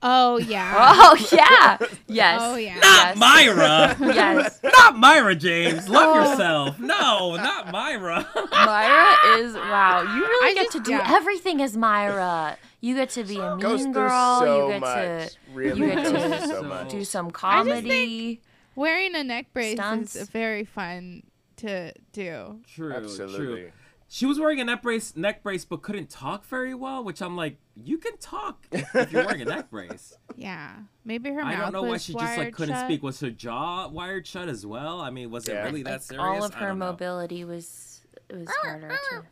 Oh 0.02 0.36
yeah. 0.38 0.74
Oh 0.98 1.16
yeah, 1.32 1.78
yes. 2.06 2.38
Oh, 2.42 2.56
yeah. 2.56 2.74
Not 2.74 2.82
yes. 2.82 3.16
Myra. 3.16 3.96
Yes, 4.14 4.60
not 4.62 4.96
Myra, 4.98 5.34
James. 5.34 5.88
Love 5.88 6.16
Oh. 6.16 6.30
yourself. 6.30 6.78
No, 6.78 7.36
not 7.36 7.72
Myra. 7.72 8.26
Myra 8.52 9.38
is 9.38 9.54
wow. 9.54 10.02
You 10.02 10.20
really 10.20 10.50
I 10.50 10.54
get 10.54 10.64
just- 10.64 10.76
to 10.76 10.80
do 10.82 10.90
yeah. 10.92 11.14
everything 11.14 11.62
as 11.62 11.76
Myra. 11.76 12.56
You 12.80 12.94
get 12.94 13.10
to 13.10 13.24
be 13.24 13.38
a 13.38 13.56
mean 13.56 13.78
through 13.78 13.92
girl. 13.94 14.38
so 14.40 14.66
you 14.66 14.72
get 14.72 14.80
much 14.80 14.94
to 15.32 15.36
really 15.52 15.80
you 15.80 15.86
get 15.86 16.04
to 16.04 16.40
so 16.40 16.46
So- 16.46 16.62
much 16.62 16.88
do 16.90 17.04
some 17.04 17.26
I 17.26 17.28
just 17.30 17.34
comedy. 17.40 18.40
Wearing 18.74 19.14
a 19.14 19.24
neck 19.24 19.46
brace 19.54 19.76
Stunts. 19.78 20.14
is 20.14 20.28
very 20.28 20.64
fun 20.66 21.22
to 21.56 21.92
do. 22.12 22.60
True. 22.74 22.92
absolutely 22.92 23.36
True. 23.62 23.70
She 24.08 24.24
was 24.24 24.38
wearing 24.38 24.60
a 24.60 24.64
neck 24.64 24.82
brace, 24.82 25.16
neck 25.16 25.42
brace, 25.42 25.64
but 25.64 25.82
couldn't 25.82 26.10
talk 26.10 26.44
very 26.46 26.74
well. 26.74 27.02
Which 27.02 27.20
I'm 27.20 27.36
like, 27.36 27.58
you 27.74 27.98
can 27.98 28.16
talk 28.18 28.64
if 28.70 29.10
you're 29.12 29.24
wearing 29.24 29.42
a 29.42 29.46
neck 29.46 29.70
brace. 29.70 30.14
Yeah. 30.38 30.74
Maybe 31.04 31.30
her 31.30 31.40
I 31.40 31.54
mouth 31.54 31.60
don't 31.60 31.72
know 31.72 31.82
why 31.88 31.96
she 31.96 32.12
just 32.12 32.36
like 32.36 32.52
couldn't 32.52 32.74
shut. 32.74 32.86
speak. 32.86 33.02
Was 33.02 33.18
her 33.20 33.30
jaw 33.30 33.88
wired 33.88 34.26
shut 34.26 34.48
as 34.48 34.66
well? 34.66 35.00
I 35.00 35.08
mean, 35.10 35.30
was 35.30 35.48
it 35.48 35.54
Yeah. 35.54 35.64
really 35.64 35.82
that 35.84 35.92
Like, 35.92 36.02
serious? 36.02 36.22
all 36.22 36.44
of 36.44 36.52
her 36.54 36.68
don't 36.68 36.78
know. 36.78 36.86
mobility 36.86 37.44
was 37.46 38.02
it 38.28 38.36
was 38.36 38.48
harder 38.62 38.88
to. 39.10 39.22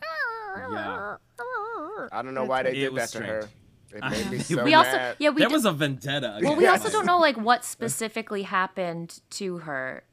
Yeah. 0.72 1.16
i 2.12 2.22
don't 2.22 2.34
know 2.34 2.44
why 2.44 2.62
they 2.62 2.72
did 2.74 2.92
was 2.92 3.10
that 3.10 3.18
to 3.18 3.24
her 3.26 3.40
it 3.92 4.00
I- 4.02 4.10
made 4.10 4.30
me 4.30 4.36
We 4.38 4.42
so 4.44 4.64
We 4.64 4.74
also 4.74 5.14
yeah 5.18 5.30
we 5.30 5.40
there 5.40 5.48
did- 5.48 5.52
was 5.54 5.64
a 5.66 5.72
vendetta. 5.72 6.38
well 6.42 6.56
we 6.56 6.66
also 6.66 6.88
don't 6.90 7.04
know 7.06 7.18
like 7.18 7.36
what 7.36 7.64
specifically 7.64 8.42
happened 8.44 9.20
to 9.30 9.58
her. 9.58 10.04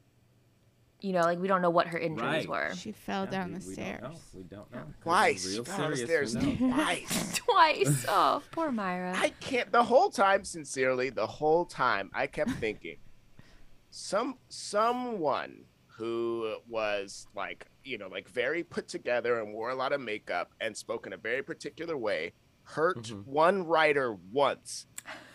You 1.02 1.14
know, 1.14 1.22
like 1.22 1.39
we 1.39 1.47
don't 1.47 1.62
know 1.64 1.70
what 1.72 1.88
her 1.88 1.97
injuries 1.97 2.47
Right. 2.47 2.70
were. 2.70 2.76
She 2.76 2.91
fell 2.91 3.26
Yeah, 3.26 3.32
down 3.32 3.54
we- 3.54 3.60
the 3.60 3.68
we 3.68 3.74
stairs. 3.74 4.02
Don't 4.02 4.12
know. 4.14 4.20
We 4.36 4.43
don't 4.43 4.72
know. 4.72 4.84
twice 5.02 5.45
Real 5.47 5.66
she 5.66 5.72
fell 5.72 5.78
down 5.80 5.91
the 5.91 5.97
stairs 5.97 6.36
twice 6.36 7.39
Twice. 7.45 8.06
Oh, 8.08 8.43
poor 8.52 8.72
Myra. 8.72 9.14
I 9.18 9.30
can't. 9.39 9.72
The 9.72 9.84
whole 9.84 10.10
time, 10.12 10.43
sincerely, 10.45 11.10
the 11.10 11.26
whole 11.28 11.66
time, 11.66 12.12
I 12.14 12.28
kept 12.28 12.52
thinking, 12.52 12.97
some 13.89 14.38
someone 14.49 15.66
who 15.97 16.56
was 16.70 17.28
like 17.36 17.66
you 17.84 17.97
know 17.97 18.08
like 18.08 18.28
very 18.30 18.64
put 18.64 18.88
together 18.88 19.39
and 19.39 19.54
wore 19.54 19.70
a 19.70 19.76
lot 19.76 19.91
of 19.93 20.02
makeup 20.02 20.52
and 20.62 20.76
spoke 20.76 21.06
in 21.06 21.14
a 21.14 21.18
very 21.18 21.43
particular 21.43 21.97
way 21.97 22.32
hurt 22.64 23.04
Mhm. 23.04 23.26
one 23.26 23.66
writer 23.66 24.14
once 24.32 24.86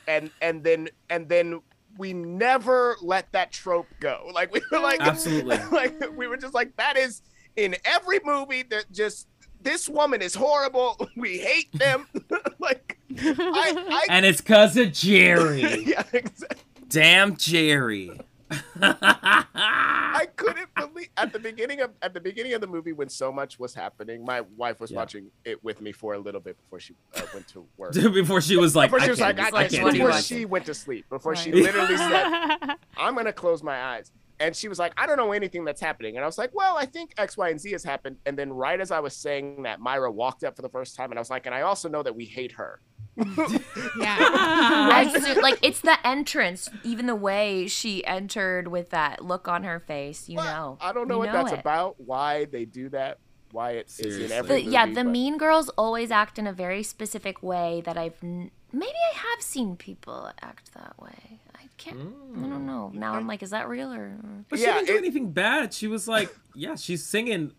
and 0.08 0.30
and 0.40 0.64
then 0.64 0.88
and 1.10 1.28
then 1.28 1.60
we 1.98 2.12
never 2.12 2.96
let 3.02 3.30
that 3.32 3.52
trope 3.52 3.86
go 4.00 4.30
like 4.34 4.52
we 4.52 4.60
were 4.70 4.78
like 4.80 5.00
Absolutely. 5.00 5.56
like 5.72 5.94
we 6.16 6.26
were 6.26 6.36
just 6.36 6.54
like 6.54 6.76
that 6.76 6.96
is 6.96 7.22
in 7.56 7.74
every 7.84 8.20
movie 8.24 8.62
that 8.64 8.84
just 8.92 9.28
this 9.62 9.88
woman 9.88 10.20
is 10.22 10.34
horrible 10.34 10.96
we 11.16 11.38
hate 11.38 11.72
them 11.72 12.06
like 12.58 12.98
I, 13.18 13.74
I 13.88 14.06
And 14.08 14.26
it's 14.26 14.40
cause 14.40 14.76
of 14.76 14.92
Jerry. 14.92 15.84
yeah 15.84 16.02
exactly. 16.12 16.62
Damn 16.88 17.36
Jerry. 17.36 18.10
I 18.80 20.26
couldn't 20.36 20.68
believe 20.74 21.08
at 21.16 21.32
the 21.32 21.38
beginning 21.38 21.80
of 21.80 21.90
at 22.02 22.14
the 22.14 22.20
beginning 22.20 22.54
of 22.54 22.60
the 22.60 22.66
movie 22.66 22.92
when 22.92 23.08
so 23.08 23.32
much 23.32 23.58
was 23.58 23.74
happening. 23.74 24.24
My 24.24 24.42
wife 24.56 24.80
was 24.80 24.90
Yeah. 24.90 24.96
watching 24.98 25.30
it 25.44 25.62
with 25.64 25.80
me 25.80 25.92
for 25.92 26.14
a 26.14 26.18
little 26.18 26.40
bit 26.40 26.56
before 26.56 26.80
she 26.80 26.94
uh, 27.16 27.22
went 27.34 27.48
to 27.48 27.66
work. 27.76 27.92
Before 28.16 28.40
she 28.40 28.56
was 28.56 28.74
like, 28.76 28.90
before 28.90 29.00
she 29.00 29.06
I 29.06 29.10
was 29.10 29.18
can't, 29.18 29.38
like, 29.38 29.54
I, 29.54 29.58
I 29.64 29.68
can't 29.68 29.82
what 29.84 29.92
do 29.92 29.98
do 29.98 30.04
before 30.06 30.20
she 30.20 30.44
went 30.44 30.66
to 30.66 30.74
sleep, 30.74 31.08
before 31.08 31.34
she 31.36 31.52
literally 31.52 31.96
said, 31.96 32.76
"I'm 32.96 33.14
gonna 33.14 33.32
close 33.32 33.62
my 33.62 33.80
eyes," 33.82 34.10
and 34.40 34.54
she 34.54 34.68
was 34.68 34.78
like, 34.78 34.92
"I 34.96 35.06
don't 35.06 35.16
know 35.16 35.32
anything 35.32 35.64
that's 35.64 35.80
happening," 35.80 36.16
and 36.16 36.24
I 36.24 36.26
was 36.26 36.38
like, 36.38 36.50
"Well, 36.54 36.76
I 36.76 36.86
think 36.86 37.12
X, 37.18 37.36
Y, 37.36 37.48
and 37.50 37.60
Z 37.60 37.72
has 37.72 37.84
happened." 37.84 38.16
And 38.26 38.38
then 38.38 38.52
right 38.52 38.80
as 38.80 38.90
I 38.90 39.00
was 39.00 39.14
saying 39.16 39.62
that, 39.64 39.80
Myra 39.80 40.10
walked 40.10 40.44
up 40.44 40.56
for 40.56 40.62
the 40.62 40.68
first 40.68 40.96
time, 40.96 41.10
and 41.10 41.18
I 41.18 41.20
was 41.20 41.30
like, 41.30 41.46
"And 41.46 41.54
I 41.54 41.62
also 41.62 41.88
know 41.88 42.02
that 42.02 42.14
we 42.14 42.24
hate 42.24 42.52
her." 42.52 42.80
yeah. 43.98 44.90
As 45.16 45.36
like 45.38 45.58
it's 45.62 45.80
the 45.80 45.96
entrance, 46.06 46.68
even 46.84 47.06
the 47.06 47.14
way 47.14 47.66
she 47.66 48.04
entered 48.04 48.68
with 48.68 48.90
that 48.90 49.24
look 49.24 49.48
on 49.48 49.64
her 49.64 49.80
face, 49.80 50.28
you 50.28 50.36
Well, 50.36 50.44
know. 50.44 50.78
I 50.86 50.92
don't 50.92 51.08
know 51.08 51.14
You 51.14 51.20
what 51.20 51.32
that's 51.32 51.52
it. 51.52 51.60
about. 51.60 51.96
Why 51.98 52.44
they 52.44 52.64
do 52.64 52.88
that? 52.90 53.18
Why 53.52 53.72
it 53.72 53.86
is 53.86 53.98
in 54.00 54.10
Seriously. 54.10 54.36
every 54.36 54.48
The, 54.48 54.54
movie? 54.64 54.70
yeah, 54.70 54.86
the 54.86 54.94
but- 55.04 55.06
mean 55.06 55.38
girls 55.38 55.68
always 55.78 56.10
act 56.10 56.38
in 56.38 56.46
a 56.46 56.52
very 56.52 56.82
specific 56.82 57.42
way 57.42 57.80
that 57.86 57.96
I've 57.96 58.22
n- 58.22 58.50
maybe 58.72 58.92
I 59.14 59.16
have 59.30 59.42
seen 59.42 59.76
people 59.76 60.30
act 60.42 60.72
that 60.74 60.94
way. 61.00 61.40
I 61.54 61.68
can't. 61.78 61.98
I 62.36 62.40
don't 62.40 62.66
know. 62.66 62.90
Now 62.94 63.14
I'm 63.14 63.26
like, 63.26 63.42
is 63.42 63.50
that 63.50 63.68
real 63.68 63.92
or? 63.92 64.16
But 64.48 64.58
she 64.58 64.64
Yeah, 64.64 64.74
didn't 64.74 64.86
do 64.88 64.94
it- 64.94 64.98
anything 64.98 65.30
bad. 65.32 65.72
She 65.74 65.86
was 65.86 66.06
like, 66.08 66.34
yeah, 66.54 66.74
she's 66.76 67.04
singing 67.04 67.52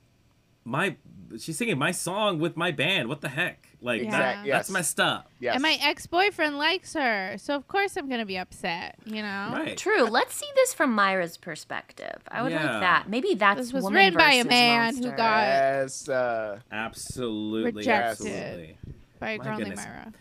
my, 0.64 0.96
she's 1.40 1.58
singing 1.58 1.78
my 1.78 1.92
song 1.92 2.40
with 2.40 2.58
my 2.58 2.72
band. 2.72 3.08
What 3.10 3.22
the 3.22 3.30
heck? 3.30 3.64
Like 3.80 4.02
Yeah. 4.04 4.12
that, 4.12 4.46
yes. 4.46 4.56
that's 4.58 4.70
messed 4.72 5.00
up. 5.00 5.32
Yes. 5.40 5.54
And 5.54 5.62
my 5.62 5.78
ex 5.82 6.08
boyfriend 6.08 6.58
likes 6.58 6.94
her, 6.94 7.36
so 7.38 7.56
of 7.56 7.68
course 7.68 7.96
I'm 7.96 8.10
gonna 8.10 8.26
be 8.26 8.38
upset. 8.38 8.96
You 9.06 9.22
know. 9.22 9.50
Right. 9.54 9.78
True. 9.78 10.04
Let's 10.06 10.34
see 10.36 10.48
this 10.56 10.74
from 10.74 10.94
Myra's 10.94 11.38
perspective. 11.38 12.22
I 12.30 12.42
would 12.42 12.52
Yeah. 12.52 12.64
like 12.72 12.82
that. 12.82 13.08
Maybe 13.08 13.36
that's 13.36 13.60
This 13.60 13.74
was 13.74 13.84
woman 13.84 13.98
written 14.06 14.18
by 14.18 14.32
a 14.34 14.44
versus 14.44 14.50
man 14.50 14.98
who 14.98 15.12
got- 15.12 15.18
Yes, 15.44 16.10
uh, 16.10 16.60
Absolutely. 16.72 17.72
Rejected. 17.72 18.28
Absolutely. 18.28 18.78
By 19.20 19.30
a 19.32 19.38
girl 19.38 19.58
named. 19.60 19.76
Myra. 19.76 20.14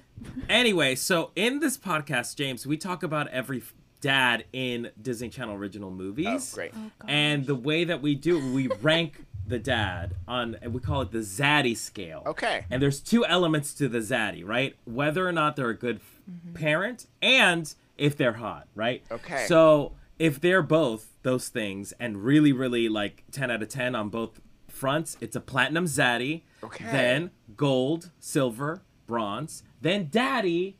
Anyway, 0.48 0.94
so 0.94 1.30
in 1.36 1.58
this 1.60 1.76
podcast, 1.76 2.36
James, 2.36 2.66
we 2.66 2.76
talk 2.76 3.02
about 3.02 3.28
every 3.28 3.62
dad 4.00 4.44
in 4.52 4.90
Disney 5.00 5.28
Channel 5.28 5.56
original 5.56 5.88
oh, 5.88 5.92
movies. 5.92 6.52
great. 6.54 6.72
Oh, 6.76 6.90
And 7.08 7.46
the 7.46 7.54
way 7.54 7.84
that 7.84 8.02
we 8.02 8.14
do, 8.14 8.52
we 8.52 8.68
rank 8.80 9.24
the 9.46 9.58
dad 9.58 10.14
on, 10.26 10.56
and 10.60 10.74
we 10.74 10.80
call 10.80 11.02
it 11.02 11.10
the 11.12 11.18
Zaddy 11.18 11.76
scale. 11.76 12.22
Okay. 12.26 12.64
And 12.70 12.82
there's 12.82 13.00
two 13.00 13.24
elements 13.24 13.74
to 13.74 13.88
the 13.88 13.98
Zaddy, 13.98 14.44
right? 14.46 14.76
Whether 14.84 15.26
or 15.26 15.32
not 15.32 15.56
they're 15.56 15.70
a 15.70 15.76
good 15.76 16.00
Mm-hmm. 16.28 16.54
parent 16.54 17.06
and 17.22 17.72
if 17.96 18.16
they're 18.16 18.32
hot, 18.32 18.66
right? 18.74 19.04
Okay. 19.12 19.46
So 19.46 19.92
if 20.18 20.40
they're 20.40 20.60
both 20.60 21.12
those 21.22 21.46
things 21.50 21.92
and 22.00 22.24
really, 22.24 22.52
really 22.52 22.88
like 22.88 23.22
10 23.30 23.48
out 23.48 23.62
of 23.62 23.68
10 23.68 23.94
on 23.94 24.08
both 24.08 24.40
fronts, 24.66 25.16
it's 25.20 25.36
a 25.36 25.40
platinum 25.40 25.84
Zaddy. 25.84 26.42
Okay. 26.64 26.84
Then 26.84 27.30
gold, 27.56 28.10
silver, 28.18 28.82
bronze. 29.06 29.62
Then 29.80 30.08
daddy, 30.10 30.78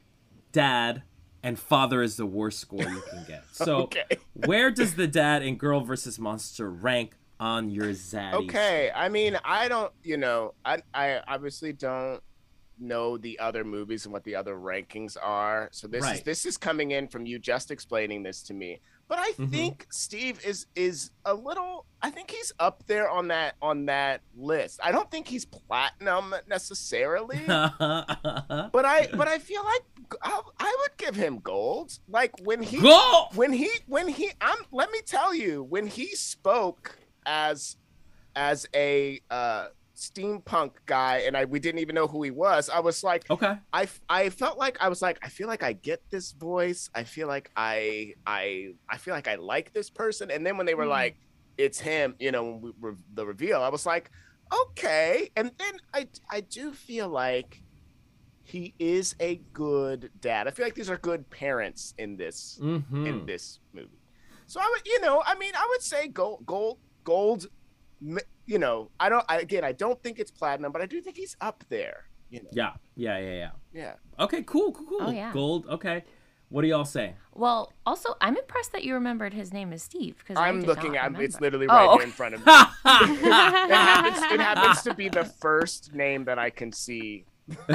dad, 0.52 1.02
and 1.42 1.58
father 1.58 2.02
is 2.02 2.16
the 2.16 2.26
worst 2.26 2.58
score 2.58 2.82
you 2.82 3.02
can 3.08 3.24
get. 3.26 3.44
So 3.52 3.76
Okay. 3.82 4.04
where 4.34 4.70
does 4.70 4.94
the 4.94 5.06
dad 5.06 5.42
in 5.42 5.56
Girl 5.56 5.80
versus 5.80 6.18
Monster 6.18 6.70
rank 6.70 7.14
on 7.38 7.70
your 7.70 7.90
Zaddy? 7.90 8.34
Okay. 8.48 8.90
I 8.94 9.08
mean, 9.08 9.38
I 9.44 9.68
don't, 9.68 9.92
you 10.02 10.16
know, 10.16 10.54
I, 10.64 10.78
I 10.92 11.20
obviously 11.28 11.72
don't 11.72 12.20
know 12.78 13.16
the 13.16 13.38
other 13.38 13.64
movies 13.64 14.04
and 14.04 14.12
what 14.12 14.24
the 14.24 14.34
other 14.34 14.56
rankings 14.56 15.16
are. 15.22 15.68
So 15.72 15.86
this 15.86 16.04
is 16.12 16.22
this 16.24 16.44
is 16.44 16.56
coming 16.58 16.90
in 16.90 17.08
from 17.08 17.24
you 17.26 17.38
just 17.38 17.70
explaining 17.70 18.22
this 18.22 18.42
to 18.44 18.54
me. 18.54 18.80
But 19.08 19.18
I 19.20 19.32
Mhm. 19.32 19.50
think 19.50 19.86
Steve 19.90 20.44
is 20.44 20.66
is 20.74 21.10
a 21.24 21.32
little 21.34 21.86
I 22.02 22.10
think 22.10 22.30
he's 22.30 22.52
up 22.58 22.84
there 22.86 23.08
on 23.08 23.28
that 23.28 23.54
on 23.62 23.86
that 23.86 24.22
list. 24.34 24.80
I 24.82 24.92
don't 24.92 25.10
think 25.10 25.28
he's 25.28 25.44
platinum 25.44 26.34
necessarily. 26.46 27.46
But 28.72 28.84
I 28.84 29.08
but 29.16 29.28
I 29.28 29.38
feel 29.38 29.62
like 29.64 29.82
I, 30.22 30.40
I 30.58 30.76
would 30.80 30.96
give 30.98 31.14
him 31.16 31.38
gold. 31.38 31.92
Like 32.08 32.32
when 32.42 32.62
he 32.62 32.78
Go! 32.80 33.26
when 33.34 33.52
he 33.52 33.70
when 33.86 34.08
he 34.08 34.30
I'm 34.40 34.58
let 34.72 34.90
me 34.90 35.00
tell 35.06 35.34
you 35.34 35.62
when 35.62 35.86
he 35.86 36.08
spoke 36.14 36.98
as 37.24 37.76
as 38.34 38.66
a 38.74 39.20
uh 39.30 39.68
steampunk 39.96 40.72
guy 40.84 41.22
and 41.26 41.36
I 41.36 41.46
we 41.46 41.58
didn't 41.58 41.80
even 41.80 41.94
know 41.94 42.06
who 42.06 42.22
he 42.22 42.30
was. 42.30 42.68
I 42.68 42.80
was 42.80 43.02
like 43.02 43.28
Okay. 43.30 43.56
I 43.72 43.88
I 44.08 44.28
felt 44.30 44.58
like 44.58 44.76
I 44.80 44.88
was 44.88 45.00
like 45.00 45.18
I 45.22 45.28
feel 45.28 45.48
like 45.48 45.62
I 45.62 45.72
get 45.72 46.02
this 46.10 46.32
voice. 46.32 46.90
I 46.94 47.04
feel 47.04 47.28
like 47.28 47.50
I 47.56 48.12
I 48.26 48.74
I 48.88 48.98
feel 48.98 49.14
like 49.14 49.26
I 49.26 49.36
like 49.36 49.72
this 49.72 49.88
person 49.90 50.30
and 50.30 50.44
then 50.46 50.56
when 50.58 50.66
they 50.66 50.74
were 50.74 50.84
Mhm. 50.84 50.90
like 51.00 51.16
it's 51.56 51.80
him, 51.80 52.14
you 52.18 52.30
know, 52.30 52.60
we 52.62 52.72
were 52.78 52.96
the 53.14 53.24
reveal, 53.26 53.62
I 53.62 53.70
was 53.70 53.86
like 53.86 54.10
okay. 54.62 55.30
And 55.34 55.50
then 55.58 55.74
I 55.94 56.08
I 56.30 56.40
do 56.42 56.72
feel 56.72 57.08
like 57.08 57.62
he 58.42 58.74
is 58.78 59.16
a 59.18 59.40
good 59.54 60.10
dad. 60.20 60.46
I 60.46 60.50
feel 60.52 60.64
like 60.66 60.74
these 60.76 60.90
are 60.90 60.98
good 60.98 61.28
parents 61.30 61.94
in 61.98 62.16
this 62.16 62.58
Mm-hmm. 62.62 63.06
in 63.06 63.26
this 63.26 63.60
movie. 63.72 64.02
So 64.46 64.60
I 64.60 64.68
would, 64.72 64.86
you 64.86 65.00
know, 65.00 65.22
I 65.26 65.34
mean, 65.36 65.52
I 65.56 65.66
would 65.70 65.82
say 65.82 66.06
gold, 66.06 66.44
gold, 66.46 66.78
gold. 67.02 67.46
M- 68.46 68.52
You 68.52 68.58
know, 68.58 68.90
I 69.00 69.08
don't. 69.08 69.24
I, 69.28 69.38
again, 69.40 69.64
I 69.64 69.72
don't 69.72 70.00
think 70.02 70.18
it's 70.18 70.30
platinum, 70.30 70.72
but 70.72 70.82
I 70.82 70.86
do 70.86 71.00
think 71.00 71.16
he's 71.16 71.36
up 71.40 71.64
there. 71.68 72.04
You 72.30 72.42
know, 72.42 72.48
Yeah, 72.52 72.72
yeah, 72.96 73.18
yeah, 73.18 73.32
yeah. 73.34 73.50
yeah. 73.72 73.92
Okay, 74.24 74.42
cool, 74.42 74.72
cool, 74.72 74.86
cool. 74.86 74.98
Oh, 75.02 75.10
yeah. 75.10 75.32
Gold. 75.32 75.66
Okay. 75.68 76.04
What 76.48 76.62
do 76.62 76.68
y'all 76.68 76.84
say? 76.84 77.14
Well, 77.34 77.72
also, 77.84 78.14
I'm 78.20 78.36
impressed 78.36 78.70
that 78.72 78.84
you 78.84 78.94
remembered 78.94 79.34
his 79.34 79.52
name 79.52 79.72
is 79.72 79.82
Steve 79.82 80.16
because 80.18 80.36
I'm 80.36 80.60
looking 80.62 80.96
at. 80.96 81.12
It's 81.20 81.40
literally 81.40 81.66
Oh, 81.68 81.74
right 81.74 81.88
okay. 81.88 81.96
here 81.98 82.04
in 82.06 82.12
front 82.12 82.34
of 82.34 82.40
me. 82.46 82.52
it 82.52 83.72
happens. 83.72 84.22
It 84.32 84.40
happens 84.48 84.82
to 84.82 84.94
be 84.94 85.08
the 85.08 85.24
first 85.24 85.92
name 85.94 86.24
that 86.26 86.38
I 86.38 86.50
can 86.50 86.70
see. 86.72 87.24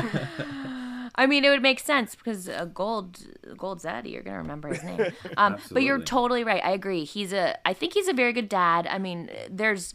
I 1.16 1.26
mean, 1.28 1.44
it 1.44 1.50
would 1.50 1.62
make 1.62 1.80
sense 1.80 2.16
because 2.16 2.48
a 2.48 2.66
gold 2.66 3.20
gold 3.58 3.82
zaddy, 3.82 4.12
you're 4.14 4.24
gonna 4.24 4.38
remember 4.38 4.70
his 4.70 4.84
name. 4.84 5.12
Um, 5.38 5.58
but 5.72 5.84
you're 5.84 6.00
totally 6.00 6.44
right. 6.44 6.64
I 6.64 6.72
agree. 6.72 7.04
He's 7.04 7.34
a. 7.34 7.56
I 7.68 7.74
think 7.74 7.94
he's 7.94 8.08
a 8.08 8.14
very 8.14 8.34
good 8.34 8.50
dad. 8.50 8.88
I 8.88 8.98
mean, 9.00 9.30
there's. 9.50 9.94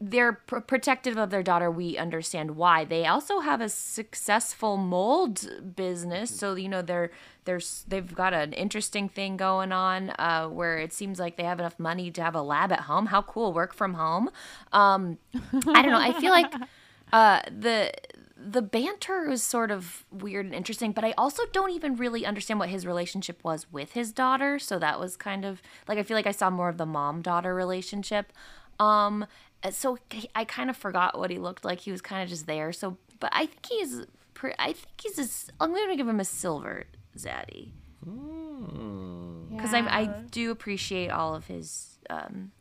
They're 0.00 0.32
pr- 0.32 0.58
protective 0.60 1.16
of 1.16 1.30
their 1.30 1.42
daughter. 1.42 1.70
We 1.70 1.96
understand 1.96 2.56
why. 2.56 2.84
They 2.84 3.06
also 3.06 3.40
have 3.40 3.60
a 3.60 3.68
successful 3.68 4.76
mold 4.76 5.48
business, 5.76 6.30
so 6.30 6.56
you 6.56 6.68
know 6.68 6.82
they're 6.82 7.10
there's 7.44 7.84
they've 7.86 8.14
got 8.14 8.34
an 8.34 8.52
interesting 8.52 9.08
thing 9.08 9.36
going 9.36 9.72
on 9.72 10.10
uh, 10.18 10.48
where 10.48 10.78
it 10.78 10.92
seems 10.92 11.18
like 11.18 11.36
they 11.36 11.44
have 11.44 11.60
enough 11.60 11.78
money 11.78 12.10
to 12.10 12.22
have 12.22 12.34
a 12.34 12.42
lab 12.42 12.72
at 12.72 12.80
home. 12.80 13.06
How 13.06 13.22
cool! 13.22 13.52
Work 13.52 13.72
from 13.72 13.94
home. 13.94 14.30
Um, 14.72 15.18
I 15.34 15.82
don't 15.82 15.92
know. 15.92 16.00
I 16.00 16.18
feel 16.20 16.32
like 16.32 16.52
uh, 17.12 17.40
the 17.46 17.92
the 18.36 18.62
banter 18.62 19.28
was 19.28 19.42
sort 19.42 19.70
of 19.70 20.04
weird 20.10 20.46
and 20.46 20.54
interesting, 20.54 20.92
but 20.92 21.04
I 21.04 21.12
also 21.18 21.42
don't 21.52 21.70
even 21.70 21.96
really 21.96 22.24
understand 22.24 22.58
what 22.58 22.70
his 22.70 22.86
relationship 22.86 23.44
was 23.44 23.70
with 23.70 23.92
his 23.92 24.12
daughter. 24.12 24.58
So 24.58 24.78
that 24.78 24.98
was 24.98 25.16
kind 25.16 25.44
of 25.44 25.60
like 25.86 25.98
I 25.98 26.02
feel 26.02 26.16
like 26.16 26.26
I 26.26 26.32
saw 26.32 26.50
more 26.50 26.68
of 26.68 26.78
the 26.78 26.86
mom 26.86 27.22
daughter 27.22 27.54
relationship. 27.54 28.32
Um, 28.78 29.26
so 29.70 29.98
I 30.34 30.44
kind 30.46 30.70
of 30.70 30.76
forgot 30.76 31.18
what 31.18 31.30
he 31.30 31.38
looked 31.38 31.64
like. 31.64 31.80
He 31.80 31.90
was 31.92 32.00
kind 32.00 32.22
of 32.22 32.28
just 32.30 32.46
there. 32.46 32.72
So, 32.72 32.96
but 33.20 33.30
I 33.34 33.46
think 33.46 33.66
he's, 33.68 34.06
pre- 34.32 34.54
I 34.58 34.72
think 34.72 34.88
he's 35.02 35.18
a, 35.18 35.22
s- 35.22 35.50
I'm 35.60 35.74
gonna 35.74 35.96
give 35.96 36.08
him 36.08 36.20
a 36.20 36.24
silver 36.24 36.84
zaddy 37.18 37.72
Hmm. 38.04 39.54
because 39.56 39.74
I 39.74 39.80
I 39.80 40.04
do 40.30 40.50
appreciate 40.50 41.10
all 41.10 41.34
of 41.34 41.46
his 41.46 41.98
um, 42.08 42.52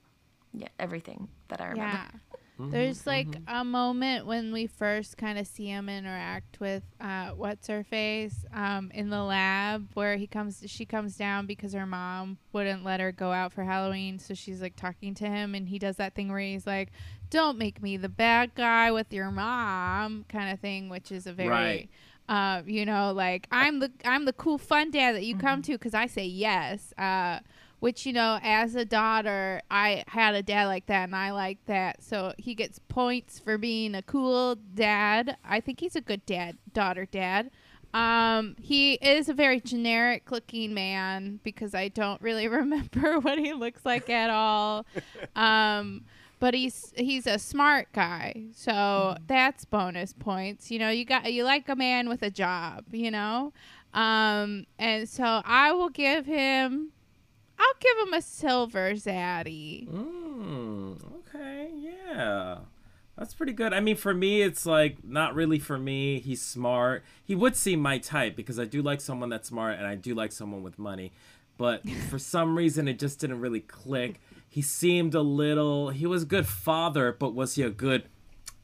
yeah 0.54 0.68
everything 0.80 1.28
that 1.48 1.62
I 1.62 1.68
remember. 1.70 1.94
Yeah. 1.98 2.20
There's 2.60 3.08
like 3.08 3.28
a 3.48 3.64
moment 3.64 4.26
when 4.26 4.52
we 4.52 4.68
first 4.68 5.18
kind 5.18 5.40
of 5.40 5.48
see 5.48 5.68
him 5.68 5.88
interact 5.88 6.60
with 6.60 6.84
uh, 7.00 7.30
what's 7.30 7.68
her 7.68 7.84
face 7.86 8.46
um, 8.54 8.92
in 8.94 9.10
the 9.10 9.24
lab 9.24 9.88
where 9.94 10.18
he 10.18 10.28
comes 10.28 10.62
she 10.68 10.86
comes 10.86 11.16
down 11.16 11.46
because 11.46 11.72
her 11.74 11.86
mom 11.86 12.38
wouldn't 12.52 12.84
let 12.84 13.00
her 13.00 13.12
go 13.14 13.32
out 13.32 13.54
for 13.54 13.64
Halloween. 13.64 14.20
So 14.20 14.34
she's 14.34 14.62
like 14.62 14.76
talking 14.76 15.14
to 15.16 15.26
him 15.28 15.56
and 15.56 15.70
he 15.70 15.80
does 15.80 15.96
that 15.96 16.16
thing 16.16 16.30
where 16.30 16.40
he's 16.40 16.68
like 16.68 16.92
don't 17.30 17.58
make 17.58 17.82
me 17.82 17.96
the 17.96 18.10
bad 18.10 18.54
guy 18.56 18.92
with 18.92 19.14
your 19.14 19.30
mom 19.32 20.26
kind 20.30 20.52
of 20.52 20.60
thing 20.60 20.90
which 20.90 21.12
is 21.12 21.28
a 21.28 21.34
very 21.34 21.50
Right. 21.50 21.90
uh, 22.28 22.62
you 22.66 22.86
know 22.86 23.12
like 23.14 23.48
I'm 23.52 23.80
the 23.80 23.92
I'm 24.04 24.26
the 24.26 24.34
cool 24.34 24.58
fun 24.58 24.92
dad 24.92 25.16
that 25.16 25.24
you 25.24 25.38
come 25.38 25.62
to 25.64 25.72
because 25.74 25.94
I 25.94 26.08
say 26.08 26.26
yes. 26.26 26.94
Uh, 26.98 27.40
which 27.80 28.06
you 28.06 28.14
know, 28.14 28.40
as 28.42 28.76
a 28.76 28.86
daughter, 28.86 29.62
I 29.70 30.04
had 30.08 30.36
a 30.36 30.44
dad 30.44 30.68
like 30.68 30.86
that, 30.88 31.06
and 31.06 31.16
I 31.16 31.32
like 31.32 31.66
that. 31.66 32.04
So 32.04 32.34
he 32.38 32.56
gets 32.56 32.80
points 32.80 33.40
for 33.40 33.58
being 33.58 33.96
a 33.96 34.02
cool 34.02 34.56
dad. 34.56 35.38
I 35.44 35.60
think 35.60 35.80
he's 35.80 35.96
a 35.96 36.02
good 36.02 36.26
dad, 36.26 36.58
daughter 36.74 37.06
dad. 37.06 37.52
Um, 37.94 38.56
he 38.62 38.94
is 38.96 39.30
a 39.30 39.34
very 39.34 39.60
generic 39.60 40.30
looking 40.30 40.74
man 40.74 41.40
because 41.44 41.74
I 41.74 41.88
don't 41.88 42.22
really 42.22 42.48
remember 42.60 43.20
what 43.22 43.40
he 43.40 43.54
looks 43.54 43.86
like 43.86 44.10
at 44.10 44.30
all. 44.30 44.86
Um, 45.36 46.06
but 46.40 46.54
he's 46.54 46.94
he's 46.96 47.28
a 47.28 47.38
smart 47.38 47.92
guy, 47.92 48.46
so 48.54 49.18
that's 49.28 49.66
bonus 49.66 50.14
points. 50.14 50.72
You 50.72 50.80
know, 50.80 50.90
you 50.90 51.04
got 51.04 51.32
you 51.34 51.44
like 51.44 51.68
a 51.68 51.76
man 51.76 52.08
with 52.08 52.24
a 52.24 52.30
job, 52.30 52.86
you 52.94 53.12
know. 53.12 53.52
Um, 53.94 54.66
and 54.78 55.10
so 55.10 55.42
I 55.44 55.72
will 55.74 55.90
give 55.90 56.26
him, 56.26 56.92
I'll 57.60 57.74
give 57.80 58.08
him 58.08 58.14
a 58.14 58.22
silver 58.22 58.94
zaddy. 58.94 59.88
Mm, 59.90 60.98
okay, 61.20 61.70
yeah. 61.76 62.60
That's 63.18 63.34
pretty 63.34 63.52
good. 63.52 63.74
I 63.74 63.82
mean, 63.82 63.98
for 63.98 64.14
me, 64.14 64.42
it's 64.42 64.66
like 64.66 65.04
not 65.04 65.36
really 65.36 65.60
for 65.60 65.78
me. 65.78 66.20
He's 66.20 66.42
smart. 66.42 67.04
He 67.24 67.36
would 67.36 67.58
seem 67.58 67.82
my 67.82 67.98
type 67.98 68.38
because 68.38 68.58
I 68.58 68.64
do 68.64 68.82
like 68.82 69.02
someone 69.02 69.28
that's 69.28 69.50
smart 69.50 69.78
and 69.78 69.86
I 69.86 69.96
do 69.96 70.16
like 70.16 70.32
someone 70.32 70.64
with 70.64 70.80
money. 70.80 71.12
But 71.58 71.88
for 72.10 72.18
some 72.18 72.56
reason, 72.58 72.88
it 72.88 72.98
just 72.98 73.20
didn't 73.20 73.42
really 73.42 73.60
click. 73.60 74.22
He 74.48 74.62
seemed 74.62 75.14
a 75.14 75.22
little. 75.22 75.90
He 75.90 76.06
was 76.08 76.24
a 76.24 76.26
good 76.26 76.48
father, 76.48 77.12
but 77.12 77.36
was 77.36 77.56
he 77.56 77.62
a 77.62 77.70
good 77.70 78.06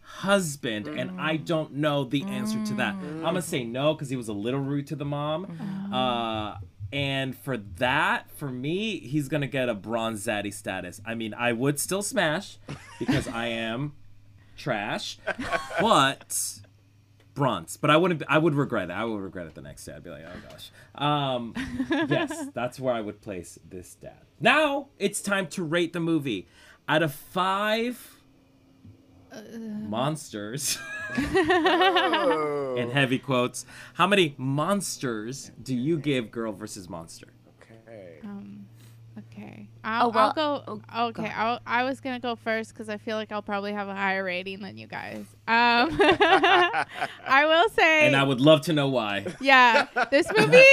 husband? 0.01 0.87
And 0.87 1.19
I 1.19 1.35
don't 1.35 1.73
know 1.73 2.05
the 2.05 2.23
answer 2.23 2.63
to 2.67 2.73
that. 2.75 2.95
I'm 2.95 3.21
gonna 3.21 3.41
say 3.41 3.65
no 3.65 3.93
because 3.93 4.09
he 4.09 4.15
was 4.15 4.29
a 4.29 4.33
little 4.33 4.61
rude 4.61 4.87
to 4.87 4.95
the 4.95 5.05
mom. 5.05 5.45
Uh, 5.93 6.55
and 6.91 7.37
for 7.37 7.57
that, 7.57 8.29
for 8.31 8.49
me, 8.49 8.99
he's 8.99 9.27
gonna 9.27 9.47
get 9.47 9.69
a 9.69 9.73
bronze 9.73 10.25
zaddy 10.25 10.53
status. 10.53 11.01
I 11.05 11.15
mean, 11.15 11.33
I 11.33 11.53
would 11.53 11.79
still 11.79 12.01
smash 12.01 12.57
because 12.99 13.27
I 13.27 13.47
am 13.47 13.93
trash, 14.57 15.17
but 15.79 16.61
bronze. 17.33 17.77
But 17.77 17.91
I 17.91 17.97
wouldn't. 17.97 18.23
I 18.27 18.37
would 18.37 18.55
regret 18.55 18.89
it. 18.89 18.93
I 18.93 19.05
would 19.05 19.21
regret 19.21 19.47
it 19.47 19.55
the 19.55 19.61
next 19.61 19.85
day. 19.85 19.93
I'd 19.93 20.03
be 20.03 20.09
like, 20.09 20.25
oh 20.25 20.49
gosh. 20.49 20.71
Um, 20.95 21.53
yes, 22.09 22.47
that's 22.53 22.79
where 22.79 22.93
I 22.93 23.01
would 23.01 23.21
place 23.21 23.59
this 23.69 23.95
dad. 23.95 24.21
Now 24.39 24.87
it's 24.97 25.21
time 25.21 25.47
to 25.47 25.63
rate 25.63 25.93
the 25.93 25.99
movie. 25.99 26.47
Out 26.87 27.03
of 27.03 27.13
five 27.13 28.14
monsters, 29.59 30.77
Oh. 31.17 32.75
in 32.77 32.89
heavy 32.91 33.19
quotes, 33.19 33.65
how 33.93 34.07
many 34.07 34.33
monsters 34.37 35.51
do 35.61 35.75
you 35.75 35.97
give 35.97 36.31
Girl 36.31 36.51
versus 36.51 36.89
Monster? 36.89 37.27
Okay. 37.61 38.19
Um, 38.23 38.65
okay. 39.17 39.67
I'll, 39.83 40.07
Oh, 40.07 40.09
well- 40.09 40.33
I'll 40.37 40.63
go. 40.63 40.81
oh, 40.93 41.07
okay. 41.07 41.23
go 41.23 41.29
I'll, 41.35 41.59
I 41.65 41.83
was 41.83 41.99
gonna 42.01 42.19
go 42.19 42.35
first 42.35 42.73
because 42.73 42.89
I 42.89 42.97
feel 42.97 43.17
like 43.17 43.31
I'll 43.31 43.41
probably 43.41 43.73
have 43.73 43.87
a 43.87 43.93
higher 43.95 44.23
rating 44.23 44.61
than 44.61 44.77
you 44.77 44.87
guys. 44.87 45.25
Um, 45.47 45.89
I 45.99 47.45
will 47.45 47.69
say. 47.69 48.07
And 48.07 48.15
I 48.15 48.23
would 48.23 48.41
love 48.41 48.61
to 48.61 48.73
know 48.73 48.87
why. 48.89 49.25
yeah, 49.39 49.87
this 50.11 50.27
movie. 50.35 50.63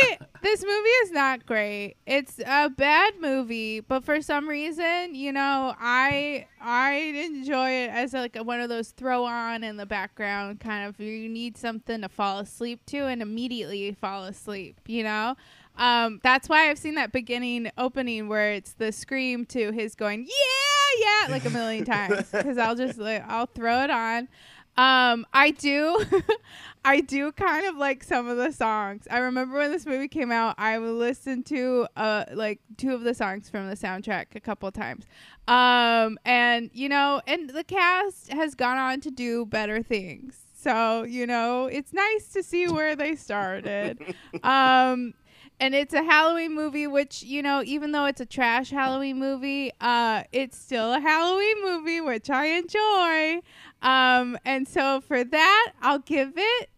This 0.42 0.62
movie 0.64 0.88
is 1.04 1.12
not 1.12 1.46
great. 1.46 1.94
It's 2.06 2.40
a 2.44 2.68
bad 2.68 3.14
movie, 3.20 3.80
but 3.80 4.04
for 4.04 4.20
some 4.20 4.48
reason, 4.48 5.14
you 5.14 5.32
know, 5.32 5.74
I 5.78 6.46
I 6.60 6.94
enjoy 6.94 7.70
it 7.70 7.90
as 7.90 8.12
like 8.12 8.36
a, 8.36 8.42
one 8.42 8.60
of 8.60 8.68
those 8.68 8.90
throw 8.90 9.24
on 9.24 9.62
in 9.62 9.76
the 9.76 9.86
background 9.86 10.60
kind 10.60 10.88
of. 10.88 11.00
You 11.00 11.28
need 11.28 11.56
something 11.56 12.02
to 12.02 12.08
fall 12.08 12.40
asleep 12.40 12.84
to, 12.86 13.06
and 13.06 13.22
immediately 13.22 13.92
fall 13.92 14.24
asleep. 14.24 14.80
You 14.86 15.04
know. 15.04 15.36
Um, 15.78 16.20
that's 16.22 16.50
why 16.50 16.68
I've 16.68 16.78
seen 16.78 16.96
that 16.96 17.12
beginning 17.12 17.70
opening 17.78 18.28
where 18.28 18.52
it's 18.52 18.74
the 18.74 18.92
scream 18.92 19.46
to 19.46 19.72
his 19.72 19.94
going 19.94 20.26
yeah 20.28 21.00
yeah 21.00 21.32
like 21.32 21.46
a 21.46 21.50
million 21.50 21.84
times 21.86 22.30
because 22.30 22.58
I'll 22.58 22.74
just 22.74 22.98
like 22.98 23.24
I'll 23.26 23.46
throw 23.46 23.84
it 23.84 23.90
on. 23.90 24.28
Um, 24.76 25.26
I 25.34 25.50
do, 25.50 26.02
I 26.84 27.00
do 27.00 27.30
kind 27.32 27.66
of 27.66 27.76
like 27.76 28.02
some 28.02 28.26
of 28.26 28.38
the 28.38 28.52
songs. 28.52 29.06
I 29.10 29.18
remember 29.18 29.58
when 29.58 29.70
this 29.70 29.84
movie 29.84 30.08
came 30.08 30.32
out, 30.32 30.54
I 30.58 30.78
would 30.78 30.94
listen 30.94 31.42
to 31.44 31.86
uh 31.96 32.24
like 32.32 32.60
two 32.78 32.94
of 32.94 33.02
the 33.02 33.14
songs 33.14 33.50
from 33.50 33.68
the 33.68 33.76
soundtrack 33.76 34.34
a 34.34 34.40
couple 34.40 34.70
times. 34.72 35.04
Um, 35.46 36.18
and 36.24 36.70
you 36.72 36.88
know, 36.88 37.20
and 37.26 37.50
the 37.50 37.64
cast 37.64 38.32
has 38.32 38.54
gone 38.54 38.78
on 38.78 39.00
to 39.02 39.10
do 39.10 39.44
better 39.44 39.82
things. 39.82 40.38
So 40.54 41.02
you 41.02 41.26
know, 41.26 41.66
it's 41.66 41.92
nice 41.92 42.28
to 42.28 42.42
see 42.42 42.66
where 42.68 42.96
they 42.96 43.14
started. 43.14 43.98
um, 44.42 45.14
and 45.60 45.76
it's 45.76 45.94
a 45.94 46.02
Halloween 46.02 46.54
movie, 46.54 46.86
which 46.86 47.22
you 47.22 47.42
know, 47.42 47.62
even 47.64 47.92
though 47.92 48.06
it's 48.06 48.20
a 48.20 48.26
trash 48.26 48.70
Halloween 48.70 49.18
movie, 49.18 49.70
uh, 49.80 50.24
it's 50.32 50.58
still 50.58 50.92
a 50.94 51.00
Halloween 51.00 51.62
movie, 51.62 52.00
which 52.00 52.30
I 52.30 52.46
enjoy. 52.46 53.42
Um, 53.82 54.38
and 54.44 54.66
so 54.66 55.00
for 55.00 55.22
that, 55.24 55.72
I'll 55.82 55.98
give 55.98 56.32
it 56.36 56.70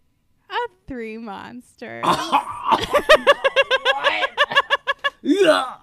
a 0.51 0.57
three 0.87 1.19
monster. 1.19 2.03
Yeah. 5.27 5.77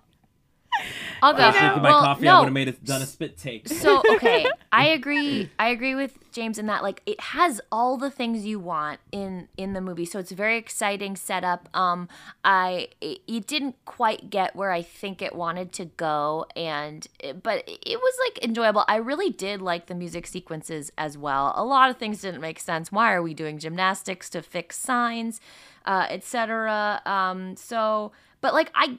I'll 1.22 1.34
go. 1.34 1.52
Drinking 1.52 1.82
my 1.84 1.90
Well, 1.90 2.02
coffee. 2.02 2.28
I 2.28 2.40
would 2.40 2.46
have 2.46 2.54
made 2.54 2.68
it 2.68 2.84
done 2.84 3.02
a 3.02 3.06
spit 3.06 3.38
take. 3.38 3.68
so 3.68 4.02
okay 4.10 4.46
i 4.72 4.88
agree 4.88 5.50
i 5.60 5.68
agree 5.68 5.96
with 5.96 6.18
james 6.32 6.58
in 6.58 6.66
that 6.68 6.82
like 6.82 7.02
it 7.06 7.20
has 7.20 7.60
all 7.72 7.98
the 7.98 8.10
things 8.10 8.46
you 8.46 8.58
want 8.60 9.00
in 9.12 9.48
in 9.58 9.74
the 9.74 9.82
movie 9.82 10.06
so 10.06 10.18
it's 10.18 10.32
a 10.32 10.36
very 10.36 10.58
exciting 10.58 11.16
setup 11.16 11.68
um 11.78 12.08
i 12.46 12.88
it, 13.02 13.20
it 13.28 13.46
didn't 13.48 13.76
quite 13.86 14.30
get 14.30 14.56
where 14.56 14.72
i 14.72 14.82
think 14.82 15.22
it 15.22 15.36
wanted 15.36 15.72
to 15.74 15.86
go 15.86 16.46
and 16.56 17.08
but 17.44 17.64
it 17.68 18.00
was 18.00 18.14
like 18.26 18.44
enjoyable 18.44 18.86
i 18.88 18.96
really 18.96 19.30
did 19.30 19.62
like 19.62 19.88
the 19.88 19.96
music 19.96 20.26
sequences 20.26 20.92
as 20.98 21.18
well 21.18 21.54
a 21.56 21.64
lot 21.66 21.90
of 21.90 21.98
things 21.98 22.22
didn't 22.22 22.42
make 22.42 22.60
sense 22.60 22.92
why 22.92 23.12
are 23.14 23.22
we 23.22 23.34
doing 23.34 23.60
gymnastics 23.60 24.30
to 24.30 24.42
fix 24.42 24.78
signs 24.78 25.42
uh 25.86 26.06
etc 26.10 27.02
um 27.06 27.56
so 27.58 28.12
but 28.40 28.54
like 28.54 28.72
i 28.74 28.98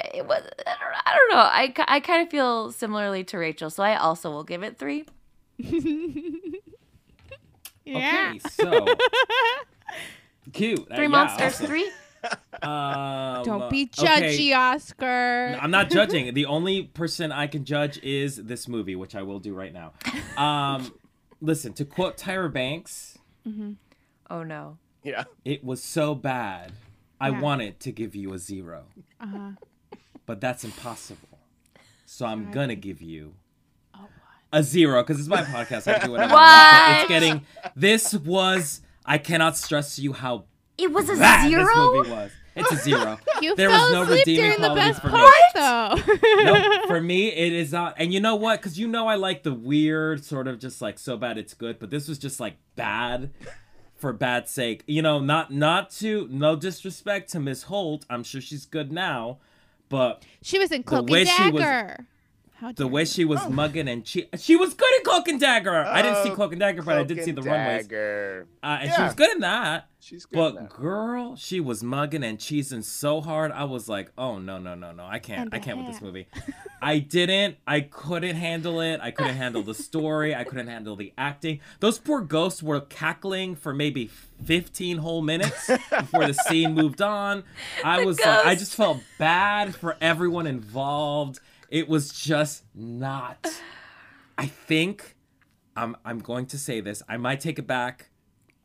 it 0.00 0.26
was 0.26 0.42
I 0.66 1.16
don't, 1.16 1.30
know. 1.30 1.42
I, 1.42 1.74
I 1.96 2.00
kind 2.00 2.22
of 2.22 2.30
feel 2.30 2.70
similarly 2.72 3.24
to 3.24 3.38
Rachel, 3.38 3.70
so 3.70 3.82
I 3.82 3.96
also 3.96 4.30
will 4.30 4.44
give 4.44 4.62
it 4.62 4.78
three. 4.78 5.06
yeah. 7.84 8.32
Okay, 8.34 8.38
so 8.50 8.86
cute. 10.52 10.80
Uh, 10.90 10.94
Three 10.96 11.04
yeah, 11.04 11.08
monsters, 11.08 11.54
awesome. 11.54 11.66
three. 11.66 11.90
Um, 12.60 13.44
Don't 13.44 13.70
be 13.70 13.88
okay. 13.96 14.50
judgy, 14.50 14.56
Oscar. 14.56 15.56
I'm 15.60 15.70
not 15.70 15.88
judging. 15.88 16.34
The 16.34 16.46
only 16.46 16.82
person 16.82 17.30
I 17.30 17.46
can 17.46 17.64
judge 17.64 18.02
is 18.02 18.34
this 18.36 18.66
movie, 18.66 18.96
which 18.96 19.14
I 19.14 19.22
will 19.22 19.38
do 19.38 19.54
right 19.54 19.72
now. 19.72 19.92
Um, 20.36 20.92
listen, 21.40 21.74
to 21.74 21.84
quote 21.84 22.16
Tyra 22.16 22.52
Banks, 22.52 23.18
Oh 24.28 24.42
no. 24.42 24.78
Yeah. 25.04 25.24
it 25.44 25.62
was 25.62 25.80
so 25.80 26.16
bad. 26.16 26.72
I 27.20 27.30
wanted 27.30 27.78
to 27.80 27.92
give 27.92 28.16
you 28.16 28.32
a 28.34 28.38
zero, 28.38 28.86
Uh-huh. 29.20 29.50
But 30.28 30.40
that's 30.40 30.62
impossible. 30.62 31.40
So 32.06 32.24
I'm 32.26 32.52
gonna 32.52 32.76
give 32.76 33.02
you 33.02 33.34
a 34.52 34.62
zero 34.62 35.02
because 35.02 35.18
it's 35.18 35.28
my 35.28 35.42
podcast. 35.42 35.92
I 35.92 36.04
do 36.04 36.12
whatever. 36.12 36.32
I 36.34 36.36
want. 36.36 36.92
What? 36.92 37.00
It's 37.00 37.08
getting. 37.08 37.46
This 37.74 38.14
was. 38.14 38.80
I 39.04 39.18
cannot 39.18 39.56
stress 39.56 39.96
to 39.96 40.02
you 40.02 40.12
how 40.12 40.44
It 40.76 40.92
was 40.92 41.08
a 41.08 41.14
bad 41.16 41.48
zero. 41.48 41.64
this 41.64 41.76
movie 41.76 42.10
was. 42.10 42.30
It's 42.56 42.72
a 42.72 42.76
zero. 42.84 43.18
You 43.40 43.56
There 43.56 43.70
fell 43.70 43.80
was 43.84 43.92
no 43.92 44.02
asleep 44.02 44.18
redeeming 44.26 44.50
during 44.50 44.60
the 44.60 44.68
quality 44.68 44.88
best 44.90 45.00
for 45.00 45.08
me. 45.08 45.12
part, 45.14 45.34
though. 45.54 46.42
no, 46.44 46.82
for 46.86 47.00
me 47.00 47.28
it 47.28 47.52
is 47.54 47.72
not. 47.72 47.94
And 47.98 48.12
you 48.12 48.20
know 48.20 48.36
what? 48.36 48.60
Because 48.60 48.78
you 48.78 48.86
know 48.88 49.06
I 49.08 49.14
like 49.14 49.42
the 49.44 49.54
weird 49.54 50.24
sort 50.24 50.46
of 50.46 50.58
just 50.58 50.82
like 50.82 50.98
so 50.98 51.16
bad 51.16 51.38
it's 51.38 51.54
good, 51.54 51.78
but 51.78 51.88
this 51.90 52.06
was 52.08 52.18
just 52.18 52.38
like 52.40 52.56
bad 52.76 53.30
for 53.96 54.12
bad 54.12 54.48
sake. 54.48 54.82
You 54.86 55.02
know, 55.02 55.20
not 55.20 55.50
not 55.52 55.90
to 56.00 56.26
no 56.30 56.54
disrespect 56.56 57.30
to 57.32 57.40
Miss 57.40 57.64
Holt. 57.64 58.04
I'm 58.10 58.24
sure 58.24 58.40
she's 58.40 58.66
good 58.66 58.92
now, 58.92 59.38
but 59.88 60.22
she 60.42 60.58
was 60.58 60.70
in 60.72 60.82
Cloak 60.82 61.10
and 61.10 61.52
was- 61.54 61.62
Dagger. 61.62 61.96
How 61.98 62.04
the 62.76 62.86
way 62.86 63.02
you. 63.02 63.06
she 63.06 63.24
was 63.24 63.48
mugging 63.48 63.88
and 63.88 64.06
she 64.06 64.28
she 64.36 64.56
was 64.56 64.74
good 64.74 64.92
at 64.98 65.04
Cloak 65.04 65.28
and 65.28 65.40
Dagger. 65.40 65.74
I 65.84 66.02
didn't 66.02 66.22
see 66.24 66.30
Oh, 66.30 66.34
Cloak 66.34 66.52
and 66.52 66.60
Dagger, 66.60 66.82
but 66.82 66.98
I 66.98 67.04
did 67.04 67.22
see 67.22 67.30
and 67.30 67.38
the 67.38 67.42
runways. 67.42 67.82
Dagger. 67.86 68.46
Uh, 68.62 68.78
and 68.82 68.92
she 68.92 69.02
was 69.02 69.14
good 69.14 69.30
in 69.32 69.40
that. 69.40 69.88
She's 70.00 70.24
good. 70.26 70.36
But 70.36 70.54
that. 70.54 70.68
girl, 70.70 71.34
she 71.36 71.60
was 71.60 71.82
mugging 71.82 72.22
and 72.22 72.38
cheesing 72.38 72.84
so 72.84 73.20
hard. 73.20 73.50
I 73.52 73.64
was 73.64 73.88
like, 73.88 74.12
"Oh 74.16 74.38
no, 74.38 74.56
no, 74.58 74.74
no, 74.74 74.92
no! 74.92 75.04
I 75.04 75.18
can't, 75.18 75.52
I 75.52 75.58
can't 75.58 75.76
with 75.78 75.86
this 75.88 76.00
movie." 76.00 76.28
I 76.82 77.00
didn't. 77.00 77.56
I 77.66 77.80
couldn't 77.80 78.36
handle 78.36 78.80
it. 78.80 79.00
I 79.02 79.10
couldn't 79.10 79.34
handle 79.36 79.62
the 79.62 79.74
story. 79.74 80.34
I 80.34 80.44
couldn't 80.44 80.68
handle 80.68 80.94
the 80.94 81.12
acting. 81.18 81.60
Those 81.80 81.98
poor 81.98 82.20
ghosts 82.20 82.62
were 82.62 82.80
cackling 82.80 83.56
for 83.56 83.74
maybe 83.74 84.06
fifteen 84.44 84.98
whole 84.98 85.20
minutes 85.22 85.66
before 85.90 86.26
the 86.26 86.34
scene 86.34 86.74
moved 86.74 87.02
on. 87.02 87.42
I 87.84 88.04
was 88.04 88.20
like, 88.20 88.46
I 88.46 88.54
just 88.54 88.74
felt 88.76 88.98
bad 89.18 89.74
for 89.74 89.96
everyone 90.00 90.46
involved. 90.46 91.40
It 91.68 91.88
was 91.88 92.10
just 92.12 92.64
not. 92.74 93.46
I 94.36 94.46
think 94.46 95.16
I'm. 95.76 95.96
I'm 96.04 96.18
going 96.20 96.46
to 96.46 96.58
say 96.58 96.80
this. 96.80 97.02
I 97.08 97.16
might 97.16 97.40
take 97.40 97.58
it 97.58 97.66
back, 97.66 98.10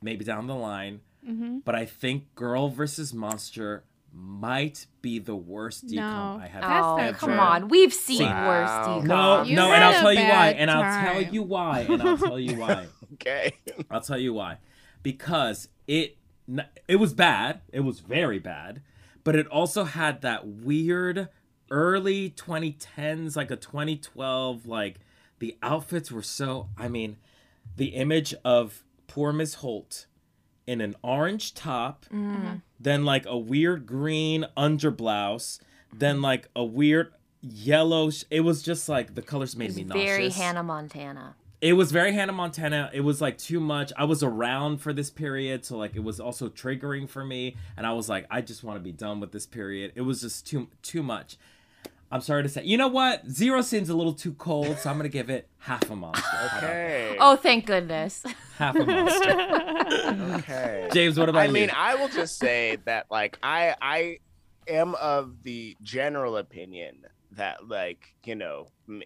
maybe 0.01 0.23
down 0.23 0.47
the 0.47 0.55
line. 0.55 1.01
Mm-hmm. 1.27 1.59
But 1.65 1.75
I 1.75 1.85
think 1.85 2.33
Girl 2.35 2.69
versus 2.69 3.13
Monster 3.13 3.83
might 4.13 4.85
be 5.01 5.17
the 5.19 5.35
worst 5.35 5.87
decom 5.87 5.95
No. 5.95 6.39
I 6.41 6.47
have 6.47 6.61
That's 6.61 6.85
oh, 6.85 6.97
not 6.97 6.99
ever. 6.99 7.17
come 7.17 7.39
on. 7.39 7.67
We've 7.67 7.93
seen 7.93 8.23
Wow. 8.23 8.47
worse 8.47 8.69
decom. 8.69 9.03
No, 9.05 9.43
You 9.43 9.55
no, 9.55 9.71
and 9.71 9.83
I'll 9.83 10.01
tell 10.01 10.13
you 10.13 10.19
why, 10.21 10.53
bad 10.53 10.55
and 10.57 10.69
I'll 10.71 11.03
tell 11.13 11.21
you 11.33 11.43
why, 11.43 11.79
and 11.89 12.01
I'll 12.01 12.17
tell 12.17 12.39
you 12.39 12.55
why. 12.57 12.87
Okay. 13.13 13.53
I'll 13.91 14.01
tell 14.01 14.17
you 14.17 14.33
why. 14.33 14.57
Because 15.03 15.69
it 15.87 16.17
it 16.87 16.95
was 16.95 17.13
bad. 17.13 17.61
It 17.71 17.81
was 17.81 17.99
very 17.99 18.39
bad, 18.39 18.81
but 19.23 19.35
it 19.35 19.45
also 19.47 19.83
had 19.83 20.21
that 20.23 20.47
weird 20.47 21.29
early 21.73 22.29
2010s 22.29 23.35
like 23.35 23.49
a 23.51 23.55
2012 23.55 24.65
like 24.67 24.99
the 25.39 25.57
outfits 25.63 26.11
were 26.11 26.21
so 26.21 26.69
I 26.77 26.87
mean, 26.87 27.17
the 27.75 27.87
image 27.87 28.33
of 28.45 28.83
poor 29.07 29.33
Miss 29.33 29.55
Holt 29.55 30.05
in 30.65 30.79
an 30.79 30.95
orange 31.03 31.53
top, 31.53 32.05
Mm. 32.13 32.61
then 32.79 33.03
like 33.03 33.25
a 33.25 33.37
weird 33.37 33.85
green 33.85 34.45
underblouse, 34.55 35.59
then 35.91 36.21
like 36.21 36.47
a 36.55 36.63
weird 36.63 37.11
yellow 37.41 38.09
sh- 38.09 38.23
it 38.29 38.41
was 38.41 38.61
just 38.63 38.87
like 38.87 39.15
the 39.15 39.21
colors 39.21 39.55
made 39.57 39.75
me 39.75 39.83
very 39.83 40.23
nauseous. 40.27 40.37
Hannah 40.37 40.63
Montana. 40.63 41.35
It 41.59 41.73
was 41.73 41.91
very 41.91 42.11
Hannah 42.13 42.33
Montana. 42.33 42.89
It 42.93 43.01
was 43.01 43.21
like 43.21 43.37
too 43.37 43.59
much. 43.59 43.91
I 43.97 44.03
was 44.05 44.21
around 44.23 44.77
for 44.79 44.93
this 44.93 45.09
period, 45.09 45.65
so 45.65 45.77
like 45.77 45.95
it 45.95 46.03
was 46.03 46.19
also 46.19 46.47
triggering 46.49 47.09
for 47.09 47.23
me, 47.25 47.55
and 47.77 47.85
I 47.87 47.93
was 47.93 48.07
like, 48.07 48.25
I 48.29 48.41
just 48.41 48.63
want 48.63 48.77
to 48.77 48.83
be 48.83 48.91
done 48.91 49.19
with 49.19 49.31
this 49.31 49.45
period. 49.45 49.91
It 49.95 50.01
was 50.01 50.21
just 50.21 50.45
too 50.47 50.69
too 50.81 51.03
much. 51.03 51.37
I'm 52.13 52.21
sorry 52.21 52.43
to 52.43 52.49
say. 52.49 52.63
You 52.63 52.77
know 52.77 52.89
what? 52.89 53.27
Zero 53.27 53.61
Sin's 53.61 53.89
a 53.89 53.95
little 53.95 54.13
too 54.13 54.33
cold, 54.33 54.77
so 54.77 54.87
I'm 54.91 54.97
gonna 54.97 55.09
give 55.09 55.31
it 55.31 55.49
half 55.57 55.89
a 55.89 55.95
monster. 55.95 56.51
Okay. 56.57 57.17
Oh, 57.19 57.35
thank 57.35 57.65
goodness. 57.65 58.23
half 58.57 58.75
a 58.75 58.85
monster. 58.85 59.59
Okay. 60.43 60.89
James, 60.93 61.17
what 61.17 61.27
about 61.29 61.41
I 61.41 61.45
you? 61.45 61.51
mean, 61.53 61.71
I 61.75 61.95
will 61.95 62.07
just 62.07 62.37
say 62.37 62.77
that 62.85 63.07
like 63.09 63.39
I 63.41 63.75
I 63.81 64.17
am 64.67 64.93
of 64.95 65.41
the 65.41 65.75
general 65.81 66.37
opinion 66.37 67.01
that 67.31 67.67
like 67.67 68.13
you 68.25 68.35
know 68.35 68.67
m- 68.87 69.01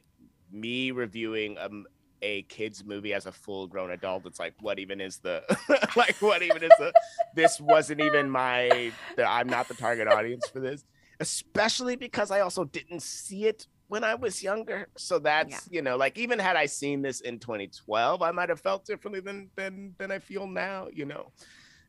me 0.51 0.91
reviewing 0.91 1.57
um 1.57 1.85
a 2.21 2.41
kids 2.43 2.84
movie 2.84 3.13
as 3.13 3.25
a 3.25 3.31
full 3.31 3.67
grown 3.67 3.91
adult 3.91 4.25
it's 4.25 4.39
like 4.39 4.53
what 4.59 4.79
even 4.79 4.99
is 4.99 5.19
the 5.19 5.43
like 5.95 6.15
what 6.19 6.41
even 6.41 6.63
is 6.63 6.71
the 6.79 6.91
this 7.35 7.61
wasn't 7.61 7.99
even 8.01 8.27
my 8.29 8.91
the, 9.15 9.23
i'm 9.29 9.47
not 9.47 9.67
the 9.67 9.75
target 9.75 10.07
audience 10.07 10.47
for 10.47 10.59
this 10.59 10.84
especially 11.19 11.95
because 11.95 12.31
i 12.31 12.39
also 12.41 12.64
didn't 12.65 13.02
see 13.02 13.45
it 13.45 13.68
when 13.88 14.03
i 14.03 14.14
was 14.15 14.44
younger. 14.44 14.88
So 14.98 15.18
that's 15.19 15.68
you 15.72 15.81
know 15.81 15.95
like 15.98 16.18
even 16.18 16.39
had 16.39 16.56
i 16.56 16.65
seen 16.65 17.02
this 17.02 17.22
in 17.22 17.39
2012 17.39 18.22
i 18.22 18.31
might 18.31 18.49
have 18.49 18.60
felt 18.60 18.85
differently 18.85 19.22
than 19.22 19.49
than 19.56 19.95
than 19.98 20.11
i 20.11 20.19
feel 20.19 20.45
now 20.48 20.88
you 20.91 21.06
know? 21.06 21.31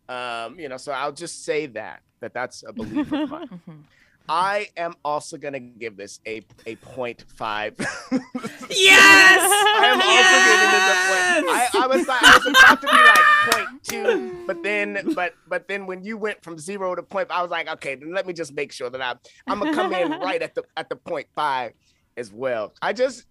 Um 0.09 0.59
you 0.59 0.69
know 0.69 0.77
so 0.79 0.93
i'll 0.93 1.13
just 1.13 1.45
say 1.45 1.67
that 1.67 2.01
that 2.21 2.33
that's 2.33 2.63
a 2.67 2.73
belief 2.79 3.13
of 3.13 3.29
mine. 3.29 3.49
Mhm. 3.69 3.85
I 4.29 4.69
am 4.77 4.95
also 5.05 5.37
gonna 5.37 5.61
give 5.61 5.97
this 5.97 6.21
a 6.27 6.43
a 6.67 6.77
point 6.77 7.25
five 7.29 7.75
yes. 7.79 9.41
I 9.81 9.87
am 9.87 10.01
also 10.01 10.37
giving 10.49 10.71
this 10.75 10.87
a 10.93 10.99
point. 11.09 11.29
I, 11.51 11.69
I 11.83 11.87
was 11.87 12.09
like, 12.09 12.23
I 12.23 12.37
was 12.37 12.47
about 12.47 12.81
to 12.81 12.87
be 12.87 12.93
like 12.93 13.25
point 13.53 13.85
two, 13.85 14.45
but 14.47 14.63
then, 14.63 15.13
but 15.15 15.35
but 15.49 15.69
then 15.69 15.87
when 15.87 16.03
you 16.03 16.17
went 16.19 16.43
from 16.43 16.59
zero 16.59 16.95
to 16.95 17.03
point, 17.03 17.31
I 17.31 17.43
was 17.43 17.51
like, 17.51 17.69
okay, 17.69 17.95
then 17.95 18.13
let 18.13 18.27
me 18.27 18.33
just 18.33 18.53
make 18.55 18.73
sure 18.73 18.91
that 18.91 19.01
I 19.01 19.15
I'm 19.47 19.61
gonna 19.61 19.73
come 19.75 19.93
in 19.93 20.11
right 20.21 20.43
at 20.43 20.55
the 20.55 20.65
at 20.77 20.89
the 20.89 20.97
point 20.97 21.27
five 21.35 21.73
as 22.17 22.33
well. 22.33 22.73
I 22.83 22.93
just, 22.93 23.25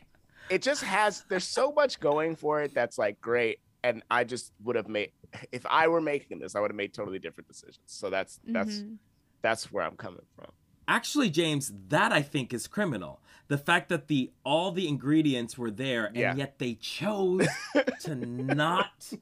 it 0.49 0.61
just 0.61 0.83
has 0.83 1.23
there's 1.29 1.43
so 1.47 1.71
much 1.73 1.99
going 1.99 2.35
for 2.35 2.61
it 2.61 2.73
that's 2.73 2.97
like 2.97 3.19
great, 3.19 3.59
and 3.83 4.03
I 4.09 4.23
just 4.23 4.53
would 4.63 4.75
have 4.77 4.87
made 4.87 5.11
if 5.51 5.65
I 5.65 5.87
were 5.89 6.01
making 6.01 6.39
this, 6.39 6.55
I 6.55 6.59
would 6.61 6.71
have 6.71 6.77
made 6.77 6.93
totally 6.93 7.19
different 7.19 7.47
decisions. 7.49 7.79
So 7.85 8.09
that's 8.09 8.39
that's 8.45 8.77
Mhm. 8.77 8.97
that's 9.41 9.71
where 9.71 9.83
I'm 9.83 9.97
coming 9.97 10.25
from. 10.35 10.51
Actually, 10.87 11.29
James, 11.29 11.71
that 11.89 12.11
I 12.11 12.21
think 12.21 12.53
is 12.53 12.67
criminal. 12.67 13.19
The 13.49 13.57
fact 13.57 13.89
that 13.89 14.07
the 14.07 14.31
all 14.43 14.71
the 14.71 14.87
ingredients 14.87 15.57
were 15.57 15.71
there 15.71 16.05
and 16.05 16.15
Yeah. 16.17 16.35
yet 16.35 16.59
they 16.59 16.73
chose 16.75 17.47
to 18.01 18.15
not 18.15 19.13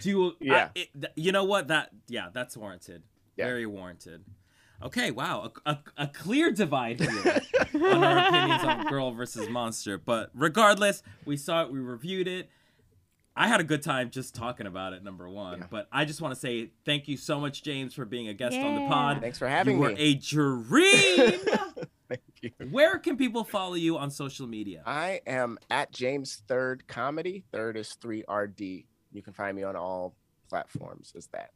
do. 0.00 0.34
Yeah. 0.40 0.70
I- 0.76 0.78
it- 0.94 1.12
you 1.16 1.32
know 1.32 1.44
what? 1.44 1.68
That 1.68 1.90
yeah, 2.08 2.28
that's 2.32 2.56
warranted. 2.56 3.02
Yeah. 3.36 3.46
Very 3.46 3.66
warranted. 3.66 4.24
Okay, 4.82 5.10
wow, 5.10 5.50
a, 5.64 5.70
a, 5.70 5.78
a 5.96 6.06
clear 6.06 6.50
divide 6.52 7.00
here 7.00 7.40
on 7.74 8.04
our 8.04 8.28
opinions 8.28 8.62
on 8.62 8.86
Girl 8.88 9.10
versus 9.10 9.48
Monster. 9.48 9.96
But 9.96 10.30
regardless, 10.34 11.02
we 11.24 11.38
saw 11.38 11.62
it, 11.62 11.72
we 11.72 11.78
reviewed 11.80 12.28
it. 12.28 12.50
I 13.36 13.48
had 13.48 13.60
a 13.60 13.64
good 13.64 13.82
time 13.82 14.10
just 14.10 14.34
talking 14.34 14.66
about 14.66 14.92
it. 14.94 15.04
Number 15.04 15.28
one, 15.28 15.58
Yeah. 15.58 15.66
but 15.70 15.88
I 15.92 16.04
just 16.06 16.20
want 16.20 16.34
to 16.34 16.40
say 16.40 16.70
thank 16.84 17.06
you 17.06 17.16
so 17.16 17.38
much, 17.38 17.62
James, 17.62 17.92
for 17.94 18.04
being 18.04 18.28
a 18.28 18.34
guest 18.34 18.56
on 18.56 18.74
the 18.74 18.88
pod. 18.88 19.20
Thanks 19.20 19.38
for 19.38 19.46
having 19.48 19.78
me. 19.78 19.82
you 19.88 19.90
were 19.90 19.94
a 19.98 20.14
dream. 20.14 21.40
Thank 22.08 22.20
you. 22.40 22.50
Where 22.70 22.98
can 22.98 23.16
people 23.16 23.42
follow 23.42 23.74
you 23.74 23.98
on 23.98 24.10
social 24.12 24.46
media? 24.46 24.82
I 24.86 25.20
am 25.26 25.58
at 25.70 25.90
James 25.92 26.42
Third 26.46 26.86
Comedy. 26.86 27.42
Third 27.52 27.76
is 27.76 27.94
three 27.94 28.24
RD. 28.32 28.60
You 29.12 29.22
can 29.22 29.32
find 29.32 29.56
me 29.56 29.64
on 29.64 29.74
all 29.76 30.14
platforms 30.48 31.12
as 31.16 31.26
that. 31.32 31.50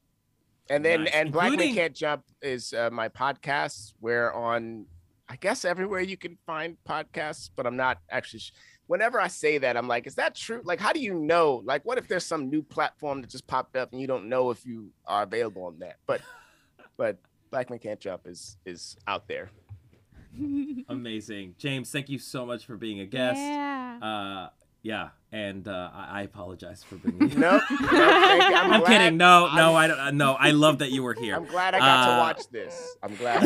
And 0.69 0.85
then 0.85 1.05
Nice. 1.05 1.15
and 1.15 1.33
Black 1.33 1.45
Men 1.45 1.53
Including- 1.55 1.75
Can't 1.77 1.95
Jump 1.95 2.25
is 2.43 2.73
uh, 2.73 2.91
my 2.93 3.09
podcast. 3.09 3.93
We're 4.01 4.33
on, 4.33 4.87
I 5.29 5.37
guess 5.37 5.65
everywhere 5.65 6.01
you 6.01 6.17
can 6.17 6.37
find 6.47 6.77
podcasts, 6.89 7.51
but 7.55 7.65
I'm 7.67 7.77
not 7.77 7.99
actually. 8.11 8.41
Sh- 8.41 8.53
Whenever 8.91 9.21
I 9.21 9.29
say 9.29 9.59
that, 9.59 9.77
I'm 9.77 9.87
like, 9.87 10.09
is 10.09 10.17
that 10.17 10.35
true? 10.35 10.63
Like, 10.65 10.81
how 10.81 10.93
do 10.93 10.99
you 10.99 11.15
know? 11.15 11.63
Like, 11.65 11.85
what 11.85 11.97
if 11.97 12.09
there's 12.09 12.27
some 12.27 12.51
new 12.51 12.61
platform 12.61 13.21
that 13.21 13.31
just 13.31 13.47
popped 13.47 13.77
up 13.77 13.93
and 13.93 14.01
you 14.01 14.09
don't 14.09 14.29
know 14.29 14.51
if 14.51 14.67
you 14.67 14.91
are 15.07 15.23
available 15.23 15.63
on 15.67 15.79
that? 15.79 15.99
But, 16.09 16.23
but 16.97 17.19
Black 17.53 17.71
Men 17.71 17.79
Can't 17.79 18.01
Jump 18.01 18.23
is 18.27 18.57
is 18.67 18.97
out 19.07 19.29
there. 19.29 19.51
Amazing, 20.89 21.55
James. 21.57 21.91
Thank 21.93 22.09
you 22.09 22.19
so 22.19 22.45
much 22.45 22.67
for 22.67 22.77
being 22.77 22.99
a 22.99 23.07
guest. 23.07 23.39
Yeah. 23.39 23.99
Uh, 24.03 24.49
yeah, 24.83 25.11
and 25.31 25.69
uh, 25.69 25.91
I, 25.95 26.21
I 26.21 26.23
apologize 26.23 26.83
for 26.83 26.97
bringing 26.97 27.31
you. 27.35 27.39
Nope. 27.39 27.63
nope 27.71 27.81
thank 27.91 28.43
you. 28.51 28.57
I'm, 28.57 28.81
glad- 28.81 28.87
kidding. 28.87 29.17
No, 29.19 29.55
no, 29.55 29.75
I'm- 29.75 29.77
I 29.77 29.87
don't. 29.87 30.01
uh, 30.01 30.11
No, 30.11 30.33
I 30.33 30.51
love 30.51 30.79
that 30.79 30.91
you 30.91 31.05
were 31.05 31.15
here. 31.15 31.37
I'm 31.37 31.45
glad 31.47 31.75
I 31.77 31.79
got 31.79 32.09
Uh, 32.09 32.13
to 32.15 32.19
watch 32.23 32.49
this. 32.51 32.97
I'm 33.05 33.15
glad. 33.15 33.43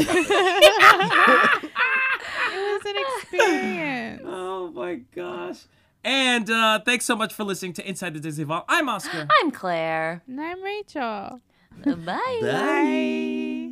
I 2.54 2.78
got 2.78 2.82
to 2.82 2.88
it 2.88 2.94
was 2.94 2.96
an 2.96 2.96
experience. 3.42 4.22
Oh 4.24 4.70
my 4.72 4.94
gosh. 5.14 5.60
And 6.04 6.50
uh, 6.50 6.80
thanks 6.84 7.04
so 7.06 7.16
much 7.16 7.32
for 7.32 7.44
listening 7.44 7.72
to 7.74 7.88
Inside 7.88 8.14
the 8.14 8.20
Disney 8.20 8.44
Vault. 8.44 8.64
I'm 8.68 8.88
Oscar. 8.88 9.26
I'm 9.42 9.50
Claire. 9.50 10.22
And 10.26 10.40
I'm 10.40 10.62
Rachel. 10.62 11.40
Bye. 11.84 12.38
Bye. 12.42 13.70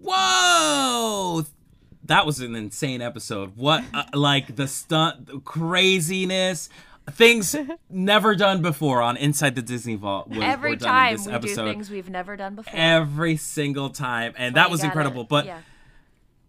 Whoa! 0.00 1.44
That 2.04 2.24
was 2.24 2.40
an 2.40 2.54
insane 2.56 3.02
episode. 3.02 3.56
What, 3.56 3.84
uh, 3.92 4.04
like 4.14 4.56
the 4.56 4.66
stunt, 4.68 5.26
the 5.26 5.40
craziness, 5.40 6.70
things 7.10 7.54
never 7.90 8.34
done 8.34 8.62
before 8.62 9.02
on 9.02 9.16
Inside 9.16 9.56
the 9.56 9.62
Disney 9.62 9.96
Vault. 9.96 10.28
Was, 10.28 10.38
Every 10.40 10.70
were 10.70 10.76
done 10.76 10.88
in 10.88 10.94
time 10.94 11.16
this 11.16 11.26
we 11.26 11.32
episode. 11.32 11.64
do 11.66 11.72
things 11.72 11.90
we've 11.90 12.08
never 12.08 12.36
done 12.36 12.54
before. 12.54 12.72
Every 12.74 13.36
single 13.36 13.90
time, 13.90 14.32
and 14.38 14.54
Well, 14.54 14.64
that 14.64 14.70
was 14.70 14.80
gotta- 14.80 14.90
incredible. 14.92 15.24
But 15.24 15.46
yeah. 15.46 15.58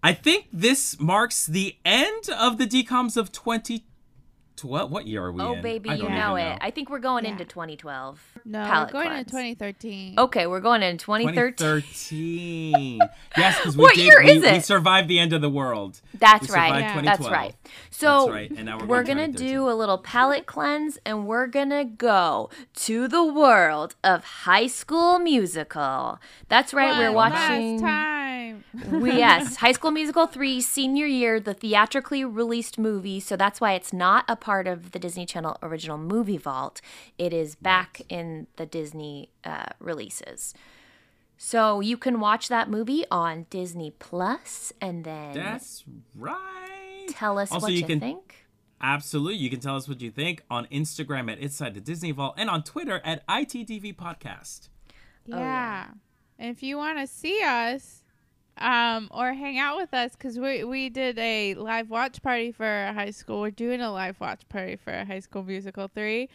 I 0.02 0.14
think 0.14 0.48
this 0.52 1.00
marks 1.00 1.46
the 1.46 1.76
end 1.84 2.30
of 2.30 2.58
the 2.58 2.66
decoms 2.66 3.18
of 3.18 3.32
2012. 3.32 4.92
What 4.92 5.08
year 5.08 5.26
are 5.26 5.32
we 5.32 5.42
oh 5.42 5.54
in? 5.54 5.62
baby, 5.62 5.90
you 5.90 5.98
don't 5.98 6.16
know 6.16 6.36
it. 6.36 6.58
I 6.62 6.72
think 6.72 6.90
we're 6.90 7.00
going 7.00 7.26
into 7.26 7.46
2012. 7.46 8.22
No, 8.46 8.64
Palette 8.66 8.94
we're 8.94 9.04
going 9.04 9.18
into 9.18 9.30
2013. 9.32 10.20
Okay, 10.20 10.48
we're 10.48 10.60
going 10.60 10.84
into 10.84 11.06
2013. 11.06 11.92
2013. 11.92 13.00
yes, 13.38 13.58
because 13.58 13.78
we 13.78 13.84
What 13.84 13.96
did. 13.96 14.06
year 14.06 14.22
we, 14.24 14.32
is 14.32 14.44
we 14.44 14.60
survived 14.60 15.08
the 15.08 15.20
end 15.20 15.32
of 15.34 15.42
the 15.42 15.50
world. 15.50 16.02
That's 16.14 16.50
We 16.50 16.56
right. 16.56 16.80
Yeah. 16.80 17.02
That's 17.02 17.30
right. 17.30 17.56
So 17.90 18.26
That's 18.26 18.32
right. 18.32 18.52
And 18.52 18.66
now 18.66 18.80
we're, 18.80 18.86
we're 18.86 19.04
going 19.04 19.18
gonna 19.18 19.34
do 19.34 19.70
a 19.70 19.76
little 19.76 19.98
palette 19.98 20.46
cleanse 20.46 20.98
and 21.06 21.26
we're 21.28 21.48
gonna 21.48 21.86
go 21.86 22.50
to 22.76 23.08
the 23.08 23.24
world 23.24 23.96
of 24.04 24.24
high 24.24 24.68
school 24.68 25.20
musical 25.20 26.20
that's 26.48 26.74
right 26.74 26.98
we're 26.98 27.12
watching 27.12 27.82
last 27.82 27.82
time. 27.82 28.19
we, 28.19 28.19
yes 28.74 29.58
high 29.58 29.72
school 29.72 29.92
musical 29.92 30.28
3 30.28 30.62
senior 30.62 31.06
year 31.06 31.40
the 31.40 31.54
theatrically 31.54 32.24
released 32.24 32.78
movie 32.78 33.20
so 33.20 33.36
that's 33.36 33.60
why 33.60 33.74
it's 33.74 33.92
not 33.92 34.26
a 34.28 34.36
part 34.36 34.68
of 34.68 34.92
the 34.92 35.00
disney 35.00 35.26
channel 35.26 35.58
original 35.64 35.98
movie 35.98 36.38
vault 36.38 36.82
it 37.18 37.34
is 37.34 37.56
back 37.56 38.02
in 38.10 38.48
the 38.58 38.66
disney 38.66 39.30
uh, 39.44 39.66
releases 39.80 40.54
so 41.38 41.80
you 41.80 41.98
can 41.98 42.20
watch 42.20 42.48
that 42.48 42.70
movie 42.70 43.06
on 43.10 43.46
disney 43.50 43.92
plus 43.98 44.72
and 44.80 45.04
then 45.04 45.34
That's 45.34 45.84
right. 46.16 47.08
tell 47.10 47.40
us 47.40 47.52
Also, 47.52 47.66
what 47.66 47.72
you 47.74 47.80
you, 47.80 47.86
can- 47.86 48.00
think 48.00 48.46
Absolutely. 48.82 49.36
You 49.36 49.50
can 49.50 49.60
tell 49.60 49.76
us 49.76 49.90
what 49.90 50.00
you 50.00 50.10
think 50.10 50.42
on 50.50 50.66
Instagram 50.68 51.30
at 51.30 51.38
Inside 51.38 51.74
the 51.74 51.82
Disney 51.82 52.12
Vault 52.12 52.36
and 52.38 52.50
on 52.50 52.64
Twitter 52.64 53.02
at 53.04 53.28
ITDV 53.28 53.94
Podcast. 53.98 54.70
Yeah. 55.26 55.36
Oh, 55.36 55.40
yeah. 55.42 55.88
If 56.40 56.64
you 56.64 56.78
want 56.78 56.98
to 56.98 57.06
see 57.06 57.44
us 57.44 58.04
um, 58.60 59.10
or 59.12 59.34
hang 59.34 59.58
out 59.58 59.78
with 59.78 59.94
us, 59.94 60.12
because 60.14 60.38
we, 60.38 60.64
we 60.64 60.90
did 60.90 61.18
a 61.18 61.56
live 61.56 61.90
watch 61.90 62.22
party 62.22 62.52
for 62.52 62.86
a 62.86 62.94
high 62.94 63.12
school, 63.12 63.42
we're 63.42 63.52
doing 63.52 63.82
a 63.82 63.92
live 63.92 64.20
watch 64.20 64.48
party 64.50 64.76
for 64.76 64.92
a 64.94 65.06
high 65.06 65.20
school 65.20 65.44
musical 65.44 65.88
3. 65.88 66.30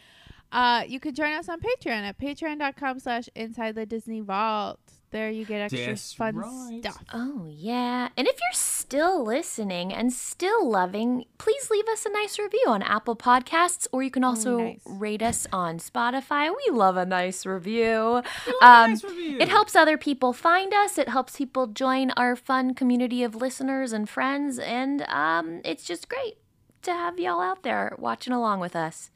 Uh, 0.51 0.83
you 0.87 0.99
can 0.99 1.13
join 1.13 1.33
us 1.33 1.49
on 1.49 1.59
Patreon 1.59 2.03
at 2.03 2.17
patreon.com 2.19 2.99
slash 2.99 3.29
inside 3.35 3.75
the 3.75 3.85
Disney 3.85 4.21
Vault. 4.21 4.79
There. 5.15 5.29
You 5.31 5.45
get 5.45 5.61
extra 5.61 5.85
That's 5.87 6.13
fun 6.13 6.35
right. 6.35 6.79
stuff. 6.83 7.03
Oh, 7.13 7.47
yeah. 7.49 8.09
And 8.17 8.27
if 8.27 8.35
you're 8.35 8.51
still 8.53 9.23
listening 9.25 9.93
and 9.93 10.11
still 10.11 10.69
loving, 10.69 11.25
please 11.37 11.69
leave 11.71 11.87
us 11.87 12.05
a 12.05 12.09
nice 12.11 12.37
review 12.37 12.65
on 12.67 12.81
Apple 12.83 13.15
Podcasts, 13.15 13.87
or 13.91 14.03
you 14.03 14.11
can 14.11 14.23
also 14.23 14.57
nice. 14.59 14.81
rate 14.85 15.21
us 15.23 15.47
on 15.53 15.79
Spotify. 15.79 16.49
We 16.49 16.75
love 16.75 16.97
a 16.97 17.05
nice 17.05 17.45
review. 17.45 18.21
a 18.21 18.23
Um, 18.65 18.91
nice 18.91 19.03
review. 19.03 19.37
It 19.39 19.47
helps 19.47 19.75
other 19.75 19.97
people 19.97 20.33
find 20.33 20.73
us, 20.73 20.97
it 20.97 21.09
helps 21.09 21.37
people 21.37 21.67
join 21.67 22.11
our 22.11 22.35
fun 22.35 22.73
community 22.73 23.23
of 23.23 23.35
listeners 23.35 23.93
and 23.93 24.09
friends, 24.09 24.59
and 24.59 25.01
um, 25.03 25.61
it's 25.63 25.85
just 25.85 26.09
great 26.09 26.37
to 26.83 26.91
have 26.93 27.17
y'all 27.19 27.41
out 27.41 27.63
there 27.63 27.95
watching 27.97 28.33
along 28.33 28.59
with 28.59 28.75
us. 28.75 29.09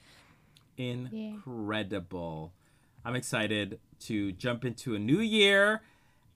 Incredible. 0.78 2.54
I'm 3.06 3.16
excited 3.16 3.80
to 4.02 4.32
jump 4.32 4.66
into 4.66 4.96
a 4.96 5.00
new 5.00 5.20
year 5.20 5.82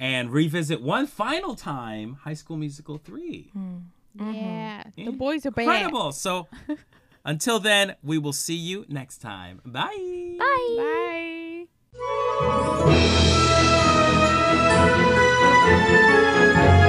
and 0.04 0.32
revisit 0.34 0.82
one 0.82 1.08
final 1.08 1.56
time 1.56 2.18
High 2.24 2.34
School 2.34 2.58
Musical 2.58 2.98
3. 2.98 3.52
Hmm. 3.54 3.78
Yeah, 4.16 4.84
mm-hmm. 4.84 5.06
the 5.06 5.12
boys 5.14 5.46
are 5.46 5.52
bad. 5.52 5.64
Incredible. 5.64 6.12
So 6.12 6.50
until 7.26 7.58
then, 7.60 7.96
we 8.04 8.18
will 8.18 8.34
see 8.34 8.54
you 8.54 8.86
next 8.90 9.20
time. 9.20 9.62
Bye. 9.66 10.36
Bye. 10.38 11.66
Bye. 16.58 16.80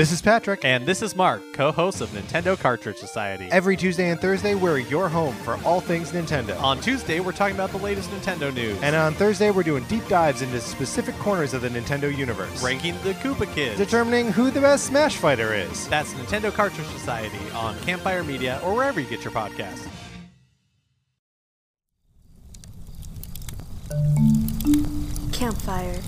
This 0.00 0.12
is 0.12 0.22
Patrick. 0.22 0.64
And 0.64 0.86
this 0.86 1.02
is 1.02 1.14
Mark, 1.14 1.42
co 1.52 1.70
host 1.72 2.00
of 2.00 2.08
Nintendo 2.12 2.58
Cartridge 2.58 2.96
Society. 2.96 3.48
Every 3.50 3.76
Tuesday 3.76 4.08
and 4.08 4.18
Thursday, 4.18 4.54
we're 4.54 4.78
your 4.78 5.10
home 5.10 5.34
for 5.34 5.58
all 5.62 5.82
things 5.82 6.12
Nintendo. 6.12 6.58
On 6.62 6.80
Tuesday, 6.80 7.20
we're 7.20 7.32
talking 7.32 7.54
about 7.54 7.70
the 7.70 7.76
latest 7.76 8.08
Nintendo 8.08 8.50
news, 8.54 8.80
And 8.80 8.96
on 8.96 9.12
Thursday, 9.12 9.50
we're 9.50 9.62
doing 9.62 9.84
deep 9.88 10.08
dives 10.08 10.40
into 10.40 10.58
specific 10.58 11.14
corners 11.16 11.52
of 11.52 11.60
the 11.60 11.68
Nintendo 11.68 12.16
universe, 12.16 12.64
ranking 12.64 12.94
the 13.02 13.12
Koopa 13.12 13.54
Kids. 13.54 13.76
determining 13.76 14.32
who 14.32 14.50
the 14.50 14.62
best 14.62 14.86
Smash 14.86 15.16
Fighter 15.16 15.52
is. 15.52 15.86
That's 15.88 16.14
Nintendo 16.14 16.50
Cartridge 16.50 16.86
Society 16.86 17.50
on 17.54 17.78
Campfire 17.80 18.24
Media 18.24 18.58
or 18.64 18.74
wherever 18.74 19.00
you 19.00 19.06
get 19.06 19.22
your 19.22 19.34
podcasts. 19.34 19.86
Campfire. 25.30 26.00